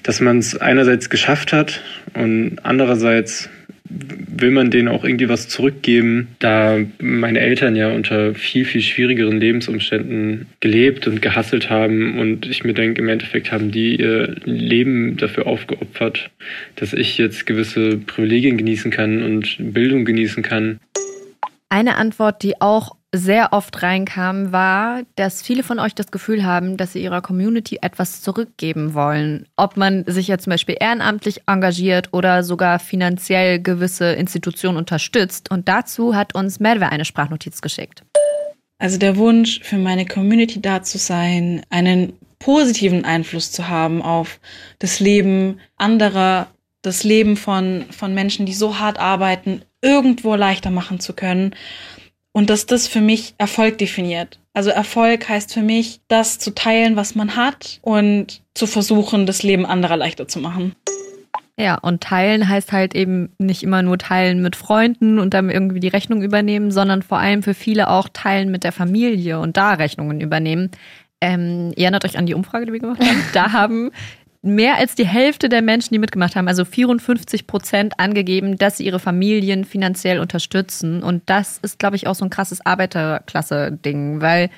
dass 0.04 0.22
man 0.22 0.38
es 0.38 0.56
einerseits 0.56 1.10
geschafft 1.10 1.52
hat 1.52 1.82
und 2.14 2.58
andererseits 2.64 3.50
will 3.90 4.52
man 4.52 4.70
denen 4.70 4.88
auch 4.88 5.04
irgendwie 5.04 5.30
was 5.30 5.48
zurückgeben, 5.48 6.30
da 6.40 6.78
meine 7.00 7.40
Eltern 7.40 7.76
ja 7.76 7.90
unter 7.90 8.36
viel, 8.36 8.66
viel 8.66 8.82
schwierigeren 8.82 9.40
Lebensumständen 9.40 10.46
gelebt 10.60 11.08
und 11.08 11.22
gehasselt 11.22 11.70
haben 11.70 12.20
und 12.20 12.46
ich 12.46 12.64
mir 12.64 12.74
denke, 12.74 13.02
im 13.02 13.10
Endeffekt 13.10 13.52
haben 13.52 13.72
die 13.72 14.00
ihr 14.00 14.36
Leben 14.46 15.18
dafür 15.18 15.48
aufgeopfert, 15.48 16.30
dass 16.76 16.94
ich 16.94 17.18
jetzt 17.18 17.46
gewisse 17.46 17.98
Privilegien 17.98 18.58
genießen 18.58 18.92
kann 18.92 19.24
und 19.24 19.58
Bildung 19.60 20.06
genießen 20.06 20.44
kann. 20.44 20.80
Eine 21.70 21.96
Antwort, 21.98 22.44
die 22.44 22.62
auch 22.62 22.96
sehr 23.14 23.54
oft 23.54 23.82
reinkam, 23.82 24.52
war, 24.52 25.02
dass 25.16 25.42
viele 25.42 25.64
von 25.64 25.80
euch 25.80 25.96
das 25.96 26.12
Gefühl 26.12 26.44
haben, 26.44 26.78
dass 26.78 26.94
sie 26.94 27.02
ihrer 27.02 27.22
Community 27.22 27.80
etwas 27.82 28.22
zurückgeben 28.22 28.94
wollen. 28.94 29.48
Ob 29.56 29.78
man 29.78 30.04
sich 30.06 30.28
ja 30.28 30.38
zum 30.38 30.52
Beispiel 30.52 30.78
ehrenamtlich 30.80 31.42
engagiert 31.48 32.10
oder 32.14 32.44
sogar 32.44 32.78
finanziell 32.78 33.60
gewisse 33.60 34.12
Institutionen 34.12 34.78
unterstützt. 34.78 35.50
Und 35.50 35.68
dazu 35.68 36.16
hat 36.16 36.36
uns 36.36 36.60
Merve 36.60 36.90
eine 36.90 37.06
Sprachnotiz 37.06 37.62
geschickt. 37.62 38.04
Also 38.78 38.98
der 38.98 39.18
Wunsch 39.18 39.60
für 39.62 39.78
meine 39.78 40.06
Community 40.06 40.62
da 40.62 40.84
zu 40.84 41.00
sein, 41.00 41.64
einen 41.70 42.14
positiven 42.38 43.06
Einfluss 43.06 43.52
zu 43.52 43.68
haben 43.68 44.02
auf 44.02 44.40
das 44.78 45.00
Leben 45.00 45.60
anderer, 45.78 46.48
das 46.82 47.04
Leben 47.04 47.36
von, 47.36 47.86
von 47.90 48.14
Menschen, 48.14 48.46
die 48.46 48.54
so 48.54 48.80
hart 48.80 49.00
arbeiten, 49.00 49.64
irgendwo 49.82 50.36
leichter 50.36 50.70
machen 50.70 51.00
zu 51.00 51.14
können 51.14 51.56
und 52.32 52.50
dass 52.50 52.66
das 52.66 52.88
für 52.88 53.02
mich 53.02 53.34
Erfolg 53.38 53.78
definiert. 53.78 54.40
Also 54.54 54.70
Erfolg 54.70 55.30
heißt 55.30 55.54
für 55.54 55.62
mich, 55.62 56.02
das 56.08 56.40
zu 56.40 56.54
teilen, 56.54 56.96
was 56.96 57.16
man 57.16 57.36
hat 57.36 57.80
und 57.82 58.42
zu 58.54 58.68
versuchen, 58.68 59.26
das 59.26 59.44
Leben 59.44 59.66
anderer 59.66 59.98
leichter 59.98 60.28
zu 60.28 60.40
machen. 60.40 60.76
Ja, 61.60 61.76
und 61.76 62.02
teilen 62.02 62.48
heißt 62.48 62.72
halt 62.72 62.96
eben 62.96 63.34
nicht 63.38 63.64
immer 63.64 63.82
nur 63.82 63.98
teilen 63.98 64.42
mit 64.42 64.56
Freunden 64.56 65.20
und 65.20 65.34
dann 65.34 65.50
irgendwie 65.50 65.82
die 65.82 65.90
Rechnung 65.90 66.22
übernehmen, 66.22 66.72
sondern 66.72 67.02
vor 67.04 67.18
allem 67.18 67.44
für 67.44 67.54
viele 67.54 67.90
auch 67.90 68.08
teilen 68.14 68.50
mit 68.50 68.64
der 68.64 68.72
Familie 68.72 69.40
und 69.42 69.58
da 69.58 69.74
Rechnungen 69.74 70.22
übernehmen. 70.22 70.72
Ähm, 71.22 71.74
ihr 71.76 71.84
erinnert 71.84 72.06
euch 72.06 72.18
an 72.18 72.26
die 72.26 72.34
Umfrage, 72.34 72.66
die 72.66 72.72
wir 72.72 72.80
gemacht 72.80 73.02
haben? 73.02 73.24
Da 73.34 73.52
haben 73.52 73.92
mehr 74.42 74.78
als 74.78 74.96
die 74.96 75.06
Hälfte 75.06 75.50
der 75.50 75.62
Menschen, 75.62 75.94
die 75.94 76.00
mitgemacht 76.00 76.36
haben, 76.36 76.48
also 76.48 76.64
54 76.64 77.46
Prozent, 77.46 78.00
angegeben, 78.00 78.58
dass 78.58 78.78
sie 78.78 78.86
ihre 78.86 79.00
Familien 79.00 79.66
finanziell 79.66 80.20
unterstützen. 80.20 81.04
Und 81.04 81.24
das 81.30 81.58
ist, 81.62 81.80
glaube 81.80 81.98
ich, 81.98 82.08
auch 82.08 82.16
so 82.16 82.26
ein 82.26 82.30
krasses 82.30 82.66
Arbeiterklasse-Ding, 82.66 84.22
weil 84.22 84.50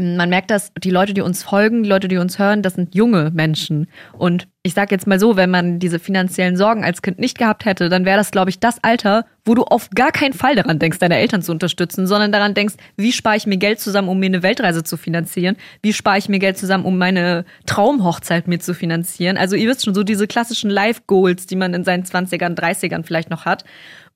man 0.00 0.28
merkt, 0.28 0.50
dass 0.50 0.72
die 0.76 0.90
Leute, 0.90 1.14
die 1.14 1.20
uns 1.20 1.44
folgen, 1.44 1.84
die 1.84 1.88
Leute, 1.88 2.08
die 2.08 2.16
uns 2.16 2.40
hören, 2.40 2.62
das 2.62 2.74
sind 2.74 2.96
junge 2.96 3.30
Menschen. 3.32 3.86
Und 4.12 4.48
ich 4.64 4.74
sage 4.74 4.92
jetzt 4.92 5.06
mal 5.06 5.20
so, 5.20 5.36
wenn 5.36 5.50
man 5.50 5.78
diese 5.78 6.00
finanziellen 6.00 6.56
Sorgen 6.56 6.82
als 6.82 7.00
Kind 7.00 7.20
nicht 7.20 7.38
gehabt 7.38 7.64
hätte, 7.64 7.88
dann 7.88 8.04
wäre 8.04 8.16
das, 8.16 8.32
glaube 8.32 8.50
ich, 8.50 8.58
das 8.58 8.82
Alter, 8.82 9.24
wo 9.44 9.54
du 9.54 9.62
auf 9.62 9.90
gar 9.90 10.10
keinen 10.10 10.32
Fall 10.32 10.56
daran 10.56 10.80
denkst, 10.80 10.98
deine 10.98 11.18
Eltern 11.18 11.42
zu 11.42 11.52
unterstützen, 11.52 12.08
sondern 12.08 12.32
daran 12.32 12.54
denkst, 12.54 12.74
wie 12.96 13.12
spare 13.12 13.36
ich 13.36 13.46
mir 13.46 13.58
Geld 13.58 13.78
zusammen, 13.78 14.08
um 14.08 14.18
mir 14.18 14.26
eine 14.26 14.42
Weltreise 14.42 14.82
zu 14.82 14.96
finanzieren? 14.96 15.56
Wie 15.82 15.92
spare 15.92 16.18
ich 16.18 16.28
mir 16.28 16.40
Geld 16.40 16.58
zusammen, 16.58 16.86
um 16.86 16.98
meine 16.98 17.44
Traumhochzeit 17.66 18.48
mir 18.48 18.58
zu 18.58 18.74
finanzieren? 18.74 19.36
Also 19.36 19.54
ihr 19.54 19.68
wisst 19.68 19.84
schon, 19.84 19.94
so 19.94 20.02
diese 20.02 20.26
klassischen 20.26 20.70
Life-Goals, 20.70 21.46
die 21.46 21.56
man 21.56 21.72
in 21.72 21.84
seinen 21.84 22.02
20ern, 22.02 22.58
30ern 22.58 23.04
vielleicht 23.04 23.30
noch 23.30 23.44
hat. 23.44 23.64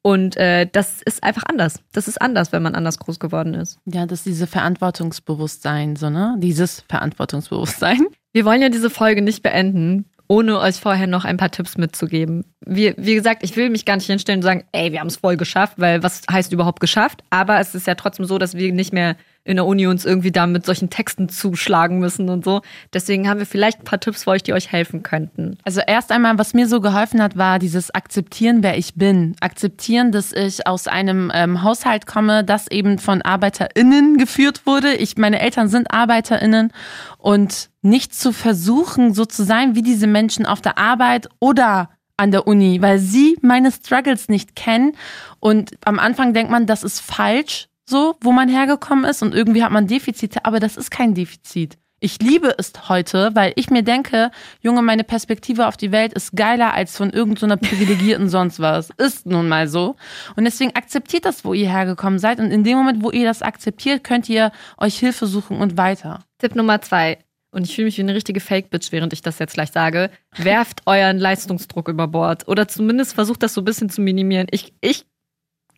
Und 0.03 0.37
äh, 0.37 0.67
das 0.71 1.03
ist 1.03 1.23
einfach 1.23 1.43
anders. 1.49 1.81
Das 1.93 2.09
ist 2.09 2.21
anders, 2.21 2.53
wenn 2.53 2.63
man 2.63 2.75
anders 2.75 2.99
groß 2.99 3.19
geworden 3.19 3.55
ist. 3.55 3.79
Ja, 3.85 4.07
das 4.07 4.21
ist 4.21 4.27
diese 4.27 4.47
Verantwortungsbewusstsein, 4.47 5.97
so, 5.97 6.09
ne? 6.09 6.37
Dieses 6.39 6.85
Verantwortungsbewusstsein. 6.89 8.07
Wir 8.33 8.45
wollen 8.45 8.63
ja 8.63 8.69
diese 8.69 8.91
Folge 8.91 9.23
nicht 9.23 9.43
beenden, 9.43 10.05
ohne 10.29 10.61
euch 10.61 10.77
vorher 10.77 11.07
noch 11.07 11.25
ein 11.25 11.39
paar 11.39 11.51
Tipps 11.51 11.79
mitzugeben. 11.79 12.45
Wie, 12.65 12.95
wie 12.97 13.15
gesagt, 13.15 13.43
ich 13.43 13.57
will 13.57 13.71
mich 13.71 13.85
gar 13.87 13.97
nicht 13.97 14.07
hinstellen 14.07 14.39
und 14.39 14.45
sagen, 14.45 14.65
ey, 14.73 14.93
wir 14.93 15.01
haben 15.01 15.07
es 15.09 15.17
voll 15.17 15.37
geschafft, 15.37 15.75
weil 15.79 16.03
was 16.03 16.23
heißt 16.31 16.53
überhaupt 16.53 16.81
geschafft? 16.81 17.25
Aber 17.31 17.59
es 17.59 17.75
ist 17.75 17.87
ja 17.87 17.95
trotzdem 17.95 18.27
so, 18.27 18.39
dass 18.39 18.55
wir 18.55 18.73
nicht 18.73 18.93
mehr 18.93 19.17
in 19.49 19.57
der 19.57 19.65
Uni 19.65 19.87
uns 19.87 20.05
irgendwie 20.05 20.31
da 20.31 20.47
mit 20.47 20.67
solchen 20.67 20.91
Texten 20.91 21.31
zuschlagen 21.31 21.99
müssen 21.99 22.29
und 22.29 22.45
so. 22.45 22.61
Deswegen 22.93 23.29
haben 23.29 23.39
wir 23.39 23.47
vielleicht 23.47 23.81
ein 23.81 23.85
paar 23.85 23.99
Tipps 23.99 24.25
für 24.25 24.31
euch, 24.31 24.43
die 24.43 24.53
euch 24.53 24.71
helfen 24.71 25.03
könnten. 25.03 25.57
Also 25.65 25.81
erst 25.87 26.13
einmal, 26.13 26.37
was 26.37 26.53
mir 26.53 26.69
so 26.69 26.83
geholfen 26.83 27.23
hat, 27.23 27.39
war 27.39 27.59
dieses 27.59 27.91
Akzeptieren, 27.91 28.63
wer 28.63 28.77
ich 28.77 28.95
bin. 28.95 29.37
Akzeptieren, 29.41 30.13
dass 30.13 30.33
ich 30.33 30.67
aus 30.67 30.87
einem 30.87 31.33
ähm, 31.35 31.63
Haushalt 31.63 32.07
komme, 32.07 32.45
das 32.45 32.71
eben 32.71 32.99
von 32.99 33.23
ArbeiterInnen 33.23 34.19
geführt 34.19 34.67
wurde. 34.67 34.95
Ich, 34.95 35.17
meine 35.17 35.41
Eltern 35.41 35.69
sind 35.69 35.93
ArbeiterInnen 35.95 36.71
und 37.17 37.71
nicht 37.81 38.15
zu 38.15 38.33
versuchen, 38.33 39.15
so 39.15 39.25
zu 39.25 39.45
sein 39.45 39.75
wie 39.75 39.83
diese 39.83 40.07
Menschen 40.07 40.45
auf 40.45 40.61
der 40.61 40.77
Arbeit 40.77 41.27
oder 41.41 41.89
an 42.19 42.33
der 42.33 42.47
Uni, 42.47 42.83
weil 42.83 42.99
sie 42.99 43.39
meine 43.41 43.73
Struggles 43.73 44.29
nicht 44.29 44.57
kennen. 44.57 44.93
Und 45.41 45.71
am 45.87 45.99
Anfang 45.99 46.35
denkt 46.35 46.51
man, 46.51 46.67
das 46.67 46.83
ist 46.83 47.01
falsch, 47.01 47.68
so, 47.89 48.17
wo 48.21 48.33
man 48.33 48.49
hergekommen 48.49 49.05
ist 49.05 49.23
und 49.23 49.35
irgendwie 49.35 49.65
hat 49.65 49.73
man 49.73 49.87
Defizite, 49.87 50.45
aber 50.45 50.61
das 50.61 50.77
ist 50.77 50.91
kein 50.91 51.15
Defizit. 51.15 51.79
Ich 52.01 52.21
liebe 52.21 52.55
es 52.59 52.73
heute, 52.89 53.31
weil 53.35 53.53
ich 53.57 53.71
mir 53.71 53.83
denke, 53.83 54.31
Junge, 54.61 54.83
meine 54.83 55.03
Perspektive 55.03 55.67
auf 55.67 55.77
die 55.77 55.91
Welt 55.91 56.13
ist 56.13 56.37
geiler 56.37 56.73
als 56.73 56.97
von 56.97 57.11
irgendeiner 57.11 57.59
so 57.61 57.69
privilegierten 57.69 58.29
sonst 58.29 58.61
was. 58.61 58.91
Ist 58.99 59.27
nun 59.27 59.49
mal 59.49 59.67
so. 59.67 59.97
Und 60.37 60.45
deswegen 60.45 60.77
akzeptiert 60.77 61.25
das, 61.25 61.45
wo 61.45 61.55
ihr 61.55 61.69
hergekommen 61.69 62.21
seid. 62.21 62.39
Und 62.39 62.53
in 62.53 62.63
dem 62.63 62.79
Moment, 62.79 63.03
wo 63.03 63.11
ihr 63.11 63.25
das 63.25 63.43
akzeptiert, 63.43 64.05
könnt 64.05 64.29
ihr 64.29 64.53
euch 64.77 64.97
Hilfe 64.97 65.27
suchen 65.27 65.57
und 65.57 65.77
weiter. 65.77 66.21
Tipp 66.39 66.55
Nummer 66.55 66.81
zwei. 66.83 67.19
Und 67.51 67.65
ich 67.67 67.75
fühle 67.75 67.87
mich 67.87 67.97
wie 67.97 68.03
eine 68.03 68.15
richtige 68.15 68.41
Fake-Bitch, 68.41 68.93
während 68.93 69.13
ich 69.13 69.23
das 69.23 69.41
jetzt 69.41 69.55
gleich 69.55 69.73
sage. 69.73 70.11
Werft 70.37 70.83
euren 70.87 71.19
Leistungsdruck 71.19 71.89
über 71.89 72.07
Bord. 72.07 72.47
Oder 72.47 72.69
zumindest 72.69 73.15
versucht 73.15 73.43
das 73.43 73.55
so 73.55 73.63
ein 73.63 73.65
bisschen 73.65 73.91
zu 73.91 74.03
minimieren. 74.03 74.47
Ich, 74.53 74.73
ich 74.81 75.05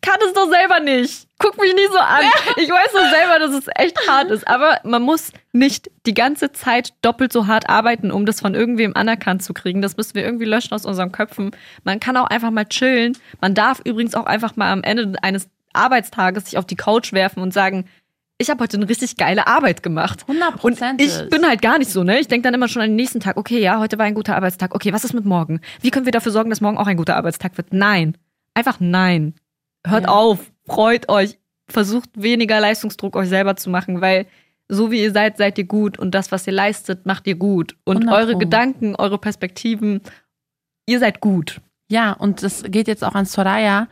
kann 0.01 0.19
es 0.27 0.33
doch 0.33 0.49
selber 0.49 0.79
nicht. 0.81 1.27
Guck 1.41 1.59
mich 1.59 1.73
nicht 1.73 1.91
so 1.91 1.97
an. 1.99 2.21
Ich 2.57 2.69
weiß 2.69 2.91
doch 2.93 3.09
selber, 3.09 3.39
dass 3.39 3.51
es 3.55 3.67
echt 3.75 3.97
hart 4.07 4.29
ist. 4.31 4.47
Aber 4.47 4.79
man 4.83 5.01
muss 5.01 5.31
nicht 5.51 5.89
die 6.05 6.13
ganze 6.13 6.51
Zeit 6.51 6.93
doppelt 7.01 7.33
so 7.33 7.47
hart 7.47 7.69
arbeiten, 7.69 8.11
um 8.11 8.25
das 8.25 8.41
von 8.41 8.55
irgendwem 8.55 8.95
anerkannt 8.95 9.43
zu 9.43 9.53
kriegen. 9.53 9.81
Das 9.81 9.97
müssen 9.97 10.15
wir 10.15 10.23
irgendwie 10.23 10.45
löschen 10.45 10.73
aus 10.73 10.85
unseren 10.85 11.11
Köpfen. 11.11 11.51
Man 11.83 11.99
kann 11.99 12.17
auch 12.17 12.27
einfach 12.27 12.51
mal 12.51 12.65
chillen. 12.65 13.17
Man 13.41 13.53
darf 13.55 13.81
übrigens 13.83 14.15
auch 14.15 14.25
einfach 14.25 14.55
mal 14.55 14.71
am 14.71 14.83
Ende 14.83 15.13
eines 15.21 15.49
Arbeitstages 15.73 16.45
sich 16.45 16.57
auf 16.57 16.65
die 16.65 16.75
Couch 16.75 17.13
werfen 17.13 17.41
und 17.41 17.53
sagen, 17.53 17.85
ich 18.37 18.49
habe 18.49 18.61
heute 18.63 18.77
eine 18.77 18.89
richtig 18.89 19.17
geile 19.17 19.45
Arbeit 19.45 19.83
gemacht. 19.83 20.25
100 20.27 20.63
Und 20.63 20.81
ich 20.99 21.29
bin 21.29 21.47
halt 21.47 21.61
gar 21.61 21.77
nicht 21.77 21.91
so, 21.91 22.03
ne? 22.03 22.19
Ich 22.19 22.27
denke 22.27 22.43
dann 22.45 22.55
immer 22.55 22.67
schon 22.67 22.81
an 22.81 22.89
den 22.89 22.95
nächsten 22.95 23.19
Tag, 23.19 23.37
okay, 23.37 23.59
ja, 23.59 23.77
heute 23.79 23.99
war 23.99 24.05
ein 24.05 24.15
guter 24.15 24.35
Arbeitstag. 24.35 24.73
Okay, 24.73 24.91
was 24.93 25.03
ist 25.03 25.13
mit 25.13 25.25
morgen? 25.25 25.61
Wie 25.81 25.91
können 25.91 26.05
wir 26.05 26.11
dafür 26.11 26.31
sorgen, 26.31 26.49
dass 26.49 26.59
morgen 26.59 26.77
auch 26.79 26.87
ein 26.87 26.97
guter 26.97 27.15
Arbeitstag 27.15 27.55
wird? 27.57 27.71
Nein. 27.71 28.17
Einfach 28.55 28.77
nein. 28.79 29.35
Hört 29.85 30.05
Ja. 30.05 30.09
auf, 30.09 30.50
freut 30.71 31.09
euch, 31.09 31.37
versucht 31.69 32.09
weniger 32.13 32.59
Leistungsdruck 32.59 33.15
euch 33.15 33.29
selber 33.29 33.55
zu 33.55 33.69
machen, 33.69 34.01
weil 34.01 34.25
so 34.69 34.89
wie 34.89 35.01
ihr 35.01 35.11
seid, 35.11 35.37
seid 35.37 35.57
ihr 35.57 35.65
gut 35.65 35.99
und 35.99 36.11
das, 36.15 36.31
was 36.31 36.47
ihr 36.47 36.53
leistet, 36.53 37.05
macht 37.05 37.27
ihr 37.27 37.35
gut. 37.35 37.75
Und 37.83 38.07
100 38.07 38.15
eure. 38.15 38.37
Gedanken, 38.37 38.95
eure 38.95 39.17
Perspektiven, 39.17 40.01
ihr 40.87 40.99
seid 40.99 41.19
gut. 41.19 41.59
Ja, 41.89 42.13
und 42.13 42.41
das 42.41 42.63
geht 42.63 42.87
jetzt 42.87 43.03
auch 43.03 43.15
an 43.15 43.25
Soraya. 43.25 43.89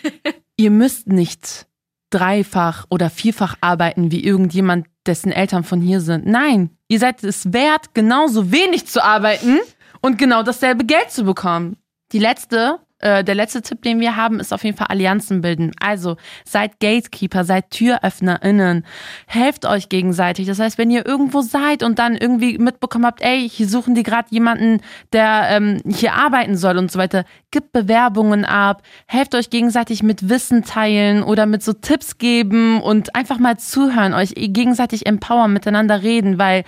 ihr 0.56 0.70
müsst 0.70 1.08
nicht 1.08 1.66
dreifach 2.10 2.86
oder 2.90 3.10
vierfach 3.10 3.56
arbeiten 3.60 4.12
wie 4.12 4.22
irgendjemand, 4.22 4.86
dessen 5.06 5.32
Eltern 5.32 5.64
von 5.64 5.80
hier 5.80 6.00
sind. 6.00 6.26
Nein, 6.26 6.70
ihr 6.86 7.00
seid 7.00 7.24
es 7.24 7.52
wert, 7.52 7.94
genauso 7.94 8.52
wenig 8.52 8.86
zu 8.86 9.02
arbeiten 9.02 9.58
und 10.00 10.16
genau 10.16 10.44
dasselbe 10.44 10.84
Geld 10.84 11.10
zu 11.10 11.24
bekommen. 11.24 11.76
Die 12.12 12.18
letzte, 12.18 12.78
äh, 13.00 13.24
der 13.24 13.34
letzte 13.34 13.62
Tipp, 13.62 13.82
den 13.82 14.00
wir 14.00 14.16
haben, 14.16 14.40
ist 14.40 14.52
auf 14.52 14.64
jeden 14.64 14.76
Fall 14.76 14.88
Allianzen 14.88 15.40
bilden. 15.40 15.72
Also 15.80 16.16
seid 16.44 16.80
Gatekeeper, 16.80 17.44
seid 17.44 17.70
TüröffnerInnen, 17.70 18.84
helft 19.26 19.66
euch 19.66 19.88
gegenseitig. 19.88 20.46
Das 20.46 20.58
heißt, 20.58 20.78
wenn 20.78 20.90
ihr 20.90 21.06
irgendwo 21.06 21.40
seid 21.40 21.82
und 21.82 21.98
dann 21.98 22.16
irgendwie 22.16 22.58
mitbekommen 22.58 23.06
habt, 23.06 23.22
ey, 23.22 23.48
hier 23.48 23.68
suchen 23.68 23.94
die 23.94 24.02
gerade 24.02 24.28
jemanden, 24.30 24.80
der 25.12 25.46
ähm, 25.50 25.80
hier 25.86 26.14
arbeiten 26.14 26.56
soll 26.56 26.78
und 26.78 26.92
so 26.92 26.98
weiter, 26.98 27.24
gibt 27.50 27.72
Bewerbungen 27.72 28.44
ab, 28.44 28.82
helft 29.06 29.34
euch 29.34 29.50
gegenseitig 29.50 30.02
mit 30.02 30.28
Wissen 30.28 30.62
teilen 30.64 31.22
oder 31.22 31.46
mit 31.46 31.62
so 31.62 31.72
Tipps 31.72 32.18
geben 32.18 32.80
und 32.80 33.14
einfach 33.14 33.38
mal 33.38 33.58
zuhören, 33.58 34.14
euch 34.14 34.34
gegenseitig 34.36 35.06
empowern, 35.06 35.52
miteinander 35.52 36.02
reden, 36.02 36.38
weil 36.38 36.64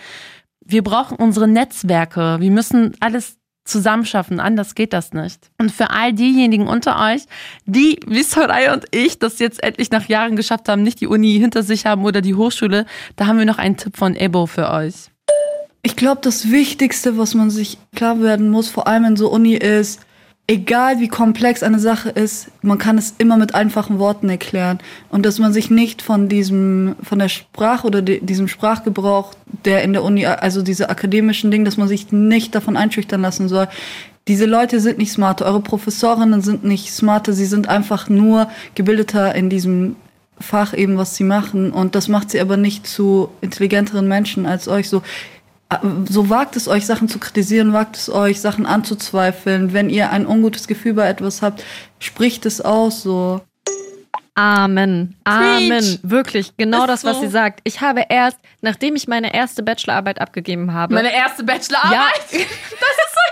wir 0.65 0.83
brauchen 0.83 1.17
unsere 1.17 1.49
Netzwerke. 1.49 2.37
Wir 2.41 2.51
müssen 2.51 2.95
alles 3.01 3.39
zusammenschaffen, 3.65 4.41
anders 4.41 4.75
geht 4.75 4.93
das 4.93 5.13
nicht. 5.13 5.51
Und 5.59 5.71
für 5.71 5.91
all 5.91 6.13
diejenigen 6.13 6.67
unter 6.67 7.01
euch, 7.01 7.23
die 7.65 8.01
wie 8.07 8.23
Soraya 8.23 8.73
und 8.73 8.85
ich 8.91 9.19
das 9.19 9.39
jetzt 9.39 9.63
endlich 9.63 9.91
nach 9.91 10.09
Jahren 10.09 10.37
geschafft 10.37 10.69
haben, 10.69 10.83
nicht 10.83 11.01
die 11.01 11.07
Uni 11.07 11.39
hinter 11.39 11.63
sich 11.63 11.87
haben 11.87 12.05
oder 12.05 12.21
die 12.21 12.35
Hochschule, 12.35 12.87
da 13.17 13.27
haben 13.27 13.39
wir 13.39 13.47
noch 13.47 13.59
einen 13.59 13.77
Tipp 13.77 13.97
von 13.97 14.17
Ebo 14.17 14.47
für 14.47 14.71
euch. 14.71 15.11
Ich 15.83 15.97
glaube, 15.97 16.21
das 16.23 16.51
Wichtigste, 16.51 17.19
was 17.19 17.35
man 17.35 17.51
sich 17.51 17.79
klar 17.95 18.21
werden 18.21 18.51
muss, 18.51 18.69
vor 18.69 18.87
allem 18.87 19.05
in 19.05 19.17
so 19.17 19.31
Uni, 19.31 19.55
ist, 19.55 20.01
egal 20.47 21.01
wie 21.01 21.09
komplex 21.09 21.63
eine 21.63 21.79
Sache 21.79 22.11
ist, 22.11 22.49
man 22.63 22.79
kann 22.79 22.99
es 22.99 23.15
immer 23.19 23.37
mit 23.37 23.55
einfachen 23.55 23.99
Worten 23.99 24.29
erklären. 24.29 24.81
Und 25.09 25.25
dass 25.25 25.39
man 25.39 25.53
sich 25.53 25.71
nicht 25.71 26.03
von 26.03 26.29
diesem, 26.29 26.97
von 27.03 27.19
der 27.19 27.29
Sprache 27.29 27.87
oder 27.87 28.03
de, 28.03 28.21
diesem 28.21 28.49
Sprachgebrauch, 28.49 29.35
der 29.65 29.83
in 29.83 29.93
der 29.93 30.03
Uni, 30.03 30.27
also 30.27 30.63
diese 30.63 30.91
akademischen 30.91 31.51
Dinge, 31.51 31.65
dass 31.65 31.77
man 31.77 31.89
sich 31.89 32.13
nicht 32.13 32.55
davon 32.55 32.77
einschüchtern 32.77 33.23
lassen 33.23 33.49
soll. 33.49 33.69
Diese 34.29 34.47
Leute 34.47 34.81
sind 34.81 34.99
nicht 34.99 35.13
smarter, 35.13 35.47
eure 35.47 35.61
Professorinnen 35.61 36.43
sind 36.43 36.65
nicht 36.65 36.93
smarter, 36.93 37.33
sie 37.33 37.47
sind 37.47 37.69
einfach 37.69 38.09
nur 38.09 38.49
gebildeter 38.75 39.35
in 39.35 39.51
diesem 39.51 39.97
Fach 40.39 40.75
eben, 40.75 40.97
was 40.97 41.17
sie 41.17 41.25
machen. 41.25 41.73
Und 41.73 41.95
das 41.95 42.09
macht 42.09 42.31
sie 42.31 42.41
aber 42.41 42.57
nicht 42.57 42.87
zu 42.87 43.31
intelligenteren 43.41 44.09
Menschen 44.09 44.47
als 44.47 44.69
euch. 44.69 44.89
So, 44.89 45.03
so 46.09 46.29
wagt 46.31 46.57
es 46.57 46.69
euch, 46.69 46.87
Sachen 46.87 47.09
zu 47.09 47.19
kritisieren, 47.19 47.73
wagt 47.73 47.97
es 47.97 48.11
euch, 48.11 48.41
Sachen 48.41 48.67
anzuzweifeln. 48.67 49.73
Wenn 49.73 49.91
ihr 49.91 50.11
ein 50.11 50.27
ungutes 50.27 50.67
Gefühl 50.67 50.95
bei 50.95 51.09
etwas 51.09 51.43
habt, 51.43 51.65
spricht 51.99 52.47
es 52.47 52.61
aus, 52.61 53.03
so. 53.03 53.41
Amen. 54.35 55.15
Amen. 55.25 55.69
Preach. 55.69 55.99
Wirklich, 56.03 56.57
genau 56.57 56.81
Ist 56.81 56.89
das, 56.89 57.05
was 57.05 57.17
so. 57.17 57.23
sie 57.23 57.29
sagt. 57.29 57.61
Ich 57.65 57.83
habe 57.83 58.07
erst, 58.09 58.39
nachdem 58.63 58.97
ich 58.97 59.07
meine 59.07 59.35
erste 59.35 59.63
Bachelorarbeit 59.63 60.21
abgegeben 60.21 60.73
habe. 60.73 60.95
Meine 60.95 61.13
erste 61.13 61.45
Bachelorarbeit. 61.45 61.93
Ja. 61.93 62.07
das 62.31 62.41
ist 62.41 63.15
so. 63.15 63.23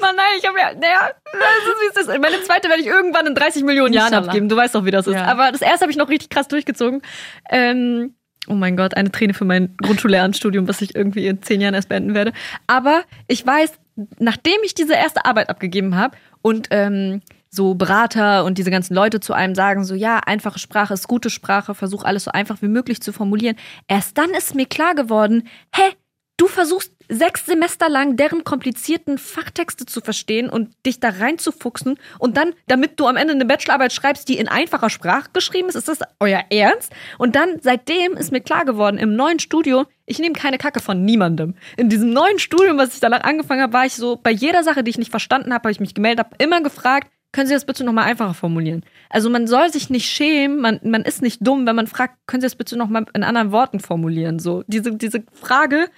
Mann, 0.00 0.16
nein, 0.16 0.26
ich 0.38 0.46
habe 0.46 0.58
ja, 0.58 0.72
naja, 0.74 1.10
das 1.24 1.40
ist, 1.40 1.80
wie 1.80 2.00
es 2.00 2.06
ist. 2.06 2.20
Meine 2.20 2.42
zweite 2.42 2.68
werde 2.68 2.82
ich 2.82 2.88
irgendwann 2.88 3.26
in 3.26 3.34
30 3.34 3.64
Millionen 3.64 3.92
Jahren 3.92 4.14
abgeben. 4.14 4.48
Du 4.48 4.56
weißt 4.56 4.74
doch, 4.74 4.84
wie 4.84 4.90
das 4.90 5.06
ist. 5.06 5.14
Ja. 5.14 5.26
Aber 5.26 5.52
das 5.52 5.60
erste 5.60 5.82
habe 5.82 5.90
ich 5.90 5.98
noch 5.98 6.08
richtig 6.08 6.30
krass 6.30 6.48
durchgezogen. 6.48 7.02
Ähm, 7.50 8.14
oh 8.48 8.54
mein 8.54 8.76
Gott, 8.76 8.96
eine 8.96 9.10
Träne 9.10 9.34
für 9.34 9.44
mein 9.44 9.76
Grundschullehramtsstudium, 9.82 10.68
was 10.68 10.80
ich 10.80 10.94
irgendwie 10.94 11.26
in 11.26 11.42
zehn 11.42 11.60
Jahren 11.60 11.74
erst 11.74 11.88
beenden 11.88 12.14
werde. 12.14 12.32
Aber 12.66 13.02
ich 13.26 13.46
weiß, 13.46 13.72
nachdem 14.18 14.56
ich 14.64 14.74
diese 14.74 14.94
erste 14.94 15.24
Arbeit 15.24 15.48
abgegeben 15.50 15.96
habe 15.96 16.16
und 16.42 16.68
ähm, 16.70 17.20
so 17.50 17.74
Berater 17.74 18.44
und 18.44 18.58
diese 18.58 18.70
ganzen 18.70 18.94
Leute 18.94 19.20
zu 19.20 19.32
einem 19.32 19.54
sagen, 19.54 19.84
so 19.84 19.94
ja, 19.94 20.20
einfache 20.26 20.58
Sprache 20.58 20.94
ist 20.94 21.08
gute 21.08 21.30
Sprache, 21.30 21.74
versuch 21.74 22.04
alles 22.04 22.24
so 22.24 22.30
einfach 22.30 22.60
wie 22.62 22.68
möglich 22.68 23.00
zu 23.00 23.12
formulieren. 23.12 23.56
Erst 23.86 24.18
dann 24.18 24.30
ist 24.30 24.54
mir 24.54 24.66
klar 24.66 24.94
geworden, 24.94 25.48
hä, 25.74 25.94
du 26.38 26.46
versuchst 26.46 26.92
sechs 27.10 27.44
Semester 27.46 27.88
lang 27.88 28.16
deren 28.16 28.44
komplizierten 28.44 29.18
Fachtexte 29.18 29.86
zu 29.86 30.00
verstehen 30.00 30.48
und 30.48 30.70
dich 30.86 31.00
da 31.00 31.10
reinzufuchsen 31.10 31.98
und 32.18 32.36
dann, 32.36 32.54
damit 32.66 32.98
du 33.00 33.06
am 33.06 33.16
Ende 33.16 33.34
eine 33.34 33.44
Bachelorarbeit 33.44 33.92
schreibst, 33.92 34.28
die 34.28 34.38
in 34.38 34.48
einfacher 34.48 34.88
Sprache 34.88 35.30
geschrieben 35.32 35.68
ist, 35.68 35.74
ist 35.74 35.88
das 35.88 36.00
euer 36.20 36.44
Ernst? 36.50 36.92
Und 37.18 37.34
dann, 37.34 37.60
seitdem 37.60 38.12
ist 38.12 38.32
mir 38.32 38.40
klar 38.40 38.64
geworden, 38.64 38.98
im 38.98 39.16
neuen 39.16 39.38
Studio, 39.38 39.84
ich 40.06 40.18
nehme 40.18 40.34
keine 40.34 40.58
Kacke 40.58 40.80
von 40.80 41.04
niemandem. 41.04 41.54
In 41.76 41.88
diesem 41.88 42.10
neuen 42.10 42.38
Studium, 42.38 42.78
was 42.78 42.94
ich 42.94 43.00
danach 43.00 43.24
angefangen 43.24 43.62
habe, 43.62 43.72
war 43.72 43.86
ich 43.86 43.94
so, 43.94 44.16
bei 44.16 44.30
jeder 44.30 44.62
Sache, 44.62 44.84
die 44.84 44.90
ich 44.90 44.98
nicht 44.98 45.10
verstanden 45.10 45.52
habe, 45.52 45.64
habe 45.64 45.72
ich 45.72 45.80
mich 45.80 45.94
gemeldet, 45.94 46.26
habe 46.26 46.36
immer 46.38 46.62
gefragt, 46.62 47.08
können 47.32 47.46
Sie 47.46 47.54
das 47.54 47.66
bitte 47.66 47.84
nochmal 47.84 48.04
einfacher 48.04 48.32
formulieren? 48.32 48.84
Also 49.10 49.28
man 49.28 49.46
soll 49.46 49.70
sich 49.70 49.90
nicht 49.90 50.06
schämen, 50.06 50.60
man, 50.60 50.80
man 50.82 51.02
ist 51.02 51.20
nicht 51.20 51.46
dumm, 51.46 51.66
wenn 51.66 51.76
man 51.76 51.86
fragt, 51.86 52.16
können 52.26 52.40
Sie 52.40 52.46
das 52.46 52.56
bitte 52.56 52.78
nochmal 52.78 53.04
in 53.14 53.22
anderen 53.22 53.52
Worten 53.52 53.80
formulieren? 53.80 54.38
So, 54.38 54.64
diese, 54.66 54.96
diese 54.96 55.22
Frage 55.32 55.90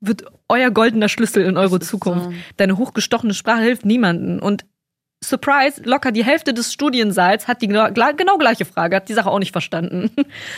wird 0.00 0.24
euer 0.48 0.70
goldener 0.70 1.08
Schlüssel 1.08 1.44
in 1.44 1.56
eure 1.56 1.80
Zukunft. 1.80 2.26
so. 2.26 2.32
Deine 2.56 2.76
hochgestochene 2.78 3.34
Sprache 3.34 3.62
hilft 3.62 3.84
niemandem. 3.84 4.40
Und 4.40 4.64
Surprise, 5.22 5.82
locker 5.84 6.12
die 6.12 6.24
Hälfte 6.24 6.54
des 6.54 6.72
Studiensaals 6.72 7.48
hat 7.48 7.60
die 7.60 7.68
genau, 7.68 7.88
genau 7.90 8.38
gleiche 8.38 8.64
Frage, 8.64 8.96
hat 8.96 9.08
die 9.08 9.14
Sache 9.14 9.30
auch 9.30 9.40
nicht 9.40 9.52
verstanden. 9.52 10.10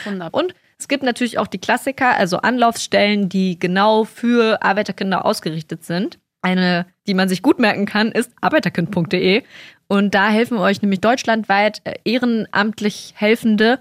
100. 0.05 0.34
Und 0.34 0.55
es 0.78 0.86
gibt 0.88 1.03
natürlich 1.03 1.38
auch 1.38 1.47
die 1.47 1.59
Klassiker, 1.59 2.16
also 2.16 2.38
Anlaufstellen, 2.38 3.28
die 3.28 3.59
genau 3.59 4.05
für 4.05 4.62
Arbeiterkinder 4.62 5.24
ausgerichtet 5.24 5.84
sind. 5.84 6.18
Eine, 6.43 6.86
die 7.07 7.14
man 7.14 7.28
sich 7.28 7.43
gut 7.43 7.59
merken 7.59 7.86
kann, 7.86 8.12
ist 8.12 8.32
arbeiterkind.de. 8.41 9.43
Und 9.88 10.14
da 10.14 10.28
helfen 10.28 10.59
euch 10.59 10.82
nämlich 10.82 11.01
deutschlandweit 11.01 11.80
äh, 11.84 11.95
ehrenamtlich 12.05 13.14
Helfende, 13.16 13.80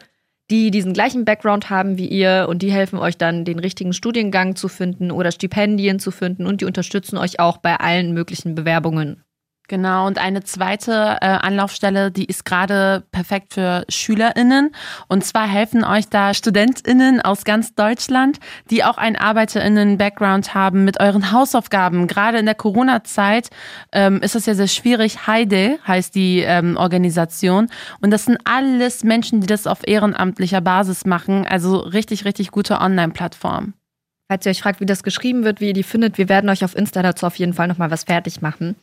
die 0.50 0.72
diesen 0.72 0.94
gleichen 0.94 1.26
Background 1.26 1.70
haben 1.70 1.98
wie 1.98 2.08
ihr 2.08 2.48
und 2.50 2.62
die 2.62 2.72
helfen 2.72 2.98
euch 2.98 3.18
dann, 3.18 3.46
den 3.46 3.60
richtigen 3.60 3.94
Studiengang 3.94 4.56
zu 4.56 4.68
finden 4.68 5.12
oder 5.12 5.32
Stipendien 5.32 6.00
zu 6.00 6.12
finden 6.12 6.48
und 6.48 6.62
die 6.62 6.66
unterstützen 6.66 7.18
euch 7.18 7.40
auch 7.40 7.58
bei 7.58 7.76
allen 7.76 8.14
möglichen 8.14 8.56
Bewerbungen. 8.56 9.24
Genau, 9.70 10.08
und 10.08 10.18
eine 10.18 10.44
zweite 10.44 11.18
äh, 11.22 11.28
Anlaufstelle, 11.28 12.10
die 12.10 12.26
ist 12.26 12.44
gerade 12.44 13.04
perfekt 13.12 13.54
für 13.54 13.86
SchülerInnen. 13.88 14.72
Und 15.08 15.24
zwar 15.24 15.48
helfen 15.48 15.84
euch 15.84 16.10
da 16.10 16.34
StudentInnen 16.34 17.22
aus 17.22 17.44
ganz 17.44 17.76
Deutschland, 17.76 18.40
die 18.72 18.84
auch 18.84 18.98
einen 18.98 19.16
ArbeiterInnen-Background 19.16 20.56
haben 20.56 20.86
mit 20.86 21.00
euren 21.00 21.32
Hausaufgaben. 21.32 22.08
Gerade 22.08 22.40
in 22.40 22.48
der 22.48 22.56
Corona-Zeit 22.56 23.52
ähm, 23.92 24.20
ist 24.24 24.36
es 24.36 24.48
ja 24.48 24.56
sehr 24.56 24.68
schwierig. 24.68 25.28
Heide 25.28 25.78
heißt 25.88 26.16
die 26.16 26.40
ähm, 26.40 26.76
Organisation. 26.76 27.70
Und 28.02 28.10
das 28.10 28.26
sind 28.26 28.40
alles 28.46 29.04
Menschen, 29.04 29.40
die 29.40 29.48
das 29.48 29.68
auf 29.68 29.88
ehrenamtlicher 29.88 30.62
Basis 30.62 31.06
machen. 31.06 31.46
Also 31.48 31.78
richtig, 31.78 32.26
richtig 32.26 32.50
gute 32.50 32.82
Online-Plattform. 32.82 33.76
Falls 34.32 34.48
ihr 34.48 34.52
euch 34.52 34.62
fragt, 34.62 34.80
wie 34.80 34.88
das 34.88 35.04
geschrieben 35.04 35.44
wird, 35.44 35.62
wie 35.62 35.68
ihr 35.68 35.74
die 35.74 35.84
findet, 35.84 36.18
wir 36.18 36.28
werden 36.28 36.50
euch 36.50 36.64
auf 36.64 36.76
Insta 36.76 37.04
dazu 37.04 37.28
auf 37.28 37.36
jeden 37.36 37.54
Fall 37.54 37.68
nochmal 37.68 37.92
was 37.92 38.06
fertig 38.06 38.42
machen. 38.42 38.76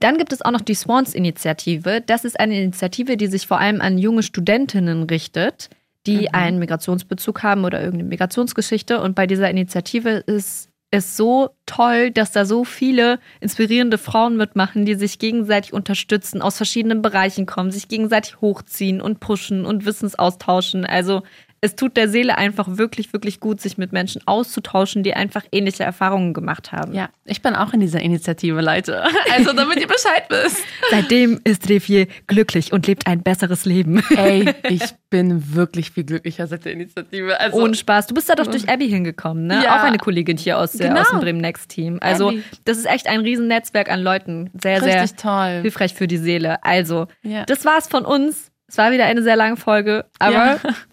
Dann 0.00 0.18
gibt 0.18 0.32
es 0.32 0.42
auch 0.42 0.50
noch 0.50 0.60
die 0.60 0.74
Swans-Initiative. 0.74 2.02
Das 2.06 2.24
ist 2.24 2.38
eine 2.38 2.60
Initiative, 2.60 3.16
die 3.16 3.26
sich 3.26 3.46
vor 3.46 3.58
allem 3.58 3.80
an 3.80 3.98
junge 3.98 4.22
Studentinnen 4.22 5.04
richtet, 5.04 5.70
die 6.06 6.22
mhm. 6.22 6.28
einen 6.32 6.58
Migrationsbezug 6.58 7.42
haben 7.42 7.64
oder 7.64 7.80
irgendeine 7.80 8.08
Migrationsgeschichte. 8.08 9.00
Und 9.00 9.14
bei 9.14 9.26
dieser 9.26 9.50
Initiative 9.50 10.10
ist 10.10 10.68
es 10.90 11.16
so 11.16 11.50
toll, 11.66 12.10
dass 12.10 12.32
da 12.32 12.44
so 12.46 12.64
viele 12.64 13.18
inspirierende 13.40 13.98
Frauen 13.98 14.36
mitmachen, 14.36 14.86
die 14.86 14.94
sich 14.94 15.18
gegenseitig 15.18 15.72
unterstützen, 15.72 16.40
aus 16.40 16.56
verschiedenen 16.56 17.02
Bereichen 17.02 17.44
kommen, 17.44 17.70
sich 17.70 17.88
gegenseitig 17.88 18.40
hochziehen 18.40 19.02
und 19.02 19.20
pushen 19.20 19.66
und 19.66 19.84
Wissensaustauschen. 19.84 20.86
Also 20.86 21.24
es 21.60 21.74
tut 21.74 21.96
der 21.96 22.08
Seele 22.08 22.38
einfach 22.38 22.66
wirklich, 22.78 23.12
wirklich 23.12 23.40
gut, 23.40 23.60
sich 23.60 23.78
mit 23.78 23.92
Menschen 23.92 24.22
auszutauschen, 24.26 25.02
die 25.02 25.14
einfach 25.14 25.44
ähnliche 25.50 25.82
Erfahrungen 25.82 26.32
gemacht 26.32 26.72
haben. 26.72 26.92
Ja, 26.92 27.08
ich 27.24 27.42
bin 27.42 27.54
auch 27.54 27.72
in 27.72 27.80
dieser 27.80 28.00
Initiative, 28.00 28.60
Leute. 28.60 29.04
Also, 29.30 29.52
damit 29.52 29.78
ihr 29.78 29.86
Bescheid 29.86 30.24
wisst. 30.30 30.64
Seitdem 30.90 31.40
ist 31.44 31.68
Revier 31.68 32.06
glücklich 32.26 32.72
und 32.72 32.86
lebt 32.86 33.06
ein 33.06 33.22
besseres 33.22 33.64
Leben. 33.64 34.02
Ey, 34.16 34.54
ich 34.68 34.82
bin 35.10 35.54
wirklich 35.54 35.90
viel 35.90 36.04
glücklicher 36.04 36.46
seit 36.46 36.64
der 36.64 36.72
Initiative. 36.72 37.38
Also, 37.38 37.58
Ohne 37.58 37.74
Spaß. 37.74 38.06
Du 38.06 38.14
bist 38.14 38.28
da 38.28 38.34
doch 38.34 38.46
durch 38.46 38.68
Abby 38.68 38.88
hingekommen, 38.88 39.46
ne? 39.46 39.62
Ja. 39.62 39.78
Auch 39.78 39.84
eine 39.84 39.98
Kollegin 39.98 40.38
hier 40.38 40.58
aus, 40.58 40.72
der, 40.72 40.88
genau. 40.88 41.02
aus 41.02 41.10
dem 41.10 41.20
Bremen 41.20 41.40
Next 41.40 41.68
Team. 41.70 41.98
Also, 42.00 42.28
Abby. 42.28 42.42
das 42.64 42.78
ist 42.78 42.86
echt 42.86 43.06
ein 43.06 43.20
Riesennetzwerk 43.20 43.90
an 43.90 44.00
Leuten. 44.00 44.50
Sehr, 44.60 44.82
Richtig 44.82 45.10
sehr 45.10 45.16
toll. 45.16 45.60
hilfreich 45.62 45.94
für 45.94 46.06
die 46.06 46.18
Seele. 46.18 46.64
Also, 46.64 47.06
ja. 47.22 47.44
das 47.44 47.64
war's 47.64 47.88
von 47.88 48.04
uns. 48.04 48.50
Es 48.68 48.76
war 48.76 48.92
wieder 48.92 49.06
eine 49.06 49.22
sehr 49.22 49.36
lange 49.36 49.56
Folge, 49.56 50.04
aber 50.18 50.34
ja. 50.34 50.60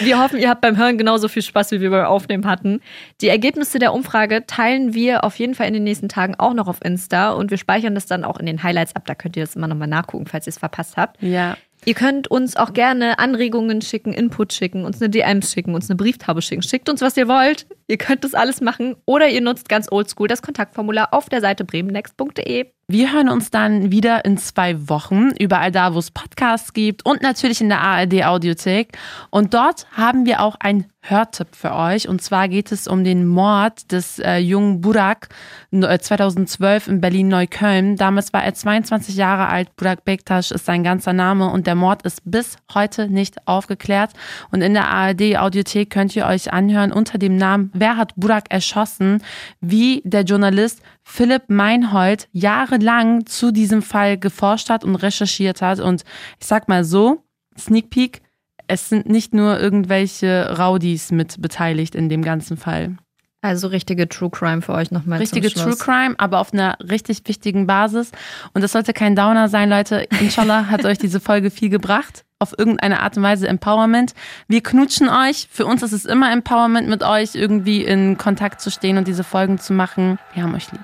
Wir 0.00 0.20
hoffen, 0.20 0.38
ihr 0.38 0.48
habt 0.48 0.60
beim 0.60 0.76
Hören 0.76 0.98
genauso 0.98 1.28
viel 1.28 1.42
Spaß, 1.42 1.70
wie 1.70 1.80
wir 1.80 1.90
beim 1.90 2.06
Aufnehmen 2.06 2.46
hatten. 2.46 2.80
Die 3.20 3.28
Ergebnisse 3.28 3.78
der 3.78 3.94
Umfrage 3.94 4.44
teilen 4.46 4.94
wir 4.94 5.24
auf 5.24 5.38
jeden 5.38 5.54
Fall 5.54 5.68
in 5.68 5.74
den 5.74 5.84
nächsten 5.84 6.08
Tagen 6.08 6.34
auch 6.34 6.54
noch 6.54 6.68
auf 6.68 6.84
Insta 6.84 7.30
und 7.30 7.50
wir 7.50 7.58
speichern 7.58 7.94
das 7.94 8.06
dann 8.06 8.24
auch 8.24 8.38
in 8.38 8.46
den 8.46 8.62
Highlights 8.62 8.96
ab. 8.96 9.04
Da 9.06 9.14
könnt 9.14 9.36
ihr 9.36 9.44
das 9.44 9.56
immer 9.56 9.68
nochmal 9.68 9.88
nachgucken, 9.88 10.26
falls 10.26 10.46
ihr 10.46 10.50
es 10.50 10.58
verpasst 10.58 10.96
habt. 10.96 11.22
Ja. 11.22 11.56
Ihr 11.84 11.94
könnt 11.94 12.28
uns 12.28 12.56
auch 12.56 12.72
gerne 12.72 13.18
Anregungen 13.20 13.80
schicken, 13.80 14.12
Input 14.12 14.52
schicken, 14.52 14.84
uns 14.84 15.00
eine 15.00 15.08
DM 15.08 15.40
schicken, 15.42 15.74
uns 15.74 15.88
eine 15.88 15.96
Brieftaube 15.96 16.42
schicken. 16.42 16.62
Schickt 16.62 16.88
uns, 16.88 17.00
was 17.00 17.16
ihr 17.16 17.28
wollt. 17.28 17.66
Ihr 17.88 17.98
könnt 17.98 18.24
das 18.24 18.34
alles 18.34 18.60
machen. 18.60 18.96
Oder 19.04 19.28
ihr 19.28 19.40
nutzt 19.40 19.68
ganz 19.68 19.90
oldschool 19.90 20.28
das 20.28 20.42
Kontaktformular 20.42 21.12
auf 21.12 21.28
der 21.28 21.40
Seite 21.40 21.64
bremennext.de. 21.64 22.66
Wir 22.88 23.12
hören 23.12 23.28
uns 23.28 23.50
dann 23.50 23.90
wieder 23.90 24.24
in 24.24 24.38
zwei 24.38 24.88
Wochen, 24.88 25.30
überall 25.40 25.72
da, 25.72 25.92
wo 25.92 25.98
es 25.98 26.12
Podcasts 26.12 26.72
gibt 26.72 27.04
und 27.04 27.20
natürlich 27.20 27.60
in 27.60 27.68
der 27.68 27.80
ARD 27.80 28.24
Audiothek. 28.24 28.96
Und 29.30 29.54
dort 29.54 29.88
haben 29.90 30.24
wir 30.24 30.40
auch 30.40 30.54
ein 30.60 30.86
Hörtipp 31.00 31.48
für 31.54 31.74
euch. 31.74 32.08
Und 32.08 32.22
zwar 32.22 32.48
geht 32.48 32.72
es 32.72 32.86
um 32.86 33.02
den 33.02 33.26
Mord 33.26 33.90
des 33.90 34.18
äh, 34.18 34.38
jungen 34.38 34.80
Burak 34.80 35.28
2012 35.72 36.86
äh, 36.86 36.90
in 36.90 37.00
Berlin-Neukölln. 37.00 37.96
Damals 37.96 38.32
war 38.32 38.44
er 38.44 38.54
22 38.54 39.16
Jahre 39.16 39.48
alt. 39.48 39.74
Burak 39.76 40.04
Bektasch 40.04 40.50
ist 40.50 40.64
sein 40.64 40.84
ganzer 40.84 41.12
Name 41.12 41.50
und 41.50 41.66
der 41.66 41.74
Mord 41.74 42.02
ist 42.02 42.22
bis 42.24 42.56
heute 42.72 43.08
nicht 43.08 43.46
aufgeklärt. 43.48 44.12
Und 44.50 44.62
in 44.62 44.74
der 44.74 44.88
ARD 44.88 45.38
Audiothek 45.38 45.90
könnt 45.90 46.14
ihr 46.14 46.26
euch 46.26 46.52
anhören 46.52 46.92
unter 46.92 47.18
dem 47.18 47.36
Namen 47.36 47.70
Wer 47.78 47.96
hat 47.96 48.14
Burak 48.16 48.44
erschossen? 48.50 49.22
Wie 49.60 50.02
der 50.04 50.22
Journalist 50.22 50.82
Philipp 51.02 51.44
Meinhold 51.48 52.28
jahrelang 52.32 53.26
zu 53.26 53.52
diesem 53.52 53.82
Fall 53.82 54.18
geforscht 54.18 54.70
hat 54.70 54.84
und 54.84 54.96
recherchiert 54.96 55.62
hat. 55.62 55.80
Und 55.80 56.04
ich 56.40 56.46
sag 56.46 56.68
mal 56.68 56.84
so, 56.84 57.22
Sneak 57.58 57.90
Peek, 57.90 58.22
es 58.68 58.88
sind 58.88 59.08
nicht 59.08 59.32
nur 59.32 59.60
irgendwelche 59.60 60.56
Rowdies 60.58 61.12
mit 61.12 61.40
beteiligt 61.40 61.94
in 61.94 62.08
dem 62.08 62.22
ganzen 62.22 62.56
Fall. 62.56 62.96
Also 63.42 63.68
richtige 63.68 64.08
True 64.08 64.30
Crime 64.30 64.60
für 64.60 64.72
euch 64.72 64.90
nochmal. 64.90 65.18
Richtige 65.18 65.50
True 65.50 65.76
Crime, 65.76 66.16
aber 66.18 66.40
auf 66.40 66.52
einer 66.52 66.76
richtig 66.80 67.22
wichtigen 67.26 67.66
Basis. 67.66 68.10
Und 68.54 68.62
das 68.62 68.72
sollte 68.72 68.92
kein 68.92 69.14
Downer 69.14 69.48
sein, 69.48 69.70
Leute. 69.70 70.08
Inshallah 70.20 70.66
hat 70.66 70.84
euch 70.84 70.98
diese 70.98 71.20
Folge 71.20 71.50
viel 71.50 71.68
gebracht. 71.68 72.25
Auf 72.38 72.52
irgendeine 72.58 73.00
Art 73.00 73.16
und 73.16 73.22
Weise 73.22 73.48
Empowerment. 73.48 74.12
Wir 74.46 74.62
knutschen 74.62 75.08
euch. 75.08 75.48
Für 75.50 75.64
uns 75.64 75.82
ist 75.82 75.92
es 75.92 76.04
immer 76.04 76.30
Empowerment, 76.30 76.86
mit 76.86 77.02
euch 77.02 77.34
irgendwie 77.34 77.82
in 77.82 78.18
Kontakt 78.18 78.60
zu 78.60 78.70
stehen 78.70 78.98
und 78.98 79.08
diese 79.08 79.24
Folgen 79.24 79.58
zu 79.58 79.72
machen. 79.72 80.18
Wir 80.34 80.42
haben 80.42 80.54
euch 80.54 80.70
lieb. 80.70 80.82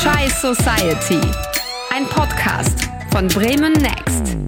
Chai 0.00 0.28
Society. 0.28 1.20
Ein 1.92 2.06
Podcast 2.06 2.88
von 3.10 3.26
Bremen 3.26 3.72
Next. 3.72 4.45